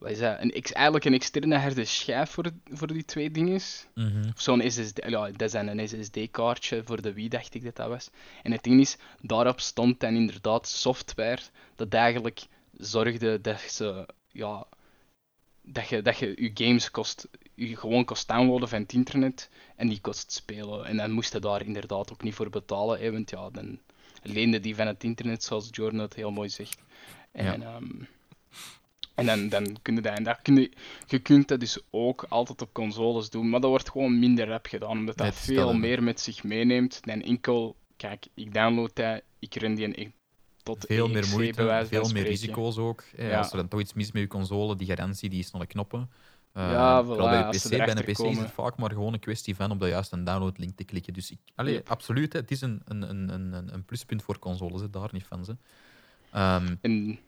wat 0.00 0.10
is 0.10 0.18
dat? 0.18 0.40
Een, 0.40 0.52
ex- 0.52 0.72
eigenlijk 0.72 1.04
een 1.04 1.14
externe 1.14 1.56
harde 1.56 1.84
schijf 1.84 2.30
voor, 2.30 2.50
voor 2.70 2.86
die 2.86 3.04
twee 3.04 3.30
dingen. 3.30 3.60
Mhm. 3.94 4.28
Of 4.34 4.40
zo'n 4.40 4.70
SSD, 4.70 5.00
ja, 5.06 5.30
dat 5.30 5.42
is 5.42 5.52
dan 5.52 5.66
een 5.66 5.88
SSD-kaartje 5.88 6.82
voor 6.84 7.02
de 7.02 7.12
Wii, 7.12 7.28
dacht 7.28 7.54
ik 7.54 7.64
dat 7.64 7.76
dat 7.76 7.88
was. 7.88 8.10
En 8.42 8.52
het 8.52 8.62
ding 8.62 8.80
is, 8.80 8.96
daarop 9.20 9.60
stond 9.60 10.00
dan 10.00 10.14
inderdaad 10.14 10.68
software 10.68 11.40
dat 11.76 11.94
eigenlijk 11.94 12.40
zorgde 12.72 13.40
dat 13.40 13.60
ze, 13.60 14.06
ja, 14.28 14.66
dat 15.62 15.88
je, 15.88 16.02
dat 16.02 16.18
je 16.18 16.34
je 16.36 16.50
games 16.54 16.90
kost, 16.90 17.28
je 17.54 17.76
gewoon 17.76 18.04
kost 18.04 18.28
downloaden 18.28 18.68
van 18.68 18.80
het 18.80 18.92
internet 18.92 19.50
en 19.76 19.88
die 19.88 20.00
kost 20.00 20.32
spelen. 20.32 20.84
En 20.84 20.96
dan 20.96 21.10
moest 21.10 21.32
je 21.32 21.38
daar 21.38 21.64
inderdaad 21.64 22.12
ook 22.12 22.22
niet 22.22 22.34
voor 22.34 22.50
betalen, 22.50 23.00
hè, 23.00 23.12
want 23.12 23.30
ja, 23.30 23.50
dan 23.50 23.80
leende 24.22 24.60
die 24.60 24.74
van 24.74 24.86
het 24.86 25.04
internet, 25.04 25.44
zoals 25.44 25.68
Jordan 25.70 26.00
het 26.00 26.14
heel 26.14 26.30
mooi 26.30 26.48
zegt. 26.48 26.82
En, 27.32 27.62
ehm, 27.62 28.04
en 29.20 29.48
dan, 29.48 29.64
dan 29.64 29.76
kun 29.82 29.94
je 29.94 30.00
dat, 30.00 30.16
en 30.16 30.22
dat 30.24 30.38
kun 30.42 30.54
je, 30.56 30.70
je 31.06 31.18
kunt 31.18 31.48
dat 31.48 31.60
dus 31.60 31.78
ook 31.90 32.26
altijd 32.28 32.62
op 32.62 32.72
consoles 32.72 33.30
doen, 33.30 33.48
maar 33.50 33.60
dat 33.60 33.70
wordt 33.70 33.90
gewoon 33.90 34.18
minder 34.18 34.46
rap 34.48 34.66
gedaan, 34.66 34.90
omdat 34.90 35.16
dat 35.16 35.34
veel 35.34 35.72
meer 35.74 36.02
met 36.02 36.20
zich 36.20 36.44
meeneemt 36.44 37.00
dan 37.04 37.20
enkel, 37.22 37.76
kijk, 37.96 38.26
ik 38.34 38.54
download 38.54 38.90
dat, 38.94 39.22
ik 39.38 39.54
ren 39.54 39.74
die 39.74 39.88
in- 39.88 40.12
tot 40.62 40.84
Veel 40.88 41.08
meer 41.08 41.16
EXE, 41.18 41.34
moeite, 41.34 41.84
veel 41.86 42.08
meer 42.12 42.22
risico's 42.24 42.76
ook. 42.78 43.04
Eh, 43.16 43.28
Ja. 43.30 43.38
Als 43.38 43.50
er 43.50 43.56
dan 43.56 43.68
toch 43.68 43.80
iets 43.80 43.92
mis 43.92 44.12
met 44.12 44.22
je 44.22 44.28
console, 44.28 44.76
die 44.76 44.86
garantie 44.86 45.28
die 45.28 45.38
is 45.38 45.50
naar 45.50 45.60
de 45.60 45.66
knoppen. 45.66 46.10
Eh, 46.52 46.70
Ja, 46.70 47.04
voilà, 47.04 47.08
bij 47.16 47.42
PC, 47.50 47.68
bij 47.68 47.88
een 47.96 48.02
PC 48.04 48.18
is 48.18 48.38
het 48.38 48.50
vaak 48.50 48.76
maar 48.76 48.90
gewoon 48.90 49.12
een 49.12 49.20
kwestie 49.20 49.56
van 49.56 49.70
op 49.70 49.80
de 49.80 49.88
juiste 49.88 50.22
downloadlink 50.22 50.76
te 50.76 50.84
klikken. 50.84 51.12
Dus 51.12 51.30
ik, 51.30 51.38
allee, 51.54 51.72
Yep. 51.74 51.88
absoluut, 51.88 52.32
hè, 52.32 52.38
het 52.38 52.50
is 52.50 52.60
een, 52.60 52.82
een, 52.84 53.02
een, 53.10 53.28
een, 53.28 53.74
een 53.74 53.84
pluspunt 53.84 54.22
voor 54.22 54.38
consoles, 54.38 54.80
hè, 54.80 54.90
daar 54.90 55.08
niet 55.12 55.24
van. 55.26 55.44
Ze. 55.44 55.56
Ehm, 56.32 56.74
En, 56.80 57.18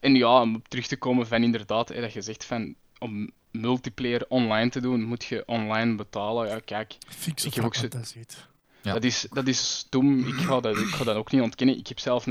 en 0.00 0.14
ja, 0.14 0.40
om 0.42 0.54
op 0.54 0.68
terug 0.68 0.86
te 0.86 0.96
komen 0.96 1.26
van 1.26 1.42
inderdaad, 1.42 1.88
hè, 1.88 2.00
dat 2.00 2.12
je 2.12 2.22
zegt 2.22 2.44
van 2.44 2.74
om 2.98 3.30
multiplayer 3.50 4.24
online 4.28 4.70
te 4.70 4.80
doen, 4.80 5.02
moet 5.02 5.24
je 5.24 5.42
online 5.46 5.94
betalen. 5.94 6.48
Ja, 6.48 6.58
kijk, 6.64 6.96
Fix 7.08 7.26
Ik 7.26 7.44
het 7.44 7.54
heb 7.54 7.64
ook 7.64 7.70
ook 7.70 7.74
zo- 7.74 7.88
dat 7.88 8.08
ziet. 8.08 8.46
Ja. 8.82 8.92
dat, 8.92 9.04
is, 9.04 9.26
dat 9.30 9.46
is 9.48 9.78
stom. 9.78 10.18
Ik 10.26 10.34
ga 10.34 10.60
dat, 10.60 10.76
ik 10.76 10.86
ga 10.86 11.04
dat 11.04 11.16
ook 11.16 11.30
niet 11.32 11.42
ontkennen. 11.42 11.78
Ik 11.78 11.86
heb 11.86 11.98
zelf 11.98 12.26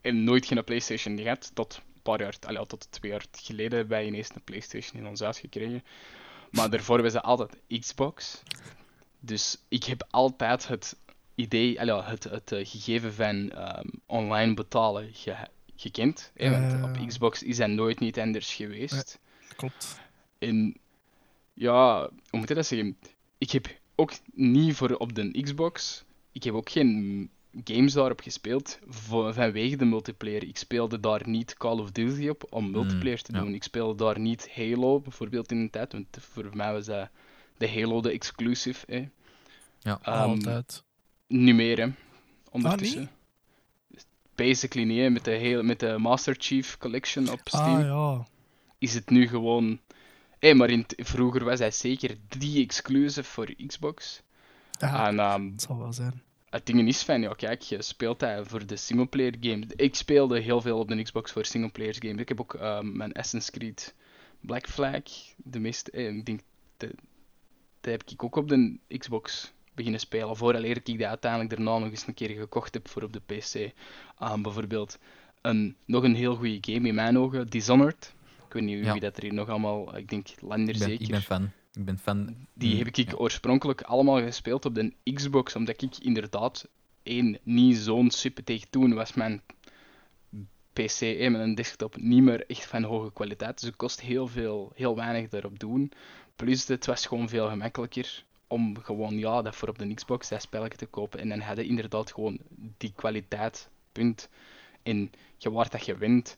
een- 0.00 0.24
nooit 0.24 0.46
geen 0.46 0.64
PlayStation 0.64 1.18
gehad, 1.18 1.50
tot 1.54 1.80
een 1.94 2.02
paar 2.02 2.20
jaar, 2.20 2.36
allee, 2.46 2.66
tot 2.66 2.86
twee 2.90 3.10
jaar 3.10 3.24
geleden 3.32 3.78
hebben 3.78 3.96
wij 3.96 4.06
ineens 4.06 4.30
een 4.34 4.42
PlayStation 4.44 5.00
in 5.02 5.08
ons 5.08 5.20
huis 5.20 5.38
gekregen. 5.38 5.84
Maar 6.50 6.70
daarvoor 6.70 7.02
was 7.02 7.12
het 7.12 7.22
altijd 7.22 7.56
Xbox. 7.80 8.42
Dus 9.20 9.56
ik 9.68 9.84
heb 9.84 10.06
altijd 10.10 10.68
het 10.68 10.96
idee, 11.34 11.80
allee, 11.80 12.02
het, 12.02 12.24
het 12.24 12.52
eh, 12.52 12.66
gegeven 12.66 13.14
van 13.14 13.50
ehm, 13.50 13.86
online 14.06 14.54
betalen 14.54 15.10
ge- 15.12 15.48
gekend. 15.76 16.30
hè, 16.34 16.50
want 16.50 16.84
op 16.84 17.06
Xbox 17.06 17.42
is 17.42 17.56
dat 17.56 17.68
nooit 17.68 18.00
niet 18.00 18.18
anders 18.18 18.54
geweest. 18.54 19.18
Klopt. 19.56 20.00
En 20.38 20.76
ja, 21.54 21.98
hoe 22.30 22.38
moet 22.40 22.50
ik 22.50 22.56
dat 22.56 22.66
zeggen? 22.66 22.96
Ik 23.38 23.50
heb 23.50 23.80
ook 23.94 24.12
niet 24.34 24.74
voor 24.74 24.94
op 24.94 25.14
de 25.14 25.42
Xbox, 25.42 26.04
ik 26.32 26.42
heb 26.42 26.54
ook 26.54 26.70
geen 26.70 27.30
games 27.64 27.92
daarop 27.92 28.20
gespeeld 28.20 28.78
vanwege 28.88 29.76
de 29.76 29.84
multiplayer. 29.84 30.42
Ik 30.42 30.56
speelde 30.56 31.00
daar 31.00 31.28
niet 31.28 31.54
Call 31.54 31.78
of 31.78 31.90
Duty 31.90 32.28
op 32.28 32.46
om 32.50 32.70
multiplayer 32.70 33.22
te 33.22 33.32
ja. 33.32 33.40
doen. 33.40 33.54
Ik 33.54 33.62
speelde 33.62 34.04
daar 34.04 34.20
niet 34.20 34.48
Halo 34.54 35.00
bijvoorbeeld 35.00 35.52
in 35.52 35.62
de 35.64 35.70
tijd, 35.70 35.92
want 35.92 36.06
voor 36.20 36.50
mij 36.52 36.72
was 36.72 36.86
dat 36.86 37.08
de 37.56 37.70
Halo 37.70 38.00
de 38.00 38.10
exclusive. 38.10 38.84
Hè. 38.86 39.08
ja. 39.80 39.98
Ehm, 40.02 40.28
Altijd. 40.28 40.82
niet 41.26 41.54
meer, 41.54 41.78
hè. 41.80 41.88
Ondertussen. 42.50 43.00
niet? 43.00 43.08
Basically 44.34 44.86
niet, 44.86 45.00
hè. 45.00 45.10
Met 45.10 45.24
de, 45.24 45.30
hele, 45.30 45.62
met 45.62 45.80
de 45.80 45.98
Master 45.98 46.36
Chief 46.38 46.78
Collection 46.78 47.30
op 47.30 47.40
Steam 47.44 47.76
Ah 47.76 47.84
ja. 47.84 48.26
is 48.78 48.94
het 48.94 49.10
nu 49.10 49.28
gewoon. 49.28 49.80
Hé, 50.38 50.54
maar 50.54 50.70
in 50.70 50.84
vroeger 50.96 51.44
was 51.44 51.58
hij 51.58 51.70
zeker 51.70 52.16
die 52.38 52.64
exclusive 52.64 53.30
voor 53.30 53.54
Xbox. 53.66 54.22
Ja, 54.78 55.08
En 55.08 55.18
ehm, 55.18 55.46
het 55.50 55.62
zal 55.62 55.78
wel 55.78 55.92
zijn. 55.92 56.22
het 56.50 56.66
ding 56.66 56.88
is 56.88 57.02
van, 57.02 57.20
ja, 57.20 57.32
kijk, 57.34 57.62
je 57.62 57.82
speelt 57.82 58.20
hij 58.20 58.44
voor 58.44 58.66
de 58.66 58.76
singleplayer 58.76 59.34
games. 59.40 59.66
Ik 59.76 59.94
speelde 59.94 60.40
heel 60.40 60.60
veel 60.60 60.78
op 60.78 60.88
de 60.88 61.02
Xbox 61.02 61.32
voor 61.32 61.44
singleplayer 61.44 61.96
games. 61.98 62.20
Ik 62.20 62.28
heb 62.28 62.40
ook 62.40 62.54
ehm, 62.54 62.96
mijn 62.96 63.12
Assassin's 63.12 63.50
Creed 63.50 63.94
Black 64.40 64.68
Flag, 64.68 65.02
de 65.36 65.58
meeste. 65.58 65.90
eh, 65.90 66.08
ik 66.16 66.26
denk, 66.26 66.40
de, 66.76 66.86
dat 67.80 67.90
heb 67.92 68.02
ik 68.06 68.22
ook 68.24 68.36
op 68.36 68.48
de 68.48 68.78
Xbox 68.98 69.52
beginnen 69.74 70.00
spelen. 70.00 70.36
Vooraleer 70.36 70.76
ik 70.84 70.98
dat 70.98 71.08
uiteindelijk 71.08 71.50
daarna 71.50 71.78
nog 71.78 71.90
eens 71.90 72.06
een 72.06 72.14
keer 72.14 72.28
gekocht 72.30 72.74
heb 72.74 72.88
voor 72.88 73.02
op 73.02 73.12
de 73.12 73.20
PC. 73.26 73.72
Bijvoorbeeld 74.42 74.98
een, 75.40 75.76
nog 75.84 76.02
een 76.02 76.14
heel 76.14 76.34
goede 76.36 76.58
game 76.72 76.88
in 76.88 76.94
mijn 76.94 77.18
ogen, 77.18 77.46
Dishonored. 77.48 78.14
Ik 78.46 78.52
weet 78.52 78.62
niet 78.62 78.84
Ja. 78.84 78.92
wie 78.92 79.00
dat 79.00 79.16
er 79.16 79.22
hier 79.22 79.34
nog 79.34 79.48
allemaal, 79.48 79.96
ik 79.96 80.08
denk 80.08 80.26
Lander 80.40 80.74
zeker. 80.76 81.00
ik 81.02 81.08
ben 81.10 81.22
fan. 81.22 81.50
Ik 81.72 81.84
ben 81.84 81.98
fan. 81.98 82.36
Die 82.54 82.72
Mm, 82.72 82.78
heb 82.78 82.86
ik 82.86 82.96
ja. 83.10 83.16
oorspronkelijk 83.16 83.82
allemaal 83.82 84.20
gespeeld 84.22 84.64
op 84.64 84.74
de 84.74 84.92
Xbox, 85.14 85.56
omdat 85.56 85.82
ik 85.82 85.96
inderdaad 85.98 86.68
één 87.02 87.38
niet 87.42 87.76
zo'n 87.76 88.10
super 88.10 88.44
tegen 88.44 88.70
toen 88.70 88.94
was 88.94 89.14
mijn 89.14 89.42
PC 90.72 91.00
en 91.00 91.34
een 91.34 91.54
desktop 91.54 91.96
niet 91.96 92.22
meer 92.22 92.46
echt 92.46 92.66
van 92.66 92.82
hoge 92.82 93.12
kwaliteit. 93.12 93.58
Dus 93.60 93.68
het 93.68 93.76
kost 93.76 94.00
heel 94.00 94.26
veel, 94.26 94.72
heel 94.74 94.96
weinig 94.96 95.30
erop 95.32 95.58
doen. 95.58 95.92
Plus, 96.36 96.68
het 96.68 96.86
was 96.86 97.06
gewoon 97.06 97.28
veel 97.28 97.48
gemakkelijker 97.48 98.24
om 98.54 98.78
gewoon, 98.82 99.18
ja, 99.18 99.42
dat 99.42 99.56
voor 99.56 99.68
op 99.68 99.78
de 99.78 99.94
Xbox 99.94 100.28
dat 100.28 100.42
spelletje 100.42 100.78
te 100.78 100.86
kopen. 100.86 101.20
En 101.20 101.28
dan 101.28 101.40
had 101.40 101.56
je 101.56 101.66
inderdaad 101.66 102.12
gewoon 102.12 102.38
die 102.78 102.92
kwaliteit, 102.94 103.68
punt. 103.92 104.28
En 104.82 105.12
je 105.38 105.50
wordt 105.50 105.72
dat 105.72 105.82
gewend. 105.82 106.36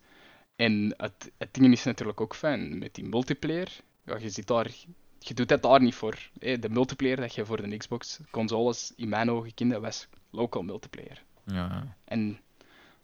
En 0.57 0.95
het, 0.97 1.31
het 1.39 1.55
ding 1.55 1.73
is 1.73 1.85
natuurlijk 1.85 2.21
ook 2.21 2.35
fijn 2.35 2.79
met 2.79 2.95
die 2.95 3.05
multiplayer. 3.05 3.81
Ja, 4.05 4.17
je 4.17 4.31
zit 4.31 4.47
daar, 4.47 4.71
je 5.19 5.35
doet 5.35 5.49
dat 5.49 5.63
daar 5.63 5.83
niet 5.83 5.95
voor. 5.95 6.31
hè. 6.39 6.59
De 6.59 6.69
multiplayer 6.69 7.17
dat 7.17 7.35
je 7.35 7.45
voor 7.45 7.63
de 7.63 7.77
Xbox 7.77 8.21
consoles 8.31 8.93
in 8.97 9.09
mijn 9.09 9.31
ogen 9.31 9.55
kende, 9.55 9.81
was 9.81 10.09
local 10.31 10.63
multiplayer. 10.63 11.23
Ja. 11.45 11.97
En 12.05 12.41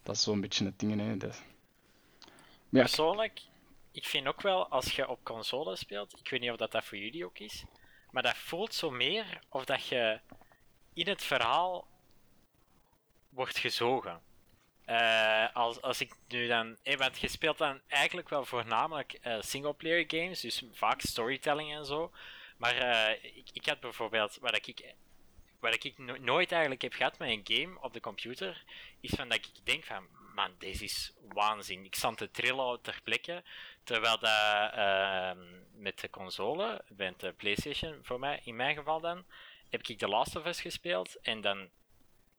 dat 0.03 0.15
is 0.15 0.23
zo'n 0.23 0.41
beetje 0.41 0.65
het 0.65 0.79
ding, 0.79 0.99
hè. 0.99 1.17
Dat... 1.17 1.43
Maar 2.69 2.81
ja, 2.81 2.87
Persoonlijk, 2.87 3.41
ik 3.91 4.05
vind 4.05 4.27
ook 4.27 4.41
wel 4.41 4.67
als 4.67 4.95
je 4.95 5.07
op 5.07 5.19
console 5.23 5.75
speelt, 5.75 6.19
ik 6.19 6.29
weet 6.29 6.39
niet 6.41 6.51
of 6.51 6.57
dat, 6.57 6.71
dat 6.71 6.85
voor 6.85 6.97
jullie 6.97 7.25
ook 7.25 7.39
is, 7.39 7.63
maar 8.13 8.23
dat 8.23 8.37
voelt 8.37 8.73
zo 8.73 8.89
meer 8.91 9.39
of 9.49 9.65
dat 9.65 9.87
je 9.87 10.19
in 10.93 11.07
het 11.07 11.23
verhaal 11.23 11.87
wordt 13.29 13.57
gezogen. 13.57 14.21
Eh, 14.85 15.45
als, 15.53 15.81
als 15.81 16.01
ik 16.01 16.13
nu 16.27 16.47
dan. 16.47 16.77
eh, 16.83 17.13
je 17.13 17.27
speelt 17.27 17.57
dan 17.57 17.81
eigenlijk 17.87 18.29
wel 18.29 18.45
voornamelijk 18.45 19.13
eh 19.13 19.41
singleplayer 19.41 20.03
games, 20.07 20.41
dus 20.41 20.63
vaak 20.71 21.01
storytelling 21.01 21.73
en 21.73 21.85
zo. 21.85 22.11
Maar 22.57 22.75
ik, 23.21 23.49
ik 23.53 23.65
had 23.65 23.79
bijvoorbeeld. 23.79 24.37
Wat 24.41 24.55
ik, 24.67 24.93
wat 25.59 25.83
ik 25.83 25.97
no- 25.97 26.17
nooit 26.17 26.51
eigenlijk 26.51 26.81
heb 26.81 26.93
gehad 26.93 27.17
met 27.17 27.29
een 27.29 27.41
game 27.43 27.79
op 27.81 27.93
de 27.93 27.99
computer, 27.99 28.63
is 28.99 29.09
van 29.15 29.29
dat 29.29 29.37
ik 29.37 29.65
denk 29.65 29.83
van. 29.83 30.07
Man, 30.35 30.55
deze 30.57 30.83
is 30.83 31.13
waanzin. 31.27 31.85
Ik 31.85 31.95
stond 31.95 32.17
te 32.17 32.31
trillen 32.31 32.81
ter 32.81 32.99
plekke. 33.03 33.43
Terwijl 33.83 34.19
dat 34.19 34.71
ehm, 34.73 35.37
met 35.75 35.99
de 35.99 36.09
console, 36.09 36.81
met 36.97 37.19
de 37.19 37.31
PlayStation 37.37 37.99
voor 38.01 38.19
mij, 38.19 38.41
in 38.43 38.55
mijn 38.55 38.75
geval 38.75 38.99
dan, 39.01 39.23
heb 39.69 39.87
ik 39.87 39.97
The 39.97 40.07
Last 40.07 40.35
of 40.35 40.45
Us 40.45 40.61
gespeeld. 40.61 41.15
En 41.21 41.41
dan 41.41 41.69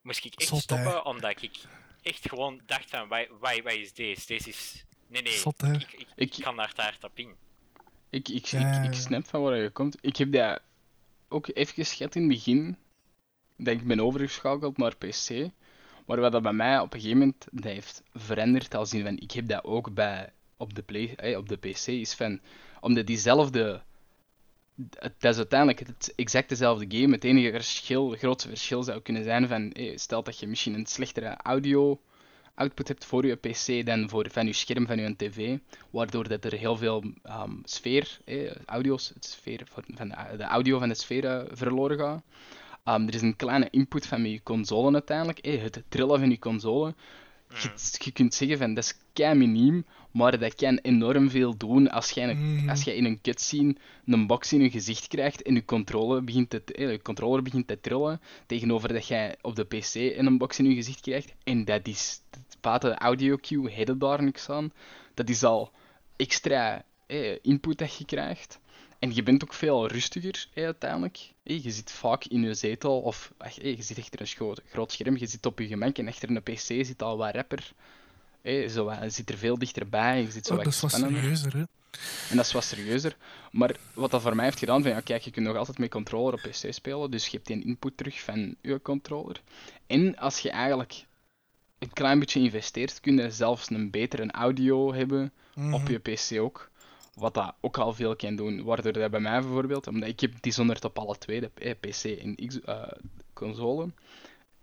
moest 0.03 0.25
ik 0.25 0.35
echt 0.35 0.49
Zot, 0.49 0.71
hè? 0.71 0.77
stoppen, 0.83 1.05
omdat 1.05 1.43
ik 1.43 1.57
echt 2.03 2.29
gewoon 2.29 2.61
dacht 2.67 2.91
van, 2.91 3.09
waar, 3.09 3.27
waar, 3.39 3.63
waar 3.63 3.75
is 3.75 3.93
deze? 3.93 4.27
Deze 4.27 4.49
is... 4.49 4.85
Nee, 5.07 5.23
nee, 5.23 5.33
Zot, 5.33 5.63
ik, 5.63 5.75
ik, 5.93 5.93
Ik- 6.17 6.37
ik 6.37 6.43
kan 6.45 6.57
daar 6.57 6.73
taart 6.73 7.05
op 7.05 7.19
in. 7.19 7.35
Ik, 8.11 8.29
ik, 8.29 8.47
Ja. 8.47 8.83
ik, 8.83 8.89
ik 8.89 8.95
snap 8.95 9.27
van 9.27 9.43
waar 9.43 9.57
je 9.57 9.71
komt. 9.71 9.99
Ik 10.01 10.17
heb 10.17 10.33
dat 10.33 10.63
ook 11.29 11.49
even 11.55 11.75
geschat 11.75 12.15
in 12.15 12.21
het 12.23 12.31
begin. 12.31 12.77
Dat 13.57 13.75
ik 13.75 13.87
ben 13.87 14.01
overgeschakeld 14.01 14.77
naar 14.77 14.97
PC. 14.97 15.51
Maar 16.07 16.21
wat 16.21 16.33
dat 16.33 16.43
bij 16.43 16.53
mij 16.53 16.79
op 16.81 16.93
een 16.95 17.01
gegeven 17.01 17.19
moment 17.19 17.47
dat 17.51 17.65
heeft 17.65 18.03
veranderd, 18.13 18.75
als 18.75 18.93
in 18.93 19.03
van, 19.05 19.17
ik 19.19 19.31
heb 19.31 19.49
dat 19.49 19.65
ook 19.65 19.95
bij, 19.95 20.33
op, 20.57 20.75
de 20.75 20.83
play, 20.83 21.15
eh, 21.17 21.37
op 21.37 21.49
de 21.49 21.57
PC, 21.57 21.87
is 21.87 22.15
van, 22.15 22.41
omdat 22.81 23.07
diezelfde... 23.07 23.83
Het 24.99 25.25
is 25.25 25.37
uiteindelijk 25.37 25.79
het 25.79 26.13
exact 26.17 26.49
dezelfde 26.49 26.99
game. 26.99 27.15
Het 27.15 27.25
enige 27.25 27.51
verschil, 27.51 28.11
grootste 28.11 28.49
verschil 28.49 28.83
zou 28.83 29.01
kunnen 29.01 29.25
zijn 29.25 29.49
van, 29.49 29.73
eh, 29.73 29.97
stel 29.97 30.23
dat 30.23 30.39
je 30.39 30.47
misschien 30.47 30.75
een 30.75 30.87
slechtere 30.87 31.37
audio 31.37 32.01
output 32.55 32.89
hebt 32.89 33.05
voor 33.05 33.27
je 33.27 33.35
PC 33.35 33.87
dan 33.87 34.09
voor 34.09 34.27
van 34.31 34.47
je 34.47 34.53
scherm 34.53 34.87
van 34.87 34.99
je 34.99 35.17
tv, 35.17 35.59
waardoor 35.91 36.29
dat 36.29 36.45
er 36.45 36.53
heel 36.53 36.77
veel 36.77 37.05
ehm, 37.23 37.53
sfeer, 37.65 38.19
eh, 38.25 38.55
audio's, 38.65 39.11
het 39.15 39.25
sfeer 39.25 39.61
van, 39.95 40.09
de, 40.09 40.37
de 40.37 40.45
audio 40.45 40.79
van 40.79 40.89
de 40.89 40.95
sfeer 40.95 41.47
verloren 41.53 41.99
gaat. 41.99 42.23
Ehm, 42.85 43.07
er 43.07 43.15
is 43.15 43.23
een 43.23 43.37
kleine 43.37 43.69
input 43.71 44.07
van 44.07 44.25
je 44.25 44.43
console 44.43 44.93
uiteindelijk, 44.93 45.39
eh, 45.39 45.63
het 45.63 45.83
trillen 45.89 46.19
van 46.19 46.31
je 46.31 46.39
console. 46.39 46.95
Je, 47.49 47.71
je 47.99 48.13
kunt 48.13 48.35
zeggen 48.35 48.59
van 48.59 48.75
dat 48.75 48.85
is 48.85 48.95
kei 49.15 49.35
miniem, 49.35 49.85
maar 50.11 50.39
dat 50.39 50.55
kan 50.55 50.79
enorm 50.83 51.31
veel 51.31 51.57
doen 51.57 51.91
als 51.91 52.11
jij, 52.11 52.29
een, 52.31 52.55
Mhm. 52.55 52.69
als 52.69 52.83
jij 52.85 52.95
in 52.97 53.05
een 53.05 53.21
cutscene 53.21 53.77
een 54.07 54.27
box 54.27 54.53
in 54.53 54.61
je 54.63 54.71
gezicht 54.71 55.07
krijgt 55.07 55.43
en 55.43 55.55
je, 55.55 55.65
controle 55.65 56.23
begint 56.23 56.51
te, 56.51 56.63
eh, 56.65 56.91
je 56.91 57.03
controller 57.03 57.43
begint 57.43 57.67
te 57.67 57.81
trillen, 57.81 58.21
tegenover 58.47 58.93
dat 58.93 59.07
jij 59.07 59.37
op 59.43 59.57
de 59.57 59.65
PC 59.65 59.95
een 59.95 60.39
box 60.39 60.59
in 60.59 60.69
je 60.69 60.75
gezicht 60.75 61.01
krijgt. 61.01 61.35
En 61.45 61.65
dat 61.65 61.87
is, 61.89 62.21
de 62.61 62.95
audio 62.95 63.37
cue, 63.37 63.71
je 63.77 63.97
daar 63.97 64.23
niks 64.23 64.51
aan. 64.51 64.73
Dat 65.15 65.29
is 65.29 65.43
al 65.43 65.71
extra 66.17 66.85
eh, 67.07 67.39
input 67.43 67.79
dat 67.79 67.97
je 67.97 68.05
krijgt. 68.05 68.61
En 68.99 69.15
je 69.15 69.23
bent 69.23 69.43
ook 69.45 69.53
veel 69.55 69.89
rustiger 69.89 70.47
eh, 70.55 70.65
uiteindelijk. 70.65 71.33
Eh, 71.43 71.63
je 71.65 71.71
zit 71.71 71.91
vaak 71.91 72.25
in 72.25 72.43
je 72.43 72.55
zetel 72.55 73.01
of 73.01 73.33
ach, 73.37 73.59
eh, 73.59 73.77
je 73.77 73.83
zit 73.83 73.99
achter 73.99 74.21
een 74.21 74.27
groot, 74.27 74.61
groot 74.69 74.93
scherm, 74.93 75.17
je 75.17 75.27
zit 75.27 75.47
op 75.47 75.59
je 75.59 75.67
gemak 75.67 75.99
en 75.99 76.09
achter 76.09 76.31
een 76.31 76.43
PC 76.43 76.59
zit 76.59 77.03
al 77.03 77.17
wat 77.17 77.35
rapper. 77.35 77.73
Eh, 78.45 78.69
zo, 78.69 78.93
je 78.93 79.11
zit 79.11 79.31
er 79.31 79.37
veel 79.39 79.59
dichterbij, 79.59 80.21
je 80.23 80.31
zit 80.31 80.47
zo 80.47 80.51
Oh, 80.53 80.57
wat 80.57 80.65
dat 80.65 80.75
is 80.75 80.81
wat 80.81 80.91
spannender. 80.91 81.21
serieuzer, 81.21 81.53
hè? 81.53 81.65
En 82.31 82.37
dat 82.37 82.45
is 82.47 82.53
wat 82.53 82.65
serieuzer. 82.65 83.17
Maar 83.53 83.77
wat 83.95 84.11
dat 84.11 84.23
voor 84.23 84.37
mij 84.37 84.45
heeft 84.45 84.59
gedaan, 84.59 84.83
van 84.83 84.91
ja, 84.91 85.01
kijk, 85.01 85.23
je 85.23 85.31
kunt 85.31 85.47
nog 85.47 85.57
altijd 85.57 85.79
met 85.79 85.91
controller 85.91 86.35
op 86.35 86.41
PC 86.41 86.73
spelen, 86.73 87.11
dus 87.11 87.25
je 87.27 87.31
hebt 87.37 87.47
die 87.47 87.65
input 87.65 87.97
terug 87.97 88.21
van 88.21 88.57
je 88.61 88.83
controller. 88.83 89.41
En 89.87 90.17
als 90.17 90.39
je 90.39 90.51
eigenlijk 90.51 91.05
een 91.79 91.93
klein 91.93 92.19
beetje 92.19 92.41
investeert, 92.41 93.01
kun 93.01 93.17
je 93.17 93.31
zelfs 93.31 93.71
een 93.71 93.91
betere 93.91 94.31
audio 94.31 94.95
hebben 94.95 95.33
op 95.55 95.83
Mhm. 95.83 95.91
je 95.91 95.99
PC 95.99 96.41
ook. 96.41 96.71
Wat 97.15 97.35
dat 97.35 97.55
ook 97.61 97.79
al 97.79 97.93
veel 97.93 98.17
kan 98.17 98.37
doen. 98.37 98.63
Waardoor 98.65 98.93
dat 98.93 99.11
bij 99.11 99.21
mij 99.21 99.41
bijvoorbeeld, 99.41 99.87
omdat 99.87 100.09
ik 100.09 100.21
heb 100.21 100.33
Dishonored 100.41 100.85
op 100.85 100.99
alle 100.99 101.19
twee, 101.19 101.41
de 101.41 101.51
eh, 101.55 101.75
PC 101.81 102.05
en 102.05 102.47
X, 102.47 102.61
eh, 102.61 102.83
console. 103.33 103.89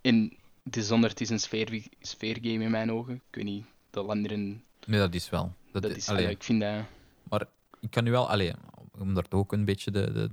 En 0.02 0.34
Dishonored 0.64 1.22
is 1.22 1.30
een 1.30 1.40
sfeer, 1.40 1.88
sfeergame 2.00 2.64
in 2.64 2.72
mijn 2.72 2.92
ogen. 2.92 3.14
Ik 3.14 3.36
weet 3.36 3.44
niet, 3.44 3.66
de 3.90 4.00
anderen... 4.00 4.64
Nee, 4.86 5.00
dat 5.00 5.14
is 5.14 5.30
wel. 5.30 5.54
Dat, 5.72 5.82
Dat 5.82 5.92
is, 5.92 5.98
is, 5.98 6.08
allee, 6.10 6.22
allee, 6.22 6.36
ik 6.36 6.44
vind 6.44 6.62
dat... 6.62 6.84
Maar 7.24 7.46
ik 7.80 7.92
kan 7.92 8.04
nu 8.04 8.12
wel, 8.12 8.30
allee, 8.30 8.54
om 9.00 9.14
daar 9.14 9.28
toch 9.28 9.40
ook 9.40 9.54
een 9.54 9.66
beetje 9.66 9.92
de, 9.92 10.12
de, 10.12 10.30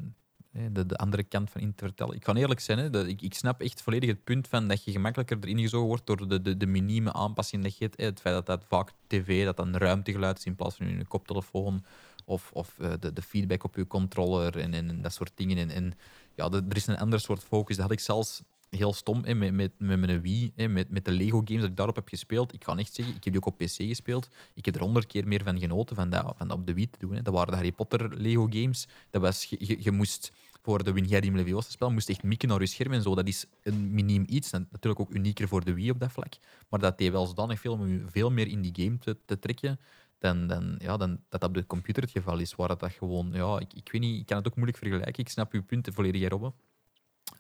de, 0.72 0.87
de 0.87 0.97
andere 0.97 1.22
kant 1.22 1.51
van 1.51 1.61
in 1.61 1.74
te 1.74 1.85
vertellen. 1.85 2.14
Ik 2.14 2.22
kan 2.22 2.37
eerlijk 2.37 2.61
zijn, 2.61 2.79
hè, 2.79 2.91
dat, 2.91 3.07
ik, 3.07 3.22
ik 3.22 3.35
snap 3.35 3.61
echt 3.61 3.83
volledig 3.83 4.09
het 4.09 4.24
punt 4.24 4.49
van 4.49 4.68
dat 4.68 4.85
je 4.85 4.91
gemakkelijker 4.91 5.39
erin 5.41 5.59
gezogen 5.61 5.87
wordt 5.87 6.07
door 6.07 6.29
de, 6.29 6.43
de, 6.43 6.57
de 6.57 6.66
minieme 6.66 7.12
aanpassing 7.12 7.62
dat 7.62 7.79
je 7.79 7.85
hebt. 7.85 7.97
hè. 7.97 8.05
Het 8.05 8.20
feit 8.20 8.35
dat 8.35 8.47
dat 8.47 8.64
vaak 8.68 8.93
tv, 9.07 9.45
dat 9.45 9.57
dan 9.57 9.76
ruimtegeluid 9.76 10.39
is 10.39 10.45
in 10.45 10.55
plaats 10.55 10.76
van 10.76 10.87
in 10.87 10.99
een 10.99 11.09
koptelefoon. 11.09 11.85
Of, 12.24 12.51
of 12.53 12.79
eh, 12.79 12.93
de, 13.01 13.12
de 13.12 13.22
feedback 13.22 13.64
op 13.64 13.76
je 13.76 13.87
controller 13.87 14.59
en, 14.59 14.74
en, 14.74 15.03
dat 15.03 15.12
soort 15.12 15.33
dingen. 15.35 15.59
En, 15.59 15.70
en 15.70 15.99
ja, 16.35 16.51
er 16.51 16.76
is 16.76 16.87
een 16.87 16.99
ander 16.99 17.20
soort 17.20 17.45
focus. 17.45 17.76
Dat 17.76 17.85
had 17.85 17.95
ik 17.95 18.01
zelfs 18.01 18.43
heel 18.71 18.93
stom 18.93 19.25
hè, 19.25 19.35
met, 19.35 19.53
met, 19.53 19.73
met 19.79 19.99
mijn 19.99 20.21
Wii, 20.21 20.53
hè, 20.57 20.69
met, 20.69 20.91
met 20.91 21.05
de 21.05 21.11
Lego 21.11 21.41
games 21.45 21.61
dat 21.61 21.71
ik 21.71 21.77
daarop 21.77 21.95
heb 21.97 22.09
gespeeld. 22.09 22.53
Ik 22.53 22.61
kan 22.61 22.79
echt 22.79 22.95
zeggen, 22.95 23.14
ik 23.16 23.25
heb 23.25 23.33
die 23.33 23.43
ook 23.43 23.49
op 23.53 23.59
PC 23.59 23.75
gespeeld. 23.77 24.29
Ik 24.55 24.64
heb 24.64 24.75
er 24.75 24.81
honderd 24.81 25.07
keer 25.07 25.27
meer 25.29 25.43
van 25.43 25.59
genoten 25.59 25.97
van 25.97 26.11
dat, 26.11 26.35
van 26.37 26.49
dat 26.49 26.59
op 26.59 26.66
de 26.66 26.75
Wii 26.75 26.91
te 26.91 26.99
doen. 26.99 27.14
Hè. 27.14 27.23
Dat 27.23 27.35
waren 27.35 27.49
de 27.51 27.55
Harry 27.57 27.73
Potter 27.73 28.16
Lego 28.21 28.47
games. 28.51 28.89
Dat 29.11 29.23
was, 29.23 29.45
je, 29.45 29.57
je, 29.59 29.77
je 29.83 29.91
moest 29.91 30.33
voor 30.62 30.85
de 30.85 30.93
Wingardium 30.93 31.37
Leviosa 31.37 31.71
spel 31.71 31.91
moest 31.91 32.09
echt 32.09 32.23
mikken 32.23 32.49
naar 32.49 32.61
je 32.61 32.66
scherm 32.66 32.93
en 32.93 33.03
zo. 33.03 33.14
Dat 33.14 33.27
is 33.27 33.45
een 33.62 33.95
miniem 33.95 34.25
iets. 34.29 34.53
En 34.53 34.69
natuurlijk 34.71 35.01
ook 35.01 35.14
unieker 35.14 35.49
voor 35.49 35.64
de 35.64 35.75
Wii 35.75 35.91
op 35.91 36.01
dat 36.01 36.12
vlak. 36.12 36.33
Maar 36.69 36.81
dat 36.81 36.99
deed 36.99 37.11
wel 37.12 37.27
zodanig 37.27 37.61
veel 37.61 37.73
om 37.73 37.89
je 37.89 38.03
veel 38.07 38.31
meer 38.31 38.47
in 38.49 38.62
die 38.62 38.85
game 38.85 38.99
te, 38.99 39.16
te 39.25 39.39
trekken 39.39 39.81
dan, 40.19 40.47
dan, 40.47 40.75
ja, 40.79 40.97
dan 40.97 41.21
dat 41.29 41.41
dat 41.41 41.49
op 41.49 41.55
de 41.55 41.66
computer 41.66 42.03
het 42.03 42.12
geval 42.12 42.39
is. 42.39 42.55
Waar 42.55 42.69
dat, 42.69 42.81
dat 42.81 42.93
gewoon... 42.93 43.31
Ja, 43.33 43.59
ik, 43.59 43.73
ik 43.75 43.93
weet 43.93 44.01
niet, 44.01 44.21
ik 44.21 44.27
kan 44.27 44.37
het 44.37 44.47
ook 44.47 44.55
moeilijk 44.57 44.79
vergelijken. 44.79 45.23
Ik 45.25 45.29
snap 45.29 45.53
uw 45.53 45.62
punten 45.62 45.93
volledig, 45.93 46.29
Robbe. 46.29 46.53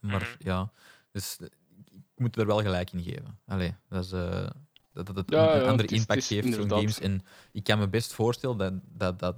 Maar 0.00 0.20
Mhm. 0.38 0.48
ja, 0.48 0.72
dus 1.12 1.36
eh, 1.40 1.46
ik 1.92 2.00
moet 2.16 2.36
er 2.36 2.46
wel 2.46 2.60
gelijk 2.62 2.92
in 2.92 3.02
geven. 3.02 3.38
Allee, 3.46 3.74
dat 3.88 4.04
is... 4.04 4.12
eh, 4.12 4.48
dat, 4.92 5.06
dat 5.06 5.16
het 5.16 5.30
Ja, 5.30 5.48
een, 5.50 5.56
een 5.56 5.62
ja, 5.64 5.70
andere 5.70 5.88
is- 5.88 5.98
impact 6.00 6.24
geeft, 6.24 6.54
zo'n 6.54 6.68
games. 6.68 7.00
En 7.00 7.22
ik 7.52 7.64
kan 7.64 7.78
me 7.78 7.88
best 7.88 8.12
voorstellen 8.12 8.56
dat, 8.56 8.72
dat, 8.84 9.18
dat 9.18 9.36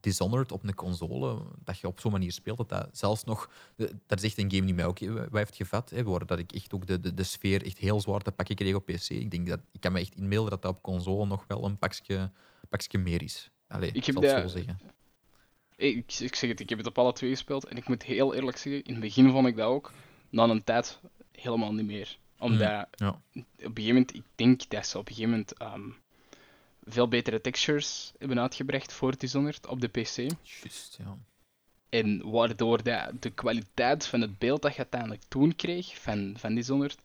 Dishonored 0.00 0.52
op 0.52 0.64
een 0.64 0.74
console, 0.74 1.42
dat 1.64 1.78
je 1.78 1.86
op 1.86 2.00
zo'n 2.00 2.12
manier 2.12 2.32
speelt, 2.32 2.56
dat 2.56 2.68
dat 2.68 2.88
zelfs 2.92 3.24
nog... 3.24 3.50
Dat 4.06 4.18
is 4.18 4.24
echt 4.24 4.38
een 4.38 4.50
game 4.52 4.64
die 4.64 4.74
mij 4.74 4.84
ook 4.86 4.98
heeft 5.32 5.56
gevat, 5.56 5.90
hè, 5.90 6.02
dat 6.24 6.38
ik 6.38 6.52
echt 6.52 6.72
ook 6.74 6.86
de, 6.86 7.00
de, 7.00 7.14
de 7.14 7.22
sfeer 7.22 7.64
echt 7.64 7.78
heel 7.78 8.00
zwaar 8.00 8.20
te 8.20 8.32
pakken 8.32 8.56
kreeg 8.56 8.74
op 8.74 8.86
PC. 8.86 9.08
Ik, 9.08 9.30
denk 9.30 9.46
dat, 9.48 9.60
ik 9.72 9.80
kan 9.80 9.92
me 9.92 10.00
echt 10.00 10.14
inbeelden 10.14 10.50
dat 10.50 10.62
dat 10.62 10.74
op 10.76 10.82
console 10.82 11.26
nog 11.26 11.44
wel 11.48 11.64
een 11.64 11.78
pakje, 11.78 12.30
pakje 12.68 12.98
meer 12.98 13.22
is. 13.22 13.50
Allee, 13.68 13.90
Ik 13.92 14.04
zal 14.04 14.14
het 14.14 14.22
dat- 14.22 14.40
zo 14.40 14.48
zeggen. 14.58 14.80
Ik, 15.76 16.12
ik 16.20 16.34
zeg 16.34 16.50
het, 16.50 16.60
ik 16.60 16.68
heb 16.68 16.78
het 16.78 16.86
op 16.86 16.98
alle 16.98 17.12
twee 17.12 17.30
gespeeld 17.30 17.64
en 17.64 17.76
ik 17.76 17.88
moet 17.88 18.02
heel 18.02 18.34
eerlijk 18.34 18.56
zeggen, 18.56 18.82
in 18.84 18.92
het 18.92 19.02
begin 19.02 19.30
vond 19.30 19.46
ik 19.46 19.56
dat 19.56 19.66
ook. 19.66 19.92
Na 20.32 20.44
een 20.44 20.64
tijd 20.64 21.00
helemaal 21.32 21.72
niet 21.74 21.86
meer. 21.86 22.16
Omdat 22.38 22.86
ja. 22.96 23.08
op 23.08 23.16
een 23.34 23.44
gegeven 23.58 23.86
moment, 23.86 24.14
ik 24.14 24.22
denk 24.34 24.68
dat 24.68 24.86
ze 24.86 24.98
op 24.98 25.08
een 25.08 25.14
gegeven 25.14 25.30
moment 25.30 25.52
ehm, 25.52 25.90
veel 26.84 27.08
betere 27.08 27.40
textures 27.40 28.12
hebben 28.18 28.40
uitgebracht 28.40 28.92
voor 28.92 29.16
Dishonored 29.18 29.66
op 29.66 29.80
de 29.80 29.88
PC. 29.88 30.16
Juist, 30.42 30.98
ja. 30.98 31.16
En 31.88 32.30
waardoor 32.30 32.82
dat 32.82 33.22
de 33.22 33.30
kwaliteit 33.30 34.06
van 34.06 34.20
het 34.20 34.38
beeld 34.38 34.62
dat 34.62 34.72
je 34.72 34.78
uiteindelijk 34.78 35.22
toen 35.28 35.56
kreeg 35.56 36.00
van, 36.00 36.34
van 36.38 36.54
Dishonored 36.54 36.98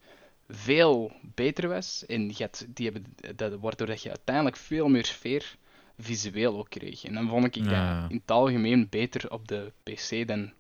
veel 0.49 1.11
beter 1.21 1.67
was. 1.67 2.05
En 2.05 2.27
je 2.27 2.43
had, 2.43 2.65
die 2.67 2.91
hebben, 2.91 3.15
dat, 3.35 3.59
waardoor 3.59 3.87
dat 3.87 4.01
je 4.01 4.09
uiteindelijk 4.09 4.55
veel 4.57 4.87
meer 4.87 5.05
sfeer 5.05 5.55
visueel 5.99 6.57
ook 6.57 6.69
kreeg. 6.69 7.03
En 7.03 7.13
dan 7.13 7.29
vond 7.29 7.45
ik 7.45 7.55
Ja. 7.55 8.01
dat 8.01 8.11
in 8.11 8.17
het 8.17 8.31
algemeen 8.31 8.87
beter 8.89 9.31
op 9.31 9.47
de 9.47 9.71
PC 9.83 10.27
dan 10.27 10.51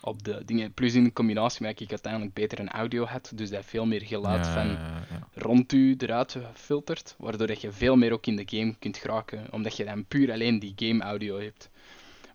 op 0.00 0.22
de 0.24 0.42
dingen. 0.44 0.72
Plus 0.72 0.94
in 0.94 1.12
combinatie 1.12 1.66
dat 1.66 1.80
ik 1.80 1.90
uiteindelijk 1.90 2.34
beter 2.34 2.58
een 2.58 2.68
audio 2.70 3.04
had, 3.04 3.32
dus 3.34 3.50
dat 3.50 3.64
veel 3.64 3.86
meer 3.86 4.02
geluid 4.02 4.44
Ja, 4.46 4.52
van 4.52 4.66
ja, 4.66 5.02
ja. 5.10 5.28
rond 5.34 5.72
u 5.72 5.94
eruit 5.98 6.36
filtert, 6.54 7.14
waardoor 7.18 7.46
dat 7.46 7.60
je 7.60 7.72
veel 7.72 7.96
meer 7.96 8.12
ook 8.12 8.26
in 8.26 8.36
de 8.36 8.48
game 8.56 8.74
kunt 8.78 8.96
geraken, 8.96 9.46
omdat 9.50 9.76
je 9.76 9.84
dan 9.84 10.04
puur 10.04 10.32
alleen 10.32 10.58
die 10.58 10.72
game 10.76 11.02
audio 11.04 11.38
hebt. 11.40 11.70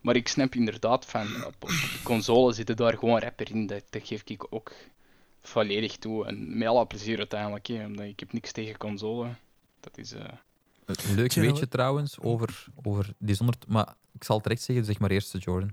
Maar 0.02 0.16
ik 0.16 0.28
snap 0.28 0.54
inderdaad 0.54 1.06
van, 1.06 1.26
op, 1.46 1.54
op 1.60 1.68
de 1.68 2.00
console 2.02 2.52
zitten 2.52 2.76
daar 2.76 2.98
gewoon 2.98 3.18
rapper 3.20 3.50
in, 3.50 3.66
dat, 3.66 3.82
dat 3.90 4.06
geef 4.06 4.22
ik 4.24 4.46
ook 4.50 4.72
volledig 5.42 5.96
toe. 5.96 6.26
En 6.26 6.58
met 6.58 6.68
alle 6.68 6.86
plezier 6.86 7.18
uiteindelijk, 7.18 7.66
hè, 7.66 7.84
omdat 7.86 8.04
ik 8.06 8.20
heb 8.20 8.32
niks 8.32 8.52
tegen 8.52 8.76
console. 8.76 9.28
Dat 9.80 9.98
is... 9.98 10.12
eh, 10.12 10.24
Een 10.84 11.14
leuk 11.14 11.32
weetje 11.32 11.68
trouwens 11.68 12.20
over, 12.20 12.66
over 12.82 13.14
Dishonored. 13.18 13.66
Maar 13.66 13.94
ik 14.12 14.24
zal 14.24 14.34
het 14.36 14.44
direct 14.44 14.62
zeggen, 14.62 14.84
zeg 14.84 14.98
maar 14.98 15.10
eerst, 15.10 15.36
Jordan. 15.38 15.72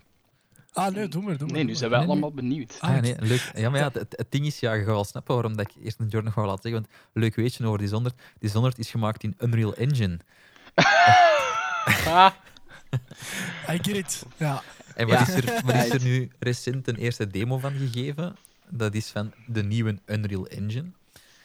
Ah, 0.73 0.93
nee, 0.93 1.07
doe 1.07 1.21
maar, 1.23 1.37
doe 1.37 1.47
maar. 1.47 1.55
Nee, 1.55 1.63
nu 1.65 1.75
zijn 1.75 1.89
wij 1.89 1.99
Nee, 1.99 2.07
nee. 2.07 2.17
allemaal 2.17 2.33
benieuwd. 2.35 2.77
Ah, 2.79 2.89
Ah, 2.89 2.95
het- 2.95 3.03
nee, 3.03 3.15
leuk. 3.29 3.51
Ja, 3.55 3.69
maar 3.69 3.79
ja, 3.79 3.89
het, 3.93 4.25
ding 4.29 4.45
is, 4.45 4.59
ja, 4.59 4.73
je 4.73 4.77
gaat 4.83 4.93
wel 4.93 5.03
snappen 5.03 5.33
waarom 5.33 5.55
dat 5.57 5.67
ik 5.69 5.83
eerst 5.83 5.99
een 5.99 6.05
Jordan 6.07 6.23
nog 6.23 6.33
wel 6.35 6.45
laat 6.45 6.61
zeggen. 6.61 6.81
Want 6.81 6.93
leuk 7.13 7.35
weetje 7.35 7.65
over 7.65 7.79
Dishonored. 7.79 8.15
Dishonored 8.39 8.77
is 8.79 8.89
gemaakt 8.89 9.23
in 9.23 9.35
Unreal 9.39 9.73
Engine. 9.75 10.19
Ah, 12.05 12.31
I 13.69 13.77
get 13.81 13.87
it. 13.95 14.25
Ja. 14.37 14.61
En 14.95 15.07
wat, 15.07 15.17
Ja. 15.27 15.27
is 15.27 15.33
er, 15.43 15.61
wat 15.65 15.75
is 15.75 15.89
er 15.89 16.03
nu 16.03 16.31
recent 16.39 16.87
een 16.87 16.95
eerste 16.95 17.27
demo 17.27 17.57
van 17.57 17.73
gegeven? 17.73 18.35
Dat 18.69 18.93
is 18.93 19.07
van 19.07 19.33
de 19.47 19.63
nieuwe 19.63 19.99
Unreal 20.05 20.47
Engine. 20.47 20.91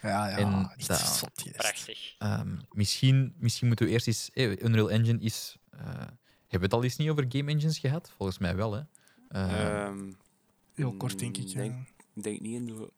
Ja, 0.02 0.28
ja. 0.28 0.36
En 0.36 0.70
dat-. 0.86 1.24
Prachtig. 1.56 2.14
Ehm, 2.18 2.48
misschien, 2.72 3.34
misschien 3.38 3.66
moeten 3.66 3.86
we 3.86 3.92
eerst 3.92 4.06
eens... 4.06 4.30
eh, 4.34 4.50
Unreal 4.62 4.90
Engine 4.90 5.18
is... 5.20 5.56
eh, 5.70 5.78
hebben 5.88 6.08
we 6.48 6.58
het 6.58 6.72
al 6.72 6.84
eens 6.84 6.96
niet 6.96 7.08
over 7.08 7.24
game 7.28 7.50
engines 7.50 7.78
gehad? 7.78 8.10
Volgens 8.16 8.38
mij 8.38 8.56
wel, 8.56 8.72
hè. 8.72 8.80
Eh, 9.36 9.82
Ehm, 9.84 10.12
Heel 10.74 10.92
kort, 10.92 11.18
denk 11.18 11.36
ik. 11.36 11.42
Mm, 11.44 11.48
ja. 11.50 11.56
denk- 11.56 11.88
Ik 12.14 12.22
denk 12.22 12.40
niet 12.40 12.54
in 12.54 12.66
de 12.66 12.90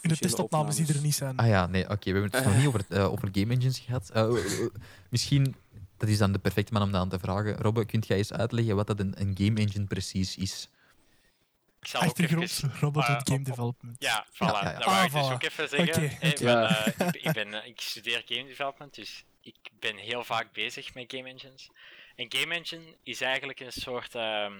In 0.00 0.08
de 0.08 0.16
testopnames 0.16 0.76
die 0.76 0.94
er 0.94 1.00
niet 1.02 1.14
zijn. 1.14 1.36
Ah 1.36 1.46
ja, 1.48 1.66
nee, 1.66 1.82
oké. 1.90 2.12
we 2.12 2.18
hebben 2.18 2.30
het 2.40 2.44
nog 2.44 2.56
niet 2.56 2.66
over, 2.66 2.84
eh, 2.88 3.12
over 3.12 3.28
game 3.32 3.52
engines 3.52 3.78
gehad. 3.78 4.10
Eh, 4.10 4.32
misschien, 5.10 5.54
dat 5.96 6.08
is 6.08 6.18
dan 6.18 6.32
de 6.32 6.38
perfecte 6.38 6.72
man 6.72 6.82
om 6.82 6.90
dat 6.92 7.00
aan 7.00 7.08
te 7.08 7.18
vragen. 7.18 7.56
Robbe, 7.56 7.84
kunt 7.84 8.06
jij 8.06 8.16
eens 8.16 8.32
uitleggen 8.32 8.76
wat 8.76 8.86
dat 8.86 9.00
een, 9.00 9.20
een 9.20 9.34
game 9.38 9.60
engine 9.60 9.84
precies 9.86 10.36
is? 10.36 10.68
Ik 11.80 11.86
zal 11.88 12.00
ook 12.00 12.06
Achtergrond, 12.08 12.42
even... 12.42 12.72
Robot 12.80 13.02
eh, 13.02 13.08
doet 13.08 13.28
game 13.28 13.34
op- 13.40 13.40
op- 13.40 13.54
development. 13.54 13.96
Ja, 14.02 14.26
voilà. 14.26 14.36
Ja, 14.38 14.62
ja, 14.62 14.70
ja. 14.70 14.76
Dat 14.78 14.84
wou 14.84 15.04
ik 15.06 15.12
Ah, 15.12 15.20
dus 15.20 15.28
voilà. 15.30 15.32
ook 15.32 15.42
even 15.42 15.68
zeggen. 15.68 16.10
Van, 16.36 16.48
eh, 16.66 16.86
ik, 16.86 17.14
ik 17.22 17.32
ben, 17.32 17.66
ik 17.66 17.80
studeer 17.80 18.22
game 18.26 18.46
development, 18.46 18.94
dus 18.94 19.24
ik 19.40 19.56
ben 19.78 19.96
heel 19.96 20.24
vaak 20.24 20.52
bezig 20.52 20.94
met 20.94 21.04
game 21.16 21.28
engines. 21.28 21.70
Een 22.16 22.32
game 22.36 22.54
engine 22.54 22.96
is 23.02 23.20
eigenlijk 23.20 23.60
een 23.60 23.72
soort... 23.72 24.14
ehm, 24.14 24.52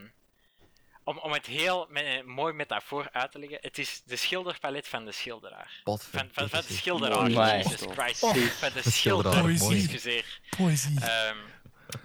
om, 1.07 1.19
om 1.19 1.33
het 1.33 1.47
heel 1.47 1.89
mooi 2.25 2.53
metafoor 2.53 3.09
uit 3.13 3.33
te 3.33 3.39
leggen, 3.39 3.59
het 3.61 3.79
is 3.79 4.03
de 4.07 4.17
schilderpalet 4.17 4.89
van 4.89 5.05
de 5.05 5.13
schilderaar. 5.13 5.81
Van, 5.85 5.99
van, 5.99 6.49
van 6.49 6.61
de 6.67 6.73
schilderaar, 6.73 7.31
Mooi. 7.31 7.57
Jesus 7.57 7.87
Christ. 7.93 8.23
Oh. 8.23 8.35
Van 8.35 8.71
de 8.75 8.91
schilder, 8.91 9.45
mooi. 9.45 9.79
excuseer. 9.79 10.41
Poëzie. 10.57 11.01
Ehm, 11.01 11.37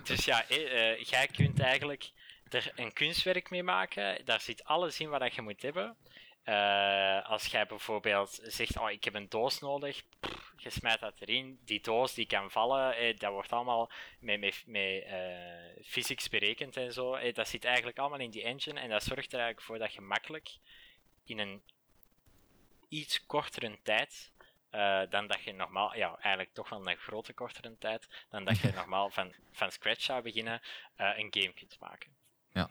dus 0.03 0.25
ja, 0.25 0.47
eh, 0.47 0.91
eh, 0.91 1.03
jij 1.03 1.27
kunt 1.27 1.59
eigenlijk 1.59 2.09
er 2.49 2.71
een 2.75 2.93
kunstwerk 2.93 3.49
mee 3.49 3.63
maken. 3.63 4.25
Daar 4.25 4.41
zit 4.41 4.63
alles 4.63 4.99
in 4.99 5.09
wat 5.09 5.35
je 5.35 5.41
moet 5.41 5.61
hebben. 5.61 5.95
Eh, 6.43 7.29
als 7.29 7.45
jij 7.45 7.65
bijvoorbeeld 7.65 8.39
zegt, 8.43 8.77
oh, 8.77 8.91
ik 8.91 9.03
heb 9.03 9.13
een 9.13 9.29
doos 9.29 9.59
nodig, 9.59 10.01
pff, 10.19 10.53
je 10.57 10.69
smijt 10.69 10.99
dat 10.99 11.13
erin. 11.19 11.59
Die 11.65 11.81
doos 11.81 12.13
die 12.13 12.25
kan 12.25 12.51
vallen, 12.51 12.95
eh, 12.95 13.17
dat 13.17 13.31
wordt 13.31 13.51
allemaal 13.51 13.91
met, 14.19 14.39
met, 14.39 14.63
met 14.65 15.03
eh, 15.03 15.83
physics 15.83 16.29
berekend 16.29 16.77
en 16.77 16.93
zo. 16.93 17.13
Eh, 17.13 17.33
dat 17.33 17.47
zit 17.47 17.65
eigenlijk 17.65 17.97
allemaal 17.97 18.19
in 18.19 18.29
die 18.29 18.43
engine 18.43 18.79
en 18.79 18.89
dat 18.89 19.03
zorgt 19.03 19.33
er 19.33 19.39
eigenlijk 19.39 19.61
voor 19.61 19.77
dat 19.77 19.93
je 19.93 20.01
makkelijk 20.01 20.57
in 21.25 21.39
een 21.39 21.63
iets 22.87 23.25
kortere 23.25 23.79
tijd 23.83 24.31
eh, 24.69 25.01
dan 25.09 25.27
dat 25.27 25.41
je 25.41 25.53
normaal, 25.53 25.95
ja, 25.95 26.17
eigenlijk 26.19 26.53
toch 26.53 26.69
wel 26.69 26.87
een 26.87 26.97
grote 26.97 27.33
kortere 27.33 27.77
tijd, 27.77 28.25
dan 28.29 28.45
dat 28.45 28.59
je 28.59 28.71
normaal 28.81 29.09
van, 29.09 29.33
van 29.51 29.71
scratch 29.71 30.01
zou 30.01 30.21
beginnen, 30.21 30.61
een 30.95 31.27
game 31.29 31.53
kunt 31.53 31.79
maken. 31.79 32.15
Ja. 32.53 32.69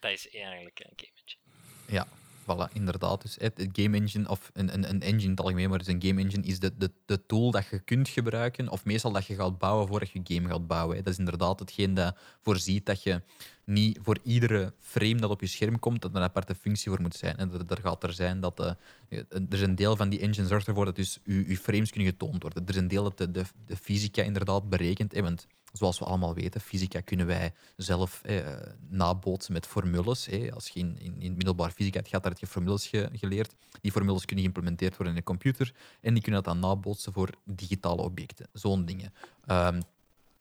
Dat 0.00 0.10
is 0.10 0.30
eigenlijk 0.30 0.80
een 0.80 0.92
game. 0.96 1.38
Ja, 1.86 2.06
voilà, 2.42 2.72
inderdaad. 2.72 3.22
Dus 3.22 3.36
het, 3.40 3.68
game 3.72 3.96
engine, 3.96 4.28
of 4.28 4.50
een, 4.52 4.74
een, 4.74 4.88
een 4.88 5.00
engine 5.00 5.22
in 5.22 5.30
het 5.30 5.40
algemeen, 5.40 5.68
maar 5.68 5.78
dus 5.78 5.86
een 5.86 6.02
game 6.02 6.20
engine 6.20 6.46
is 6.46 6.58
de, 6.58 6.72
de, 6.76 6.90
de 7.06 7.26
tool 7.26 7.50
dat 7.50 7.66
je 7.66 7.78
kunt 7.78 8.08
gebruiken, 8.08 8.68
of 8.68 8.84
meestal 8.84 9.12
dat 9.12 9.26
je 9.26 9.34
gaat 9.34 9.58
bouwen 9.58 9.88
voordat 9.88 10.10
je 10.10 10.20
game 10.24 10.48
gaat 10.48 10.66
bouwen. 10.66 10.96
Dat 10.96 11.12
is 11.12 11.18
inderdaad 11.18 11.58
hetgeen 11.58 11.94
dat 11.94 12.16
voorziet 12.40 12.86
dat 12.86 13.02
je 13.02 13.22
niet 13.64 13.98
voor 14.02 14.18
iedere 14.22 14.72
frame 14.78 15.20
dat 15.20 15.30
op 15.30 15.40
je 15.40 15.46
scherm 15.46 15.78
komt, 15.78 16.02
dat 16.02 16.10
er 16.10 16.16
een 16.16 16.22
aparte 16.22 16.54
functie 16.54 16.90
voor 16.90 17.00
moet 17.00 17.14
zijn. 17.14 17.36
En 17.36 17.50
dat 17.50 17.70
er 17.70 17.80
gaat 17.82 18.02
er 18.02 18.12
zijn 18.12 18.40
dat 18.40 18.56
de, 18.56 18.76
er 19.08 19.44
is 19.48 19.60
een 19.60 19.74
deel 19.74 19.96
van 19.96 20.08
die 20.08 20.20
engine 20.20 20.46
zorgt 20.46 20.66
ervoor 20.66 20.84
dat 20.84 20.96
dus 20.96 21.18
je, 21.24 21.48
je 21.48 21.56
frames 21.56 21.90
kunnen 21.90 22.10
getoond 22.10 22.42
worden. 22.42 22.62
Er 22.62 22.70
is 22.70 22.76
een 22.76 22.88
deel 22.88 23.02
dat 23.02 23.18
de, 23.18 23.30
de, 23.30 23.44
de 23.66 23.76
fysica 23.76 24.22
inderdaad 24.22 24.68
berekent. 24.68 25.12
hè, 25.12 25.22
want 25.22 25.46
zoals 25.72 25.98
we 25.98 26.04
allemaal 26.04 26.34
weten, 26.34 26.60
fysica 26.60 27.00
kunnen 27.00 27.26
wij 27.26 27.52
zelf 27.76 28.20
eh, 28.22 28.46
nabootsen 28.88 29.52
met 29.52 29.66
formules. 29.66 30.28
Als 30.54 30.68
je 30.68 30.78
in, 30.80 30.96
in, 30.98 31.20
in 31.20 31.32
middelbaar 31.32 31.70
fysica 31.70 31.96
hebt 31.96 32.08
gehad, 32.08 32.22
daar 32.22 32.32
heb 32.32 32.40
je 32.40 32.46
formules 32.46 32.86
ge- 32.86 33.08
geleerd. 33.12 33.54
Die 33.80 33.92
formules 33.92 34.24
kunnen 34.24 34.44
geïmplementeerd 34.44 34.90
worden 34.96 35.12
in 35.12 35.18
een 35.18 35.24
computer 35.24 35.72
en 36.00 36.14
die 36.14 36.22
kunnen 36.22 36.42
dat 36.42 36.52
dan 36.52 36.62
nabootsen 36.70 37.12
voor 37.12 37.30
digitale 37.44 38.02
objecten. 38.02 38.48
Zo'n 38.52 38.84
dingen. 38.84 39.12
Ehm, 39.46 39.80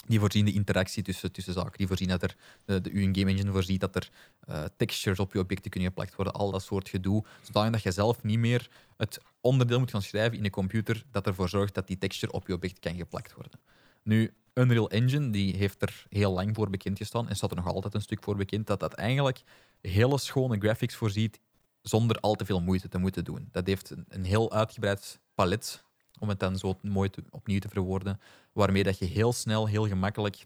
die 0.08 0.20
voorzien 0.20 0.46
de 0.46 0.54
interactie 0.54 1.04
tussen, 1.04 1.32
tussen 1.32 1.54
zaken. 1.54 1.78
Die 1.78 1.88
voorzien 1.88 2.08
dat 2.08 2.24
er, 2.24 2.36
de, 2.66 2.90
uw 2.92 3.14
game 3.14 3.32
engine 3.32 3.52
voorziet 3.52 3.80
dat 3.80 3.96
er 3.96 4.10
eh, 4.40 4.64
textures 4.78 5.20
op 5.20 5.34
je 5.34 5.40
objecten 5.40 5.72
kunnen 5.72 5.90
geplakt 5.90 6.16
worden. 6.16 6.34
Al 6.34 6.52
dat 6.52 6.64
soort 6.64 6.90
gedoe. 6.90 7.24
Zodanig 7.42 7.72
dat 7.72 7.84
je 7.84 7.92
zelf 7.92 8.24
niet 8.24 8.40
meer 8.40 8.70
het 8.98 9.20
onderdeel 9.42 9.80
moet 9.80 9.90
gaan 9.92 10.02
schrijven 10.02 10.38
in 10.38 10.46
een 10.46 10.52
computer 10.52 11.04
dat 11.12 11.28
ervoor 11.28 11.50
zorgt 11.50 11.74
dat 11.74 11.88
die 11.88 11.98
texture 11.98 12.32
op 12.32 12.48
je 12.48 12.54
object 12.54 12.80
kan 12.80 12.96
geplakt 12.96 13.34
worden. 13.34 13.60
Nu, 14.04 14.34
Unreal 14.54 14.90
Engine 14.90 15.30
die 15.30 15.56
heeft 15.56 15.82
er 15.82 16.06
heel 16.10 16.32
lang 16.32 16.56
voor 16.56 16.70
bekend 16.70 16.98
gestaan 16.98 17.30
en 17.30 17.36
staat 17.36 17.50
er 17.50 17.56
nog 17.56 17.68
altijd 17.68 17.94
een 17.94 18.02
stuk 18.02 18.24
voor 18.24 18.36
bekend 18.36 18.68
dat 18.68 18.80
dat 18.80 18.94
eigenlijk 18.94 19.44
hele 19.82 20.18
schone 20.18 20.58
graphics 20.58 20.96
voorziet 20.96 21.40
zonder 21.82 22.20
al 22.20 22.36
te 22.36 22.46
veel 22.46 22.62
moeite 22.62 22.88
te 22.88 22.98
moeten 22.98 23.24
doen. 23.24 23.48
Dat 23.52 23.68
heeft 23.68 23.90
een, 23.90 24.06
een 24.08 24.26
heel 24.26 24.52
uitgebreid 24.52 25.20
palet, 25.36 25.84
om 26.20 26.30
het 26.30 26.40
dan 26.40 26.58
zo 26.58 26.78
mooi 26.82 27.10
opnieuw 27.30 27.60
te 27.60 27.70
verwoorden, 27.70 28.20
waarmee 28.52 28.84
dat 28.84 29.00
je 29.00 29.06
heel 29.06 29.34
snel, 29.34 29.68
heel 29.68 29.88
gemakkelijk 29.88 30.46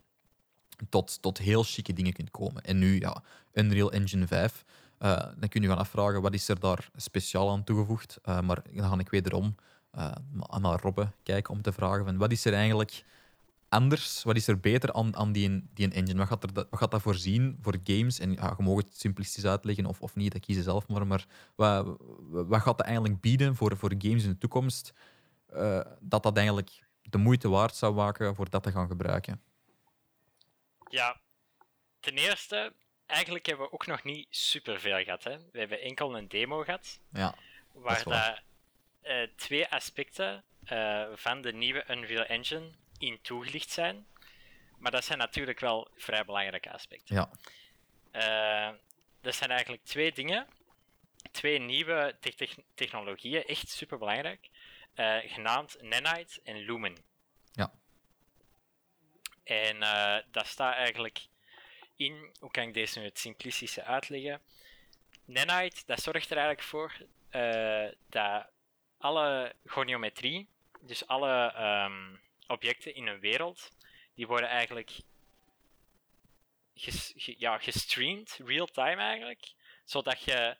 tot, 0.89 1.21
tot 1.21 1.37
heel 1.37 1.63
chique 1.63 1.93
dingen 1.93 2.13
kunt 2.13 2.31
komen. 2.31 2.63
En 2.63 2.77
nu, 2.77 2.99
ja, 2.99 3.23
Unreal 3.53 3.91
Engine 3.91 4.27
5, 4.27 4.65
eh, 4.97 5.17
dan 5.37 5.49
kun 5.49 5.61
je 5.61 5.67
gaan 5.67 5.77
afvragen, 5.77 6.21
wat 6.21 6.33
is 6.33 6.47
er 6.47 6.59
daar 6.59 6.89
speciaal 6.95 7.51
aan 7.51 7.63
toegevoegd? 7.63 8.19
Eh, 8.23 8.41
maar 8.41 8.61
dan 8.73 8.89
ga 8.89 8.99
ik 8.99 9.09
wederom 9.09 9.55
eh, 9.91 10.11
naar 10.59 10.81
Robbe 10.81 11.11
kijken 11.23 11.53
om 11.53 11.61
te 11.61 11.71
vragen, 11.71 12.05
van, 12.05 12.17
wat 12.17 12.31
is 12.31 12.45
er 12.45 12.53
eigenlijk 12.53 13.03
anders? 13.69 14.23
Wat 14.23 14.35
is 14.35 14.47
er 14.47 14.59
beter 14.59 14.93
aan, 14.93 15.15
aan 15.15 15.31
die, 15.31 15.67
die 15.73 15.91
engine? 15.91 16.17
Wat 16.17 16.27
gaat, 16.27 16.43
er, 16.43 16.53
dat- 16.53 16.67
wat 16.69 16.79
gaat 16.79 16.91
dat 16.91 17.01
voorzien 17.01 17.57
voor 17.61 17.75
games? 17.83 18.19
En 18.19 18.33
ja, 18.33 18.53
je 18.57 18.63
mag 18.63 18.77
het 18.77 18.97
simplistisch 18.99 19.45
uitleggen 19.45 19.85
of, 19.85 20.01
of 20.01 20.15
niet, 20.15 20.31
dat 20.31 20.41
kiezen 20.41 20.63
zelf 20.63 20.87
maar. 20.87 21.07
Maar 21.07 21.21
wat, 21.55 21.97
wat 22.29 22.61
gaat 22.61 22.77
dat 22.77 22.85
eigenlijk 22.85 23.21
bieden 23.21 23.55
voor, 23.55 23.77
voor 23.77 23.93
games 23.97 24.23
in 24.23 24.29
de 24.29 24.37
toekomst? 24.37 24.93
eh, 25.45 25.81
dat 25.99 26.23
dat 26.23 26.35
eigenlijk 26.37 26.83
de 27.01 27.17
moeite 27.17 27.49
waard 27.49 27.75
zou 27.75 27.93
maken 27.93 28.35
voor 28.35 28.49
dat 28.49 28.63
te 28.63 28.71
gaan 28.71 28.87
gebruiken. 28.87 29.41
Ja, 30.89 31.19
ten 31.99 32.13
eerste, 32.17 32.73
eigenlijk 33.05 33.45
hebben 33.45 33.65
we 33.65 33.71
ook 33.71 33.85
nog 33.87 34.03
niet 34.03 34.27
superveel 34.29 35.03
gehad. 35.03 35.23
Hè. 35.23 35.37
We 35.51 35.59
hebben 35.59 35.81
enkel 35.81 36.17
een 36.17 36.27
demo 36.27 36.61
gehad, 36.63 36.99
Ja, 37.13 37.35
waar. 37.73 38.03
dat, 38.03 38.41
eh, 39.01 39.27
twee 39.35 39.67
aspecten 39.67 40.43
eh, 40.63 41.03
van 41.15 41.41
de 41.41 41.53
nieuwe 41.53 41.83
Unreal 41.89 42.23
Engine 42.25 42.71
in 42.97 43.21
toegelicht 43.21 43.69
zijn. 43.69 44.07
Maar 44.77 44.91
dat 44.91 45.05
zijn 45.05 45.17
natuurlijk 45.17 45.59
wel 45.59 45.87
vrij 45.95 46.25
belangrijke 46.25 46.71
aspecten. 46.71 47.15
ja. 47.15 47.29
Eh, 48.11 48.75
dat 49.21 49.35
zijn 49.35 49.49
eigenlijk 49.51 49.83
twee 49.83 50.11
dingen. 50.11 50.47
Twee 51.31 51.59
nieuwe 51.59 52.17
te- 52.19 52.33
techn- 52.35 52.63
technologieën, 52.73 53.45
echt 53.45 53.69
super 53.69 53.97
belangrijk. 53.97 54.49
genaamd 55.25 55.81
Nanite 55.81 56.39
en 56.43 56.57
Lumen. 56.57 56.95
Ja. 57.51 57.71
En 59.43 59.81
eh 59.83 60.17
dat 60.31 60.47
staat 60.47 60.75
eigenlijk 60.75 61.27
in, 61.95 62.35
hoe 62.39 62.51
kan 62.51 62.63
ik 62.67 62.73
deze 62.73 62.99
nu 62.99 63.05
het 63.05 63.19
simplistische 63.19 63.83
uitleggen? 63.83 64.41
Nanite, 65.25 65.81
dat 65.85 66.01
zorgt 66.01 66.29
er 66.31 66.37
eigenlijk 66.37 66.67
voor 66.67 66.93
eh, 67.29 67.87
dat 68.09 68.47
alle 68.97 69.55
goniometrie, 69.65 70.47
dus 70.81 71.07
alle 71.07 71.51
ehm, 71.53 72.15
objecten 72.47 72.95
in 72.95 73.07
een 73.07 73.19
wereld, 73.19 73.69
die 74.13 74.27
worden 74.27 74.49
eigenlijk 74.49 74.91
ges, 76.73 77.13
ge- 77.15 77.35
ja, 77.37 77.57
gestreamd, 77.57 78.39
real-time 78.45 79.01
eigenlijk, 79.01 79.53
zodat 79.83 80.23
je 80.23 80.57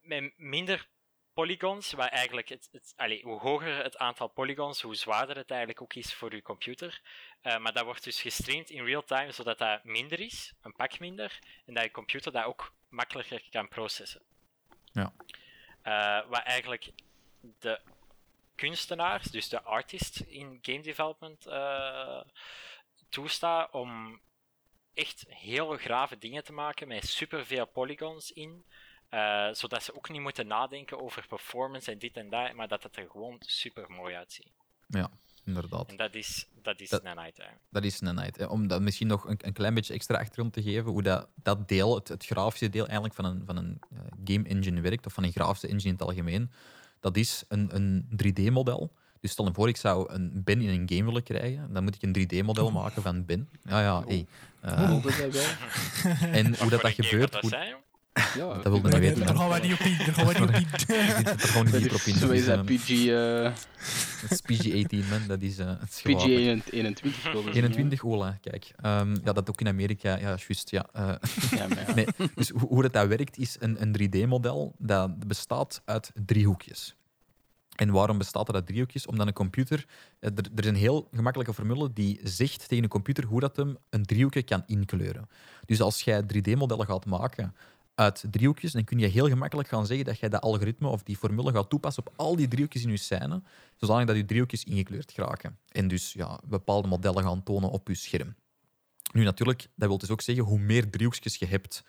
met 0.00 0.32
minder 0.36 0.88
polygons, 1.32 1.92
waar 1.92 2.08
eigenlijk 2.08 2.48
het, 2.48 2.68
het, 2.72 2.92
allee, 2.96 3.22
hoe 3.22 3.40
hoger 3.40 3.82
het 3.82 3.96
aantal 3.96 4.28
polygons, 4.28 4.80
hoe 4.80 4.94
zwaarder 4.94 5.36
het 5.36 5.50
eigenlijk 5.50 5.82
ook 5.82 5.94
is 5.94 6.14
voor 6.14 6.34
je 6.34 6.42
computer. 6.42 7.00
Eh, 7.40 7.58
maar 7.58 7.72
dat 7.72 7.84
wordt 7.84 8.04
dus 8.04 8.20
gestreamd 8.20 8.70
in 8.70 8.84
real-time, 8.84 9.32
zodat 9.32 9.58
dat 9.58 9.84
minder 9.84 10.20
is, 10.20 10.52
een 10.62 10.72
pak 10.72 10.98
minder, 10.98 11.38
en 11.66 11.74
dat 11.74 11.84
je 11.84 11.90
computer 11.90 12.32
dat 12.32 12.44
ook 12.44 12.74
makkelijker 12.88 13.42
kan 13.50 13.68
processen. 13.68 14.22
Ja. 14.92 15.12
Wat 16.28 16.42
eigenlijk 16.42 16.90
de 17.40 17.80
kunstenaars, 18.58 19.24
dus 19.30 19.48
de 19.48 19.62
artist 19.62 20.20
in 20.20 20.58
game 20.62 20.82
development, 20.82 21.46
eh, 21.46 22.20
toestaat 23.08 23.72
om 23.72 24.20
echt 24.94 25.24
heel 25.28 25.76
grave 25.76 26.18
dingen 26.18 26.44
te 26.44 26.52
maken 26.52 26.88
met 26.88 27.06
superveel 27.06 27.66
polygons 27.66 28.30
in. 28.32 28.64
eh, 29.08 29.48
zodat 29.52 29.82
ze 29.82 29.96
ook 29.96 30.08
niet 30.08 30.20
moeten 30.20 30.46
nadenken 30.46 31.00
over 31.00 31.26
performance 31.28 31.90
en 31.92 31.98
dit 31.98 32.16
en 32.16 32.28
dat, 32.30 32.52
maar 32.52 32.68
dat 32.68 32.82
het 32.82 32.96
er 32.96 33.08
gewoon 33.10 33.36
super 33.38 33.90
mooi 33.90 34.14
uitziet. 34.14 34.52
Inderdaad. 35.44 35.88
En 35.90 35.96
dat 35.96 36.14
is, 36.14 36.48
dat 36.62 36.80
is 36.80 36.88
Dat- 36.88 37.04
een 37.04 37.16
night. 37.16 37.36
Hè. 37.36 37.44
Dat 37.70 37.84
is 37.84 38.00
een 38.00 38.14
night. 38.14 38.36
hè. 38.36 38.44
Om 38.46 38.66
dat 38.66 38.80
misschien 38.80 39.06
nog 39.06 39.24
een, 39.24 39.38
een 39.44 39.52
klein 39.52 39.74
beetje 39.74 39.94
extra 39.94 40.18
achtergrond 40.18 40.52
te 40.52 40.62
geven, 40.62 40.90
hoe 40.90 41.02
dat, 41.02 41.28
dat 41.34 41.68
deel, 41.68 41.94
het, 41.94 42.08
het 42.08 42.24
grafische 42.26 42.68
deel 42.68 42.84
eigenlijk 42.84 43.14
van 43.14 43.24
een, 43.24 43.42
van 43.46 43.56
een 43.56 43.78
eh, 43.90 43.98
game 44.24 44.48
engine 44.48 44.80
werkt, 44.80 45.06
of 45.06 45.12
van 45.12 45.24
een 45.24 45.32
grafische 45.32 45.66
engine 45.68 45.88
in 45.88 45.92
het 45.98 46.02
algemeen, 46.02 46.50
dat 47.00 47.16
is 47.16 47.44
een, 47.48 47.68
een 47.72 48.04
3D-model. 48.24 48.92
Dus 49.20 49.30
stel 49.30 49.44
je 49.44 49.52
voor, 49.54 49.68
ik 49.68 49.76
zou 49.76 50.12
een 50.12 50.42
Ben 50.44 50.60
in 50.60 50.68
een 50.68 50.88
game 50.88 51.04
willen 51.04 51.22
krijgen, 51.22 51.72
dan 51.72 51.84
moet 51.84 51.94
ik 51.94 52.02
een 52.02 52.26
3D-model 52.42 52.70
maken 52.70 53.02
van 53.02 53.24
Ben. 53.24 53.48
Ja, 53.62 53.80
ja, 53.82 54.02
hey. 54.06 54.26
Eh, 54.60 54.72
en 56.38 56.58
hoe 56.58 56.70
dat, 56.70 56.80
dat 56.80 56.92
gebeurt, 56.92 57.32
dat 57.32 57.40
hoe- 57.40 57.50
zijn, 57.50 57.68
joh? 57.68 57.78
Ja, 58.36 58.54
dat 58.54 58.62
wilde 58.62 58.88
Daar 58.90 59.00
niet 59.00 59.08
weten. 59.08 59.26
daar 59.26 59.36
gaan 59.36 59.48
we 59.50 59.58
niet 59.66 59.72
op 59.72 59.78
in. 59.78 59.96
Daar 59.98 60.14
gaan 60.14 60.26
we 60.26 60.32
niet 60.32 60.42
op 60.42 60.54
in. 60.54 60.66
Zit 61.16 61.28
er 61.28 61.38
gewoon 61.48 61.66
niet 61.80 61.92
op 61.92 62.00
in. 62.00 62.14
is, 62.14 62.18
zo 62.20 62.26
Dat 62.26 62.36
is 62.36 62.44
dat 62.46 62.58
eh, 62.58 62.64
PG, 62.76 63.06
eh 63.06 63.52
het 64.28 64.30
is 64.30 64.40
PG-18, 64.42 65.08
man. 65.10 65.20
Dat 65.26 65.42
is, 65.42 65.58
eh, 65.58 65.66
het 65.78 65.90
is 65.90 66.00
PG 66.02 66.10
gevaarlijk. 66.10 66.72
21 66.72 67.22
wilde 67.22 67.42
zeggen, 67.42 67.62
21, 67.62 68.04
ola, 68.04 68.38
kijk. 68.40 68.72
Ehm, 68.80 69.16
ja, 69.24 69.32
dat 69.32 69.48
ook 69.50 69.60
in 69.60 69.68
Amerika. 69.68 70.18
Ja, 70.18 70.36
juist, 70.46 70.70
ja. 70.70 70.86
Eh. 70.92 71.12
Ja, 71.50 71.66
maar 71.68 71.84
ja. 71.88 71.94
Nee, 71.98 72.06
dus 72.34 72.48
hoe, 72.48 72.68
hoe 72.68 72.82
dat, 72.82 72.92
dat 72.92 73.06
werkt 73.08 73.38
is 73.38 73.56
een, 73.58 73.82
een 73.82 73.96
3D-model 74.26 74.74
dat 74.78 75.26
bestaat 75.26 75.82
uit 75.84 76.10
driehoekjes. 76.26 76.96
En 77.76 77.90
waarom 77.90 78.18
bestaat 78.18 78.46
dat 78.46 78.54
uit 78.54 78.66
driehoekjes? 78.66 79.06
Omdat 79.06 79.26
een 79.26 79.32
computer... 79.32 79.86
eh, 80.20 80.30
Er, 80.36 80.44
er 80.54 80.62
is 80.62 80.66
een 80.70 80.74
heel 80.76 81.08
gemakkelijke 81.12 81.54
formule 81.54 81.92
die 81.92 82.20
zegt 82.24 82.68
tegen 82.68 82.84
een 82.84 82.90
computer 82.90 83.24
hoe 83.24 83.40
dat 83.40 83.56
hem 83.56 83.76
een 83.90 84.04
driehoekje 84.04 84.42
kan 84.42 84.62
inkleuren. 84.66 85.28
Dus 85.64 85.80
als 85.80 86.02
jij 86.02 86.22
3D-modellen 86.22 86.86
gaat 86.86 87.06
maken 87.06 87.54
uit 87.98 88.24
driehoekjes, 88.30 88.72
dan 88.72 88.84
kun 88.84 88.98
je 88.98 89.06
heel 89.06 89.28
gemakkelijk 89.28 89.68
gaan 89.68 89.86
zeggen 89.86 90.06
dat 90.06 90.18
jij 90.18 90.28
dat 90.28 90.40
algoritme 90.40 90.88
of 90.88 91.02
die 91.02 91.16
formule 91.16 91.52
gaat 91.52 91.70
toepassen 91.70 92.06
op 92.06 92.12
al 92.16 92.36
die 92.36 92.48
driehoekjes 92.48 92.82
in 92.82 92.90
je 92.90 92.96
scène, 92.96 93.42
zodanig 93.76 94.06
dat 94.06 94.16
je 94.16 94.24
driehoekjes 94.24 94.64
ingekleurd 94.64 95.12
geraken. 95.12 95.58
En 95.68 95.88
dus 95.88 96.12
ja, 96.12 96.40
bepaalde 96.44 96.88
modellen 96.88 97.22
gaan 97.22 97.42
tonen 97.42 97.70
op 97.70 97.88
je 97.88 97.94
scherm. 97.94 98.34
Nu 99.12 99.24
natuurlijk, 99.24 99.68
dat 99.74 99.88
wil 99.88 99.98
dus 99.98 100.10
ook 100.10 100.20
zeggen, 100.20 100.44
hoe 100.44 100.58
meer 100.58 100.90
driehoekjes 100.90 101.36
je 101.36 101.46
hebt 101.46 101.84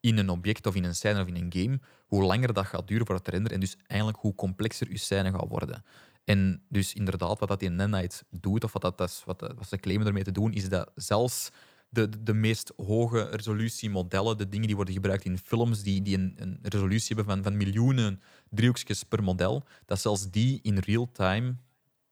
in 0.00 0.18
een 0.18 0.28
object 0.28 0.66
of 0.66 0.74
in 0.74 0.84
een 0.84 0.94
scène 0.94 1.20
of 1.20 1.26
in 1.26 1.36
een 1.36 1.52
game, 1.52 1.80
hoe 2.06 2.22
langer 2.22 2.52
dat 2.52 2.66
gaat 2.66 2.88
duren 2.88 3.06
voor 3.06 3.14
het 3.14 3.28
renderen 3.28 3.54
en 3.54 3.60
dus 3.60 3.76
eigenlijk 3.86 4.20
hoe 4.20 4.34
complexer 4.34 4.90
je 4.90 4.98
scène 4.98 5.30
gaat 5.30 5.48
worden. 5.48 5.84
En 6.24 6.62
dus 6.68 6.94
inderdaad, 6.94 7.38
wat 7.38 7.48
dat 7.48 7.62
in 7.62 7.74
Nanite 7.74 8.22
doet, 8.30 8.64
of 8.64 8.72
wat, 8.72 8.82
dat 8.82 9.22
wat, 9.24 9.40
wat 9.40 9.68
ze 9.68 9.76
claimen 9.76 10.06
ermee 10.06 10.24
te 10.24 10.32
doen, 10.32 10.52
is 10.52 10.68
dat 10.68 10.90
zelfs 10.94 11.50
de, 11.90 12.08
de, 12.08 12.22
de 12.22 12.32
meest 12.34 12.72
hoge 12.76 13.22
resolutiemodellen, 13.30 14.38
de 14.38 14.48
dingen 14.48 14.66
die 14.66 14.76
worden 14.76 14.94
gebruikt 14.94 15.24
in 15.24 15.38
films, 15.38 15.82
die, 15.82 16.02
die 16.02 16.16
een, 16.16 16.34
een 16.36 16.58
resolutie 16.62 17.16
hebben 17.16 17.34
van, 17.34 17.42
van 17.44 17.56
miljoenen 17.56 18.20
driehoekjes 18.50 19.02
per 19.04 19.22
model, 19.22 19.64
dat 19.86 20.00
zelfs 20.00 20.30
die 20.30 20.58
in 20.62 20.78
real 20.78 21.10
time 21.12 21.54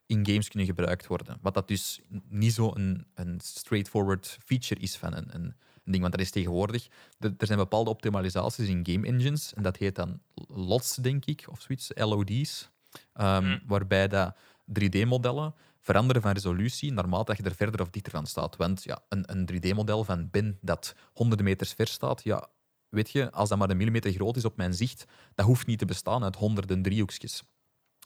in 0.07 0.27
games 0.27 0.49
kunnen 0.49 0.69
gebruikt 0.69 1.07
worden. 1.07 1.39
Wat 1.41 1.55
dat 1.55 1.69
dus 1.69 2.01
niet 2.29 2.53
zo 2.53 2.71
een, 2.75 3.07
een 3.15 3.41
straightforward 3.43 4.39
feature 4.45 4.81
is 4.81 4.97
van 4.97 5.15
een, 5.15 5.35
een, 5.35 5.55
ding. 5.85 6.01
Want 6.01 6.13
dat 6.13 6.23
is 6.23 6.31
tegenwoordig... 6.31 6.89
de- 7.19 7.35
er 7.39 7.47
zijn 7.47 7.59
bepaalde 7.59 7.91
optimalisaties 7.91 8.69
in 8.69 8.87
game 8.87 9.07
engines. 9.07 9.55
En 9.55 9.63
dat 9.63 9.77
heet 9.77 9.95
dan 9.95 10.21
LODs, 10.49 10.95
denk 10.95 11.25
ik, 11.25 11.45
of 11.51 11.61
zoiets, 11.61 11.91
LOD's. 11.95 12.71
ehm, 13.13 13.45
Hmm. 13.45 13.61
Waarbij 13.67 14.09
dat 14.09 14.35
3D-modellen 14.81 15.55
veranderen 15.89 16.23
van 16.23 16.33
resolutie 16.33 16.93
naarmate 16.93 17.35
je 17.37 17.43
er 17.43 17.55
verder 17.55 17.81
of 17.81 17.91
dichter 17.91 18.13
van 18.13 18.27
staat. 18.27 18.57
Want 18.57 18.83
ja, 18.85 18.99
een, 19.09 19.25
een 19.27 19.49
3D-model 19.53 20.05
van 20.05 20.31
bin 20.31 20.59
dat 20.61 20.95
honderden 21.13 21.47
meters 21.47 21.73
ver 21.73 21.87
staat, 21.87 22.25
ja, 22.25 22.49
weet 22.89 23.11
je, 23.11 23.31
als 23.31 23.49
dat 23.49 23.59
maar 23.59 23.71
een 23.71 23.77
millimeter 23.77 24.13
groot 24.13 24.37
is 24.37 24.45
op 24.45 24.57
mijn 24.57 24.75
zicht, 24.75 25.05
dat 25.35 25.47
hoeft 25.47 25.67
niet 25.67 25.79
te 25.79 25.85
bestaan 25.85 26.25
uit 26.25 26.37
honderden 26.37 26.83
driehoekjes. 26.83 27.43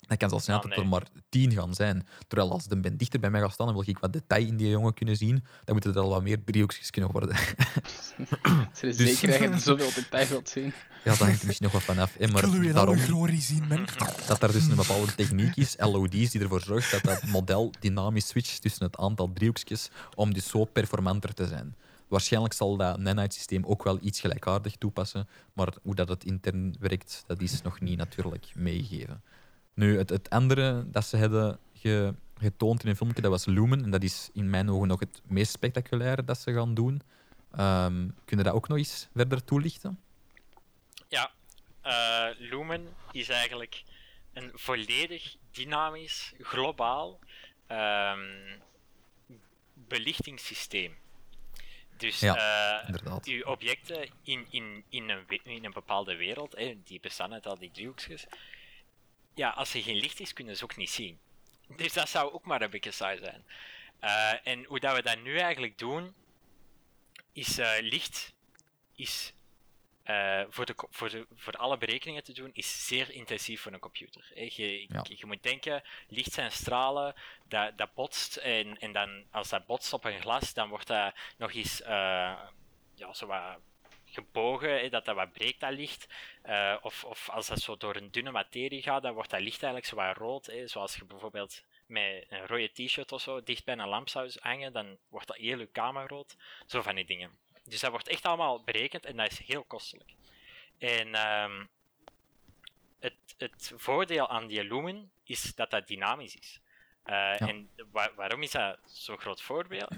Dan 0.07 0.17
kan 0.17 0.29
zelfs 0.29 0.45
zijn 0.45 0.57
Ah, 0.57 0.63
dat 0.69 0.79
er 0.79 0.87
maar 0.87 1.07
tien 1.29 1.53
gaan 1.53 1.75
zijn. 1.75 2.07
Terwijl 2.29 2.51
als 2.51 2.67
de 2.67 2.77
ben 2.81 2.97
dichter 2.97 3.21
bij 3.21 3.31
mij 3.31 3.41
gaat 3.41 3.53
staan, 3.53 3.67
dan 3.67 3.75
wil 3.75 3.85
ik 3.89 3.99
wat 3.99 4.13
detail 4.13 4.47
in 4.47 4.57
die 4.57 4.69
jongen 4.69 4.95
kunnen 4.95 5.17
zien, 5.17 5.45
dan 5.65 5.75
moeten 5.75 5.95
er 5.95 6.01
al 6.01 6.09
wat 6.09 6.23
meer 6.23 6.45
driehoekjes 6.45 6.91
kunnen 6.91 7.11
worden. 7.11 7.37
Ze 8.73 8.87
is 8.87 8.97
Dus- 8.97 9.19
zeker 9.21 9.29
dat 9.29 9.39
je 9.39 9.49
er 9.49 9.61
zoveel 9.61 9.91
detail 9.95 10.29
wilt 10.29 10.49
zien. 10.49 10.65
Ja, 11.05 11.11
daar 11.11 11.17
hangt 11.17 11.41
er 11.41 11.47
misschien 11.47 11.69
nog 11.73 11.73
wat 11.73 11.83
van 11.97 11.99
af. 11.99 12.19
Maar 12.19 12.51
wil 12.51 12.51
weer 12.51 12.61
alle 12.61 12.73
daarom 12.73 12.99
glorie 12.99 13.41
zien, 13.41 13.67
man. 13.69 13.87
dat 14.27 14.41
daar 14.41 14.53
dus 14.53 14.67
een 14.67 14.77
bepaalde 14.77 15.15
techniek 15.15 15.57
is, 15.57 15.75
LOD's, 15.79 16.31
die 16.31 16.41
ervoor 16.41 16.61
zorgt 16.61 16.91
dat 16.91 17.03
dat 17.03 17.27
model 17.27 17.73
dynamisch 17.81 18.27
switcht 18.29 18.63
tussen 18.63 18.85
het 18.87 18.97
aantal 18.97 19.33
driehoekjes 19.33 19.91
om 20.15 20.35
dus 20.35 20.49
zo 20.49 20.65
performanter 20.65 21.35
te 21.35 21.47
zijn. 21.47 21.75
Waarschijnlijk 22.09 22.55
zal 22.55 22.77
dat 22.77 22.99
Nanite-systeem 22.99 23.65
ook 23.65 23.85
wel 23.85 23.99
iets 24.03 24.21
gelijkaardig 24.21 24.77
toepassen, 24.77 25.29
maar 25.53 25.69
hoe 25.83 25.95
dat 25.95 26.09
het 26.09 26.25
intern 26.25 26.77
werkt, 26.81 27.25
dat 27.27 27.41
is 27.41 27.63
nog 27.63 27.81
niet 27.81 27.99
natuurlijk 27.99 28.47
meegegeven. 28.55 29.23
Nu, 29.75 29.99
het, 29.99 30.11
het 30.11 30.31
andere 30.31 30.91
dat 30.91 31.05
ze 31.07 31.19
hadden 31.19 31.59
ge- 31.75 32.15
getoond 32.39 32.83
in 32.85 32.89
een 32.91 32.97
filmpje, 32.97 33.23
dat 33.23 33.31
was 33.31 33.45
Lumen. 33.45 33.83
En 33.85 33.91
dat 33.91 34.03
is 34.03 34.31
in 34.33 34.51
mijn 34.51 34.71
ogen 34.71 34.89
nog 34.89 35.01
het 35.01 35.21
meest 35.25 35.53
spectaculaire 35.53 36.25
dat 36.25 36.39
ze 36.39 36.53
gaan 36.53 36.75
doen. 36.75 37.03
Ehm 37.53 38.09
kun 38.25 38.37
je 38.39 38.43
dat 38.45 38.53
ook 38.55 38.69
nog 38.69 38.79
eens 38.79 39.09
verder 39.15 39.45
toelichten? 39.45 40.01
Ja, 41.09 41.31
eh, 41.81 42.27
Lumen 42.39 42.89
is 43.11 43.29
eigenlijk 43.29 43.83
een 44.33 44.51
volledig 44.55 45.37
dynamisch, 45.51 46.33
globaal 46.41 47.19
ehm, 47.67 48.59
belichtingssysteem. 49.75 50.95
Dus 51.97 52.21
Ja, 52.21 52.83
Inderdaad. 52.87 53.27
uw 53.27 53.43
objecten 53.43 54.09
in, 54.23 54.47
in, 54.51 54.85
in, 54.89 55.09
een, 55.09 55.25
in 55.45 55.65
een 55.65 55.73
bepaalde 55.73 56.17
wereld, 56.17 56.57
hè, 56.57 56.79
die 56.85 57.01
bestaan 57.01 57.33
uit 57.33 57.47
al 57.47 57.59
die 57.59 57.71
driehoekjes, 57.71 58.27
ja, 59.35 59.51
als 59.51 59.75
er 59.75 59.83
geen 59.83 59.97
licht 59.97 60.21
is, 60.21 60.33
kunnen 60.33 60.57
ze 60.57 60.65
ook 60.65 60.77
niet 60.77 60.91
zien. 60.91 61.21
Dus 61.77 61.93
dat 61.93 62.09
zou 62.09 62.33
ook 62.33 62.45
maar 62.45 62.63
een 62.63 62.71
beetje 62.71 62.91
saai 62.91 63.19
zijn. 63.19 63.45
Eh, 64.01 64.47
en 64.47 64.65
hoe 64.65 64.81
dat 64.81 64.97
we 64.97 65.03
dat 65.03 65.23
nu 65.23 65.39
eigenlijk 65.39 65.79
doen, 65.79 66.15
is 67.33 67.59
eh, 67.59 67.71
licht 67.81 68.35
is 68.95 69.33
eh, 70.03 70.43
voor, 70.49 70.67
de, 70.67 70.75
voor, 70.91 71.11
de, 71.11 71.27
voor 71.37 71.53
alle 71.53 71.79
berekeningen 71.79 72.25
te 72.25 72.33
doen, 72.33 72.51
is 72.53 72.87
zeer 72.87 73.11
intensief 73.11 73.61
voor 73.61 73.73
een 73.73 73.79
computer. 73.79 74.31
Je, 74.35 74.87
Ja. 74.89 75.05
je 75.09 75.27
moet 75.27 75.43
denken, 75.43 75.83
licht 76.09 76.33
zijn 76.33 76.53
stralen, 76.53 77.15
dat, 77.49 77.79
dat 77.79 77.95
botst. 77.95 78.37
En, 78.37 78.79
en 78.79 78.93
dan, 78.93 79.25
als 79.31 79.49
dat 79.49 79.67
botst 79.67 79.93
op 79.93 80.05
een 80.05 80.21
glas, 80.21 80.55
dan 80.55 80.69
wordt 80.69 80.87
dat 80.87 81.15
nog 81.37 81.53
eens 81.53 81.79
ja, 82.95 83.13
zo 83.13 83.27
wat 83.27 83.59
gebogen, 84.13 84.91
dat 84.91 85.05
dat 85.05 85.15
wat 85.17 85.33
breekt, 85.33 85.61
dat 85.61 85.73
licht. 85.73 86.07
Eh, 86.43 86.77
of, 86.83 87.05
of 87.05 87.29
als 87.31 87.47
dat 87.47 87.61
zo 87.61 87.77
door 87.77 87.97
een 87.97 88.11
dunne 88.11 88.31
materie 88.31 88.83
gaat, 88.83 89.03
dan 89.03 89.15
wordt 89.15 89.31
dat 89.31 89.41
licht 89.41 89.63
eigenlijk 89.63 89.87
zo 89.87 89.97
wat 89.97 90.17
rood. 90.17 90.47
Hè. 90.47 90.67
Zoals 90.69 90.97
je 90.97 91.05
bijvoorbeeld 91.05 91.63
met 91.87 92.27
een 92.29 92.47
rode 92.47 92.69
t-shirt 92.73 93.13
of 93.13 93.21
zo 93.21 93.43
dicht 93.43 93.65
bij 93.65 93.77
een 93.79 93.89
lamp 93.89 94.09
zou 94.09 94.31
hangen, 94.41 94.73
dan 94.73 94.97
wordt 95.09 95.27
dat 95.27 95.37
heel 95.37 95.59
je 95.59 95.67
kamer 95.67 96.09
rood. 96.09 96.37
Zo 96.67 96.83
van 96.83 96.95
die 96.95 97.05
dingen. 97.05 97.39
Dus 97.65 97.81
dat 97.81 97.91
wordt 97.91 98.09
echt 98.09 98.25
allemaal 98.25 98.63
berekend 98.63 99.05
en 99.07 99.17
dat 99.17 99.31
is 99.31 99.39
heel 99.39 99.65
kostelijk. 99.65 100.15
En 100.79 101.15
ehm, 101.15 101.65
het, 103.01 103.35
het 103.39 103.73
voordeel 103.77 104.29
aan 104.29 104.47
die 104.47 104.65
lumen 104.65 105.11
is 105.25 105.55
dat 105.55 105.71
dat 105.71 105.87
dynamisch 105.87 106.37
is. 106.37 106.61
Eh, 107.03 107.41
En 107.41 107.71
wa- 107.91 108.15
waarom 108.15 108.43
is 108.43 108.51
dat 108.51 108.79
zo'n 108.85 109.19
groot, 109.19 109.43
voordeel, 109.43 109.89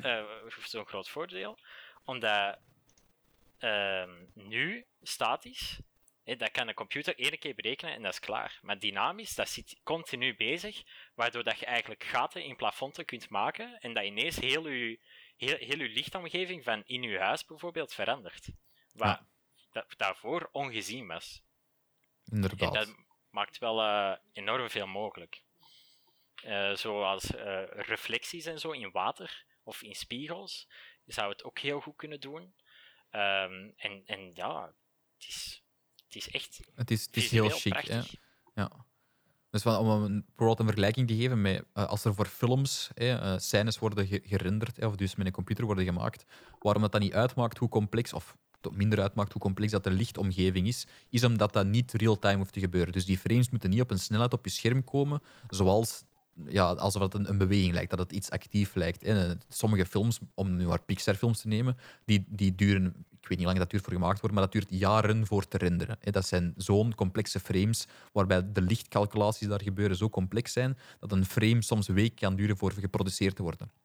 zo'n 0.64 0.86
groot 0.86 1.08
voordeel? 1.08 1.58
Omdat 2.04 2.58
ehm, 3.64 4.24
nu 4.34 4.86
statisch, 5.02 5.78
dat 6.24 6.50
kan 6.50 6.68
een 6.68 6.74
computer 6.74 7.18
één 7.18 7.38
keer 7.38 7.54
berekenen 7.54 7.94
en 7.94 8.02
dat 8.02 8.12
is 8.12 8.20
klaar. 8.20 8.58
Maar 8.62 8.78
dynamisch, 8.78 9.34
dat 9.34 9.48
zit 9.48 9.80
continu 9.82 10.36
bezig, 10.36 10.82
waardoor 11.14 11.44
dat 11.44 11.58
je 11.58 11.66
eigenlijk 11.66 12.04
gaten 12.04 12.44
in 12.44 12.56
plafonten 12.56 13.04
kunt 13.04 13.28
maken 13.28 13.80
en 13.80 13.94
dat 13.94 14.04
ineens 14.04 14.36
heel 14.36 14.68
je, 14.68 14.98
heel, 15.36 15.56
heel 15.56 15.78
uw 15.78 15.92
lichtomgeving 15.92 16.64
van 16.64 16.82
in 16.86 17.02
je 17.02 17.18
huis 17.18 17.44
bijvoorbeeld 17.44 17.94
verandert. 17.94 18.48
Wat 18.92 19.08
Ja. 19.08 19.26
dat, 19.72 19.86
daarvoor 19.96 20.48
ongezien 20.52 21.06
was. 21.06 21.42
En 22.24 22.34
Inderdaad. 22.34 22.74
dat 22.74 22.94
maakt 23.30 23.58
wel 23.58 23.80
eh, 23.82 24.16
enorm 24.32 24.70
veel 24.70 24.86
mogelijk. 24.86 25.42
Eh, 26.42 26.74
zoals 26.74 27.34
eh, 27.34 27.62
reflecties 27.68 28.46
en 28.46 28.58
zo 28.58 28.70
in 28.70 28.90
water 28.90 29.44
of 29.62 29.82
in 29.82 29.94
spiegels 29.94 30.68
zou 31.06 31.32
het 31.32 31.44
ook 31.44 31.58
heel 31.58 31.80
goed 31.80 31.96
kunnen 31.96 32.20
doen. 32.20 32.54
Ehm, 33.14 33.70
en, 33.76 34.02
en 34.06 34.30
ja, 34.34 34.72
het 35.18 35.28
is, 35.28 35.62
het 36.06 36.14
is 36.16 36.30
echt 36.30 36.60
Het 36.74 36.90
is, 36.90 37.04
het 37.06 37.16
is 37.16 37.30
heel 37.30 37.48
chic. 37.48 37.76
Hè? 37.76 38.00
Ja. 38.54 38.70
Dus 39.50 39.66
om 39.66 39.88
een, 39.88 40.24
bijvoorbeeld 40.26 40.58
een 40.58 40.66
vergelijking 40.66 41.08
te 41.08 41.16
geven 41.16 41.40
met 41.42 41.64
eh, 41.72 41.86
als 41.86 42.04
er 42.04 42.14
voor 42.14 42.26
films 42.26 42.90
hè, 42.94 43.18
eh, 43.18 43.38
scènes 43.38 43.78
worden 43.78 44.06
ge- 44.06 44.22
gerenderd, 44.24 44.84
of 44.84 44.96
dus 44.96 45.14
met 45.14 45.26
een 45.26 45.32
computer 45.32 45.64
worden 45.64 45.84
gemaakt, 45.84 46.24
waarom 46.58 46.82
dat 46.82 46.92
dan 46.92 47.00
niet 47.00 47.12
uitmaakt 47.12 47.58
hoe 47.58 47.68
complex, 47.68 48.12
of 48.12 48.36
minder 48.72 49.00
uitmaakt 49.00 49.32
hoe 49.32 49.42
complex 49.42 49.72
dat 49.72 49.84
de 49.84 49.90
lichtomgeving 49.90 50.66
is, 50.66 50.86
is 51.10 51.24
omdat 51.24 51.52
dat 51.52 51.66
niet 51.66 51.92
real-time 51.92 52.36
hoeft 52.36 52.52
te 52.52 52.60
gebeuren. 52.60 52.92
Dus 52.92 53.04
die 53.04 53.18
frames 53.18 53.50
moeten 53.50 53.70
niet 53.70 53.80
op 53.80 53.90
een 53.90 53.98
snelheid 53.98 54.32
op 54.32 54.44
je 54.44 54.50
scherm 54.50 54.84
komen, 54.84 55.22
zoals 55.48 56.04
ja, 56.46 56.72
alsof 56.72 57.02
het 57.02 57.14
een, 57.14 57.38
beweging 57.38 57.72
lijkt, 57.72 57.90
dat 57.90 57.98
het 57.98 58.12
iets 58.12 58.30
actief 58.30 58.74
lijkt. 58.74 59.02
En 59.02 59.40
sommige 59.48 59.86
films, 59.86 60.18
om 60.34 60.56
nu 60.56 60.66
maar 60.66 60.82
Pixar-films 60.82 61.40
te 61.40 61.48
nemen, 61.48 61.76
die, 62.04 62.24
die 62.28 62.54
duren, 62.54 62.84
ik 63.20 63.28
weet 63.28 63.28
niet 63.28 63.38
hoe 63.38 63.46
lang 63.46 63.58
dat 63.58 63.70
duurt 63.70 63.84
voor 63.84 63.92
gemaakt 63.92 64.20
wordt, 64.20 64.34
maar 64.34 64.44
dat 64.44 64.52
duurt 64.52 64.66
jaren 64.68 65.26
voor 65.26 65.48
te 65.48 65.58
renderen. 65.58 65.96
hè. 66.00 66.10
Dat 66.10 66.26
zijn 66.26 66.54
zo'n 66.56 66.94
complexe 66.94 67.40
frames, 67.40 67.86
waarbij 68.12 68.52
de 68.52 68.62
lichtcalculaties 68.62 69.48
daar 69.48 69.62
gebeuren 69.62 69.96
zo 69.96 70.10
complex 70.10 70.52
zijn, 70.52 70.78
dat 71.00 71.12
een 71.12 71.24
frame 71.24 71.62
soms 71.62 71.88
week 71.88 72.16
kan 72.16 72.36
duren 72.36 72.56
voor 72.56 72.72
geproduceerd 72.72 73.36
te 73.36 73.42
worden. 73.42 73.83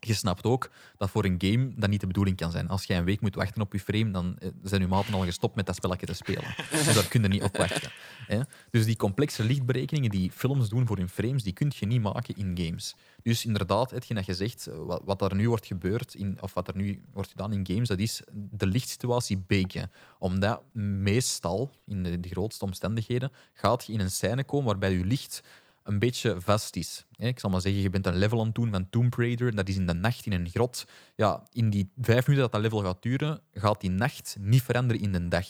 Je 0.00 0.14
snapt 0.14 0.44
ook 0.44 0.70
dat 0.96 1.10
voor 1.10 1.24
een 1.24 1.34
game 1.38 1.72
dat 1.76 1.90
niet 1.90 2.00
de 2.00 2.06
bedoeling 2.06 2.36
kan 2.36 2.50
zijn. 2.50 2.68
Als 2.68 2.84
jij 2.84 2.98
een 2.98 3.04
week 3.04 3.20
moet 3.20 3.34
wachten 3.34 3.62
op 3.62 3.72
je 3.72 3.80
frame, 3.80 4.10
dan 4.10 4.36
eh, 4.38 4.48
zijn 4.62 4.80
je 4.80 4.86
maten 4.86 5.14
al 5.14 5.24
gestopt 5.24 5.56
met 5.56 5.66
dat 5.66 5.74
spelletje 5.74 6.06
te 6.06 6.14
spelen. 6.14 6.54
Dus 6.84 6.94
daar 6.94 7.08
kun 7.08 7.22
je 7.22 7.28
niet 7.28 7.42
op 7.42 7.56
wachten. 7.56 7.90
Hè? 8.26 8.40
Dus 8.70 8.84
die 8.84 8.96
complexe 8.96 9.44
lichtberekeningen 9.44 10.10
die 10.10 10.30
films 10.30 10.68
doen 10.68 10.86
voor 10.86 10.96
hun 10.96 11.08
frames, 11.08 11.42
die 11.42 11.52
kun 11.52 11.72
je 11.78 11.86
niet 11.86 12.02
maken 12.02 12.36
in 12.36 12.58
games. 12.58 12.94
Dus 13.22 13.44
inderdaad, 13.44 13.90
hetgeen 13.90 14.16
dat 14.16 14.26
je 14.26 14.34
zegt, 14.34 14.66
eh, 14.66 14.76
wat, 14.76 15.02
wat 15.04 15.22
er 15.22 15.34
nu 15.34 15.48
wordt 15.48 15.66
gebeurd, 15.66 16.14
in, 16.14 16.38
of 16.40 16.54
wat 16.54 16.68
er 16.68 16.76
nu 16.76 17.02
wordt 17.12 17.30
gedaan 17.30 17.52
in 17.52 17.66
games, 17.66 17.88
dat 17.88 17.98
is 17.98 18.20
de 18.32 18.66
lichtsituatie 18.66 19.38
baken. 19.46 19.90
Omdat 20.18 20.62
meestal, 20.72 21.70
in 21.86 22.02
de, 22.02 22.20
de 22.20 22.28
grootste 22.28 22.64
omstandigheden, 22.64 23.32
gaat 23.52 23.86
je 23.86 23.92
in 23.92 24.00
een 24.00 24.10
scène 24.10 24.44
komen 24.44 24.66
waarbij 24.66 24.92
je 24.92 25.04
licht 25.04 25.42
een 25.82 25.98
beetje 25.98 26.40
vast 26.40 26.76
is. 26.76 27.06
Ik 27.16 27.38
zal 27.38 27.50
maar 27.50 27.60
zeggen, 27.60 27.82
je 27.82 27.90
bent 27.90 28.06
een 28.06 28.16
level 28.16 28.40
aan 28.40 28.46
het 28.46 28.54
doen 28.54 28.70
van 28.70 28.90
Tomb 28.90 29.14
Raider, 29.14 29.48
en 29.48 29.56
dat 29.56 29.68
is 29.68 29.76
in 29.76 29.86
de 29.86 29.92
nacht 29.92 30.26
in 30.26 30.32
een 30.32 30.48
grot. 30.48 30.84
Ja, 31.16 31.46
in 31.52 31.70
die 31.70 31.90
vijf 32.00 32.26
minuten 32.26 32.50
dat 32.50 32.52
dat 32.52 32.60
level 32.60 32.90
gaat 32.90 33.02
duren, 33.02 33.40
gaat 33.52 33.80
die 33.80 33.90
nacht 33.90 34.36
niet 34.40 34.62
veranderen 34.62 35.02
in 35.02 35.12
de 35.12 35.28
dag. 35.28 35.46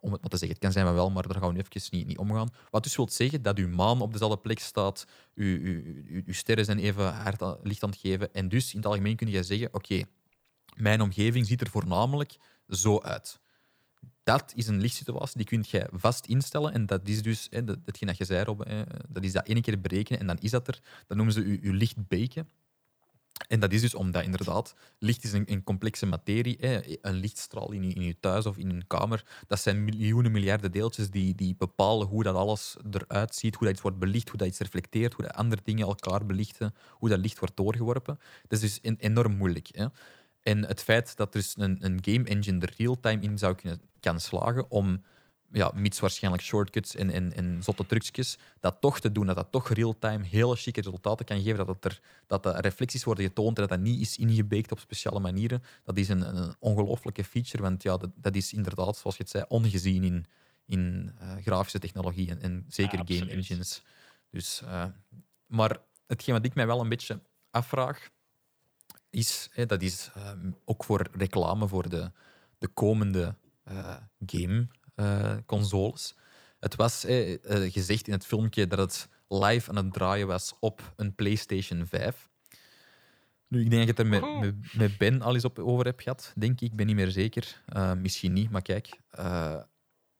Om 0.00 0.12
het 0.12 0.20
maar 0.20 0.30
te 0.30 0.36
zeggen, 0.36 0.48
het 0.48 0.58
kan 0.58 0.72
zijn 0.72 0.84
maar 0.84 0.94
wel, 0.94 1.10
maar 1.10 1.22
daar 1.22 1.38
gaan 1.38 1.48
we 1.48 1.54
nu 1.54 1.60
even 1.60 1.98
niet, 1.98 2.06
niet 2.06 2.18
omgaan. 2.18 2.48
Wat 2.70 2.82
dus 2.82 2.96
wil 2.96 3.08
zeggen 3.10 3.42
dat 3.42 3.58
uw 3.58 3.68
maan 3.68 4.00
op 4.00 4.12
dezelfde 4.12 4.38
plek 4.38 4.58
staat, 4.58 5.06
uw, 5.34 6.22
sterren 6.26 6.64
zijn 6.64 6.78
even 6.78 7.12
hard 7.12 7.42
licht 7.62 7.82
aan 7.82 7.90
het 7.90 7.98
geven. 7.98 8.34
En 8.34 8.48
dus 8.48 8.70
in 8.70 8.76
het 8.76 8.86
algemeen 8.86 9.16
kun 9.16 9.28
je 9.28 9.42
zeggen, 9.42 9.74
oké, 9.74 10.02
mijn 10.76 11.00
omgeving 11.00 11.46
ziet 11.46 11.60
er 11.60 11.70
voornamelijk 11.70 12.36
zo 12.68 13.00
uit. 13.00 13.40
Dat 14.24 14.52
is 14.54 14.66
een 14.66 14.80
lichtsituatie, 14.80 15.36
die 15.36 15.46
kun 15.46 15.64
je 15.66 15.88
vast 15.92 16.26
instellen. 16.26 16.72
En 16.72 16.86
dat 16.86 17.08
is 17.08 17.22
dus, 17.22 17.46
hè, 17.50 17.64
dat, 17.64 17.78
hetgeen 17.84 18.08
dat 18.08 18.16
je 18.16 18.24
zei, 18.24 18.44
Rob, 18.44 18.62
dat 19.08 19.24
is 19.24 19.32
dat 19.32 19.46
één 19.46 19.62
keer 19.62 19.80
berekenen 19.80 20.20
en 20.20 20.26
dan 20.26 20.38
is 20.40 20.50
dat 20.50 20.68
er. 20.68 20.80
Dat 21.06 21.16
noemen 21.16 21.34
ze 21.34 21.48
je, 21.48 21.58
je 21.62 21.72
lichtbeken. 21.72 22.48
En 23.48 23.60
dat 23.60 23.72
is 23.72 23.80
dus 23.80 23.94
omdat 23.94 24.24
inderdaad, 24.24 24.74
licht 24.98 25.24
is 25.24 25.32
een, 25.32 25.52
een 25.52 25.64
complexe 25.64 26.06
materie. 26.06 26.56
Hè. 26.60 26.80
Een 27.06 27.14
lichtstraal 27.14 27.72
in 27.72 27.82
je, 27.82 27.94
in 27.94 28.16
thuis 28.20 28.46
of 28.46 28.56
in 28.56 28.70
een 28.70 28.86
kamer, 28.86 29.24
dat 29.46 29.60
zijn 29.60 29.84
miljoenen, 29.84 30.32
miljarden 30.32 30.72
deeltjes 30.72 31.10
die, 31.10 31.34
die 31.34 31.54
bepalen 31.58 32.06
hoe 32.06 32.22
dat 32.22 32.34
alles 32.34 32.76
eruit 32.90 33.34
ziet, 33.34 33.54
hoe 33.54 33.64
dat 33.64 33.72
iets 33.72 33.82
wordt 33.82 33.98
belicht, 33.98 34.28
hoe 34.28 34.38
dat 34.38 34.48
iets 34.48 34.58
reflecteert, 34.58 35.14
hoe 35.14 35.32
andere 35.32 35.60
dingen 35.64 35.86
elkaar 35.86 36.26
belichten, 36.26 36.74
hoe 36.90 37.08
dat 37.08 37.18
licht 37.18 37.38
wordt 37.38 37.56
doorgeworpen. 37.56 38.18
Dat 38.48 38.52
is 38.52 38.60
dus 38.60 38.80
en- 38.80 38.98
enorm 38.98 39.36
moeilijk. 39.36 39.68
Hè. 39.72 39.86
En 40.42 40.66
het 40.66 40.82
feit 40.82 41.16
dat 41.16 41.34
er 41.34 41.40
dus 41.40 41.54
een, 41.56 41.76
een 41.80 41.98
game 42.00 42.24
engine 42.24 42.66
er 42.66 42.74
real-time 42.76 43.22
in 43.22 43.38
zou 43.38 43.54
kunnen 43.54 43.80
kan 44.00 44.20
slagen 44.20 44.70
om, 44.70 45.02
ja, 45.52 45.72
mits 45.74 46.00
waarschijnlijk 46.00 46.42
shortcuts 46.42 46.94
en, 46.94 47.10
en, 47.10 47.32
en 47.32 47.62
zotte 47.62 47.86
trucjes, 47.86 48.38
dat 48.60 48.76
toch 48.80 49.00
te 49.00 49.12
doen, 49.12 49.26
dat 49.26 49.36
dat 49.36 49.50
toch 49.50 49.68
real-time 49.68 50.24
hele 50.24 50.56
chique 50.56 50.82
resultaten 50.82 51.24
kan 51.24 51.42
geven, 51.42 51.66
dat, 51.66 51.68
het 51.68 51.84
er, 51.84 52.00
dat 52.26 52.42
de 52.42 52.60
reflecties 52.60 53.04
worden 53.04 53.24
getoond 53.24 53.56
en 53.58 53.66
dat 53.66 53.78
dat 53.78 53.86
niet 53.88 54.00
is 54.00 54.18
ingebeekt 54.18 54.72
op 54.72 54.78
speciale 54.78 55.20
manieren, 55.20 55.62
dat 55.84 55.96
is 55.96 56.08
een, 56.08 56.36
een 56.36 56.54
ongelooflijke 56.58 57.24
feature, 57.24 57.62
want 57.62 57.82
ja, 57.82 57.96
dat, 57.96 58.10
dat 58.14 58.34
is 58.34 58.52
inderdaad, 58.52 58.96
zoals 58.96 59.16
je 59.16 59.22
het 59.22 59.32
zei, 59.32 59.44
ongezien 59.48 60.04
in, 60.04 60.26
in 60.66 61.12
eh, 61.18 61.36
grafische 61.42 61.78
technologie 61.78 62.30
en, 62.30 62.40
en 62.40 62.64
zeker 62.68 62.98
Ja, 63.04 63.16
game 63.16 63.30
engines. 63.30 63.82
Dus, 64.30 64.62
eh, 64.62 64.84
maar 65.46 65.78
hetgeen 66.06 66.34
wat 66.34 66.44
ik 66.44 66.54
mij 66.54 66.66
wel 66.66 66.80
een 66.80 66.88
beetje 66.88 67.20
afvraag, 67.50 68.10
is, 69.12 69.48
hè, 69.52 69.66
dat 69.66 69.82
is 69.82 70.10
ehm, 70.14 70.50
ook 70.64 70.84
voor 70.84 71.06
reclame 71.12 71.68
voor 71.68 71.88
de, 71.88 72.10
de 72.58 72.68
komende 72.68 73.36
eh, 73.64 73.96
game-consoles. 74.26 76.14
het 76.60 76.76
was 76.76 77.04
eh, 77.04 77.32
eh, 77.32 77.72
gezegd 77.72 78.06
in 78.06 78.12
het 78.12 78.26
filmpje 78.26 78.66
dat 78.66 78.78
het 78.78 79.08
live 79.28 79.70
aan 79.70 79.76
het 79.76 79.92
draaien 79.92 80.26
was 80.26 80.54
op 80.60 80.92
een 80.96 81.14
PlayStation 81.14 81.86
5. 81.86 82.30
Nu, 83.48 83.60
ik 83.60 83.70
denk 83.70 83.86
dat 83.86 83.90
ik 83.90 83.96
het 83.96 83.98
er 83.98 84.06
met, 84.06 84.20
Woehoe. 84.20 84.40
met, 84.40 84.74
met 84.74 84.98
Ben 84.98 85.22
al 85.22 85.34
eens 85.34 85.44
op 85.44 85.58
over 85.58 85.84
heb 85.84 86.00
gehad, 86.00 86.32
denk 86.36 86.60
ik. 86.60 86.70
Ik 86.70 86.76
ben 86.76 86.86
niet 86.86 86.96
meer 86.96 87.10
zeker. 87.10 87.62
Eh, 87.66 87.92
misschien 87.92 88.32
niet, 88.32 88.50
maar 88.50 88.62
kijk. 88.62 89.00
eh, 89.10 89.60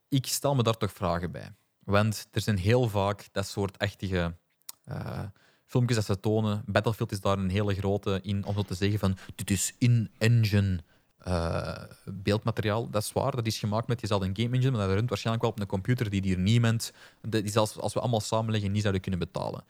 ik 0.09 0.27
stel 0.27 0.55
me 0.55 0.62
daar 0.62 0.77
toch 0.77 0.93
vragen 0.93 1.31
bij. 1.31 1.55
Want 1.78 2.28
er 2.31 2.40
zijn 2.40 2.59
heel 2.59 2.89
vaak 2.89 3.28
dat 3.32 3.47
soort 3.47 3.77
echtige 3.77 4.36
eh, 4.85 5.24
filmpjes 5.73 5.97
dat 5.97 6.05
ze 6.07 6.20
tonen. 6.20 6.62
Battlefield 6.66 7.12
is 7.12 7.20
daar 7.20 7.39
een 7.39 7.51
hele 7.51 7.74
grote 7.74 8.20
in, 8.23 8.44
om 8.44 8.55
zo 8.55 8.62
te 8.62 8.74
zeggen 8.74 8.99
van 8.99 9.16
dit 9.35 9.51
is 9.51 9.74
in-engine 9.78 10.78
eh, 11.19 11.82
beeldmateriaal. 12.05 12.90
Dat 12.90 13.03
is 13.03 13.12
waar, 13.12 13.36
dat 13.36 13.47
is 13.47 13.59
gemaakt 13.59 13.86
met 13.89 14.01
jezelf 14.01 14.23
een 14.23 14.36
game 14.36 14.55
engine, 14.57 14.70
maar 14.77 14.86
dat 14.86 14.97
runt 14.97 15.09
waarschijnlijk 15.09 15.44
wel 15.44 15.53
op 15.55 15.61
een 15.61 15.66
computer 15.66 16.11
die 16.11 16.20
hier 16.23 16.39
niemand, 16.39 16.93
die 17.28 17.49
zelfs 17.49 17.78
als 17.78 17.94
we 17.94 18.01
allemaal 18.01 18.20
samenleggen, 18.20 18.73
niet 18.73 18.81
zouden 18.81 19.03
kunnen 19.03 19.20
betalen. 19.20 19.65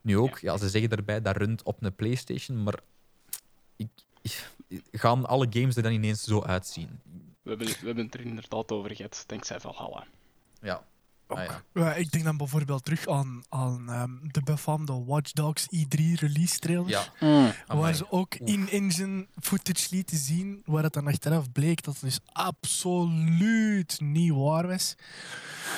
Nu 0.00 0.18
ook, 0.18 0.38
ja, 0.38 0.56
ze 0.56 0.68
zeggen 0.68 0.90
daarbij 0.90 1.22
dat 1.22 1.36
runt 1.36 1.62
op 1.62 1.82
een 1.82 1.94
PlayStation, 1.94 2.62
maar 2.62 2.78
ik, 3.76 3.88
ik- 4.22 4.50
gaan 4.92 5.26
alle 5.26 5.46
games 5.50 5.76
er 5.76 5.82
dan 5.82 5.92
ineens 5.92 6.22
zo 6.24 6.42
uitzien? 6.42 7.00
We 7.42 7.48
hebben, 7.50 7.66
we 7.66 7.86
hebben 7.86 8.04
het 8.04 8.14
er 8.14 8.20
inderdaad 8.20 8.72
over 8.72 8.96
gehad, 8.96 9.24
dankzij 9.26 9.60
Valhalla. 9.60 10.06
Ja. 10.60 10.84
Ah, 11.28 11.44
ja. 11.44 11.62
Ja, 11.74 11.94
ik 11.94 12.10
denk 12.10 12.24
dan 12.24 12.36
bijvoorbeeld 12.36 12.84
terug 12.84 13.08
aan, 13.08 13.42
aan 13.48 13.88
ehm, 13.90 14.10
de 14.22 14.42
befaamde 14.42 15.04
Watch 15.04 15.32
Dogs 15.32 15.66
E3 15.66 16.00
release 16.14 16.58
trailer. 16.58 16.88
ja. 16.88 17.04
Mm. 17.20 17.52
Waar 17.66 17.94
ze 17.94 18.10
ook 18.10 18.34
in-engine 18.34 19.26
footage 19.40 19.86
lieten 19.90 20.16
zien, 20.16 20.62
waar 20.64 20.82
het 20.82 20.92
dan 20.92 21.06
achteraf 21.06 21.52
bleek 21.52 21.82
dat 21.82 21.94
het 21.94 22.02
dus 22.02 22.20
absoluut 22.32 24.00
niet 24.00 24.32
waar 24.32 24.66
was. 24.66 24.94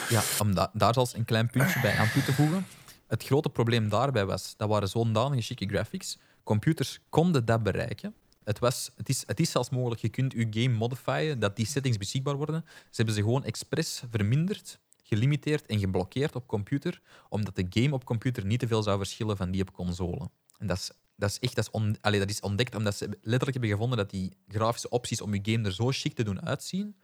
Ja, 0.09 0.23
om 0.41 0.55
da- 0.55 0.71
daar 0.73 0.95
zelfs 0.95 1.15
een 1.15 1.25
klein 1.25 1.51
puntje 1.51 1.81
bij 1.81 1.97
aan 1.99 2.11
toe 2.13 2.23
te 2.25 2.33
voegen. 2.33 2.67
Het 3.07 3.25
grote 3.25 3.49
probleem 3.49 3.89
daarbij 3.89 4.27
was, 4.27 4.55
dat 4.57 4.69
waren 4.69 4.89
zodanige 4.89 5.43
chique 5.43 5.69
graphics. 5.69 6.19
Computers 6.45 6.99
konden 7.09 7.45
dat 7.45 7.63
bereiken. 7.63 8.15
Het, 8.45 8.59
was, 8.59 8.91
het, 8.97 9.09
is, 9.09 9.23
het 9.27 9.41
is 9.41 9.51
zelfs 9.51 9.71
mogelijk, 9.71 10.01
je 10.01 10.09
kunt 10.09 10.33
je 10.33 10.47
game 10.51 10.77
modifieren, 10.77 11.39
dat 11.39 11.57
die 11.57 11.67
settings 11.67 11.97
beschikbaar 11.99 12.37
worden. 12.37 12.65
Ze 12.67 12.97
hebben 12.97 13.15
ze 13.15 13.21
gewoon 13.23 13.45
expres 13.45 14.03
verminderd, 14.11 14.79
gelimiteerd 15.09 15.67
en 15.67 15.79
geblokkeerd 15.79 16.35
op 16.35 16.47
computer, 16.47 17.01
omdat 17.29 17.57
de 17.57 17.67
game 17.71 17.95
op 17.95 18.05
computer 18.05 18.45
niet 18.47 18.61
te 18.61 18.67
veel 18.67 18.83
zou 18.83 18.99
verschillen 18.99 19.37
van 19.37 19.51
die 19.51 19.61
op 19.61 19.73
console. 19.73 20.31
En 20.59 20.67
dat 20.67 20.77
is, 20.77 20.91
dat 21.17 21.31
is 21.31 21.39
echt 21.39 21.55
dat 21.55 21.65
is 21.65 21.71
on, 21.71 21.97
dat 22.01 22.31
is 22.31 22.41
ontdekt 22.41 22.75
omdat 22.75 22.97
ze 22.97 23.05
letterlijk 23.09 23.53
hebben 23.53 23.71
gevonden 23.71 23.99
dat 23.99 24.11
die 24.11 24.33
grafische 24.49 24.89
opties 24.89 25.21
om 25.21 25.35
je 25.35 25.41
game 25.53 25.65
er 25.67 25.73
zo 25.75 25.89
chic 25.91 26.15
te 26.15 26.23
doen 26.23 26.43
uitzien, 26.47 26.97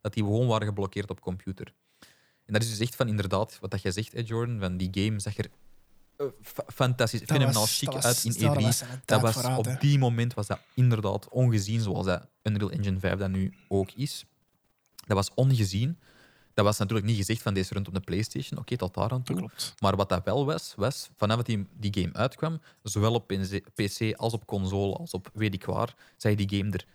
dat 0.00 0.14
die 0.14 0.22
gewoon 0.22 0.46
waren 0.46 0.66
geblokkeerd 0.66 1.10
op 1.10 1.20
computer. 1.20 1.72
En 2.46 2.52
dat 2.52 2.62
is 2.62 2.68
dus 2.70 2.78
echt 2.78 2.96
van 2.96 3.08
inderdaad, 3.08 3.58
wat 3.60 3.70
dat 3.70 3.82
jij 3.82 3.92
zegt, 3.92 4.28
Jordan, 4.28 4.58
van 4.60 4.76
die 4.76 4.88
game 4.90 5.20
zag 5.20 5.36
er 5.38 5.50
eh, 6.16 6.26
fa- 6.42 6.64
fantastisch, 6.66 7.20
Dat 7.20 7.28
fenomenaal 7.28 7.60
was- 7.60 7.78
chic 7.78 7.94
uit 7.94 8.24
in 8.24 8.32
daar 8.42 8.56
E3. 8.56 8.60
was 8.62 8.78
ze 8.78 8.84
een 8.84 9.00
Dat 9.04 9.20
was, 9.20 9.32
vooruit, 9.32 9.66
hè. 9.66 9.72
op 9.72 9.80
die 9.80 9.98
moment 9.98 10.34
was 10.34 10.46
dat 10.46 10.60
inderdaad 10.74 11.28
ongezien, 11.28 11.80
zoals 11.80 12.06
dat 12.06 12.26
Unreal 12.42 12.70
Engine 12.70 12.98
5 12.98 13.18
dat 13.18 13.30
nu 13.30 13.54
ook 13.68 13.90
is. 13.92 14.24
Dat 15.06 15.16
was 15.16 15.34
ongezien. 15.34 15.98
Dat 16.54 16.64
was 16.64 16.78
natuurlijk 16.78 17.06
niet 17.06 17.16
gezegd 17.16 17.42
van 17.42 17.54
deze 17.54 17.74
rond 17.74 17.88
op 17.88 17.94
de 17.94 18.00
PlayStation. 18.00 18.60
Oké, 18.60 18.76
tot 18.76 18.94
daar 18.94 19.10
aan 19.10 19.22
toe. 19.22 19.36
klopt. 19.36 19.74
Maar 19.78 19.96
wat 19.96 20.08
dat 20.08 20.24
wel 20.24 20.46
was, 20.46 20.72
was 20.76 21.10
vanaf 21.16 21.36
dat 21.36 21.46
die, 21.46 21.66
die 21.78 22.02
game 22.02 22.14
uitkwam, 22.14 22.60
zowel 22.82 23.14
op 23.14 23.26
PC 23.74 24.14
als 24.16 24.32
op 24.32 24.46
console, 24.46 24.94
als 24.96 25.12
op 25.12 25.30
weet 25.32 25.54
ik 25.54 25.64
waar, 25.64 25.94
zag 26.16 26.34
die 26.34 26.58
game 26.58 26.70
er 26.70 26.86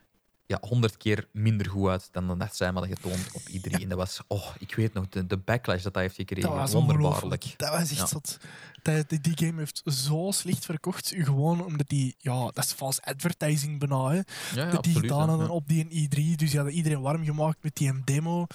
ja, 0.48 0.58
honderd 0.62 0.98
keer 0.98 1.28
minder 1.32 1.70
goed 1.70 1.90
uit 1.90 2.10
dan 2.12 2.38
dat 2.40 2.56
zij 2.56 2.68
hadden 2.70 2.90
getoond 2.96 3.30
op 3.34 3.42
E3. 3.42 3.82
En 3.82 3.90
dat 3.90 3.98
was, 3.98 4.20
oh, 4.28 4.48
ik 4.60 4.76
weet 4.76 4.94
nog, 4.94 5.10
de, 5.10 5.28
de 5.28 5.38
backlash 5.38 5.84
dat 5.84 5.94
hij 5.94 6.04
heeft 6.04 6.16
gekregen. 6.16 6.50
Dat 6.50 6.60
was 6.60 6.74
Wonderbaarlijk. 6.74 7.54
Dat 7.58 7.70
was 7.70 7.80
echt 7.80 7.96
Ja. 7.98 8.06
zot. 8.06 8.38
Dat, 8.82 9.10
die, 9.10 9.22
die 9.22 9.38
game 9.38 9.58
heeft 9.60 9.82
zo 9.86 10.32
slecht 10.34 10.66
verkocht, 10.66 11.14
gewoon 11.18 11.66
omdat 11.66 11.88
die, 11.90 12.16
ja, 12.18 12.40
dat 12.46 12.64
is 12.64 12.72
false 12.72 13.02
advertising 13.04 13.80
bijna, 13.80 14.08
hè. 14.08 14.16
Ja, 14.16 14.24
ja, 14.54 14.70
dat 14.72 14.84
die 14.84 14.94
gedaan 15.00 15.30
hadden 15.30 15.50
op 15.50 15.68
die 15.68 15.86
E3. 15.86 16.36
Dus 16.36 16.50
die 16.50 16.56
hadden 16.56 16.74
iedereen 16.74 17.02
warm 17.02 17.24
gemaakt 17.24 17.64
met 17.64 17.76
die 17.76 18.04
demo. 18.04 18.46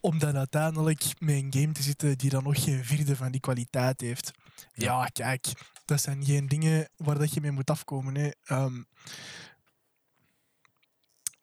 Om 0.00 0.18
dan 0.18 0.36
uiteindelijk 0.36 1.04
met 1.18 1.34
een 1.34 1.46
game 1.50 1.72
te 1.72 1.82
zitten 1.82 2.18
die 2.18 2.30
dan 2.30 2.42
nog 2.42 2.64
geen 2.64 2.84
vierde 2.84 3.16
van 3.16 3.30
die 3.30 3.40
kwaliteit 3.40 4.00
heeft. 4.00 4.30
Ja, 4.74 5.06
kijk, 5.12 5.46
dat 5.84 6.00
zijn 6.00 6.24
geen 6.24 6.46
dingen 6.48 6.88
waar 6.96 7.18
dat 7.18 7.34
je 7.34 7.40
mee 7.40 7.50
moet 7.50 7.70
afkomen. 7.70 8.14
Hè. 8.14 8.30
Ehm, 8.44 8.82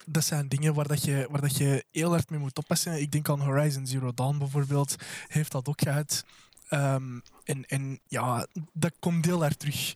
dat 0.10 0.24
zijn 0.24 0.48
dingen 0.48 0.74
waar, 0.74 0.88
dat 0.88 1.04
je, 1.04 1.28
waar 1.32 1.42
dat 1.42 1.58
je 1.58 1.86
heel 1.92 2.10
hard 2.10 2.30
mee 2.30 2.40
moet 2.40 2.58
oppassen. 2.58 3.02
Ik 3.02 3.12
denk 3.12 3.30
aan 3.30 3.42
Horizon 3.42 3.88
Zero 3.88 4.14
Dawn 4.14 4.38
bijvoorbeeld, 4.38 4.96
heeft 5.28 5.52
dat 5.52 5.68
ook 5.68 5.82
gehad. 5.82 6.26
Ehm, 6.70 7.20
en, 7.44 7.66
en 7.66 8.00
ja, 8.08 8.48
dat 8.74 8.94
komt 9.00 9.26
heel 9.26 9.42
hard 9.42 9.60
terug. 9.60 9.96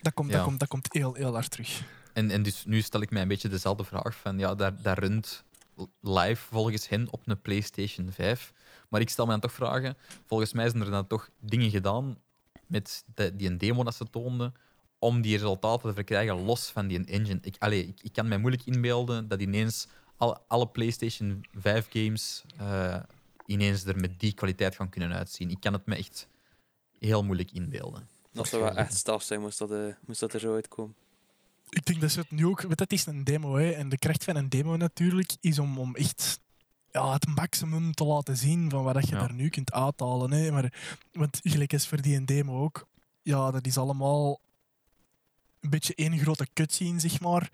Dat 0.00 0.14
komt, 0.14 0.30
Ja. 0.30 0.36
dat 0.36 0.44
komt, 0.44 0.58
dat 0.58 0.68
komt 0.68 0.92
heel, 0.92 1.14
heel 1.14 1.32
hard 1.32 1.50
terug. 1.50 1.82
En, 2.12 2.30
en 2.30 2.42
dus 2.42 2.64
nu 2.64 2.80
stel 2.80 3.00
ik 3.00 3.10
mij 3.10 3.22
een 3.22 3.28
beetje 3.28 3.48
dezelfde 3.48 3.84
vraag 3.84 4.16
van, 4.16 4.38
ja, 4.38 4.54
daar, 4.54 4.82
daar 4.82 4.98
runt 4.98 5.44
live 6.00 6.46
volgens 6.50 6.88
hen 6.88 7.08
op 7.10 7.22
een 7.24 7.40
PlayStation 7.40 8.12
5. 8.12 8.52
Maar 8.88 9.00
ik 9.00 9.10
stel 9.10 9.24
me 9.24 9.30
dan 9.30 9.40
toch 9.40 9.52
vragen, 9.52 9.96
volgens 10.26 10.52
mij 10.52 10.68
zijn 10.68 10.82
er 10.82 10.90
dan 10.90 11.06
toch 11.06 11.28
dingen 11.40 11.70
gedaan 11.70 12.18
met 12.66 13.04
de, 13.14 13.36
die 13.36 13.48
een 13.48 13.58
demo 13.58 13.84
dat 13.84 13.94
ze 13.94 14.10
toonden, 14.10 14.54
om 15.06 15.20
die 15.20 15.36
resultaten 15.36 15.88
te 15.88 15.94
verkrijgen 15.94 16.44
los 16.44 16.70
van 16.70 16.86
die 16.86 17.04
engine. 17.04 17.38
Ik, 17.42 17.54
allee, 17.58 17.86
ik, 17.86 17.98
ik 18.02 18.12
kan 18.12 18.28
mij 18.28 18.38
moeilijk 18.38 18.66
inbeelden 18.66 19.28
dat 19.28 19.40
ineens 19.40 19.86
alle, 20.16 20.40
alle 20.48 20.68
PlayStation 20.68 21.44
5 21.58 21.86
games 21.90 22.44
eh, 22.58 22.96
ineens 23.46 23.84
er 23.84 23.96
met 23.96 24.20
die 24.20 24.32
kwaliteit 24.32 24.76
gaan 24.76 24.88
kunnen 24.88 25.12
uitzien. 25.12 25.50
Ik 25.50 25.60
kan 25.60 25.72
het 25.72 25.86
me 25.86 25.96
echt 25.96 26.28
heel 26.98 27.24
moeilijk 27.24 27.52
inbeelden. 27.52 28.08
Dat 28.32 28.48
zou 28.48 28.62
wel 28.62 28.76
echt 28.76 28.94
staf 28.94 29.22
zijn, 29.22 29.40
moest 29.40 29.58
dat, 29.58 29.70
eh, 29.70 29.78
moest 30.06 30.20
dat 30.20 30.32
er 30.32 30.40
zo 30.40 30.54
uitkomen. 30.54 30.94
Ik 31.68 31.86
denk 31.86 32.00
dat 32.00 32.10
ze 32.10 32.20
het 32.20 32.30
nu 32.30 32.46
ook... 32.46 32.60
Want 32.62 32.78
het 32.78 32.92
is 32.92 33.06
een 33.06 33.24
demo, 33.24 33.54
hè. 33.56 33.70
En 33.70 33.88
de 33.88 33.98
kracht 33.98 34.24
van 34.24 34.36
een 34.36 34.48
demo 34.48 34.76
natuurlijk 34.76 35.36
is 35.40 35.58
om, 35.58 35.78
om 35.78 35.94
echt 35.94 36.40
ja, 36.90 37.12
het 37.12 37.26
maximum 37.26 37.92
te 37.92 38.04
laten 38.04 38.36
zien 38.36 38.70
van 38.70 38.82
wat 38.82 38.94
dat 38.94 39.08
je 39.08 39.14
Ja. 39.14 39.20
daar 39.20 39.32
nu 39.32 39.48
kunt 39.48 39.72
uithalen. 39.72 40.32
Hè. 40.32 40.50
Maar, 40.50 40.72
want 41.12 41.40
gelijk 41.42 41.72
is 41.72 41.86
voor 41.86 42.00
die 42.00 42.16
een 42.16 42.26
demo 42.26 42.62
ook. 42.62 42.86
Ja, 43.22 43.50
dat 43.50 43.66
is 43.66 43.78
allemaal 43.78 44.40
een 45.66 45.78
beetje 45.78 45.94
één 45.94 46.18
grote 46.18 46.46
cutscene, 46.52 47.00
zeg 47.00 47.20
maar. 47.20 47.50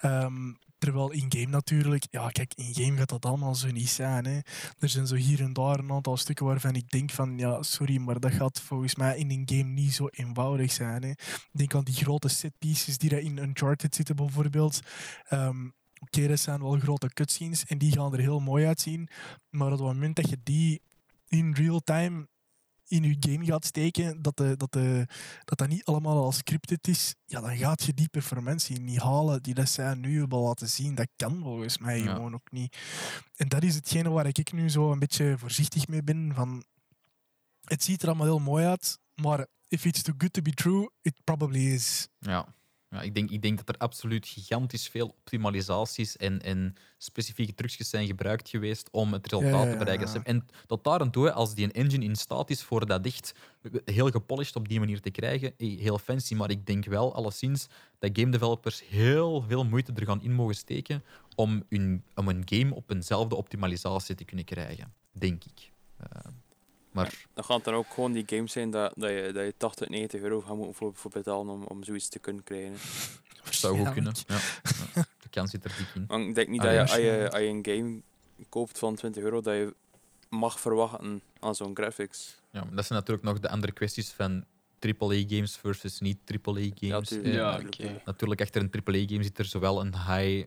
Ehm, 0.00 0.52
terwijl 0.78 1.10
in-game 1.10 1.46
natuurlijk... 1.46 2.04
Ja, 2.10 2.28
kijk, 2.28 2.52
in-game 2.54 2.96
gaat 2.96 3.08
dat 3.08 3.24
allemaal 3.24 3.54
zo 3.54 3.70
niet 3.70 3.88
zijn. 3.88 4.24
Hè. 4.24 4.38
Er 4.78 4.88
zijn 4.88 5.06
zo 5.06 5.14
hier 5.14 5.40
en 5.40 5.52
daar 5.52 5.78
een 5.78 5.92
aantal 5.92 6.16
stukken 6.16 6.46
waarvan 6.46 6.74
ik 6.74 6.90
denk 6.90 7.10
van... 7.10 7.38
Ja, 7.38 7.62
sorry, 7.62 7.96
maar 7.96 8.20
dat 8.20 8.32
gaat 8.32 8.60
volgens 8.60 8.94
mij 8.94 9.18
in 9.18 9.30
een 9.30 9.42
game 9.46 9.70
niet 9.70 9.94
zo 9.94 10.08
eenvoudig 10.10 10.72
zijn. 10.72 11.02
Hè. 11.02 11.12
Denk 11.52 11.74
aan 11.74 11.84
die 11.84 11.94
grote 11.94 12.28
setpieces 12.28 12.98
die 12.98 13.10
er 13.10 13.22
in 13.22 13.38
Uncharted 13.38 13.94
zitten 13.94 14.16
bijvoorbeeld. 14.16 14.80
Ehm, 15.28 15.68
Oké, 16.02 16.26
dat 16.26 16.40
zijn 16.40 16.62
wel 16.62 16.78
grote 16.78 17.08
cutscenes 17.08 17.64
en 17.64 17.78
die 17.78 17.92
gaan 17.92 18.12
er 18.12 18.18
heel 18.18 18.40
mooi 18.40 18.66
uitzien. 18.66 19.08
Maar 19.50 19.72
op 19.72 19.78
het 19.78 19.86
moment 19.86 20.16
dat 20.16 20.30
je 20.30 20.38
die 20.42 20.82
in 21.28 21.54
real 21.54 21.80
time 21.80 22.28
in 22.92 23.02
je 23.02 23.16
game 23.20 23.44
gaat 23.44 23.64
steken, 23.64 24.22
dat, 24.22 24.36
de, 24.36 24.56
dat, 24.56 24.72
de, 24.72 25.06
dat 25.44 25.58
dat 25.58 25.68
niet 25.68 25.84
allemaal 25.84 26.16
al 26.22 26.32
scripted 26.32 26.88
is, 26.88 27.14
ja, 27.26 27.40
dan 27.40 27.56
gaat 27.56 27.82
je 27.82 27.94
die 27.94 28.08
performantie 28.08 28.80
niet 28.80 28.98
halen 29.00 29.42
die 29.42 29.54
dat 29.54 29.68
zij 29.68 29.94
nu 29.94 30.18
hebben 30.18 30.38
laten 30.38 30.68
zien. 30.68 30.94
Dat 30.94 31.08
kan 31.16 31.40
volgens 31.42 31.78
mij 31.78 32.02
Ja. 32.02 32.14
gewoon 32.14 32.34
ook 32.34 32.50
niet. 32.50 32.76
En 33.36 33.48
dat 33.48 33.62
is 33.62 33.74
hetgene 33.74 34.10
waar 34.10 34.26
ik 34.26 34.52
nu 34.52 34.70
zo 34.70 34.92
een 34.92 34.98
beetje 34.98 35.34
voorzichtig 35.38 35.88
mee 35.88 36.02
ben. 36.02 36.32
Van, 36.34 36.64
het 37.64 37.82
ziet 37.84 38.02
er 38.02 38.08
allemaal 38.08 38.26
heel 38.26 38.38
mooi 38.38 38.64
uit, 38.66 38.98
maar 39.14 39.46
if 39.68 39.84
it's 39.84 40.02
too 40.02 40.14
good 40.18 40.32
to 40.32 40.42
be 40.42 40.50
true, 40.52 40.90
it 41.02 41.14
probably 41.24 41.72
is. 41.72 42.08
Ja, 42.18 42.54
ja 42.92 43.02
ik, 43.02 43.14
denk, 43.14 43.30
ik 43.30 43.42
denk 43.42 43.56
dat 43.56 43.68
er 43.68 43.76
absoluut 43.76 44.26
gigantisch 44.26 44.88
veel 44.88 45.06
optimalisaties 45.06 46.16
en, 46.16 46.42
en 46.42 46.74
specifieke 46.98 47.54
trucjes 47.54 47.90
zijn 47.90 48.06
gebruikt 48.06 48.48
geweest 48.48 48.88
om 48.90 49.12
het 49.12 49.26
resultaat 49.26 49.52
Ja, 49.52 49.66
ja, 49.66 49.72
te 49.72 49.76
bereiken. 49.76 50.24
En 50.24 50.46
tot 50.66 50.84
daar 50.84 51.00
aan 51.00 51.10
toe, 51.10 51.32
als 51.32 51.54
die 51.54 51.64
een 51.64 51.72
engine 51.72 52.04
in 52.04 52.16
staat 52.16 52.50
is 52.50 52.62
voor 52.62 52.86
dat 52.86 53.06
echt 53.06 53.34
heel 53.84 54.10
gepolished 54.10 54.56
op 54.56 54.68
die 54.68 54.78
manier 54.78 55.00
te 55.00 55.10
krijgen, 55.10 55.54
heel 55.56 55.98
fancy. 55.98 56.34
Maar 56.34 56.50
ik 56.50 56.66
denk 56.66 56.84
wel 56.84 57.14
alleszins 57.14 57.66
dat 57.98 58.10
game 58.12 58.30
developers 58.30 58.82
heel 58.88 59.44
veel 59.48 59.64
moeite 59.64 59.92
er 59.92 60.06
gaan 60.06 60.22
in 60.22 60.32
mogen 60.32 60.54
steken 60.54 61.04
om, 61.34 61.62
hun, 61.68 62.04
om 62.14 62.28
een 62.28 62.42
game 62.44 62.74
op 62.74 62.90
eenzelfde 62.90 63.34
optimalisatie 63.34 64.14
te 64.14 64.24
kunnen 64.24 64.44
krijgen. 64.44 64.92
Denk 65.12 65.44
ik. 65.44 65.70
Eh, 65.96 66.06
maar 66.92 67.26
Dan 67.34 67.44
gaan 67.44 67.56
het 67.56 67.64
dan 67.64 67.74
ook 67.74 67.86
gewoon 67.94 68.12
die 68.12 68.24
games 68.26 68.52
zijn 68.52 68.70
dat, 68.70 68.92
dat, 68.96 69.10
je, 69.10 69.30
dat 69.34 69.44
je 69.44 69.54
80, 69.56 69.88
90 69.88 70.20
euro 70.20 70.40
gaat 70.40 70.56
moeten 70.56 70.74
voor, 70.74 70.92
voor 70.94 71.10
betalen 71.10 71.54
om, 71.54 71.62
om 71.62 71.84
zoiets 71.84 72.08
te 72.08 72.18
kunnen 72.18 72.42
krijgen. 72.44 72.72
dat 73.44 73.54
zou 73.54 73.78
goed 73.78 73.92
kunnen. 73.92 74.12
Ja. 74.26 74.38
Ja. 74.94 75.04
De 75.22 75.28
kans 75.30 75.50
zit 75.50 75.64
er 75.64 75.74
dik 75.78 75.86
in. 75.94 76.04
Want 76.06 76.28
ik 76.28 76.34
denk 76.34 76.48
niet 76.48 76.60
Ah, 76.60 76.66
dat 76.66 76.74
je, 76.74 76.76
ja. 76.76 76.82
als 76.82 77.20
je, 77.22 77.30
als 77.30 77.40
je 77.42 77.48
een 77.48 77.66
game 77.66 78.00
koopt 78.48 78.78
van 78.78 78.94
20 78.94 79.22
euro, 79.22 79.40
dat 79.40 79.54
je 79.54 79.74
mag 80.28 80.60
verwachten 80.60 81.22
aan 81.40 81.54
zo'n 81.54 81.74
graphics. 81.76 82.40
Ja, 82.50 82.64
maar 82.64 82.74
dat 82.74 82.86
zijn 82.86 82.98
natuurlijk 82.98 83.26
nog 83.26 83.38
de 83.40 83.48
andere 83.48 83.72
kwesties 83.72 84.10
van 84.10 84.44
AAA-games 84.80 85.56
versus 85.56 86.00
niet 86.00 86.18
AAA-games. 86.42 87.08
tuurlijk. 87.08 87.28
Eh, 87.28 87.34
Ja, 87.34 87.50
natuurlijk, 87.50 87.74
oké. 87.74 87.82
ja. 87.88 88.00
Natuurlijk, 88.04 88.40
achter 88.40 88.62
een 88.62 88.70
AAA-game 88.84 89.22
zit 89.22 89.38
er 89.38 89.44
zowel 89.44 89.80
een 89.80 89.94
high, 89.94 90.46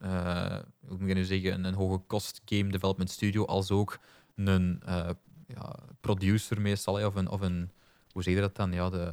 eh, 0.00 0.58
hoe 0.86 0.98
moet 0.98 1.08
ik 1.08 1.14
nu 1.14 1.24
zeggen, 1.24 1.52
een, 1.52 1.64
een 1.64 1.74
hoge 1.74 1.98
kost 2.06 2.40
game 2.44 2.70
development 2.70 3.10
studio, 3.10 3.44
als 3.44 3.70
ook 3.70 3.98
een 4.36 4.82
eh, 4.86 5.10
ja, 5.54 5.74
producer 6.00 6.60
meestal, 6.60 6.96
hè, 6.96 7.06
of 7.06 7.14
een, 7.14 7.28
of 7.28 7.40
een, 7.40 7.70
hoe 8.10 8.22
zeg 8.22 8.34
je 8.34 8.40
dat 8.40 8.56
dan? 8.56 8.72
Ja, 8.72 8.90
de, 8.90 9.12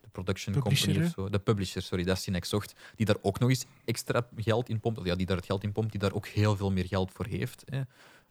de 0.00 0.08
production 0.12 0.54
Publisher, 0.54 0.86
company 0.86 1.06
of 1.06 1.12
zo. 1.14 1.28
De 1.28 1.38
publisher, 1.38 1.82
sorry, 1.82 2.04
dat 2.04 2.16
is 2.16 2.24
die 2.24 2.34
ik 2.34 2.44
zocht. 2.44 2.74
Die 2.96 3.06
daar 3.06 3.16
ook 3.22 3.38
nog 3.38 3.48
eens 3.48 3.64
extra 3.84 4.26
geld 4.36 4.68
in 4.68 4.80
pompt, 4.80 5.04
ja, 5.04 5.14
die 5.14 5.26
daar 5.26 5.36
het 5.36 5.46
geld 5.46 5.62
in 5.62 5.72
pompt, 5.72 5.90
die 5.90 6.00
daar 6.00 6.12
ook 6.12 6.26
heel 6.26 6.56
veel 6.56 6.70
meer 6.72 6.86
geld 6.86 7.12
voor 7.12 7.26
heeft. 7.26 7.62
Hè. 7.66 7.80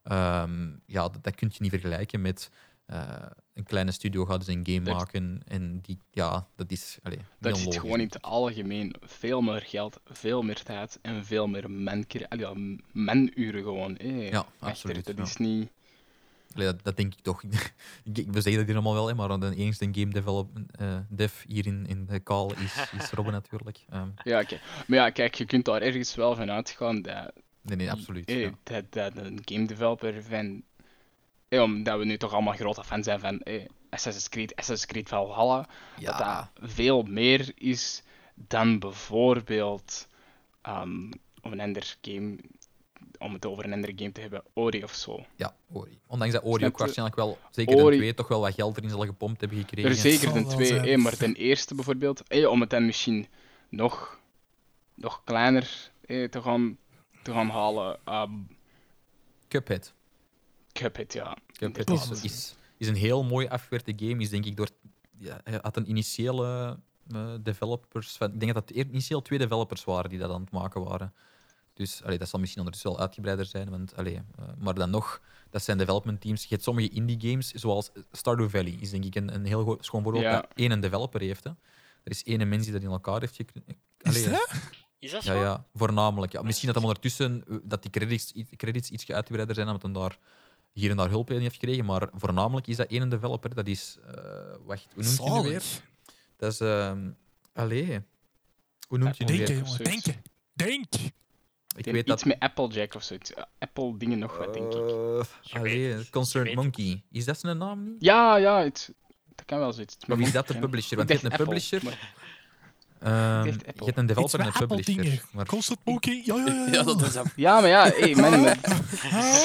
Ehm, 0.04 0.70
ja, 0.86 1.02
dat, 1.10 1.24
dat 1.24 1.36
kun 1.36 1.50
je 1.52 1.58
niet 1.62 1.72
vergelijken 1.72 2.22
met 2.22 2.50
eh, 2.86 3.26
een 3.54 3.64
kleine 3.64 3.92
studio 3.92 4.26
gaat 4.26 4.46
dus 4.46 4.56
een 4.56 4.66
game 4.66 4.82
Dat- 4.82 4.96
maken 4.96 5.42
en 5.48 5.80
die, 5.82 5.98
ja, 6.12 6.48
dat 6.56 6.72
is 6.72 6.98
allee, 7.04 7.20
Dat 7.40 7.58
zit 7.58 7.80
gewoon 7.80 8.00
in 8.00 8.06
het 8.06 8.22
algemeen 8.22 8.96
veel 9.02 9.42
meer 9.42 9.62
geld, 9.62 10.00
veel 10.06 10.42
meer 10.42 10.64
tijd 10.64 11.00
en 11.02 11.26
veel 11.26 11.48
meer 11.48 11.66
allee, 11.66 12.06
ja, 12.30 12.54
menuren 12.92 13.64
gewoon. 13.64 13.98
Ja, 14.00 14.38
achter. 14.40 14.68
absoluut, 14.68 15.06
Dat 15.06 15.18
ja. 15.18 15.24
is 15.24 15.38
niet... 15.38 15.72
Dat, 16.54 16.84
dat 16.84 16.98
denk 16.98 17.14
ik 17.14 17.20
toch. 17.24 17.44
Ik- 18.14 18.28
We 18.32 18.42
zeggen 18.42 18.56
dat 18.56 18.66
hier 18.66 18.74
allemaal 18.74 18.94
wel, 18.94 19.08
hè, 19.08 19.14
maar 19.14 19.40
de 19.40 19.56
enigste 19.56 19.90
game 19.92 20.12
development, 20.12 20.76
eh, 20.78 20.98
dev 21.10 21.44
hier 21.48 21.66
in, 21.66 21.86
in 21.88 22.06
de 22.06 22.24
call 22.24 22.50
is, 22.64 22.90
is 23.00 23.12
Robin 23.12 23.32
natuurlijk. 23.32 23.80
Ehm, 23.90 24.08
Ja, 24.24 24.40
oké. 24.42 24.60
Maar 24.88 24.98
ja, 24.98 25.10
kijk, 25.10 25.36
je 25.36 25.46
kunt 25.46 25.66
daar 25.66 25.82
ergens 25.82 26.16
wel 26.16 26.36
van 26.36 26.52
uitgaan 26.52 27.02
dat, 27.02 27.32
nee, 27.62 27.78
nee, 27.78 27.92
absoluut. 27.92 28.30
eh, 28.30 28.42
ja. 28.42 28.52
dat, 28.64 28.92
dat 28.94 29.18
een 29.18 29.40
game 29.46 29.66
developer 29.66 30.24
van... 30.24 30.64
eh, 31.48 31.62
omdat 31.62 31.98
we 31.98 32.06
nu 32.06 32.18
toch 32.18 32.34
allemaal 32.34 32.54
grote 32.54 32.84
fans 32.84 33.06
zijn 33.06 33.20
van 33.20 33.40
eh, 33.42 33.66
Assassin's 33.90 34.30
Creed, 34.30 34.56
Assassin's 34.56 34.92
Creed 34.92 35.10
Valhalla, 35.10 35.58
dat 35.58 35.68
Ja, 36.00 36.52
dat 36.60 36.70
veel 36.72 37.04
meer 37.04 37.52
is 37.56 38.04
dan 38.36 38.80
bijvoorbeeld 38.80 40.08
om 41.44 41.52
een 41.52 41.60
ander 41.62 41.98
game, 42.02 42.38
om 43.22 43.34
het 43.34 43.46
over 43.46 43.66
een 43.66 43.74
andere 43.74 43.94
game 43.96 44.12
te 44.12 44.22
hebben, 44.22 44.44
Ori 44.54 44.84
of 44.84 44.94
zo. 44.94 45.26
ja, 45.36 45.56
Ori. 45.72 46.00
Ondanks 46.08 46.34
dat 46.34 46.44
Ori 46.44 46.66
ook 46.66 46.78
waarschijnlijk 46.78 47.18
wel, 47.18 47.38
zeker 47.52 47.76
de 47.76 47.96
twee, 47.96 48.14
toch 48.14 48.28
wel 48.28 48.40
wat 48.40 48.54
geld 48.54 48.78
erin 48.78 48.90
zal 48.90 49.06
gepompt 49.06 49.40
hebben 49.40 49.60
gekregen. 49.60 49.90
Er 49.90 49.96
zeker 49.96 50.34
de 50.34 50.46
twee, 50.46 50.80
eh, 50.80 50.98
maar 50.98 51.18
ten 51.18 51.34
eerste 51.34 51.76
bijvoorbeeld, 51.76 52.28
eh, 52.28 52.50
om 52.50 52.62
het 52.62 52.70
dan 52.70 52.86
misschien 52.86 53.28
nog, 53.70 54.20
nog 54.96 55.22
kleiner 55.24 55.92
eh, 56.06 56.30
te, 56.30 56.42
gaan, 56.42 56.78
te 57.24 57.32
gaan 57.32 57.50
halen. 57.50 58.00
ehm 58.06 58.34
Cuphead. 59.48 59.94
Cuphead, 60.72 61.14
ja. 61.14 61.38
Cuphead 61.52 61.90
is, 61.90 62.24
is, 62.24 62.56
is 62.78 62.88
een 62.88 62.96
heel 62.96 63.24
mooi 63.24 63.48
afgewerkte 63.48 63.94
game. 63.96 64.22
Is 64.22 64.30
denk 64.30 64.46
ik 64.46 64.58
door. 64.58 64.70
Ja, 65.18 65.42
hij 65.44 65.60
had 65.62 65.78
een 65.78 65.90
initiële 65.90 66.78
eh, 67.14 67.34
developers. 67.42 68.18
Van, 68.18 68.34
ik 68.34 68.40
denk 68.40 68.54
dat 68.54 68.70
het 68.70 68.78
initieel 68.88 69.22
twee 69.22 69.40
developers 69.40 69.84
waren 69.84 70.10
die 70.10 70.20
dat 70.20 70.32
aan 70.32 70.42
het 70.42 70.52
maken 70.52 70.84
waren. 70.84 71.14
Dus 71.74 72.04
allee, 72.04 72.18
dat 72.18 72.30
zal 72.30 72.40
misschien 72.40 72.62
ondertussen 72.62 72.92
wel 72.92 73.02
uitgebreider 73.02 73.46
zijn. 73.46 73.70
Want, 73.70 73.96
allee, 73.96 74.16
eh, 74.16 74.46
maar 74.58 74.74
dan 74.74 74.90
nog, 74.90 75.22
dat 75.50 75.64
zijn 75.64 75.78
development 75.78 76.22
teams. 76.22 76.42
Je 76.42 76.48
hebt 76.50 76.64
sommige 76.64 76.90
indie 76.90 77.30
games, 77.30 77.52
zoals 77.52 77.92
Stardew 78.12 78.50
Valley, 78.50 78.78
is 78.80 78.90
denk 78.90 79.04
ik 79.06 79.16
een, 79.16 79.34
een 79.34 79.46
heel 79.46 79.78
schoon 79.82 80.04
voorbeeld 80.04 80.24
Ja. 80.24 80.32
dat 80.42 80.48
één 80.56 80.72
een 80.72 80.80
developer 80.80 81.22
heeft. 81.22 81.44
Hè. 81.44 81.50
Er 82.04 82.12
is 82.12 82.24
één 82.24 82.50
mens 82.50 82.64
die 82.64 82.74
dat 82.74 82.82
in 82.82 82.90
elkaar 82.90 83.20
heeft 83.20 83.36
geknipt. 83.36 83.72
Is 83.98 84.24
dat? 84.24 84.52
Is 85.00 85.12
dat 85.12 85.24
Ja, 85.24 85.34
zo? 85.34 85.40
ja, 85.40 85.66
voornamelijk. 85.74 86.32
Ja, 86.32 86.42
misschien 86.42 86.68
dat 86.68 86.76
hem 86.76 86.86
ondertussen 86.86 87.44
eh, 87.50 87.56
dat 87.64 87.82
die 87.82 87.92
credits, 87.92 88.34
credits 88.56 88.90
iets 88.90 89.12
uitgebreider 89.12 89.56
zijn, 89.56 89.68
omdat 89.68 89.82
hij 89.84 89.92
daar 89.94 90.18
hier 90.72 90.90
en 90.92 90.98
daar 90.98 91.10
hulp 91.10 91.32
in 91.32 91.40
heeft 91.42 91.54
gekregen. 91.54 91.86
Maar 91.86 92.10
voornamelijk 92.14 92.68
is 92.68 92.76
dat 92.76 92.88
één 92.88 93.10
developer. 93.10 93.56
Dat 93.56 93.68
is. 93.68 93.98
eh, 94.06 94.14
wacht, 94.66 94.88
hoe 94.94 95.04
noemt 95.04 95.18
je 95.18 95.30
nu 95.32 95.42
weer? 95.50 95.64
Dat 96.38 96.52
is. 96.52 96.60
ehm 96.60 97.10
allee. 97.54 98.02
Hoe 98.88 98.98
noemt 98.98 99.18
je 99.18 99.26
Denken, 99.26 99.46
weer? 99.48 99.64
jongen. 99.64 99.84
Denken. 99.84 100.22
Denk. 100.54 100.94
Ik 101.76 101.86
weet 101.86 102.08
dat. 102.08 102.16
iets 102.16 102.24
met 102.24 102.40
Applejack 102.40 102.96
of 102.96 103.04
zoiets. 103.04 103.32
Ja, 103.36 103.48
Apple 103.60 103.98
dingen 103.98 104.20
nog 104.20 104.38
wat, 104.38 104.54
denk 104.54 104.74
ik. 104.74 104.80
Eh, 104.80 104.80
Je 105.42 105.60
allee, 105.60 105.80
weet 105.88 105.94
het, 105.98 106.06
je 106.06 106.12
Concerned. 106.12 106.56
Monkey. 106.56 107.04
Is 107.12 107.26
dat 107.26 107.40
zijn 107.40 107.58
naam 107.58 107.84
niet? 107.84 107.96
Ja, 108.00 108.36
ja, 108.38 108.64
het, 108.64 108.94
dat 109.36 109.46
kan 109.46 109.60
wel 109.60 109.74
zoiets. 109.74 109.98
Of 110.10 110.20
is 110.20 110.32
dat 110.32 110.48
de 110.48 110.58
publisher? 110.60 110.98
Want 110.98 111.10
je 111.10 111.14
hebt 111.16 111.26
een 111.26 111.32
Apple, 111.32 111.46
publisher. 111.46 111.82
maar- 111.84 112.14
ehm, 113.00 113.46
je 113.46 113.52
hebt 113.86 113.98
een 113.98 114.06
developer 114.06 114.40
en 114.40 114.46
een 114.46 114.52
Apple 114.54 114.68
publisher. 114.68 115.24
Maar 115.32 115.46
Constant 115.46 115.80
Monkey. 115.86 116.22
Ja, 116.26 116.36
ja, 116.36 116.46
ja. 116.46 116.68
Ja, 116.72 116.84
dat 116.84 117.02
is 117.02 117.14
dat. 117.14 117.26
Ja, 117.36 117.60
maar 117.60 117.70
ja, 117.70 117.90
hey, 117.90 118.16
man. 118.16 118.42
maar- 118.42 118.58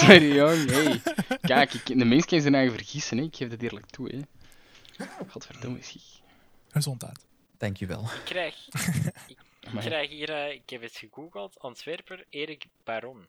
Sorry, 0.00 0.34
jong. 0.34 0.70
Hey. 0.70 1.00
Kijk, 1.40 1.72
ik, 1.74 1.86
de 1.98 2.04
mens 2.04 2.24
kan 2.24 2.40
zijn 2.40 2.54
eigen 2.54 2.74
vergissen, 2.74 3.16
hè. 3.18 3.22
ik 3.24 3.36
geef 3.36 3.48
dat 3.48 3.60
eerlijk 3.60 3.86
toe. 3.86 4.10
Hè. 4.14 4.20
Godverdomme, 5.30 5.78
schiet. 5.82 6.02
Gezondheid. 6.70 7.24
dankjewel. 7.58 8.02
Ik 8.02 8.20
krijg, 8.24 8.54
ik, 9.26 9.36
ik 9.66 9.72
Maar- 9.72 9.82
krijg 9.84 10.10
hier, 10.10 10.30
eh, 10.30 10.52
ik 10.54 10.70
heb 10.70 10.82
het 10.82 10.96
gegoogeld, 10.96 11.58
Antwerper 11.58 12.24
Erik 12.30 12.66
Baron. 12.84 13.26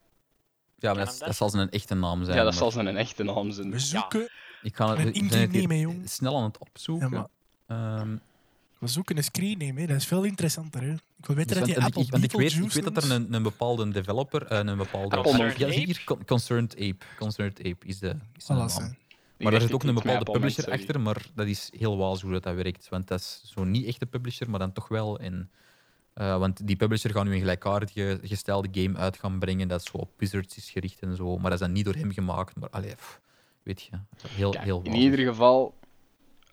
Ja, 0.79 0.93
maar 0.93 0.97
dat, 0.97 1.07
hem 1.09 1.17
dat? 1.17 1.27
dat 1.27 1.35
zal 1.37 1.49
zijn 1.49 1.69
echte 1.69 1.95
naam 1.95 2.23
zijn. 2.23 2.37
Ja, 2.37 2.43
dat 2.43 2.51
maar 2.51 2.61
zal 2.61 2.71
zijn 2.71 2.85
een 2.85 2.97
echte 2.97 3.23
naam 3.23 3.51
zijn. 3.51 3.71
We 3.71 3.79
zoeken 3.79 4.29
Ik 4.61 4.75
ga 4.75 4.95
het, 4.95 5.15
een 5.15 5.79
jong. 5.79 6.09
snel 6.09 6.37
aan 6.37 6.43
het 6.43 6.57
opzoeken. 6.57 7.09
Ja, 7.09 7.27
maar- 7.67 7.99
Ehm, 7.99 8.17
We 8.79 8.87
zoeken 8.87 9.17
een 9.17 9.23
screen 9.23 9.57
name, 9.57 9.79
hè. 9.81 9.87
dat 9.87 9.95
is 9.95 10.05
veel 10.05 10.23
interessanter. 10.23 10.81
Hè. 10.81 10.91
Ik 10.91 11.25
wil 11.25 11.35
weten 11.35 11.35
Dus 11.35 11.47
dat 11.47 11.57
want- 11.57 11.65
die 11.67 11.83
Apple 11.85 12.01
ik, 12.01 12.11
want 12.11 12.23
ik, 12.23 12.31
weet, 12.31 12.53
ik 12.53 12.71
weet 12.71 12.93
dat 12.93 13.03
er 13.03 13.11
een, 13.11 13.33
een 13.33 13.43
bepaalde 13.43 13.89
developer, 13.89 14.45
eh, 14.45 14.57
een 14.57 14.77
bepaalde... 14.77 15.21
Concerned 15.21 15.57
ja, 15.57 15.67
hier, 15.67 16.01
Con- 16.05 16.25
Concerned 16.25 16.73
Ape. 16.75 16.95
Concerned 17.19 17.59
Ape 17.59 17.85
is 17.85 17.99
de, 17.99 18.15
is 18.37 18.45
de 18.45 18.53
naam. 18.53 18.95
Maar 19.37 19.51
daar 19.51 19.61
zit 19.61 19.71
ook 19.73 19.83
een 19.83 19.93
bepaalde 19.93 20.31
publisher 20.31 20.71
achter, 20.71 20.99
maar 20.99 21.25
dat 21.35 21.47
is 21.47 21.71
heel 21.77 21.97
waas 21.97 22.21
hoe 22.21 22.31
dat, 22.31 22.43
dat 22.43 22.55
werkt. 22.55 22.89
Want 22.89 23.07
dat 23.07 23.19
is 23.19 23.41
zo 23.53 23.63
niet 23.63 23.85
echt 23.85 23.99
de 23.99 24.05
publisher, 24.05 24.49
maar 24.49 24.59
dan 24.59 24.73
toch 24.73 24.87
wel. 24.87 25.19
En, 25.19 25.51
eh, 26.17 26.37
want 26.37 26.67
die 26.67 26.75
publisher 26.75 27.11
gaat 27.11 27.25
nu 27.25 27.33
een 27.33 27.39
gelijkaardige 27.39 28.19
gestelde 28.23 28.67
game 28.71 28.97
uit 28.97 29.17
gaan 29.17 29.39
brengen 29.39 29.67
dat 29.67 29.83
zo 29.83 29.97
op 29.97 30.11
Wizards 30.17 30.57
is 30.57 30.69
gericht 30.69 30.99
en 31.01 31.15
zo. 31.15 31.33
Maar 31.37 31.43
dat 31.49 31.59
is 31.59 31.65
dan 31.65 31.71
niet 31.71 31.85
door 31.85 31.93
hem 31.95 32.11
gemaakt. 32.11 32.55
Maar 32.59 32.69
allee, 32.69 32.95
pff, 32.95 33.19
weet 33.63 33.81
je, 33.81 33.89
heel, 34.27 34.51
Kijk, 34.51 34.63
heel 34.63 34.81
in 34.83 34.93
ieder 34.93 35.19
geval, 35.19 35.75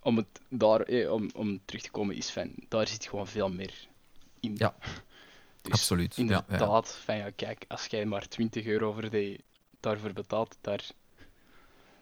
om, 0.02 0.16
het 0.16 0.26
daar, 0.48 0.80
eh, 0.80 1.12
om, 1.12 1.30
om 1.34 1.60
terug 1.64 1.82
te 1.82 1.90
komen, 1.90 2.16
is 2.16 2.30
van, 2.30 2.50
daar 2.68 2.86
zit 2.88 3.06
gewoon 3.06 3.26
veel 3.26 3.48
meer 3.48 3.88
in. 4.40 4.54
Ja, 4.56 4.74
Dus 5.62 5.72
Absoluut. 5.72 6.16
Ja, 6.16 6.24
ja. 6.24 6.44
Inderdaad, 6.48 6.94
van 7.04 7.16
ja, 7.16 7.30
kijk, 7.36 7.64
als 7.68 7.86
jij 7.86 8.04
maar 8.06 8.28
20 8.28 8.64
euro 8.66 8.92
voor 8.92 9.10
die, 9.10 9.40
daarvoor 9.80 10.12
betaalt, 10.12 10.56
daar, 10.60 10.84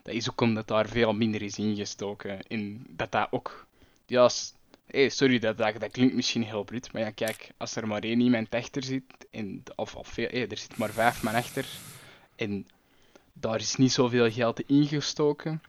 dat 0.02 0.14
is 0.14 0.30
ook 0.30 0.40
omdat 0.40 0.68
daar 0.68 0.88
veel 0.88 1.12
minder 1.12 1.42
is 1.42 1.58
ingestoken. 1.58 2.42
En 2.42 2.86
dat 2.88 3.12
dat 3.12 3.28
ook, 3.30 3.66
ja, 4.06 4.28
s- 4.28 4.54
hey, 4.86 5.08
sorry, 5.08 5.38
dat, 5.38 5.58
dat, 5.58 5.80
dat 5.80 5.90
klinkt 5.90 6.14
misschien 6.14 6.42
heel 6.42 6.64
bruut, 6.64 6.92
maar 6.92 7.02
ja, 7.02 7.10
kijk, 7.10 7.50
als 7.56 7.76
er 7.76 7.86
maar 7.86 8.02
één 8.02 8.20
iemand 8.20 8.54
achter 8.54 8.82
zit, 8.82 9.02
en, 9.30 9.62
of, 9.74 9.94
of 9.96 10.08
veel, 10.08 10.28
hey, 10.30 10.48
er 10.48 10.58
zit 10.58 10.76
maar 10.76 10.90
vijf 10.90 11.22
man 11.22 11.34
achter, 11.34 11.66
en 12.36 12.66
daar 13.32 13.60
is 13.60 13.76
niet 13.76 13.92
zoveel 13.92 14.30
geld 14.30 14.60
ingestoken, 14.60 15.62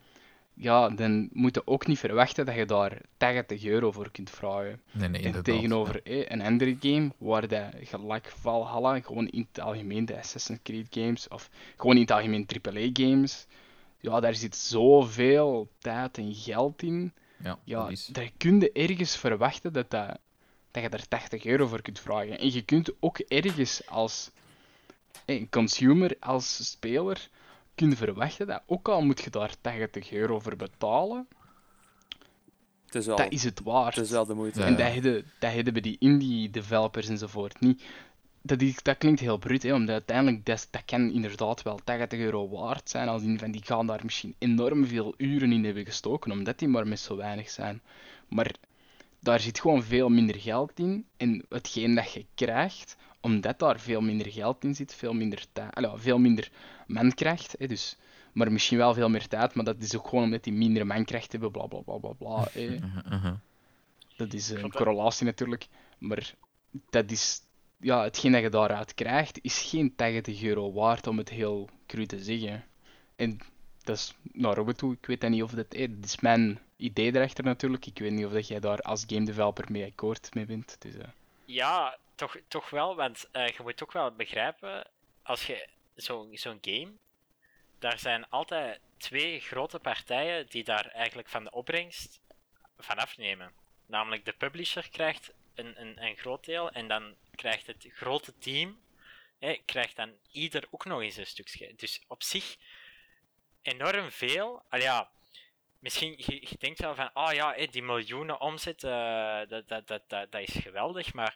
ja, 0.53 0.90
dan 0.90 1.30
moet 1.31 1.56
je 1.56 1.68
ook 1.68 1.88
niet 1.88 1.99
verwachten 1.99 2.45
dat 2.45 2.56
je 2.56 2.65
daar 2.65 3.02
80 3.18 3.65
euro 3.65 3.91
voor 3.91 4.11
kunt 4.11 4.30
vragen. 4.30 4.81
Nee, 4.91 5.10
nee, 5.10 5.22
En 5.22 5.44
tegenover 5.44 6.03
eh, 6.03 6.26
een 6.27 6.41
andere 6.41 6.77
game, 6.80 7.11
waar 7.18 7.48
dat 7.48 7.64
gelijk 7.81 8.34
Valhalla, 8.40 8.99
gewoon 8.99 9.27
in 9.27 9.48
het 9.52 9.64
algemeen 9.64 10.06
de 10.06 10.18
Assassin's 10.18 10.60
Creed 10.64 10.88
games, 10.90 11.27
of 11.27 11.49
gewoon 11.77 11.95
in 11.95 12.02
het 12.02 12.11
algemeen 12.11 12.48
AAA 12.64 12.90
games, 12.94 13.48
ja, 13.99 14.19
daar 14.19 14.35
zit 14.35 14.56
zoveel 14.56 15.69
tijd 15.77 16.18
en 16.18 16.34
geld 16.34 16.84
in. 16.84 17.14
Ja, 17.44 17.60
Ja, 17.64 17.82
dat 17.82 17.91
is. 17.91 18.06
daar 18.06 18.32
kun 18.38 18.60
je 18.60 18.72
ergens 18.72 19.18
verwachten 19.18 19.74
dat, 19.74 19.90
dat, 19.91 20.18
dat 20.72 20.84
je 20.84 20.90
daar 20.90 21.07
80 21.07 21.45
euro 21.45 21.68
voor 21.68 21.82
kunt 21.82 21.99
vragen. 21.99 22.40
En 22.40 22.53
je 22.53 22.61
kunt 22.61 22.91
ook 22.99 23.20
ergens 23.20 23.88
als 23.88 24.32
eh, 25.26 25.45
consumer, 25.49 26.15
als 26.20 26.70
speler, 26.72 27.30
kun 27.76 27.95
verwachten 27.95 28.48
dat 28.48 28.61
ook 28.65 28.88
al 28.90 29.02
moet 29.02 29.22
je 29.22 29.30
daar 29.30 29.53
80 29.61 30.11
euro 30.11 30.40
voor 30.40 30.56
betalen, 30.56 31.28
Het 32.86 32.95
is 32.95 33.06
wel, 33.06 33.18
dat 33.18 33.32
is 33.32 33.44
het 33.44 33.61
waard. 33.64 33.95
het 33.95 34.06
is 34.06 34.11
wel 34.11 34.26
de 34.26 34.34
moeite. 34.34 34.60
Ja, 34.60 34.65
En 34.65 34.72
ja. 34.72 34.78
dat 34.78 34.94
hebben, 34.94 35.32
dat 35.40 35.52
hebben 35.53 35.74
bij 35.74 35.82
die 35.82 35.95
indie 35.99 36.49
developers 36.49 37.07
enzovoort 37.07 37.60
niet. 37.60 37.84
Dat, 38.45 38.61
is, 38.61 38.76
dat 38.82 38.98
klinkt 38.98 39.20
heel 39.20 39.38
bruut, 39.38 39.64
hè, 39.64 39.74
omdat 39.74 39.90
uiteindelijk 39.90 40.45
dat, 40.45 40.68
dat 40.72 40.86
kan 40.86 41.11
inderdaad 41.11 41.61
wel 41.61 41.80
80 41.84 42.20
euro 42.20 42.49
waard 42.49 42.90
zijn. 42.90 43.07
Als 43.07 43.22
in 43.22 43.40
van 43.40 43.52
die 43.52 43.64
gaan 43.64 43.88
daar 43.88 44.02
misschien 44.03 44.36
enorm 44.38 44.86
veel 44.86 45.14
uren 45.18 45.52
in 45.52 45.65
hebben 45.65 45.86
gestoken, 45.86 46.32
omdat 46.32 46.60
die 46.60 46.68
maar 46.68 46.88
met 46.88 46.99
zo 46.99 47.15
weinig 47.15 47.49
zijn. 47.49 47.82
Maar 48.28 48.56
daar 49.20 49.40
zit 49.40 49.60
gewoon 49.60 49.84
veel 49.84 50.10
minder 50.10 50.36
geld 50.40 50.80
in. 50.80 51.06
En 51.18 51.45
hetgeen 51.49 51.95
dat 51.95 52.11
je 52.11 52.26
krijgt, 52.36 52.95
omdat 53.22 53.60
daar 53.60 53.80
veel 53.80 54.02
minder 54.02 54.32
geld 54.32 54.64
in 54.64 54.76
zit, 54.76 54.94
veel 54.94 55.14
minder 55.14 55.45
tijd, 55.53 55.90
veel 55.95 56.20
minder 56.20 56.52
mankracht. 56.88 57.56
Hè, 57.60 57.68
dus, 57.68 57.98
maar 58.34 58.52
misschien 58.52 58.78
wel 58.78 58.94
veel 58.94 59.10
meer 59.10 59.28
tijd, 59.28 59.53
maar 59.53 59.65
dat 59.65 59.82
is 59.82 59.95
ook 59.95 60.07
gewoon 60.07 60.24
omdat 60.24 60.44
die 60.44 60.53
minder 60.53 60.86
mankracht 60.88 61.32
hebben, 61.32 61.52
bla 61.52 61.65
bla 61.65 61.80
bla 61.80 61.98
bla 61.98 62.11
bla. 62.11 62.48
hè. 62.52 62.65
Uh-huh, 62.65 63.06
uh-huh. 63.11 63.34
Dat 64.15 64.34
is 64.34 64.49
een 64.49 64.72
correlatie 64.72 65.26
natuurlijk. 65.26 65.68
Maar 65.98 66.34
dat 66.90 67.11
is, 67.11 67.41
ja, 67.84 68.03
hetgeen 68.03 68.31
dat 68.31 68.41
je 68.41 68.49
daaruit 68.49 68.93
krijgt, 68.93 69.39
is 69.41 69.61
geen 69.61 69.95
80 69.95 70.43
euro 70.43 70.72
waard 70.73 71.07
om 71.07 71.18
het 71.18 71.30
heel 71.30 71.69
cru 71.88 72.05
te 72.05 72.19
zeggen. 72.19 72.65
En 73.15 73.39
dat 73.84 73.95
is 73.97 74.14
naar 74.31 74.55
Robert 74.55 74.77
toe. 74.77 74.93
Ik 74.93 75.05
weet 75.05 75.30
niet 75.30 75.43
of 75.43 75.51
dat, 75.51 75.73
eh, 75.73 75.88
dat 75.89 76.03
is 76.05 76.19
mijn 76.19 76.60
idee 76.77 77.15
erachter 77.15 77.43
natuurlijk. 77.43 77.85
Ik 77.85 77.99
weet 77.99 78.11
niet 78.11 78.26
of 78.26 78.31
dat 78.31 78.47
jij 78.47 78.60
daar 78.60 78.80
als 78.81 79.03
game 79.07 79.26
developer 79.26 79.72
mee 79.72 79.85
akkoord 79.85 80.34
mee 80.34 80.45
bent. 80.45 80.76
Dus, 80.81 80.95
eh, 80.95 81.07
Ja, 81.45 81.97
toch, 82.15 82.38
toch 82.47 82.69
wel, 82.69 82.95
want 82.95 83.27
eh, 83.31 83.47
je 83.47 83.60
moet 83.64 83.84
ook 83.84 83.91
wel 83.91 84.11
begrijpen, 84.11 84.88
als 85.23 85.45
je 85.45 85.68
zo- 85.95 86.27
zo'n 86.31 86.57
game, 86.61 86.91
daar 87.80 87.99
zijn 87.99 88.30
altijd 88.30 88.80
twee 88.97 89.39
grote 89.39 89.80
partijen 89.80 90.45
die 90.49 90.64
daar 90.64 90.88
eigenlijk 90.88 91.27
van 91.30 91.43
de 91.43 91.51
opbrengst 91.51 92.19
van 92.77 92.97
afnemen. 92.97 93.51
Namelijk 93.85 94.26
de 94.26 94.34
publisher 94.34 94.89
krijgt 94.89 95.34
een, 95.55 95.81
een, 95.81 96.03
een 96.05 96.15
groot 96.15 96.45
deel 96.45 96.72
en 96.72 96.88
dan 96.88 97.15
krijgt 97.35 97.68
het 97.68 97.88
grote 97.93 98.38
team, 98.38 98.80
hè, 99.39 99.61
krijgt 99.65 99.95
dan 99.95 100.11
ieder 100.31 100.64
ook 100.72 100.85
nog 100.85 101.01
eens 101.01 101.18
een 101.18 101.26
stukje. 101.27 101.73
Dus 101.76 102.01
op 102.07 102.23
zich 102.23 102.55
enorm 103.61 104.11
veel. 104.11 104.64
Al 104.69 104.80
ja, 104.80 105.10
misschien 105.80 106.14
je, 106.18 106.47
je 106.49 106.57
denkt 106.60 106.80
wel 106.80 106.95
van, 106.95 107.14
ah 107.14 107.34
ja, 107.34 107.53
hé, 107.53 107.65
die 107.65 107.84
miljoenen 107.84 108.41
omzet, 108.41 108.84
eh, 108.84 109.39
dat, 109.47 109.68
dat, 109.68 109.88
dat, 109.88 110.01
dat, 110.07 110.31
dat 110.31 110.41
is 110.41 110.55
geweldig, 110.61 111.14
maar 111.14 111.35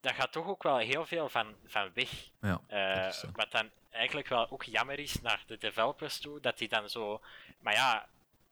daar 0.00 0.14
gaat 0.14 0.32
toch 0.32 0.46
ook 0.46 0.62
wel 0.62 0.78
heel 0.78 1.06
veel 1.06 1.28
van, 1.28 1.54
van 1.66 1.90
weg. 1.94 2.10
Ja, 2.40 2.60
Eh, 2.66 3.12
wat 3.32 3.50
dan 3.50 3.70
eigenlijk 3.90 4.28
wel 4.28 4.50
ook 4.50 4.62
jammer 4.62 4.98
is 4.98 5.20
naar 5.20 5.42
de 5.46 5.58
developers 5.58 6.18
toe, 6.18 6.40
dat 6.40 6.58
die 6.58 6.68
dan 6.68 6.88
zo... 6.88 7.20
Maar 7.60 7.74
ja, 7.74 8.08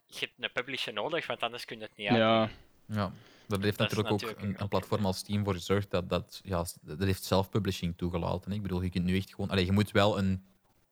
je 0.06 0.18
hebt 0.18 0.32
een 0.38 0.52
publisher 0.52 0.92
nodig, 0.92 1.26
want 1.26 1.42
anders 1.42 1.64
kun 1.64 1.78
je 1.78 1.82
het 1.82 1.96
niet 1.96 2.08
uit. 2.08 2.18
ja. 2.18 2.48
Ja, 2.86 3.12
daar 3.48 3.60
heeft 3.60 3.78
Dat 3.78 3.90
natuurlijk 3.90 4.22
ook 4.22 4.42
een, 4.42 4.54
een 4.58 4.68
platform 4.68 5.06
als 5.06 5.18
Steam 5.18 5.44
voor 5.44 5.54
gezorgd 5.54 5.90
dat 5.90 6.08
dat, 6.08 6.40
ja, 6.44 6.64
dat 6.82 6.98
heeft 6.98 7.24
zelf-publishing 7.24 7.96
toegelaten. 7.96 8.50
hè. 8.50 8.56
Ik 8.56 8.62
bedoel, 8.62 8.82
je 8.82 8.90
kunt 8.90 9.04
nu 9.04 9.16
echt 9.16 9.30
gewoon... 9.34 9.50
Allee, 9.50 9.64
je 9.64 9.72
moet 9.72 9.90
wel 9.90 10.18
een... 10.18 10.44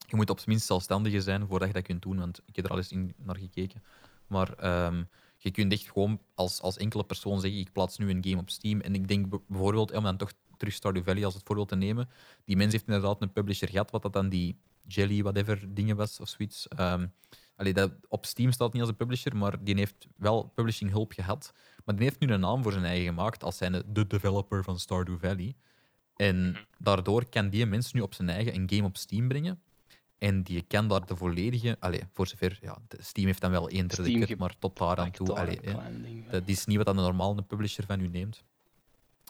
Je 0.08 0.16
moet 0.16 0.30
op 0.30 0.36
zijn 0.36 0.50
minst 0.50 0.66
zelfstandige 0.66 1.20
zijn 1.20 1.46
voordat 1.46 1.68
je 1.68 1.74
dat 1.74 1.82
kunt 1.82 2.02
doen, 2.02 2.18
want 2.18 2.42
ik 2.46 2.56
heb 2.56 2.64
er 2.64 2.70
al 2.70 2.76
eens 2.76 2.92
in, 2.92 3.14
naar 3.16 3.36
gekeken. 3.36 3.82
Maar 4.26 4.52
ehm, 4.52 5.02
je 5.38 5.50
kunt 5.50 5.72
echt 5.72 5.90
gewoon 5.90 6.20
als, 6.34 6.60
als 6.60 6.76
enkele 6.76 7.04
persoon 7.04 7.40
zeggen, 7.40 7.60
ik 7.60 7.72
plaats 7.72 7.98
nu 7.98 8.10
een 8.10 8.24
game 8.24 8.40
op 8.40 8.50
Steam. 8.50 8.80
En 8.80 8.94
ik 8.94 9.08
denk 9.08 9.46
bijvoorbeeld, 9.46 9.92
om 9.92 10.02
dan 10.02 10.16
toch 10.16 10.32
terug 10.56 10.74
Stardew 10.74 11.04
Valley 11.04 11.24
als 11.24 11.34
het 11.34 11.42
voorbeeld 11.46 11.68
te 11.68 11.76
nemen, 11.76 12.08
die 12.44 12.56
mens 12.56 12.72
heeft 12.72 12.86
inderdaad 12.86 13.22
een 13.22 13.32
publisher 13.32 13.68
gehad, 13.68 13.90
wat 13.90 14.02
dat 14.02 14.12
dan 14.12 14.28
die 14.28 14.58
Jelly, 14.86 15.22
whatever, 15.22 15.74
dingen 15.74 15.96
was 15.96 16.20
of 16.20 16.28
zoiets. 16.28 16.68
Ehm, 16.68 17.06
allee, 17.56 17.72
dat, 17.72 17.92
op 18.08 18.26
Steam 18.26 18.52
staat 18.52 18.72
niet 18.72 18.80
als 18.80 18.90
een 18.90 18.96
publisher, 18.96 19.36
maar 19.36 19.64
die 19.64 19.74
heeft 19.74 20.06
wel 20.16 20.42
publishing 20.54 20.90
hulp 20.90 21.12
gehad. 21.12 21.52
Maar 21.84 21.96
die 21.96 22.04
heeft 22.04 22.20
nu 22.20 22.28
een 22.28 22.40
naam 22.40 22.62
voor 22.62 22.72
zijn 22.72 22.84
eigen 22.84 23.06
gemaakt 23.06 23.42
als 23.42 23.56
zijnde 23.56 23.84
de 23.86 24.06
developer 24.06 24.64
van 24.64 24.78
Stardew 24.78 25.18
Valley. 25.20 25.54
En 26.16 26.56
daardoor 26.78 27.28
kan 27.28 27.48
die 27.48 27.66
mens 27.66 27.92
nu 27.92 28.00
op 28.00 28.14
zijn 28.14 28.28
eigen 28.28 28.54
een 28.54 28.70
game 28.70 28.84
op 28.84 28.96
Steam 28.96 29.28
brengen. 29.28 29.60
En 30.18 30.42
die 30.42 30.62
kan 30.62 30.88
daar 30.88 31.06
de 31.06 31.16
volledige... 31.16 31.76
Allee, 31.80 32.02
voor 32.12 32.26
zover... 32.26 32.58
Ja, 32.60 32.78
Steam 32.88 33.26
heeft 33.26 33.40
dan 33.40 33.50
wel 33.50 33.68
één 33.68 33.86
derde 33.86 34.18
cut, 34.18 34.38
maar 34.38 34.58
tot 34.58 34.78
daar 34.78 34.96
aan 34.96 35.10
toe. 35.10 35.32
Allee, 35.32 35.60
ding. 36.02 36.30
Dat 36.30 36.42
is 36.46 36.66
niet 36.66 36.76
wat 36.76 36.88
een 36.88 36.94
normaal 36.94 37.36
een 37.36 37.46
publisher 37.46 37.84
van 37.86 38.00
u 38.00 38.08
neemt. 38.08 38.44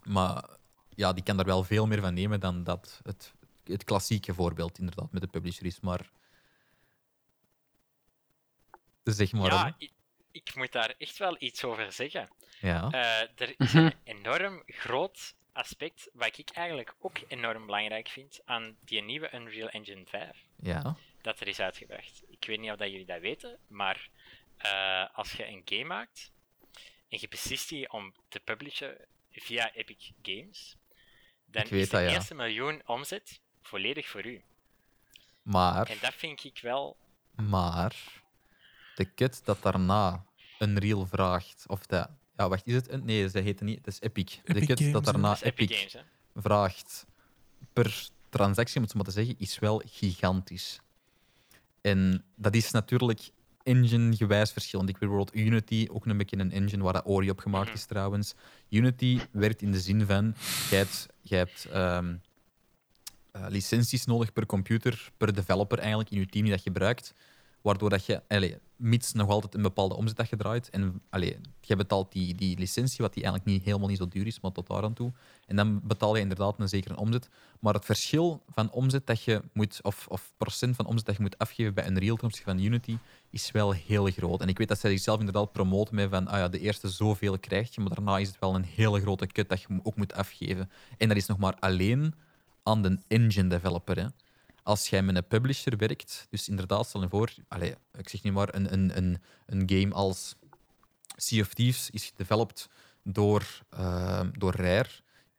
Maar 0.04 0.44
ja, 0.88 1.12
die 1.12 1.22
kan 1.22 1.36
daar 1.36 1.46
wel 1.46 1.64
veel 1.64 1.86
meer 1.86 2.00
van 2.00 2.14
nemen 2.14 2.40
dan 2.40 2.64
dat 2.64 3.00
het, 3.02 3.34
het 3.64 3.84
klassieke 3.84 4.34
voorbeeld 4.34 4.78
inderdaad 4.78 5.12
met 5.12 5.22
de 5.22 5.28
publisher 5.28 5.66
is. 5.66 5.80
Maar 5.80 6.10
zeg 9.14 9.32
maar. 9.32 9.52
ja 9.52 9.74
ik, 9.78 9.90
ik 10.30 10.54
moet 10.54 10.72
daar 10.72 10.94
echt 10.98 11.18
wel 11.18 11.36
iets 11.38 11.64
over 11.64 11.92
zeggen. 11.92 12.28
ja. 12.60 12.90
Eh, 12.90 13.40
er 13.40 13.54
is 13.58 13.72
een 13.72 13.94
enorm 14.04 14.62
groot 14.66 15.34
aspect, 15.52 16.08
wat 16.12 16.38
ik 16.38 16.50
eigenlijk 16.50 16.94
ook 17.00 17.18
enorm 17.28 17.66
belangrijk 17.66 18.08
vind, 18.08 18.40
aan 18.44 18.76
die 18.80 19.02
nieuwe 19.02 19.34
Unreal 19.34 19.68
Engine 19.68 20.06
5. 20.06 20.30
ja. 20.56 20.96
dat 21.22 21.40
er 21.40 21.48
is 21.48 21.60
uitgebracht. 21.60 22.22
Ik 22.28 22.44
weet 22.46 22.60
niet 22.60 22.70
of 22.70 22.76
dat 22.76 22.90
jullie 22.90 23.06
dat 23.06 23.20
weten, 23.20 23.58
maar 23.66 24.08
eh, 24.56 25.04
als 25.12 25.32
je 25.32 25.46
een 25.46 25.62
game 25.64 25.84
maakt 25.84 26.32
en 27.08 27.18
je 27.20 27.28
beslist 27.28 27.68
die 27.68 27.92
om 27.92 28.14
te 28.28 28.40
publishen 28.40 28.96
via 29.30 29.72
Epic 29.72 30.10
Games, 30.22 30.76
dan 31.44 31.62
Ik 31.62 31.68
weet 31.70 31.80
is 31.82 31.88
de 31.88 31.96
dat, 31.96 32.08
ja. 32.08 32.14
eerste 32.14 32.34
miljoen 32.34 32.82
omzet 32.86 33.40
volledig 33.62 34.08
voor 34.08 34.26
u. 34.26 34.42
Maar, 35.42 35.86
En 35.86 35.98
dat 36.00 36.14
vind 36.14 36.44
ik 36.44 36.58
wel. 36.62 36.96
maar 37.36 37.96
de 38.96 39.14
cut 39.14 39.40
dat 39.44 39.62
daarna 39.62 40.24
Unreal 40.58 41.06
vraagt, 41.06 41.64
of 41.66 41.86
dat... 41.86 42.08
Ja, 42.36 42.48
wacht, 42.48 42.66
is 42.66 42.74
het... 42.74 42.90
een- 42.90 43.04
Nee, 43.04 43.28
ze 43.28 43.38
heet 43.38 43.60
niet... 43.60 43.76
Het 43.76 43.86
is 43.86 44.00
Epic. 44.00 44.40
de 44.44 44.66
Games, 44.66 44.92
dat 44.92 45.04
daarna 45.04 45.28
dat 45.28 45.42
Epic, 45.42 45.64
Epic 45.70 45.76
Games, 45.76 45.92
hè? 45.92 46.00
vraagt 46.40 47.06
per 47.72 48.08
transactie, 48.28 48.76
om 48.76 48.82
het 48.82 48.90
zo 48.90 48.96
maar 48.96 49.06
te 49.06 49.12
zeggen, 49.12 49.34
is 49.38 49.58
wel 49.58 49.82
gigantisch. 49.86 50.80
En 51.80 52.24
dat 52.34 52.54
is 52.54 52.70
natuurlijk 52.70 53.30
engine-gewijs 53.62 54.52
verschillend. 54.52 54.88
Ik 54.88 54.96
weet 54.98 55.08
bijvoorbeeld 55.08 55.46
Unity, 55.46 55.86
ook 55.90 56.06
een 56.06 56.16
beetje 56.16 56.38
een 56.38 56.52
engine 56.52 56.82
waar 56.82 56.92
dat 56.92 57.06
Ori 57.06 57.30
op 57.30 57.38
gemaakt 57.38 57.74
is 57.74 57.84
trouwens. 57.84 58.34
Unity 58.68 59.20
werkt 59.30 59.62
in 59.62 59.72
de 59.72 59.80
zin 59.80 60.06
van, 60.06 60.34
jij 60.70 60.78
hebt, 60.78 61.06
jij 61.20 61.38
hebt 61.38 61.64
ehm, 61.64 62.14
eh, 63.32 63.46
licenties 63.48 64.04
nodig 64.04 64.32
per 64.32 64.46
computer, 64.46 65.10
per 65.16 65.34
developer 65.34 65.78
eigenlijk 65.78 66.10
in 66.10 66.18
je 66.18 66.26
team 66.26 66.44
die 66.44 66.54
dat 66.54 66.62
gebruikt, 66.62 67.14
waardoor 67.66 67.90
dat 67.90 68.06
je, 68.06 68.22
allee, 68.28 68.58
mits 68.76 69.12
nog 69.12 69.28
altijd 69.28 69.54
een 69.54 69.62
bepaalde 69.62 69.96
omzet 69.96 70.16
dat 70.16 70.28
je 70.28 70.36
draait, 70.36 70.70
en 70.70 71.02
allee, 71.10 71.36
je 71.60 71.76
betaalt 71.76 72.12
die, 72.12 72.34
die 72.34 72.58
licentie, 72.58 72.98
wat 72.98 73.14
die 73.14 73.22
eigenlijk 73.22 73.52
niet, 73.52 73.64
helemaal 73.64 73.88
niet 73.88 73.98
zo 73.98 74.08
duur 74.08 74.26
is, 74.26 74.40
maar 74.40 74.52
tot 74.52 74.66
daar 74.66 74.82
aan 74.82 74.92
toe. 74.92 75.12
En 75.46 75.56
dan 75.56 75.80
betaal 75.82 76.14
je 76.14 76.20
inderdaad 76.20 76.60
een 76.60 76.68
zekere 76.68 76.96
omzet. 76.96 77.28
Maar 77.60 77.74
het 77.74 77.84
verschil 77.84 78.42
van 78.48 78.70
omzet 78.70 79.06
dat 79.06 79.22
je 79.22 79.42
moet, 79.52 79.78
of, 79.82 80.06
of 80.08 80.32
procent 80.36 80.76
van 80.76 80.86
omzet 80.86 81.06
dat 81.06 81.16
je 81.16 81.22
moet 81.22 81.38
afgeven 81.38 81.74
bij 81.74 81.84
ten 81.84 82.10
opzichte 82.10 82.50
van 82.50 82.58
Unity, 82.58 82.98
is 83.30 83.50
wel 83.50 83.72
heel 83.72 84.06
groot. 84.06 84.40
En 84.40 84.48
ik 84.48 84.58
weet 84.58 84.68
dat 84.68 84.78
zij 84.78 84.90
zichzelf 84.90 85.18
inderdaad 85.18 85.52
promoten 85.52 85.94
met 85.94 86.10
van, 86.10 86.26
ah 86.26 86.38
ja, 86.38 86.48
de 86.48 86.60
eerste 86.60 86.88
zoveel 86.88 87.38
krijg 87.38 87.74
je, 87.74 87.80
maar 87.80 87.94
daarna 87.94 88.18
is 88.18 88.28
het 88.28 88.38
wel 88.38 88.54
een 88.54 88.64
hele 88.64 89.00
grote 89.00 89.26
cut 89.26 89.48
dat 89.48 89.60
je 89.60 89.80
ook 89.82 89.96
moet 89.96 90.14
afgeven. 90.14 90.70
En 90.98 91.08
dat 91.08 91.16
is 91.16 91.26
nog 91.26 91.38
maar 91.38 91.56
alleen 91.58 92.14
aan 92.62 92.82
de 92.82 92.98
engine 93.08 93.48
developer. 93.48 93.96
Hè. 93.96 94.06
Als 94.66 94.88
jij 94.88 95.02
met 95.02 95.16
een 95.16 95.26
publisher 95.26 95.76
werkt, 95.76 96.26
dus 96.30 96.48
inderdaad, 96.48 96.86
stel 96.86 97.00
je 97.00 97.08
voor, 97.08 97.32
allez, 97.48 97.74
ik 97.92 98.08
zeg 98.08 98.22
niet 98.22 98.32
maar, 98.32 98.54
een, 98.54 98.72
een, 98.72 98.96
een, 98.96 99.22
een 99.46 99.62
game 99.70 99.94
als 99.94 100.34
Sea 101.16 101.40
of 101.40 101.54
Thieves 101.54 101.90
is 101.90 102.04
gedeveloped 102.04 102.68
door, 103.02 103.62
uh, 103.78 104.20
door 104.32 104.54
Rare, 104.54 104.88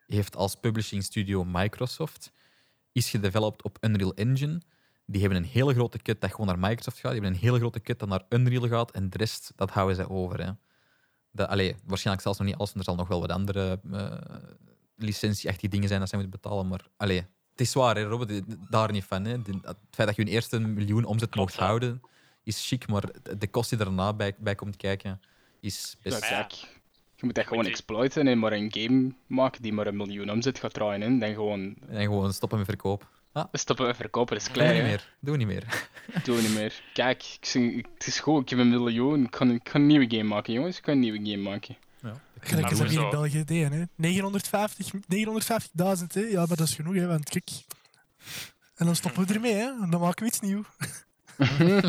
heeft 0.05 0.35
als 0.35 0.55
publishing 0.55 1.03
studio 1.03 1.43
Microsoft, 1.43 2.31
is 2.91 3.09
gedeveloped 3.09 3.63
op 3.63 3.77
Unreal 3.81 4.13
Engine. 4.13 4.61
Die 5.05 5.21
hebben 5.21 5.39
een 5.39 5.49
hele 5.49 5.73
grote 5.73 5.97
cut 5.97 6.21
dat 6.21 6.31
gewoon 6.31 6.47
naar 6.47 6.59
Microsoft 6.59 6.99
gaat. 6.99 7.11
Die 7.11 7.21
hebben 7.21 7.39
een 7.39 7.45
hele 7.45 7.59
grote 7.59 7.81
cut 7.81 7.99
dat 7.99 8.09
naar 8.09 8.25
Unreal 8.29 8.67
gaat. 8.67 8.91
En 8.91 9.09
de 9.09 9.17
rest, 9.17 9.51
dat 9.55 9.69
houden 9.69 9.95
zij 9.95 10.07
over. 10.07 10.45
Hè. 10.45 10.51
Dat, 11.31 11.49
allee, 11.49 11.75
waarschijnlijk 11.85 12.25
zelfs 12.25 12.39
nog 12.39 12.47
niet 12.47 12.57
alles. 12.57 12.73
Er 12.73 12.83
zal 12.83 12.95
nog 12.95 13.07
wel 13.07 13.19
wat 13.19 13.31
andere 13.31 13.79
uh, 13.83 14.13
licentie-achtige 14.95 15.67
dingen 15.67 15.87
zijn 15.87 15.99
dat 15.99 16.09
zij 16.09 16.19
moeten 16.19 16.39
betalen. 16.41 16.67
Maar 16.67 16.87
allee, 16.97 17.25
het 17.57 17.67
is 17.67 17.73
waar, 17.73 17.95
hè, 17.95 18.03
Robert, 18.03 18.43
daar 18.69 18.91
niet 18.91 19.03
van. 19.03 19.25
Hè. 19.25 19.31
Het 19.31 19.77
feit 19.91 20.07
dat 20.07 20.15
je 20.15 20.21
een 20.21 20.27
eerste 20.27 20.59
miljoen 20.59 21.05
omzet 21.05 21.35
mocht 21.35 21.55
houden, 21.55 22.01
is 22.43 22.67
chic. 22.67 22.87
Maar 22.87 23.03
de 23.37 23.47
kost 23.47 23.69
die 23.69 23.77
daarna 23.77 24.13
bij, 24.13 24.35
bij 24.37 24.55
komt 24.55 24.77
kijken, 24.77 25.21
is 25.59 25.97
best... 26.01 26.21
Ja, 26.21 26.27
kijk. 26.27 26.53
Je 27.15 27.25
moet 27.25 27.37
echt 27.37 27.47
gewoon 27.47 27.65
exploiten 27.65 28.27
en 28.27 28.39
maar 28.39 28.51
een 28.51 28.73
game 28.73 29.13
maken 29.27 29.61
die 29.61 29.73
maar 29.73 29.87
een 29.87 29.95
miljoen 29.95 30.31
omzet 30.31 30.59
gaat 30.59 30.73
draaien. 30.73 31.01
Hè. 31.01 31.17
Dan 31.17 31.33
gewoon... 31.33 31.75
En 31.87 32.01
gewoon 32.01 32.33
stoppen 32.33 32.57
met 32.57 32.67
verkoop. 32.67 33.07
Ah. 33.31 33.45
Stoppen 33.51 33.85
met 33.85 33.95
verkopen, 33.95 34.37
dat 34.37 34.47
is 34.47 34.53
Doe 34.53 34.63
klein. 34.63 34.73
niet 34.73 34.83
hè. 34.83 34.89
meer. 34.89 35.15
Doe 35.19 35.37
niet 35.37 35.47
meer. 35.47 35.89
Doe 36.23 36.41
niet 36.41 36.53
meer. 36.53 36.81
Kijk, 36.93 37.37
ik 37.53 37.85
het 37.93 38.07
is 38.07 38.19
goed, 38.19 38.41
ik 38.41 38.49
heb 38.49 38.59
een 38.59 38.69
miljoen. 38.69 39.23
Ik 39.23 39.31
kan, 39.31 39.51
ik 39.51 39.63
kan 39.63 39.81
een 39.81 39.87
nieuwe 39.87 40.09
game 40.09 40.23
maken, 40.23 40.53
jongens. 40.53 40.77
Ik 40.77 40.83
kan 40.83 40.93
een 40.93 40.99
nieuwe 40.99 41.29
game 41.29 41.49
maken. 41.49 41.77
Gelijk 42.47 42.69
dat 42.77 42.89
hier 42.89 43.01
in? 43.03 43.09
België 43.09 43.43
deden, 43.43 43.71
hè. 43.71 43.83
950 43.95 44.91
950.000, 44.93 44.99
hè. 46.07 46.19
Ja, 46.21 46.37
maar 46.45 46.57
dat 46.57 46.59
is 46.67 46.75
genoeg, 46.75 46.95
hè. 46.95 47.07
Want 47.07 47.29
kijk... 47.29 47.49
En 48.75 48.85
dan 48.85 48.95
stoppen 48.95 49.27
we 49.27 49.33
ermee, 49.33 49.53
hè. 49.53 49.81
En 49.81 49.89
dan 49.89 49.99
maken 50.01 50.23
we 50.23 50.29
iets 50.29 50.39
nieuws. 50.39 50.65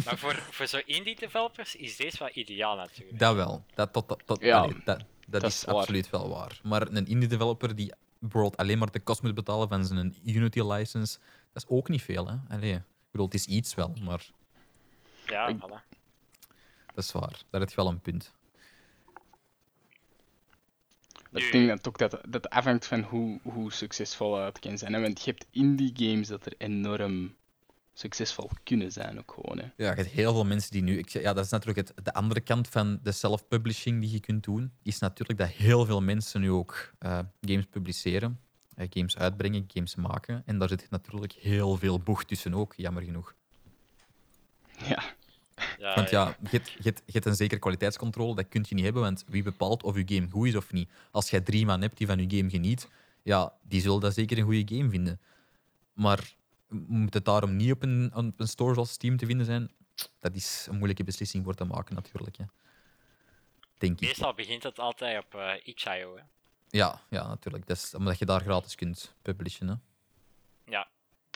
Maar 0.05 0.19
voor, 0.19 0.35
voor 0.51 0.67
zo'n 0.67 0.83
indie 0.87 1.17
developers 1.17 1.77
is 1.77 1.97
deze 1.97 2.17
wel 2.19 2.31
ideaal 2.33 2.77
natuurlijk. 2.77 3.19
Dat 3.19 3.35
wel. 3.35 3.65
Dat, 3.75 3.93
tot, 3.93 4.09
tot, 4.09 4.23
tot- 4.27 4.41
Ja, 4.41 4.59
allee, 4.59 4.73
dat, 4.85 4.99
dat, 4.99 5.05
dat 5.27 5.43
is 5.43 5.65
waar. 5.65 5.75
absoluut 5.75 6.11
wel 6.11 6.29
waar. 6.29 6.61
Maar 6.63 6.89
een 6.89 7.07
indie 7.07 7.29
developer 7.29 7.75
die 7.77 7.93
bijvoorbeeld 8.19 8.57
alleen 8.57 8.79
maar 8.79 8.91
de 8.91 9.01
kost 9.01 9.23
moet 9.23 9.35
betalen 9.35 9.69
van 9.69 9.85
zijn 9.85 10.17
Unity 10.25 10.61
license, 10.61 11.19
dat 11.53 11.63
is 11.63 11.69
ook 11.69 11.89
niet 11.89 12.03
veel. 12.03 12.27
Hè? 12.29 12.37
Allee, 12.49 12.75
ik 12.75 12.83
bedoel, 13.11 13.27
het 13.27 13.35
is 13.35 13.45
iets 13.47 13.75
wel, 13.75 13.95
maar 14.03 14.27
Ja, 15.27 15.55
voilà. 15.57 15.97
dat 16.95 17.05
is 17.05 17.13
waar. 17.13 17.41
Daar 17.51 17.61
heb 17.61 17.71
je 17.71 17.77
wel 17.77 17.89
een 17.89 18.01
punt. 18.01 18.33
Dat 21.31 21.43
ik 21.43 21.53
denk 21.53 21.69
dat 21.69 21.89
ook 21.89 21.99
dat, 21.99 22.21
dat 22.29 22.51
afhangt 22.51 22.87
van 22.87 23.01
hoe, 23.01 23.41
hoe 23.43 23.73
succesvol 23.73 24.39
het 24.45 24.59
kan 24.59 24.79
zijn. 24.79 24.93
Hè. 24.93 25.01
Want 25.01 25.25
je 25.25 25.31
hebt 25.31 25.47
indie 25.51 25.93
games 25.95 26.29
dat 26.29 26.47
er 26.47 26.55
enorm 26.59 27.35
succesvol 27.93 28.51
kunnen 28.65 28.93
zijn 28.93 29.19
ook 29.19 29.33
gewoon. 29.35 29.59
Hè. 29.59 29.65
Ja, 29.65 29.91
je 29.91 29.97
hebt 29.97 30.09
heel 30.09 30.33
veel 30.33 30.45
mensen 30.45 30.71
die 30.71 30.83
nu... 30.83 30.99
Ik, 30.99 31.11
zeg- 31.11 31.23
ja, 31.23 31.33
dat 31.33 31.45
is 31.45 31.51
natuurlijk 31.51 31.89
het, 31.89 32.05
de 32.05 32.13
andere 32.13 32.41
kant 32.41 32.69
van 32.69 32.99
de 33.03 33.13
self-publishing 33.13 34.01
die 34.01 34.11
je 34.11 34.21
kunt 34.21 34.45
doen, 34.45 34.73
is 34.83 34.99
natuurlijk 34.99 35.39
dat 35.39 35.49
heel 35.49 35.85
veel 35.87 36.03
mensen 36.03 36.41
nu 36.41 36.51
ook 36.51 36.93
eh, 36.99 37.19
games 37.41 37.65
publiceren, 37.71 38.41
eh, 38.75 38.87
games 38.91 39.17
uitbrengen, 39.17 39.65
games 39.67 39.95
maken. 39.95 40.43
En 40.47 40.59
daar 40.59 40.69
zit 40.69 40.91
natuurlijk 40.91 41.33
heel 41.33 41.77
veel 41.77 41.99
boeg 41.99 42.25
tussen 42.25 42.55
ook, 42.55 42.75
jammer 42.77 43.03
genoeg. 43.03 43.35
Ja, 44.89 45.03
Ja, 45.79 45.95
Want 45.95 46.11
ja, 46.11 46.37
je 46.51 46.63
hebt- 47.07 47.27
een 47.27 47.37
zekere 47.37 47.61
kwaliteitscontrole, 47.61 48.35
dat 48.35 48.49
kun 48.49 48.65
je 48.69 48.75
niet 48.75 48.85
hebben, 48.85 49.03
want 49.03 49.25
wie 49.29 49.43
bepaalt 49.43 49.83
of 49.83 49.97
je 49.97 50.15
game 50.15 50.31
goed 50.31 50.47
is 50.47 50.55
of 50.57 50.73
niet? 50.73 50.91
Als 51.11 51.31
jij 51.31 51.41
drie 51.41 51.67
man 51.67 51.81
hebt 51.81 51.97
die 51.97 52.07
van 52.07 52.29
je 52.29 52.37
game 52.37 52.51
geniet, 52.51 52.89
ja, 53.23 53.53
die 53.63 53.81
zullen 53.81 54.01
dat 54.01 54.15
zeker 54.15 54.39
een 54.39 54.45
goede 54.45 54.77
game 54.77 54.91
vinden. 54.91 55.21
Maar 55.93 56.33
moet 56.69 57.15
het 57.15 57.25
daarom 57.25 57.57
niet 57.57 57.73
op 57.73 57.83
een, 57.83 58.11
op 58.15 58.41
een 58.41 58.49
store 58.49 58.75
zoals 58.75 58.91
Steam 58.91 59.17
te 59.17 59.27
vinden 59.27 59.47
zijn? 59.47 59.71
Dat 60.19 60.35
is 60.35 60.67
een 60.71 60.75
moeilijke 60.77 61.05
beslissing 61.05 61.45
voor 61.45 61.55
te 61.55 61.65
maken, 61.65 61.95
natuurlijk. 61.95 62.37
Hè. 62.37 62.45
Denk 63.79 64.01
ik. 64.01 64.07
Meestal 64.09 64.35
begint 64.35 64.63
het 64.63 64.79
altijd 64.79 65.25
op 65.25 65.41
itch.io. 65.65 66.17
hè. 66.17 66.23
Ja, 66.71 67.01
ja, 67.11 67.27
natuurlijk. 67.29 67.67
Dat 67.67 67.77
is 67.77 67.95
omdat 67.95 68.19
je 68.19 68.25
daar 68.25 68.41
gratis 68.41 68.75
kunt 68.75 69.15
publishen. 69.23 69.69
Hè. 69.69 69.75
Ja, 70.65 70.89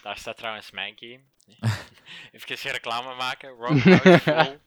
daar 0.03 0.17
staat 0.19 0.37
trouwens 0.37 0.71
mijn 0.71 0.95
game. 0.97 1.21
Even 2.33 2.59
geen 2.59 2.73
reclame 2.73 3.15
maken. 3.15 3.49
Rogue 3.51 3.81
House 3.99 4.19
Full. 4.19 4.59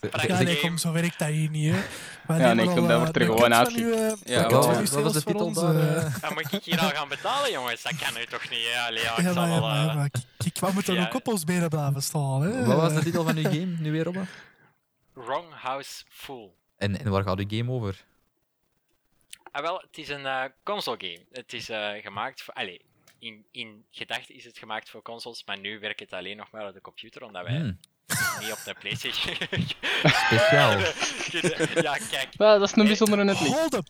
Ze- 0.00 0.08
Ja, 0.10 0.22
Ja, 0.38 0.42
nee, 0.42 0.60
kom, 0.60 0.78
zo 0.78 0.92
werkt 0.92 1.18
dat 1.18 1.28
hier 1.28 1.50
niet, 1.50 1.74
hè. 1.74 1.80
Maar 2.26 2.38
Ja, 2.40 2.46
neem 2.52 2.56
nee, 2.56 2.66
kom, 2.74 2.74
dat 2.74 2.90
eh, 2.90 2.96
wordt 2.96 3.06
er 3.16 3.18
de 3.18 3.24
gewoon 3.24 3.52
eh, 3.52 4.12
Ja, 4.24 4.48
wat- 4.48 4.66
was 4.90 5.12
de 5.12 5.20
voor 5.20 5.32
titel 5.32 5.52
daar, 5.52 5.74
eh. 5.76 6.04
eh? 6.06 6.20
Dan 6.20 6.32
moet 6.32 6.52
ik 6.52 6.62
hier 6.64 6.80
al 6.80 6.88
gaan 6.88 7.08
betalen, 7.08 7.50
jongens. 7.52 7.82
Dat 7.82 7.96
kan 7.96 8.14
nu 8.14 8.26
toch 8.26 8.50
niet, 8.50 8.64
hè? 8.72 8.80
Allee, 8.86 9.02
ja, 9.02 9.16
ik 9.16 9.24
Ja, 9.24 9.32
zal 9.32 9.46
wel... 9.48 9.68
eh, 9.70 10.04
wat 10.60 10.72
moet 10.72 10.88
er 10.88 10.94
Ja. 11.00 11.04
ook 11.06 11.14
op 11.14 11.28
ons 11.28 11.44
benen 11.44 11.68
blijven 11.68 12.02
staan, 12.02 12.42
hè. 12.42 12.64
Wat 12.64 12.76
was 12.76 12.94
de 12.94 13.00
titel 13.02 13.24
van 13.24 13.36
uw 13.36 13.42
game 13.42 13.64
nu 13.78 13.92
weer, 13.92 14.04
Robbe? 14.04 14.24
Wrong 15.12 15.46
House 15.54 16.04
Full. 16.08 16.50
En, 16.78 16.98
en 17.00 17.10
waar 17.10 17.22
gaat 17.22 17.38
uw 17.38 17.44
game 17.48 17.72
over? 17.72 18.04
Ah, 19.52 19.62
wel, 19.62 19.76
het 19.86 19.98
is 19.98 20.08
een 20.08 20.26
eh, 20.26 20.44
console 20.64 20.96
game. 21.00 21.24
Het 21.32 21.52
is 21.52 21.68
eh, 21.68 21.90
gemaakt 22.02 22.42
voor... 22.42 22.54
Allee, 22.54 22.80
in, 23.18 23.46
in 23.50 23.84
gedachte 23.90 24.32
is 24.34 24.44
het 24.44 24.58
gemaakt 24.58 24.90
voor 24.90 25.02
consoles, 25.02 25.44
maar 25.44 25.58
nu 25.58 25.78
werkt 25.78 26.00
het 26.00 26.12
alleen 26.12 26.36
nog 26.36 26.50
maar 26.50 26.66
op 26.68 26.74
de 26.74 26.80
computer, 26.80 27.22
omdat 27.22 27.44
wij 27.44 27.56
Hmm, 27.56 27.78
niet 28.40 28.52
op 28.52 28.58
de 28.64 28.74
PlayStation... 28.78 29.34
speciaal. 30.26 30.78
ja, 31.82 31.96
kijk. 32.10 32.36
Dat 32.36 32.62
is 32.62 32.76
een 32.76 32.84
bijzondere 32.86 33.24
net 33.24 33.40
niet. 33.40 33.52
Hold 33.52 33.74
up. 33.74 33.88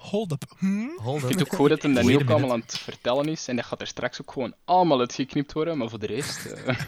Hold 0.00 0.32
up. 0.32 0.42
Hm? 0.58 0.88
Hold 0.88 1.16
Ik 1.16 1.22
up. 1.22 1.28
vind 1.28 1.40
het 1.40 1.48
ook 1.50 1.54
goed 1.58 1.68
dat 1.68 1.82
hem 1.82 1.94
dat 1.94 2.04
nu 2.04 2.14
ook 2.16 2.30
allemaal 2.30 2.52
aan 2.52 2.60
het 2.60 2.78
vertellen 2.78 3.28
is. 3.28 3.48
En 3.48 3.56
dat 3.56 3.64
gaat 3.64 3.80
er 3.80 3.86
straks 3.86 4.20
ook 4.20 4.32
gewoon 4.32 4.54
allemaal 4.64 5.00
uitgeknipt 5.00 5.52
worden. 5.52 5.78
Maar 5.78 5.88
voor 5.88 5.98
de 5.98 6.06
rest, 6.06 6.46
eh 6.46 6.78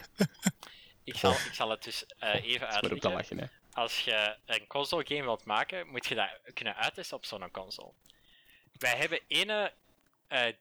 Ik 1.03 1.15
zal, 1.17 1.31
ik 1.31 1.53
zal 1.53 1.69
het 1.69 1.83
dus 1.83 2.05
eh, 2.19 2.43
even 2.43 2.67
uitleggen. 2.67 3.11
lachen. 3.11 3.37
Hè. 3.37 3.45
als 3.73 3.99
je 3.99 4.35
een 4.45 4.67
console 4.67 5.05
game 5.07 5.21
wilt 5.23 5.45
maken, 5.45 5.87
moet 5.87 6.05
je 6.07 6.15
dat 6.15 6.29
kunnen 6.53 6.75
uittesten 6.75 7.17
op 7.17 7.25
zo'n 7.25 7.51
console. 7.51 7.91
Wij 8.71 8.95
hebben 8.97 9.19
ene 9.27 9.73
eh 10.27 10.53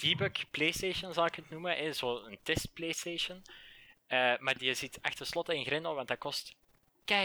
debug 0.00 0.50
PlayStation, 0.50 1.12
zal 1.12 1.26
ik 1.26 1.34
het 1.34 1.50
noemen, 1.50 1.76
eh, 1.76 1.92
zo'n 1.92 2.38
test 2.42 2.68
PlayStation. 2.74 3.42
Eh, 4.06 4.32
maar 4.38 4.58
die 4.58 4.74
zit 4.74 4.98
achter 5.02 5.26
slot 5.26 5.48
en 5.48 5.64
grendel, 5.64 5.94
want 5.94 6.08
dat 6.08 6.18
kost 6.18 6.54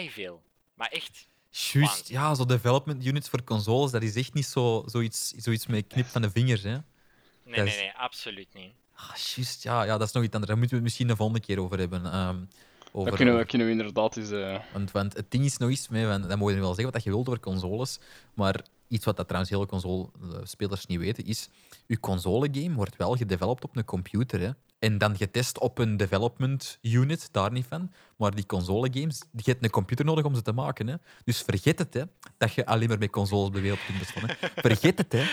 veel. 0.10 0.44
Maar 0.74 0.88
echt, 0.88 1.28
Juist, 1.50 2.10
ja, 2.10 2.34
zo 2.36 2.46
development 2.46 3.06
units 3.06 3.30
voor 3.30 3.44
consoles, 3.44 3.92
dat 3.92 4.02
is 4.04 4.16
echt 4.16 4.34
niet 4.34 4.46
zo, 4.46 4.84
zoiets, 4.86 5.30
zoiets 5.30 5.68
met 5.68 5.88
knip 5.88 6.06
van 6.06 6.22
de 6.22 6.32
vingers. 6.32 6.64
Hè. 6.64 6.70
nee, 6.72 6.82
Dat 7.44 7.56
nee, 7.56 7.66
is- 7.66 7.76
nee, 7.76 7.92
absoluut 7.94 8.54
niet. 8.54 8.74
Ah, 8.96 9.16
juist, 9.16 9.64
ja, 9.64 9.84
ja, 9.84 9.98
dat 9.98 10.08
is 10.08 10.14
nog 10.14 10.24
iets 10.24 10.34
anders. 10.34 10.52
Daar 10.52 10.58
moeten 10.62 10.78
we 10.78 10.84
het 10.84 10.84
misschien 10.84 11.08
de 11.08 11.16
volgende 11.16 11.42
keer 11.42 11.60
over 11.62 11.80
hebben. 11.80 12.06
ehm, 12.06 12.44
over, 12.92 13.10
Dat 13.10 13.16
kunnen 13.20 13.38
we, 13.38 13.46
kunnen 13.46 13.68
we 13.68 13.74
inderdaad 13.74 14.18
eens... 14.18 14.32
eh, 14.32 14.60
want, 14.74 14.92
want 14.92 15.14
het 15.14 15.32
ding 15.32 15.46
is 15.46 15.58
nog 15.58 15.70
iets 15.70 15.88
mee, 15.88 16.06
want 16.06 16.30
dan 16.30 16.38
moet 16.38 16.50
je 16.50 16.56
nu 16.56 16.62
wel 16.62 16.74
zeggen 16.74 16.94
wat 16.94 17.04
je 17.04 17.10
wilt 17.10 17.28
over 17.28 17.40
consoles, 17.40 18.00
maar 18.34 18.66
iets 18.88 19.06
wat 19.06 19.18
dat 19.18 19.28
trouwens 19.28 19.54
heel 19.54 19.66
console-spelers 19.66 20.86
niet 20.86 21.00
weten, 21.00 21.26
is 21.26 21.50
je 21.86 22.00
console-game 22.00 22.76
wordt 22.76 22.98
wel 22.98 23.16
gedeveloped 23.16 23.64
op 23.64 23.76
een 23.76 23.86
computer, 23.86 24.40
hè. 24.40 24.50
En 24.80 24.98
dan 24.98 25.18
getest 25.18 25.60
op 25.60 25.78
een 25.78 25.98
development 25.98 26.78
unit, 26.82 27.30
daar 27.32 27.52
niet 27.52 27.66
van. 27.70 27.92
Maar 28.18 28.36
die 28.36 28.46
console-games, 28.46 29.22
je 29.32 29.52
hebt 29.52 29.64
een 29.64 29.70
computer 29.70 30.06
nodig 30.06 30.26
om 30.26 30.36
ze 30.36 30.42
te 30.42 30.52
maken. 30.52 30.88
Hè. 30.88 30.96
Dus 31.24 31.42
vergeet 31.42 31.80
het, 31.80 31.94
hè, 31.94 32.02
dat 32.38 32.54
je 32.54 32.66
alleen 32.66 32.88
maar 32.88 32.98
met 32.98 33.10
consoles 33.10 33.48
op 33.48 33.54
de 33.54 33.62
wereld 33.62 33.86
kunt 33.86 34.00
bestaan. 34.00 34.24
Hè. 34.28 34.36
Vergeet 34.56 34.98
het, 34.98 35.12
hè. 35.12 35.24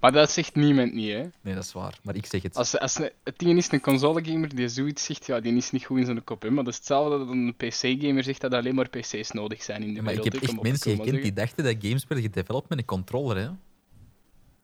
Maar 0.00 0.12
dat 0.12 0.30
zegt 0.30 0.54
niemand 0.54 0.92
niet, 0.92 1.12
hè. 1.12 1.24
Nee, 1.40 1.54
dat 1.54 1.64
is 1.64 1.72
waar. 1.72 1.98
Maar 2.02 2.14
ik 2.16 2.26
zeg 2.26 2.42
het. 2.42 2.56
Als, 2.56 2.78
als 2.78 2.98
een- 2.98 3.10
het 3.24 3.38
ding 3.38 3.58
is, 3.58 3.72
een 3.72 3.80
console-gamer 3.80 4.54
die 4.54 4.68
zoiets 4.68 5.04
zegt, 5.04 5.26
ja, 5.26 5.40
die 5.40 5.54
is 5.56 5.70
niet 5.70 5.84
goed 5.84 5.98
in 5.98 6.04
zijn 6.04 6.24
kop, 6.24 6.42
hè. 6.42 6.50
Maar 6.50 6.64
dat 6.64 6.72
is 6.72 6.78
hetzelfde 6.78 7.18
dat 7.18 7.28
een 7.28 7.54
PC-gamer 7.56 8.22
zegt 8.22 8.40
dat 8.40 8.54
alleen 8.54 8.74
maar 8.74 8.88
PC's 8.88 9.30
nodig 9.30 9.62
zijn 9.62 9.82
in 9.82 9.88
de 9.88 9.94
Ja, 9.94 10.02
maar 10.02 10.12
ik 10.12 10.22
wereld. 10.22 10.40
heb 10.42 10.50
echt 10.50 10.62
mensen 10.62 10.96
maar 10.96 11.04
gekend 11.06 11.22
die 11.22 11.32
dachten 11.32 11.64
dat 11.64 11.76
games 11.80 12.04
werden 12.08 12.26
gedeveloped 12.30 12.68
met 12.68 12.78
een 12.78 12.84
controller. 12.84 13.36
Hè. 13.36 13.48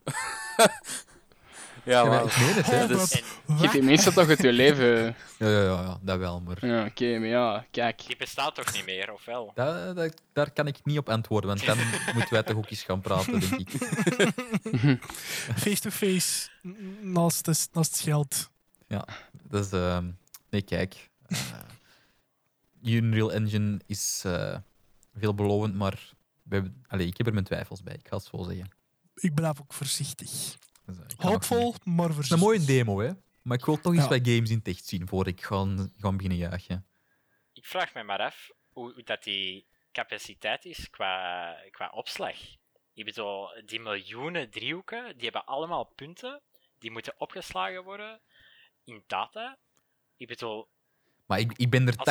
Ja, 1.86 2.02
Ja, 2.02 2.08
wel. 2.10 2.26
ik 2.26 2.36
meen 2.38 2.54
het, 2.54 2.66
hè. 2.66 2.86
Dus- 2.96 3.22
Je 3.60 3.68
die 3.72 3.82
mensen 3.82 4.14
toch 4.14 4.28
uit 4.28 4.42
je 4.42 4.52
leven... 4.52 4.86
Ja, 5.38 5.48
ja, 5.48 5.48
ja, 5.62 5.82
ja, 5.82 5.98
dat 6.02 6.18
wel. 6.18 6.40
Maar 6.40 6.66
Ja, 6.66 6.84
oké, 6.84 7.18
maar 7.18 7.28
ja, 7.28 7.66
kijk. 7.70 8.06
die 8.06 8.16
bestaat 8.16 8.54
toch 8.54 8.72
niet 8.72 8.84
meer, 8.84 9.12
of 9.12 9.24
wel? 9.24 9.52
dat, 9.54 9.96
dat- 9.96 10.20
daar 10.32 10.50
kan 10.50 10.66
ik 10.66 10.76
niet 10.84 10.98
op 10.98 11.08
antwoorden, 11.08 11.48
want 11.50 11.64
dan 11.66 11.78
moeten 12.14 12.32
wij 12.32 12.42
toch 12.42 12.56
ook 12.56 12.70
eens 12.70 12.82
gaan 12.82 13.00
praten, 13.00 13.40
denk 13.40 13.52
ik. 13.60 13.70
Face-to-face. 15.62 16.48
Naast, 17.00 17.46
het 17.46 17.98
geld. 18.02 18.50
Dus, 19.50 19.70
ehm, 19.70 20.10
nee, 20.50 20.62
kijk. 20.62 21.10
eh, 21.26 21.38
Unreal 22.82 23.32
Engine 23.32 23.80
is 23.86 24.22
eh, 24.26 24.56
veelbelovend, 25.18 25.74
maar 25.74 26.12
we 26.42 26.54
hebben, 26.86 27.06
ik 27.06 27.16
heb 27.16 27.26
er 27.26 27.32
mijn 27.32 27.44
twijfels 27.44 27.82
bij. 27.82 27.94
Ik 27.94 28.08
ga 28.08 28.16
het 28.16 28.24
zo 28.30 28.42
zeggen. 28.42 28.68
Ik 29.14 29.34
blijf 29.34 29.60
ook 29.60 29.72
voorzichtig. 29.72 30.30
Dus, 30.86 30.96
eh, 30.98 31.04
Hoopvol, 31.24 31.74
maar 31.84 32.04
Het 32.06 32.14
voorzichtig. 32.14 32.20
is 32.24 32.30
een 32.30 32.38
mooie 32.38 32.64
demo, 32.64 33.00
hè? 33.00 33.10
Maar 33.42 33.58
ik 33.58 33.64
wil 33.64 33.80
toch 33.80 33.92
eens 33.92 34.02
Ja. 34.02 34.08
wat 34.08 34.28
games 34.28 34.50
in 34.50 34.58
het 34.58 34.68
echt 34.68 34.84
zien 34.86 35.08
voor 35.08 35.26
ik 35.26 35.42
ga, 35.42 35.66
ga 35.98 36.12
beginnen 36.12 36.38
juichen. 36.38 36.86
Ik 37.52 37.64
vraag 37.64 37.94
me 37.94 38.02
maar 38.02 38.18
af 38.20 38.50
hoe, 38.72 38.92
hoe 38.92 39.02
dat 39.02 39.22
die 39.22 39.66
capaciteit 39.92 40.64
is 40.64 40.90
qua, 40.90 41.54
qua 41.70 41.88
opslag. 41.94 42.36
Ik 42.94 43.04
bedoel, 43.04 43.48
die 43.66 43.80
miljoenen 43.80 44.50
driehoeken, 44.50 45.12
die 45.14 45.22
hebben 45.24 45.44
allemaal 45.44 45.84
punten. 45.84 46.40
Die 46.78 46.90
moeten 46.90 47.14
opgeslagen 47.18 47.84
worden 47.84 48.20
in 48.84 49.02
data. 49.06 49.58
Ik 50.16 50.26
bedoel, 50.28 50.68
Maar 51.26 51.38
ik, 51.38 51.52
ik 51.56 51.70
ben 51.70 51.86
er 51.88 51.96
Als- 51.96 52.06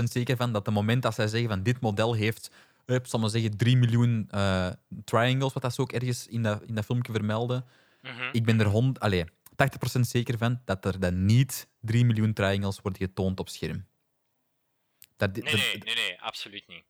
80% 0.00 0.10
zeker 0.10 0.36
van 0.36 0.52
dat 0.52 0.66
het 0.66 0.74
moment 0.74 1.02
dat 1.02 1.14
zij 1.14 1.26
zeggen 1.28 1.48
van 1.48 1.62
dit 1.62 1.80
model 1.80 2.14
heeft, 2.14 2.50
ik 2.86 3.06
zal 3.06 3.20
maar 3.20 3.30
zeggen, 3.30 3.56
3 3.56 3.76
miljoen 3.76 4.28
eh, 4.30 4.70
triangles, 5.04 5.52
wat 5.52 5.62
dat 5.62 5.74
ze 5.74 5.80
ook 5.80 5.92
ergens 5.92 6.26
in 6.26 6.42
dat, 6.42 6.62
in 6.62 6.74
dat 6.74 6.84
filmpje 6.84 7.12
vermelden. 7.12 7.64
Mhm. 8.06 8.28
Ik 8.32 8.44
ben 8.44 8.60
er 8.60 8.66
hond, 8.66 9.00
allez, 9.00 9.24
80% 9.56 10.00
zeker 10.00 10.38
van 10.38 10.60
dat 10.64 10.84
er 10.84 11.00
dan 11.00 11.24
niet 11.24 11.68
3 11.80 12.04
miljoen 12.04 12.32
triangles 12.32 12.80
worden 12.80 13.08
getoond 13.08 13.40
op 13.40 13.48
scherm. 13.48 13.86
Dat, 15.16 15.32
nee, 15.32 15.42
dat- 15.42 15.52
nee, 15.52 15.78
nee, 15.84 15.94
nee, 15.94 16.20
absoluut 16.22 16.68
niet. 16.68 16.84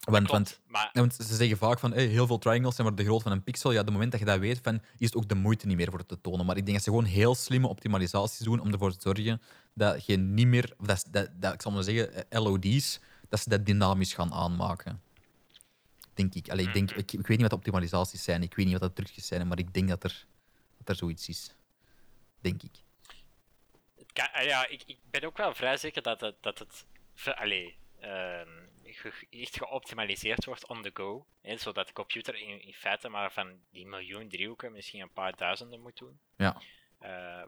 want, 0.00 0.26
Klopt, 0.26 0.30
want, 0.30 0.60
maar 0.66 0.90
want 0.92 1.14
ze 1.14 1.34
zeggen 1.36 1.56
vaak 1.58 1.78
van 1.78 1.92
hey, 1.92 2.06
heel 2.06 2.26
veel 2.26 2.38
triangles 2.38 2.74
zijn 2.74 2.86
maar 2.86 2.96
de 2.96 3.04
grootte 3.04 3.22
van 3.22 3.32
een 3.32 3.42
pixel. 3.44 3.72
Ja, 3.72 3.82
de 3.82 3.90
moment 3.90 4.10
dat 4.10 4.20
je 4.20 4.26
dat 4.26 4.38
weet, 4.38 4.60
van, 4.62 4.74
is 4.98 5.06
het 5.06 5.16
ook 5.16 5.28
de 5.28 5.34
moeite 5.34 5.66
niet 5.66 5.76
meer 5.76 5.90
voor 5.90 5.98
het 5.98 6.08
te 6.08 6.20
tonen. 6.20 6.46
Maar 6.46 6.56
ik 6.56 6.62
denk 6.64 6.76
dat 6.76 6.84
ze 6.84 6.90
gewoon 6.90 7.04
heel 7.04 7.34
slimme 7.34 7.66
optimalisaties 7.68 8.38
doen 8.38 8.60
om 8.60 8.72
ervoor 8.72 8.92
te 8.92 9.00
zorgen 9.00 9.40
dat 9.74 10.06
je 10.06 10.16
niet 10.16 10.46
meer, 10.46 10.74
dat, 10.78 11.04
dat, 11.10 11.30
dat, 11.34 11.54
ik 11.54 11.62
zal 11.62 11.72
maar 11.72 11.82
zeggen, 11.82 12.30
eh, 12.30 12.42
LOD's, 12.42 13.00
dat 13.28 13.40
ze 13.40 13.48
dat 13.48 13.66
dynamisch 13.66 14.14
gaan 14.14 14.32
aanmaken. 14.32 15.00
Denk 16.14 16.34
ik. 16.34 16.48
Allee, 16.50 16.66
ik, 16.66 16.72
denk, 16.72 16.90
ik. 16.90 17.12
Ik 17.12 17.26
weet 17.26 17.28
niet 17.28 17.40
wat 17.40 17.50
de 17.50 17.56
optimalisaties 17.56 18.22
zijn, 18.22 18.42
ik 18.42 18.54
weet 18.54 18.66
niet 18.66 18.78
wat 18.78 18.96
de 18.96 19.02
trucjes 19.02 19.26
zijn, 19.26 19.48
maar 19.48 19.58
ik 19.58 19.74
denk 19.74 19.88
dat 19.88 20.04
er, 20.04 20.26
dat 20.88 20.96
er 20.96 21.02
zoiets 21.02 21.28
is. 21.28 21.54
Denk 22.40 22.62
ik. 22.62 22.70
ah 24.32 24.44
ja, 24.44 24.66
ik, 24.66 24.82
ik 24.86 24.98
ben 25.10 25.24
ook 25.24 25.36
wel 25.36 25.54
vrij 25.54 25.76
zeker 25.76 26.02
dat 26.02 26.20
het, 26.20 26.36
dat 26.42 26.58
het 26.58 26.86
allee, 27.36 27.76
ge- 28.84 29.26
echt 29.30 29.56
geoptimaliseerd 29.56 30.44
wordt 30.44 30.66
on 30.66 30.82
the 30.82 30.90
go. 30.94 31.26
Hè, 31.42 31.56
zodat 31.56 31.86
de 31.86 31.92
computer 31.92 32.34
in, 32.34 32.62
in 32.62 32.74
feite 32.74 33.08
maar 33.08 33.32
van 33.32 33.60
die 33.70 33.86
miljoen 33.86 34.28
driehoeken 34.28 34.72
misschien 34.72 35.00
een 35.00 35.12
paar 35.12 35.36
duizenden 35.36 35.80
moet 35.80 35.96
doen. 35.98 36.20
Ja. 36.36 36.62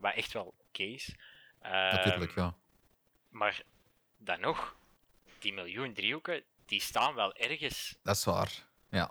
Wat 0.00 0.14
echt 0.14 0.32
wel 0.32 0.54
oké 0.58 0.82
is. 0.82 1.14
Ehm, 1.60 1.72
Natuurlijk, 1.94 2.34
ja. 2.34 2.56
Maar 3.28 3.62
dan 4.16 4.40
nog, 4.40 4.76
die 5.38 5.52
miljoen 5.52 5.94
driehoeken, 5.94 6.44
die 6.66 6.80
staan 6.80 7.14
wel 7.14 7.34
ergens 7.34 7.98
Dat 8.02 8.16
is 8.16 8.24
waar. 8.24 8.66
Ja. 8.90 9.10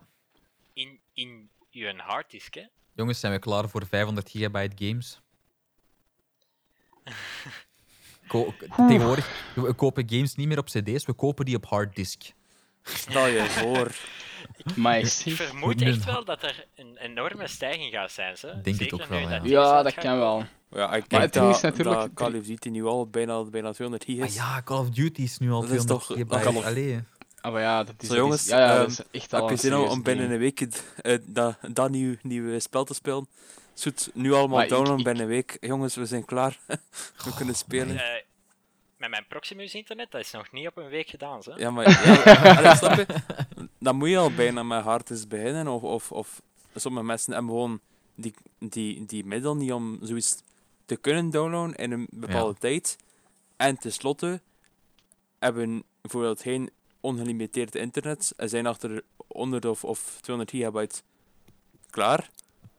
in, 0.73 0.99
in 1.13 1.49
je 1.69 1.93
harddisk. 1.99 2.53
Hè? 2.53 2.65
Jongens, 2.99 3.19
zijn 3.19 3.33
we 3.33 3.39
klaar 3.39 3.69
voor 3.69 3.85
500 3.85 4.29
gigabyte 4.29 4.85
games? 4.85 5.19
Ko- 8.27 8.53
tegenwoordig, 8.87 9.51
we 9.55 9.73
kopen 9.73 10.09
games 10.09 10.35
niet 10.35 10.47
meer 10.47 10.57
op 10.57 10.65
cd's, 10.65 11.05
we 11.05 11.13
kopen 11.13 11.45
die 11.45 11.55
op 11.55 11.65
harddisk. 11.65 12.31
Stel 12.83 13.25
je 13.27 13.45
voor. 13.45 13.91
Maar 14.75 14.97
Ik 14.97 15.03
echt, 15.03 15.23
vermoed 15.29 15.81
echt 15.81 16.05
wel 16.05 16.25
dat 16.25 16.43
er 16.43 16.65
een 16.75 16.97
enorme 16.97 17.47
stijging 17.47 17.93
gaat 17.93 18.11
zijn. 18.11 18.37
Ze. 18.37 18.47
Denk 18.47 18.65
het 18.65 18.75
Zeker 18.75 19.01
ook 19.01 19.05
wel, 19.05 19.19
ja. 19.19 19.39
die 19.39 19.51
ja, 19.51 19.81
dat 19.83 19.93
kan 19.93 20.17
wel. 20.17 20.43
Ja, 20.71 20.93
ik 20.95 21.09
denk 21.09 21.23
is 21.23 21.31
dat, 21.31 21.61
natuurlijk- 21.61 21.99
dat 22.01 22.09
Call 22.13 22.35
of 22.39 22.45
Duty 22.45 22.69
nu 22.69 22.85
al 22.85 23.07
bijna, 23.07 23.43
bijna 23.43 23.71
200 23.71 24.03
gig 24.09 24.19
Ah 24.19 24.25
is. 24.25 24.35
ja, 24.35 24.61
Call 24.63 24.77
of 24.79 24.89
Duty 24.89 25.21
is 25.21 25.37
nu 25.37 25.51
al 25.51 25.61
Dat 25.61 25.69
is 25.69 25.83
200 25.83 26.07
toch- 26.07 26.17
gigabyte. 26.17 26.43
Call 26.49 26.55
of- 26.55 26.65
Allee. 26.65 26.95
Ah, 26.95 27.01
maar 27.41 27.61
ja, 27.61 27.83
dat 27.83 27.95
is, 27.99 28.07
Zo, 28.07 28.13
dat 28.13 28.23
jongens, 28.23 28.41
is, 28.41 28.47
ja, 28.49 28.59
ja, 28.59 28.69
ehm, 28.71 28.79
dat 28.79 28.89
is 28.89 29.01
echt 29.11 29.33
al 29.33 29.41
Heb 29.47 29.49
je 29.49 29.61
zin 29.61 29.75
om, 29.75 30.03
binnen 30.03 30.31
een 30.31 30.39
week 30.39 30.61
eh, 30.61 31.17
dat, 31.25 31.57
dat 31.71 31.89
nieuw, 31.89 32.15
nieuwe 32.21 32.59
spel 32.59 32.83
te 32.83 32.93
spelen? 32.93 33.27
Zoet 33.73 34.09
nu 34.13 34.33
allemaal 34.33 34.67
downloaden 34.67 34.97
ik- 34.97 35.03
binnen 35.03 35.23
een 35.23 35.29
week. 35.29 35.57
Jongens, 35.61 35.95
we 35.95 36.05
zijn 36.05 36.25
klaar. 36.25 36.59
we 37.25 37.33
kunnen 37.35 37.55
spelen. 37.55 37.97
Eh, 37.97 38.21
met 38.97 39.09
mijn 39.09 39.25
Proximus 39.27 39.75
internet, 39.75 40.11
dat 40.11 40.21
is 40.21 40.31
nog 40.31 40.51
niet 40.51 40.67
op 40.67 40.77
een 40.77 40.89
week 40.89 41.09
gedaan. 41.09 41.43
Ze. 41.43 41.53
Ja, 41.57 41.71
maar 41.71 41.89
ja, 41.89 42.55
allee, 42.55 42.75
snap 42.75 42.95
je? 42.97 43.05
Dan 43.79 43.95
moet 43.95 44.09
je 44.09 44.17
al 44.17 44.33
bijna 44.33 44.63
met 44.63 44.83
harddisk 44.83 45.27
beginnen. 45.27 45.67
Of, 45.67 45.83
of, 45.83 46.11
of 46.11 46.41
sommige 46.75 47.05
mensen 47.05 47.33
hebben 47.33 47.51
gewoon 47.51 47.79
die, 48.15 48.33
die, 48.59 49.05
die 49.05 49.25
middel 49.25 49.55
niet 49.55 49.71
om 49.71 49.99
zoiets 50.01 50.35
te 50.85 50.95
kunnen 50.95 51.29
downloaden 51.29 51.75
in 51.75 51.91
een 51.91 52.07
bepaalde 52.11 52.59
tijd. 52.59 52.97
En 53.57 53.77
tenslotte 53.77 54.41
hebben 55.39 55.83
bijvoorbeeld 56.01 56.41
geen 56.41 56.69
ongelimiteerd 56.99 57.75
internet 57.75 58.33
en 58.37 58.49
zijn 58.49 58.65
achter 58.67 59.03
100 59.27 59.65
of, 59.65 59.83
of 59.83 60.17
200 60.21 60.57
gigabyte 60.57 61.01
klaar. 61.89 62.29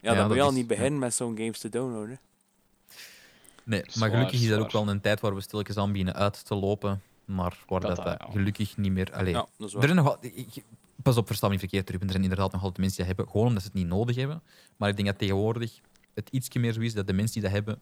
Ja, 0.00 0.10
Ja, 0.12 0.14
dan 0.18 0.26
moet 0.26 0.36
je 0.36 0.42
al 0.42 0.48
is- 0.48 0.54
niet 0.54 0.66
beginnen 0.66 0.98
met 0.98 1.14
zo'n 1.14 1.36
games 1.36 1.58
te 1.58 1.68
downloaden. 1.68 2.20
Nee, 3.64 3.82
Zwaar, 3.86 3.98
maar 4.08 4.18
gelukkig 4.18 4.42
is 4.42 4.48
dat 4.48 4.58
ook 4.58 4.70
wel 4.72 4.88
een 4.88 5.00
tijd 5.00 5.20
waar 5.20 5.34
we 5.34 5.40
stilletjes 5.40 5.76
aan 5.76 5.88
beginnen 5.90 6.14
uit 6.14 6.44
te 6.46 6.54
lopen. 6.54 7.02
Maar 7.24 7.58
waar 7.66 7.80
Dat 7.80 7.96
dat, 7.96 8.04
dat, 8.04 8.18
dat 8.18 8.26
ja. 8.26 8.32
gelukkig 8.32 8.76
niet 8.76 8.92
meer... 8.92 9.12
Allee, 9.14 9.32
Ja, 9.32 9.46
dat 9.58 9.68
is 9.68 9.74
er 9.74 9.82
zijn 9.82 9.94
nog 9.96 10.04
wel, 10.04 10.16
ik- 10.20 10.64
pas 11.02 11.16
op, 11.16 11.26
versta 11.26 11.46
me 11.46 11.52
niet 11.52 11.60
verkeerd, 11.60 11.90
Ruben. 11.90 12.06
Er 12.06 12.12
zijn 12.12 12.22
inderdaad 12.22 12.52
nog 12.52 12.60
altijd 12.62 12.78
mensen 12.78 12.96
die 12.96 13.06
dat 13.06 13.16
hebben, 13.16 13.32
gewoon 13.32 13.46
omdat 13.48 13.62
ze 13.62 13.68
het 13.68 13.78
niet 13.78 13.86
nodig 13.86 14.16
hebben. 14.16 14.42
Maar 14.76 14.88
ik 14.88 14.96
denk 14.96 15.08
dat 15.08 15.18
tegenwoordig 15.18 15.80
het 16.14 16.28
ietsje 16.30 16.58
meer 16.58 16.72
zo 16.72 16.80
is 16.80 16.94
dat 16.94 17.06
de 17.06 17.12
mensen 17.12 17.32
die 17.34 17.42
dat 17.42 17.52
hebben 17.52 17.80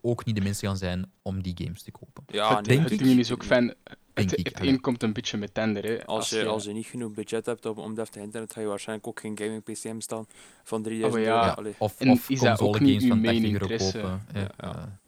ook 0.00 0.24
niet 0.24 0.34
de 0.34 0.40
mensen 0.42 0.68
gaan 0.68 0.76
zijn 0.76 1.10
om 1.22 1.42
die 1.42 1.54
games 1.64 1.82
te 1.82 1.90
kopen. 1.90 2.22
Ja, 2.26 2.56
het, 2.56 2.64
denk 2.64 2.82
het 2.82 2.92
ik. 2.92 2.98
ding 2.98 3.18
is 3.18 3.32
ook 3.32 3.44
fan. 3.44 3.74
Denk 4.18 4.30
Het, 4.30 4.38
ik, 4.38 4.46
het 4.56 4.66
een 4.66 4.80
komt 4.80 5.02
een 5.02 5.12
beetje 5.12 5.36
met 5.36 5.54
tender. 5.54 5.84
Hè. 5.84 6.06
Als 6.06 6.30
je, 6.30 6.46
als 6.46 6.64
je 6.64 6.72
niet 6.72 6.86
genoeg 6.86 7.12
budget 7.12 7.46
hebt 7.46 7.66
om, 7.66 7.78
om 7.78 7.94
deftig 7.94 8.22
internet, 8.22 8.52
ga 8.52 8.60
je 8.60 8.66
waarschijnlijk 8.66 9.08
ook 9.08 9.20
geen 9.20 9.38
gaming 9.38 9.62
PC 9.62 10.02
staan 10.02 10.26
van 10.64 10.82
3000 10.82 11.22
Oh, 11.22 11.28
ja. 11.28 11.58
euro. 11.58 11.70
Of, 11.78 12.00
En 12.00 12.10
of 12.10 12.30
is 12.30 12.40
dat 12.40 12.60
ook 12.60 12.72
console 12.72 12.84
niet 12.84 12.88
games 12.88 13.02
uw 13.02 13.08
van 13.08 13.20
main 13.20 13.42
80 13.42 13.52
euro 13.52 13.64
interesse? 13.64 14.00
kopen. 14.00 14.22
Ja. 14.58 14.98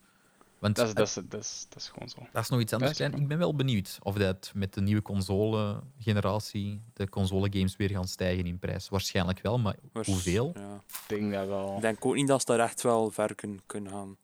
Want 0.59 0.77
Dat 0.77 0.89
is, 0.89 0.95
dat, 0.95 1.07
dat, 1.07 1.24
is, 1.24 1.28
dat, 1.31 1.41
is, 1.41 1.66
dat 1.69 1.82
is 1.82 1.89
gewoon 1.89 2.09
zo. 2.09 2.41
is 2.41 2.49
nog 2.49 2.61
iets 2.61 2.73
anders. 2.73 2.97
dat 2.99 3.09
Klein. 3.09 3.23
Ik 3.23 3.28
ben 3.28 3.39
wel 3.39 3.55
benieuwd 3.55 3.99
of 4.03 4.15
dat 4.15 4.51
met 4.55 4.74
de 4.74 4.81
nieuwe 4.81 5.03
console-generatie 5.03 6.81
de 6.95 7.09
console-games 7.09 7.77
weer 7.77 7.91
gaan 7.91 8.09
stijgen 8.09 8.47
in 8.47 8.59
prijs. 8.59 8.89
Waarschijnlijk 8.89 9.41
wel, 9.43 9.59
maar 9.59 9.77
Waars- 9.93 10.07
hoeveel? 10.09 10.53
Ja. 10.55 10.82
Ik 10.89 11.05
denk 11.07 11.32
dat 11.32 11.47
wel. 11.47 11.74
Ik 11.77 11.81
denk 11.82 12.05
ook 12.07 12.15
niet 12.15 12.27
dat 12.27 12.41
ze 12.41 12.47
daar 12.47 12.59
echt 12.61 12.82
wel 12.82 13.11
ver 13.11 13.35
kunnen, 13.35 13.61
kunnen 13.66 13.93
gaan. 13.93 14.16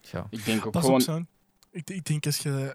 Ja. 0.00 0.26
Ik 0.30 0.44
denk 0.44 0.66
ook 0.66 0.72
Pas 0.72 0.84
gewoon. 0.84 1.20
op. 1.20 1.22
Ik, 1.70 1.90
ik 1.90 2.04
denk 2.04 2.26
als 2.26 2.38
je... 2.38 2.74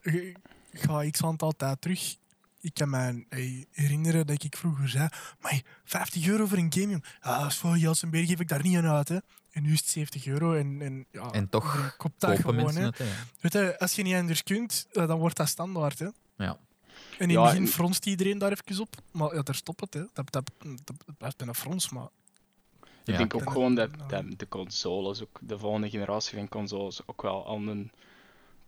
Ga 0.74 1.10
x 1.10 1.24
aantal 1.24 1.52
tijd 1.52 1.82
terug. 1.82 2.16
Ik 2.60 2.74
kan 2.74 2.90
me 2.90 3.26
herinneren 3.72 4.28
dat 4.28 4.44
ik 4.44 4.56
vroeger 4.58 4.90
zei... 4.90 5.08
Maar 5.42 5.62
50 5.84 6.28
euro 6.28 6.46
voor 6.46 6.58
een 6.58 6.74
game, 6.74 6.88
jong. 6.90 7.06
Ja, 7.22 7.40
dat 7.42 7.52
is 7.52 7.58
voor 7.58 7.78
Jelsenberg 7.78 8.28
geef 8.28 8.40
ik 8.40 8.48
daar 8.48 8.62
niet 8.64 8.78
aan 8.78 8.86
uit, 8.86 9.08
hè. 9.10 9.18
En 9.52 9.64
nu 9.64 9.72
is 9.74 9.80
het 9.80 9.88
70 9.90 10.26
euro 10.26 10.54
en... 10.54 10.82
En, 10.82 11.06
ja, 11.12 11.32
En 11.32 11.50
toch 11.50 11.96
koopt 11.98 12.20
dat 12.20 12.30
Kopen 12.30 12.44
gewoon, 12.44 12.56
mensen 12.64 12.82
hè. 12.82 12.88
het, 12.88 12.98
hè. 12.98 13.06
Weet 13.40 13.54
je, 13.54 13.80
als 13.80 13.94
je 13.96 14.04
niet 14.04 14.16
anders 14.16 14.44
kunt, 14.44 14.88
eh, 14.94 15.08
dan 15.08 15.20
wordt 15.20 15.36
dat 15.38 15.48
standaard, 15.48 16.00
hè. 16.00 16.08
Ja. 16.38 16.58
En 17.18 17.30
in 17.30 17.30
Ja, 17.30 17.42
het 17.42 17.50
begin 17.50 17.66
en- 17.66 17.72
fronst 17.72 18.06
iedereen 18.06 18.38
daar 18.38 18.52
even 18.52 18.82
op. 18.82 18.96
Maar 19.12 19.36
ja, 19.36 19.42
daar 19.42 19.56
stopt 19.56 19.80
het, 19.82 19.94
hè. 19.94 20.00
Dat, 20.14 20.32
dat, 20.32 20.52
dat, 20.60 20.82
dat 21.06 21.18
blijft 21.18 21.38
bijna 21.38 21.54
frons, 21.54 21.90
maar... 21.90 22.08
Ik 22.82 22.88
Ja. 23.14 23.18
denk 23.18 23.36
ook 23.36 23.52
gewoon 23.52 23.76
dat, 23.76 23.90
dat 24.08 24.24
de 24.38 24.48
consoles, 24.48 25.22
ook 25.22 25.40
de 25.42 25.58
volgende 25.60 25.90
generatie 25.90 26.38
van 26.38 26.48
consoles, 26.50 27.02
ook 27.06 27.22
wel 27.22 27.46
al 27.46 27.58
een 27.68 27.92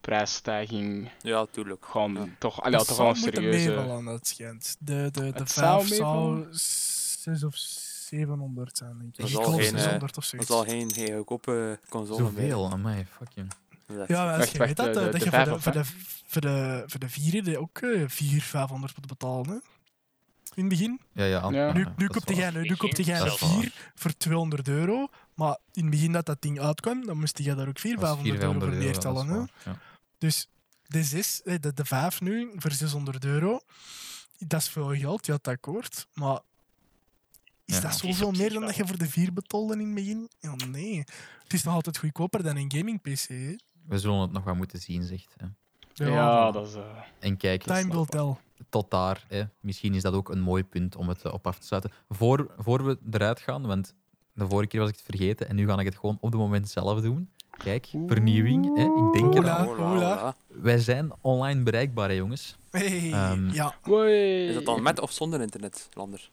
prijsstijging 0.08 1.10
Ja, 1.22 1.46
tuurlijk. 1.52 1.86
gewoon 1.86 2.14
Ja. 2.14 2.26
toch, 2.40 2.62
allee, 2.62 2.78
dat 2.78 2.88
toch 2.88 2.98
wel 2.98 3.16
serieuze. 3.16 3.70
meevallen, 3.70 4.06
dat 4.06 4.28
schijnt. 4.28 4.76
De, 4.80 5.10
de, 5.12 5.32
de 5.32 5.40
Het 5.40 5.52
zou 5.52 5.86
5 5.86 5.98
zou 5.98 6.30
meevallen? 6.36 6.48
6 6.52 7.44
of 7.44 7.56
700 7.56 8.78
zijn, 8.78 8.98
denk 8.98 9.10
ik. 9.10 9.18
Dat 9.18 9.30
is 9.30 9.38
al 9.38 9.44
geen, 9.44 9.60
eh, 9.60 9.82
600 9.82 10.04
of 10.04 10.12
Dat 10.12 10.26
zoiets. 10.26 10.50
is 10.50 10.56
al 10.56 10.64
geen, 10.64 10.92
geen 10.94 11.16
goedkope 11.16 11.80
console. 11.90 12.18
Zoveel, 12.18 12.72
amai, 12.72 13.06
fuck 13.18 13.28
you. 13.34 13.48
Dat 13.48 13.96
is 13.96 13.98
echt- 13.98 14.08
Ja, 14.10 14.24
maar 14.24 14.28
als 14.34 14.38
Wacht, 14.38 14.52
je 14.52 14.58
weet 14.58 14.76
dat, 14.76 14.94
de- 14.94 15.00
eh, 15.00 15.06
de- 15.06 15.12
dat 15.12 15.12
de 15.12 15.18
je 15.18 15.24
voor 15.24 15.32
vijf 15.34 15.48
de, 15.48 15.54
of 15.54 15.64
voor, 15.64 15.72
de, 15.72 15.84
voor, 16.26 16.42
de, 16.42 16.84
voor 16.88 17.00
de 17.00 17.10
vierde 17.10 17.58
ook 17.60 17.78
eh 17.78 17.90
400, 18.08 18.44
500 18.44 18.96
moet 18.98 19.08
betalen. 19.08 19.48
Hè? 19.48 19.54
In 20.56 20.64
het 20.66 20.68
begin. 20.70 21.00
Ja, 21.14 21.24
ja. 21.26 21.50
Ja. 21.52 21.74
nu 21.74 21.84
dat 21.84 21.98
nu 21.98 22.08
koopte 22.08 22.34
jij, 22.36 22.52
nu, 22.52 22.76
koopte 22.76 23.04
jij 23.04 23.18
Dat 23.20 23.28
een 23.28 23.34
is 23.34 23.40
waar. 23.40 23.50
4 23.62 23.72
voor 23.96 24.18
200 24.18 24.68
euro. 24.68 25.08
Maar 25.34 25.58
in 25.72 25.82
het 25.82 25.90
begin 25.92 26.12
dat 26.12 26.26
dat 26.26 26.42
ding 26.42 26.60
uitkwam, 26.60 27.06
dan 27.06 27.20
moest 27.20 27.38
jij 27.38 27.56
daar 27.56 27.68
ook 27.68 27.80
400, 27.80 28.18
Dat 28.18 28.26
is 28.26 28.32
500 28.32 28.44
euro 28.44 28.60
voor 28.60 28.72
400 28.72 28.72
euro, 28.72 28.86
neertellen. 28.86 29.28
dat 29.28 29.50
hè? 29.64 29.70
ja. 29.72 29.78
Dus 30.24 30.48
de 30.88 31.04
6, 31.04 31.42
eh, 31.44 31.56
de, 31.60 31.74
de 31.74 31.86
5 31.86 32.22
nu 32.22 32.52
voor 32.56 32.72
600 32.72 33.26
euro, 33.26 33.60
dat 34.38 34.62
is 34.62 34.70
veel 34.70 34.96
geld, 34.96 35.26
ja, 35.26 35.34
dat 35.42 35.48
akkoord. 35.48 36.08
Maar 36.14 36.40
is 37.66 37.76
Ja. 37.76 37.82
dat 37.82 37.92
is 37.92 37.98
zoveel 37.98 38.32
meer 38.32 38.50
dan 38.54 38.62
dat 38.62 38.70
wel. 38.70 38.80
je 38.80 38.88
voor 38.88 38.98
de 38.98 39.10
4 39.10 39.34
betaalde 39.34 39.74
in 39.74 39.80
het 39.86 39.94
begin? 39.96 40.30
Ja, 40.40 40.56
nee. 40.56 40.98
Het 41.44 41.54
is 41.54 41.64
nog 41.64 41.74
altijd 41.74 41.98
goedkoper 41.98 42.44
dan 42.44 42.56
een 42.58 42.72
gaming-PC. 42.72 43.28
We 43.88 44.00
zullen 44.00 44.20
het 44.20 44.32
nog 44.32 44.44
wat 44.44 44.56
moeten 44.56 44.80
zien, 44.80 45.04
zegt. 45.04 45.36
Hè. 45.38 45.46
Ja, 46.06 46.52
dat 46.52 46.68
is. 46.68 46.74
eh, 46.76 46.84
En 47.20 47.38
kijk, 47.38 47.64
Time 47.64 47.92
will 47.94 48.06
tell. 48.06 48.36
tot 48.70 48.92
daar. 48.92 49.26
Hè. 49.28 49.44
Misschien 49.60 49.94
is 49.94 50.02
dat 50.02 50.14
ook 50.14 50.30
een 50.30 50.42
mooi 50.42 50.64
punt 50.64 50.96
om 50.96 51.08
het 51.10 51.22
eh, 51.22 51.34
op 51.34 51.48
af 51.48 51.60
te 51.60 51.66
sluiten. 51.66 51.92
Voor, 52.10 52.54
voor 52.58 52.86
we 52.86 52.98
eruit 53.12 53.40
gaan, 53.40 53.66
want 53.68 53.94
de 54.34 54.48
vorige 54.48 54.68
keer 54.70 54.80
was 54.80 54.90
ik 54.90 54.96
het 54.96 55.06
vergeten 55.06 55.50
en 55.50 55.56
nu 55.56 55.68
ga 55.68 55.80
ik 55.80 55.86
het 55.86 55.96
gewoon 55.98 56.18
op 56.22 56.32
het 56.32 56.42
moment 56.42 56.70
zelf 56.70 57.02
doen. 57.02 57.30
Kijk, 57.58 57.88
vernieuwing. 58.08 58.76
Hè? 58.78 58.84
Ik 58.84 59.14
denk 59.14 59.34
Hola. 59.34 59.60
het. 59.60 59.68
Hola, 59.68 59.84
hola. 59.90 60.16
hola. 60.18 60.36
Wij 60.48 60.78
zijn 60.80 61.12
online 61.22 61.64
bereikbaar, 61.64 62.10
hè, 62.10 62.16
jongens. 62.16 62.58
Hey, 62.72 63.12
Ehm, 63.12 63.50
ja. 63.50 63.76
Is 64.48 64.54
dat 64.54 64.66
dan 64.66 64.82
met 64.84 65.00
of 65.00 65.12
zonder 65.12 65.42
internet, 65.42 65.90
Lander? 65.94 66.30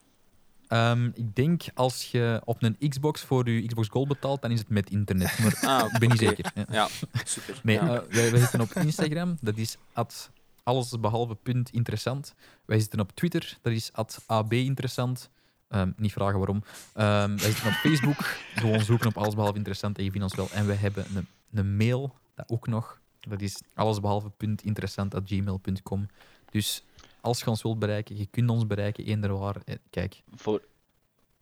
Ehm, 0.68 1.06
ik 1.14 1.34
denk 1.34 1.62
als 1.74 2.10
je 2.10 2.40
op 2.44 2.62
een 2.62 2.76
Xbox 2.88 3.20
voor 3.22 3.48
je 3.50 3.66
Xbox 3.66 3.88
Gold 3.88 4.08
betaalt, 4.08 4.42
dan 4.42 4.50
is 4.50 4.58
het 4.58 4.68
met 4.68 4.90
internet. 4.90 5.38
Maar 5.38 5.58
Ah, 5.62 5.92
ik 5.92 5.98
ben 5.98 6.08
niet 6.08 6.18
zeker. 6.18 6.52
Ja. 6.54 6.64
Ja, 6.70 6.88
super. 7.24 7.60
Nee, 7.62 7.76
ja. 7.76 7.82
eh, 7.94 8.02
wij, 8.10 8.30
wij 8.30 8.40
zitten 8.40 8.60
op 8.60 8.70
Instagram, 8.72 9.36
dat 9.40 9.56
is 9.56 9.76
at 9.92 10.30
allesbehalve 10.62 11.34
punt 11.34 11.70
interessant. 11.70 12.34
Wij 12.64 12.78
zitten 12.80 13.00
op 13.00 13.12
Twitter, 13.14 13.58
dat 13.62 13.72
is 13.72 13.90
at 13.92 14.22
ab 14.26 14.52
interessant. 14.52 15.30
Ehm, 15.70 15.90
niet 15.96 16.12
vragen 16.12 16.38
waarom. 16.38 16.62
Ehm, 16.94 17.28
wij 17.36 17.50
zitten 17.50 17.66
op 17.66 17.72
Facebook, 17.72 18.16
gewoon 18.54 18.80
zoeken 18.80 19.08
op 19.08 19.16
allesbehalve 19.16 19.56
interessant 19.56 19.98
en 19.98 20.04
je 20.04 20.10
vindt 20.10 20.24
ons 20.26 20.34
wel. 20.36 20.48
En 20.60 20.66
we 20.66 20.72
hebben 20.72 21.04
een, 21.16 21.26
een 21.52 21.76
mail, 21.76 22.14
dat 22.34 22.48
ook 22.48 22.66
nog, 22.66 23.00
dat 23.20 23.40
is 23.40 23.60
allesbehalve 23.74 24.30
punt 24.30 24.62
interessant 24.62 25.14
at 25.14 25.22
gmail.com. 25.26 26.06
Dus 26.50 26.84
als 27.20 27.40
je 27.40 27.46
ons 27.46 27.62
wilt 27.62 27.78
bereiken, 27.78 28.16
je 28.16 28.26
kunt 28.26 28.50
ons 28.50 28.66
bereiken, 28.66 29.04
eender 29.04 29.38
waar. 29.38 29.56
Eh, 29.64 29.74
Kijk, 29.90 30.22
Voor, 30.34 30.62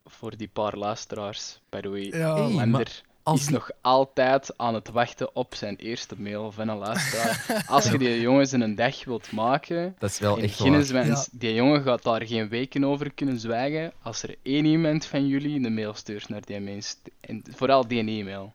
voor 0.04 0.36
die 0.36 0.48
paar 0.48 0.76
luisteraars, 0.76 1.60
by 1.68 1.80
the 1.80 1.88
way. 1.88 2.02
Ja, 2.04 2.34
Hey, 2.34 2.66
maar 2.66 3.02
als 3.30 3.40
is 3.40 3.48
nog 3.48 3.70
altijd 3.80 4.52
aan 4.56 4.74
het 4.74 4.88
wachten 4.90 5.36
op 5.36 5.54
zijn 5.54 5.76
eerste 5.76 6.14
mail 6.20 6.52
van 6.52 6.68
een 6.68 6.76
luisteraar. 6.78 7.64
Als 7.66 7.90
je 7.90 7.98
die 7.98 8.20
jongens 8.20 8.52
in 8.52 8.60
een 8.60 8.74
dag 8.74 9.04
wilt 9.04 9.32
maken, 9.32 9.94
dat 9.98 10.10
is 10.10 10.18
wel 10.18 10.36
in 10.36 10.44
echt 10.44 10.58
waar. 10.58 10.82
Guinness 10.86 11.28
die 11.32 11.54
jongen 11.54 11.82
gaat 11.82 12.02
daar 12.02 12.26
geen 12.26 12.48
weken 12.48 12.84
over 12.84 13.12
kunnen 13.12 13.38
zwijgen 13.40 13.92
als 14.02 14.22
er 14.22 14.34
één 14.42 14.64
iemand 14.64 15.04
van 15.04 15.26
jullie 15.26 15.64
een 15.64 15.74
mail 15.74 15.94
stuurt 15.94 16.28
naar 16.28 16.44
die 16.44 16.60
mens. 16.60 16.96
En 17.20 17.42
vooral 17.50 17.88
die 17.88 18.00
e-mail. 18.00 18.52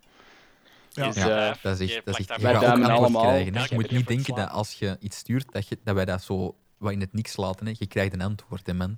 Ja. 0.90 1.08
Dus, 1.08 1.16
Ja, 1.16 1.50
eh, 1.50 1.56
Dat 1.62 1.80
is 1.80 1.90
Je 1.90 1.96
echt, 1.96 2.06
dat 2.06 2.20
is 2.20 2.26
echt, 2.28 2.42
dat 2.42 2.62
duimen 2.62 2.90
allemaal. 2.90 3.22
krijgen. 3.22 3.54
Je 3.54 3.68
moet 3.76 3.92
niet 3.92 4.08
denken 4.08 4.36
dat 4.36 4.50
als 4.50 4.74
je 4.74 4.98
iets 5.00 5.18
stuurt, 5.18 5.52
dat, 5.52 5.68
je, 5.68 5.78
dat 5.84 5.96
wij 5.96 6.06
dat 6.06 6.24
zo 6.24 6.56
wat 6.78 6.92
in 6.92 7.00
het 7.00 7.14
niks 7.14 7.38
laten. 7.38 7.66
Hè. 7.66 7.74
Je 7.78 7.88
krijgt 7.88 8.14
een 8.14 8.22
antwoord, 8.22 8.68
hè, 8.68 8.74
man. 8.74 8.98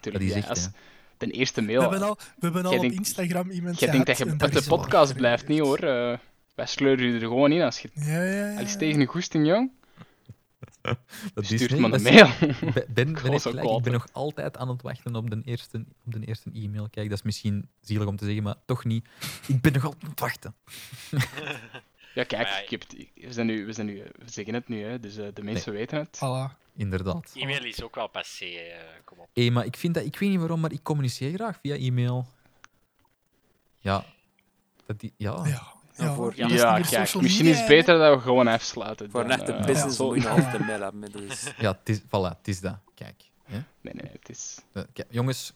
tuurlijk, 0.00 0.24
is 0.24 0.30
ja, 0.30 0.36
echt, 0.36 0.48
als- 0.48 0.68
ten 1.16 1.30
eerste 1.30 1.60
We 1.60 1.66
mail. 1.66 1.80
hebben 1.80 2.02
al, 2.02 2.16
we 2.16 2.24
hebben 2.38 2.64
al 2.64 2.72
Jij 2.72 2.86
op 2.86 2.92
Instagram 2.92 3.50
iemand 3.50 3.80
Je 3.80 3.90
denkt 3.90 4.06
dat 4.06 4.18
je 4.18 4.24
op 4.24 4.38
de 4.38 4.64
podcast 4.68 5.14
blijft, 5.14 5.48
niet 5.48 5.60
hoor. 5.60 5.78
Eh, 5.78 6.18
wij 6.54 6.66
sleuren 6.66 7.06
je 7.06 7.14
er 7.14 7.20
gewoon 7.20 7.52
in 7.52 7.62
als 7.62 7.78
je 7.78 7.90
Ja, 7.94 8.22
ja, 8.22 8.50
ja. 8.50 8.60
als 8.60 8.72
je 8.72 8.76
tegen 8.78 9.00
een 9.00 9.06
goesting, 9.06 9.46
jong. 9.46 9.70
Dat 11.34 11.44
Stuurt 11.44 11.70
nee, 11.70 11.80
me 11.80 11.92
een 11.92 12.02
mail. 12.02 12.28
Ben, 12.74 12.84
ben, 12.88 13.12
kwaad, 13.12 13.46
ik 13.46 13.82
ben 13.82 13.92
nog 13.92 14.06
altijd 14.12 14.56
aan 14.56 14.68
het 14.68 14.82
wachten 14.82 15.16
op 15.16 15.30
de 15.30 15.40
eerste, 15.44 15.84
op 16.04 16.12
de 16.12 16.26
eerste 16.26 16.50
e-mail. 16.52 16.88
Kijk, 16.90 17.08
dat 17.08 17.18
is 17.18 17.24
misschien 17.24 17.68
zielig 17.80 18.06
om 18.06 18.16
te 18.16 18.24
zeggen, 18.24 18.42
maar 18.42 18.54
toch 18.64 18.84
niet. 18.84 19.08
Ik 19.46 19.60
ben 19.60 19.72
nog 19.72 19.84
altijd 19.84 20.02
aan 20.02 20.10
het 20.10 20.20
wachten. 20.20 20.54
Ja, 22.16 22.24
kijk, 22.24 22.42
Maar 22.42 22.52
ja, 22.52 22.58
ik 22.62 22.70
heb 22.70 22.80
het- 22.80 22.96
we, 23.14 23.32
zijn 23.32 23.46
nu, 23.46 23.66
we, 23.66 23.72
zijn 23.72 23.86
nu, 23.86 24.02
we 24.16 24.30
zeggen 24.30 24.54
het 24.54 24.68
nu, 24.68 24.82
hè, 24.84 25.00
dus 25.00 25.16
eh, 25.16 25.26
de 25.34 25.42
mensen 25.42 25.72
weten 25.72 25.98
het. 25.98 26.16
Voilà. 26.16 26.64
Inderdaad. 26.76 27.30
E-mail 27.34 27.64
is 27.64 27.82
ook 27.82 27.94
wel 27.94 28.08
passé, 28.08 28.44
eh, 28.44 28.78
kom 29.04 29.18
op. 29.18 29.28
Hé, 29.32 29.50
maar 29.50 29.64
ik 29.64 29.76
vind 29.76 29.94
dat, 29.94 30.04
ik 30.04 30.18
weet 30.18 30.30
niet 30.30 30.38
waarom, 30.38 30.60
maar 30.60 30.72
ik 30.72 30.82
communiceer 30.82 31.34
graag 31.34 31.58
via 31.62 31.74
e-mail. 31.74 32.26
Ja. 33.80 34.04
Dat 34.86 35.00
die, 35.00 35.12
ja. 35.16 35.42
Ja, 35.44 35.74
Ja, 35.96 36.14
voor- 36.14 36.34
kijk, 36.34 37.14
misschien 37.22 37.46
is 37.46 37.58
het 37.58 37.66
beter 37.68 37.98
dat 37.98 38.14
we 38.16 38.20
gewoon 38.20 38.46
afsluiten. 38.46 39.10
Voor 39.10 39.22
dan, 39.22 39.30
echte 39.30 39.52
eh, 39.52 39.64
business 39.66 39.96
zo- 39.96 40.06
moet 40.06 40.22
je 40.22 40.28
altijd 40.28 40.66
mail 40.66 40.80
hebben. 40.80 41.12
Dus. 41.12 41.52
Ja, 41.58 41.72
het 41.78 41.88
is, 41.88 42.00
voilà, 42.02 42.36
het 42.38 42.48
is 42.48 42.60
dat. 42.60 42.78
Kijk. 42.94 43.22
Hè? 43.44 43.58
Nee, 43.80 43.94
nee, 43.94 44.10
het 44.12 44.28
is... 44.28 44.58
Eh, 44.72 44.82
kijk, 44.92 45.08
jongens, 45.10 45.52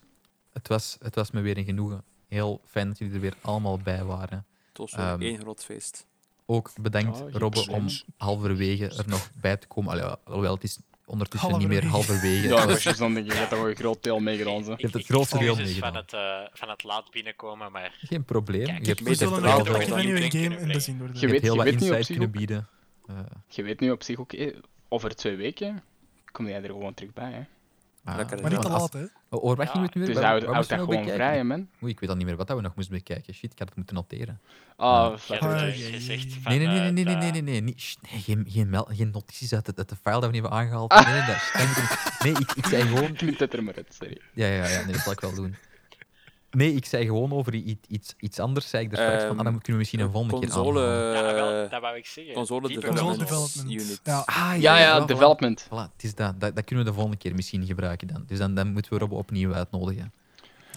het 0.53 0.67
was, 0.67 0.97
het 1.01 1.15
was 1.15 1.31
me 1.31 1.41
weer 1.41 1.57
een 1.57 1.65
genoegen. 1.65 2.03
Heel 2.27 2.61
fijn 2.65 2.87
dat 2.87 2.97
jullie 2.97 3.13
er 3.13 3.19
weer 3.19 3.33
allemaal 3.41 3.77
bij 3.77 4.03
waren. 4.03 4.45
Het 4.67 4.77
was 4.77 4.95
weer 4.95 5.05
Ehm, 5.05 5.21
één 5.21 5.39
groot 5.39 5.63
feest. 5.65 6.05
Ook 6.53 6.71
bedankt, 6.81 7.21
Oh, 7.21 7.31
geen 7.31 7.39
Robbe, 7.39 7.65
om 7.71 7.87
halverwege 8.17 8.87
er 8.97 9.07
nog 9.07 9.29
bij 9.41 9.57
te 9.57 9.67
komen. 9.67 9.91
Allee, 9.91 10.15
alhoewel, 10.23 10.53
het 10.53 10.63
is 10.63 10.79
ondertussen 11.05 11.57
niet 11.57 11.67
meer 11.67 11.85
Halverwege. 11.85 12.47
Ja, 12.47 12.67
Het 12.67 12.85
is 12.85 12.97
dan 12.97 13.13
denk 13.13 13.25
ik, 13.25 13.31
je 13.31 13.37
hebt 13.37 13.49
toch 13.49 13.59
wel 13.59 13.69
een 13.69 13.75
groot 13.75 14.03
deel 14.03 14.19
meegedaan. 14.19 14.59
Ik- 14.61 14.67
hebt 14.67 14.81
het 14.81 14.95
ik- 14.95 15.05
grootste 15.05 15.37
deel 15.37 15.47
excuses 15.57 15.77
van 15.77 15.93
meegedaan. 15.93 16.35
het, 16.41 16.49
eh, 16.49 16.57
van 16.59 16.69
het 16.69 16.83
laat 16.83 17.11
binnenkomen, 17.11 17.71
maar 17.71 17.95
Geen 17.99 18.23
probleem. 18.25 18.65
Kijk, 18.65 18.85
je 18.85 18.87
hebt, 18.87 19.19
nog 19.19 19.39
laat 19.39 19.67
een 19.67 19.73
kunnen 19.73 20.31
game 20.31 20.43
in 20.43 20.49
brengen. 20.49 20.67
de 20.73 20.79
zin 20.79 20.97
worden. 20.97 21.15
Je 21.19 21.25
je 21.25 21.31
weet- 21.31 21.41
heel 21.41 21.55
wat 21.55 21.63
weet 21.65 21.73
niet 21.73 21.83
op 21.83 21.87
insight 21.89 22.05
zich 22.07 22.17
kunnen 22.17 22.33
ook- 22.33 22.37
bieden. 22.47 22.67
Je 23.47 23.63
weet 23.63 23.79
nu 23.79 23.91
op 23.91 24.03
zich 24.03 24.19
ook, 24.19 24.33
eh, 24.33 24.55
over 24.89 25.15
twee 25.15 25.35
weken 25.35 25.83
kom 26.31 26.47
jij 26.47 26.57
er 26.63 26.69
gewoon 26.69 26.93
terug 26.93 27.13
bij. 27.13 27.31
Hè. 27.31 27.41
Ah, 28.03 28.15
Lekker, 28.15 28.41
Maar 28.41 28.51
niet 28.51 28.61
te 28.61 28.69
laat, 28.69 28.93
hè. 28.93 29.03
Oh, 29.29 29.43
oh, 29.43 29.57
Ja, 29.57 29.63
niet 29.73 29.81
met 29.81 29.95
nu. 29.95 30.05
Dus 30.05 30.15
waar 30.15 30.23
houd 30.23 30.55
moesten 30.55 30.77
dat 30.77 30.85
gewoon 30.85 31.07
vrij, 31.07 31.43
man. 31.43 31.67
Oei, 31.83 31.91
ik 31.91 31.99
weet 31.99 32.09
al 32.09 32.15
niet 32.15 32.25
meer 32.25 32.35
wat 32.35 32.47
dat 32.47 32.55
we 32.57 32.63
nog 32.63 32.75
moesten 32.75 32.95
bekijken. 32.95 33.33
Shit, 33.33 33.51
ik 33.51 33.59
had 33.59 33.67
het 33.67 33.77
moeten 33.77 33.95
noteren. 33.95 34.41
Ah, 34.75 35.09
hebt 35.27 35.41
Ah, 35.41 35.59
gezegd 35.59 36.33
van... 36.33 36.51
Nee, 36.51 36.59
nee, 36.59 36.67
nee, 36.67 36.87
eh, 36.87 36.93
nee, 36.93 37.03
nee, 37.03 37.31
nee, 37.31 37.41
nee, 37.41 37.61
nee, 37.61 37.73
geen, 38.01 38.45
geen, 38.49 38.85
geen 38.87 39.11
notities 39.11 39.53
uit 39.53 39.67
het, 39.67 39.77
uit 39.77 39.89
de 39.89 39.95
file 39.95 40.19
dat 40.19 40.25
we 40.25 40.31
niet 40.31 40.41
hebben 40.41 40.59
aangehaald. 40.59 40.93
Nee, 40.93 41.13
nee, 41.13 41.25
dat, 41.25 41.51
nee 42.23 42.31
ik, 42.31 42.51
ik 42.51 42.65
zei 42.65 42.83
gewoon... 42.95 43.13
Knip 43.13 43.39
het 43.39 43.53
er 43.53 43.63
maar 43.63 43.75
uit, 43.75 43.95
sorry. 43.99 44.21
Ja, 44.33 44.47
ja, 44.47 44.67
ja, 44.67 44.83
nee, 44.83 44.93
dat 44.93 45.01
zal 45.01 45.11
ik 45.11 45.19
wel 45.19 45.33
doen. 45.33 45.55
Nee, 46.51 46.73
ik 46.73 46.85
zei 46.85 47.05
gewoon 47.05 47.31
over 47.31 47.53
iets, 47.53 48.13
iets 48.19 48.39
anders. 48.39 48.69
Zei 48.69 48.85
ik 48.85 48.91
er 48.91 48.97
straks 48.97 49.21
van, 49.23 49.29
ah, 49.37 49.37
dan 49.37 49.45
Ehm, 49.45 49.53
kunnen 49.53 49.71
we 49.71 49.77
misschien 49.77 49.99
een 49.99 50.11
volgende 50.11 50.39
keer 50.39 50.49
console, 50.49 50.79
aanhalen. 50.87 51.25
Ja, 51.27 51.33
wel, 51.33 51.63
eh, 51.63 51.71
dat 51.71 51.81
wou 51.81 51.97
ik 51.97 52.05
zeggen. 52.05 52.33
console 52.33 52.67
development, 52.67 53.63
unit. 53.65 53.99
Ja. 54.03 54.23
Ah, 54.25 54.53
Ja, 54.59 54.77
ja, 54.79 55.01
voilà. 55.01 55.05
development. 55.05 55.65
Voilà, 55.65 55.91
het 55.93 56.03
is 56.03 56.15
dat. 56.15 56.39
dat. 56.39 56.55
Dat 56.55 56.65
kunnen 56.65 56.83
we 56.85 56.89
de 56.89 56.95
volgende 56.95 57.17
keer 57.21 57.35
misschien 57.35 57.65
gebruiken 57.65 58.07
dan. 58.07 58.23
Dus 58.27 58.37
dan, 58.37 58.55
dan 58.55 58.71
moeten 58.73 58.93
we 58.93 58.99
Rob 58.99 59.11
opnieuw 59.11 59.53
uitnodigen. 59.53 60.11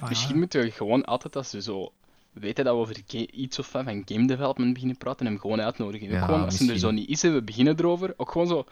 Ah, 0.01 0.09
Misschien 0.09 0.33
ja. 0.33 0.39
moeten 0.39 0.61
we 0.63 0.71
gewoon 0.71 1.05
altijd, 1.05 1.37
als 1.37 1.53
we 1.53 1.63
zo 1.63 1.93
weten 2.33 2.65
dat 2.65 2.75
we 2.75 2.81
over 2.81 2.97
iets 3.33 3.59
of 3.59 3.67
van 3.67 3.85
game 4.05 4.27
development 4.27 4.73
beginnen 4.73 4.99
praten, 4.99 5.27
hem 5.27 5.39
gewoon 5.39 5.61
uitnodigen. 5.61 6.13
Ook 6.19 6.25
gewoon, 6.25 6.45
als 6.45 6.59
hij 6.59 6.69
er 6.69 6.79
zo 6.79 6.91
niet 6.91 7.09
is 7.09 7.23
en 7.23 7.35
we 7.35 7.43
beginnen 7.43 7.79
erover, 7.79 8.15
ook 8.17 8.31
gewoon 8.31 8.47
zo... 8.47 8.65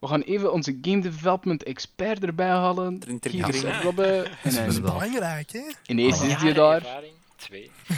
We 0.00 0.06
gaan 0.06 0.20
even 0.20 0.52
onze 0.52 0.78
game 0.82 1.00
development 1.00 1.62
expert 1.62 2.22
erbij 2.24 2.48
halen. 2.48 2.98
Hier 3.30 3.48
is. 3.48 3.62
Robbe. 3.82 4.26
Dat 4.44 4.52
is 4.66 4.80
belangrijk, 4.80 5.52
hè. 5.52 5.62
ineens 5.86 6.22
is 6.22 6.38
die 6.38 6.52
daar. 6.52 6.82
Twee. 7.36 7.70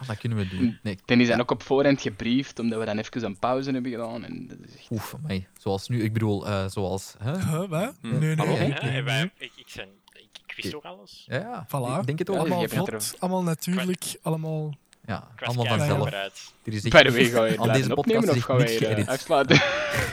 Ah, 0.00 0.06
dat 0.06 0.18
kunnen 0.18 0.38
we 0.38 0.48
doen. 0.48 0.78
Nee, 0.82 0.98
Dan 1.04 1.20
is 1.20 1.28
hij 1.28 1.38
ook 1.40 1.50
op 1.50 1.62
voorhand 1.62 2.00
gebriefd, 2.00 2.58
omdat 2.58 2.78
we 2.78 2.84
dan 2.84 2.98
even 2.98 3.24
een 3.24 3.38
pauze 3.38 3.70
hebben 3.70 3.90
gedaan. 3.90 4.24
En 4.24 4.46
dat 4.48 4.56
is 4.68 4.74
echt... 4.76 4.90
oef, 4.90 5.14
amai. 5.14 5.46
Zoals 5.58 5.88
nu, 5.88 6.02
ik 6.02 6.12
bedoel, 6.12 6.46
eh, 6.46 6.64
zoals... 6.68 7.14
Hè? 7.18 7.32
Huh, 7.38 7.68
wat? 7.68 7.94
Hm. 8.00 8.08
Nee, 8.18 8.18
nee, 8.18 8.36
Hallo? 8.36 8.56
nee, 8.82 9.02
wij- 9.02 9.30
ik, 9.38 9.52
ik, 9.56 9.68
zijn, 9.68 9.88
ik, 10.12 10.28
ik 10.46 10.62
wist 10.62 10.74
ook 10.74 10.84
alles. 10.84 11.24
Ja, 11.26 11.36
ja. 11.36 11.66
Voilà. 11.66 12.00
Ik 12.00 12.06
denk 12.06 12.18
het 12.18 12.30
ook. 12.30 12.34
Ja, 12.36 12.40
Allemaal 12.42 12.68
vlot, 12.68 12.88
er- 12.92 13.12
allemaal 13.18 13.42
natuurlijk, 13.42 14.16
allemaal... 14.22 14.74
Ja, 15.10 15.28
allemaal 15.46 15.64
vanzelf. 15.66 16.10
Er 16.64 16.72
is 16.72 16.84
echt- 16.84 16.92
By 16.92 17.02
the 17.02 17.12
way, 17.12 17.24
ga 17.24 17.44
je 17.44 17.58
aan 17.58 17.62
blijven 17.62 17.72
deze 17.72 17.94
podcast 17.94 17.98
opnemen 17.98 18.36
of 18.36 18.42
gaan 18.44 18.56
niks 18.96 19.08
afsluiten? 19.08 19.56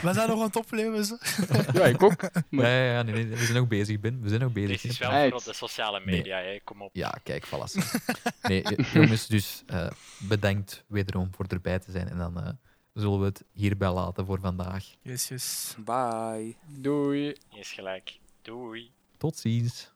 We 0.02 0.12
zijn 0.12 0.28
nog 0.28 0.38
aan 0.38 0.46
het 0.46 0.56
opnemen, 0.56 1.04
ze. 1.04 1.18
ja, 1.78 1.84
ik 1.84 2.02
ook. 2.02 2.20
Maar- 2.48 2.64
Ja, 2.64 2.84
ja, 2.84 2.92
ja, 2.92 3.02
nee, 3.02 3.14
nee, 3.14 3.26
we 3.26 3.44
zijn 3.44 3.58
nog 3.58 3.68
bezig, 3.68 4.00
Ben. 4.00 4.22
We 4.22 4.28
zijn 4.28 4.40
nog 4.40 4.52
bezig. 4.52 4.82
Dit 4.82 4.90
is 4.90 4.98
wel 4.98 5.10
voor 5.28 5.38
op 5.38 5.44
de 5.44 5.52
sociale 5.54 6.00
media, 6.04 6.38
hè. 6.38 6.58
kom 6.64 6.82
op. 6.82 6.90
Ja, 6.92 7.14
kijk, 7.22 7.46
voilà. 7.46 7.86
Nee, 8.48 8.62
jongens, 8.92 9.26
dus 9.26 9.62
eh, 9.66 9.86
bedankt 10.18 10.84
wederom 10.86 11.30
voor 11.34 11.44
erbij 11.48 11.78
te 11.78 11.90
zijn. 11.90 12.08
En 12.08 12.18
dan 12.18 12.40
eh, 12.42 12.48
zullen 12.92 13.18
we 13.20 13.24
het 13.26 13.44
hierbij 13.52 13.90
laten 13.92 14.26
voor 14.26 14.40
vandaag. 14.40 14.84
Yes, 15.02 15.28
yes. 15.28 15.74
Bye. 15.84 16.56
Doei. 16.66 17.34
Is 17.54 17.70
gelijk. 17.72 18.18
Doei. 18.42 18.90
Tot 19.18 19.36
ziens. 19.38 19.90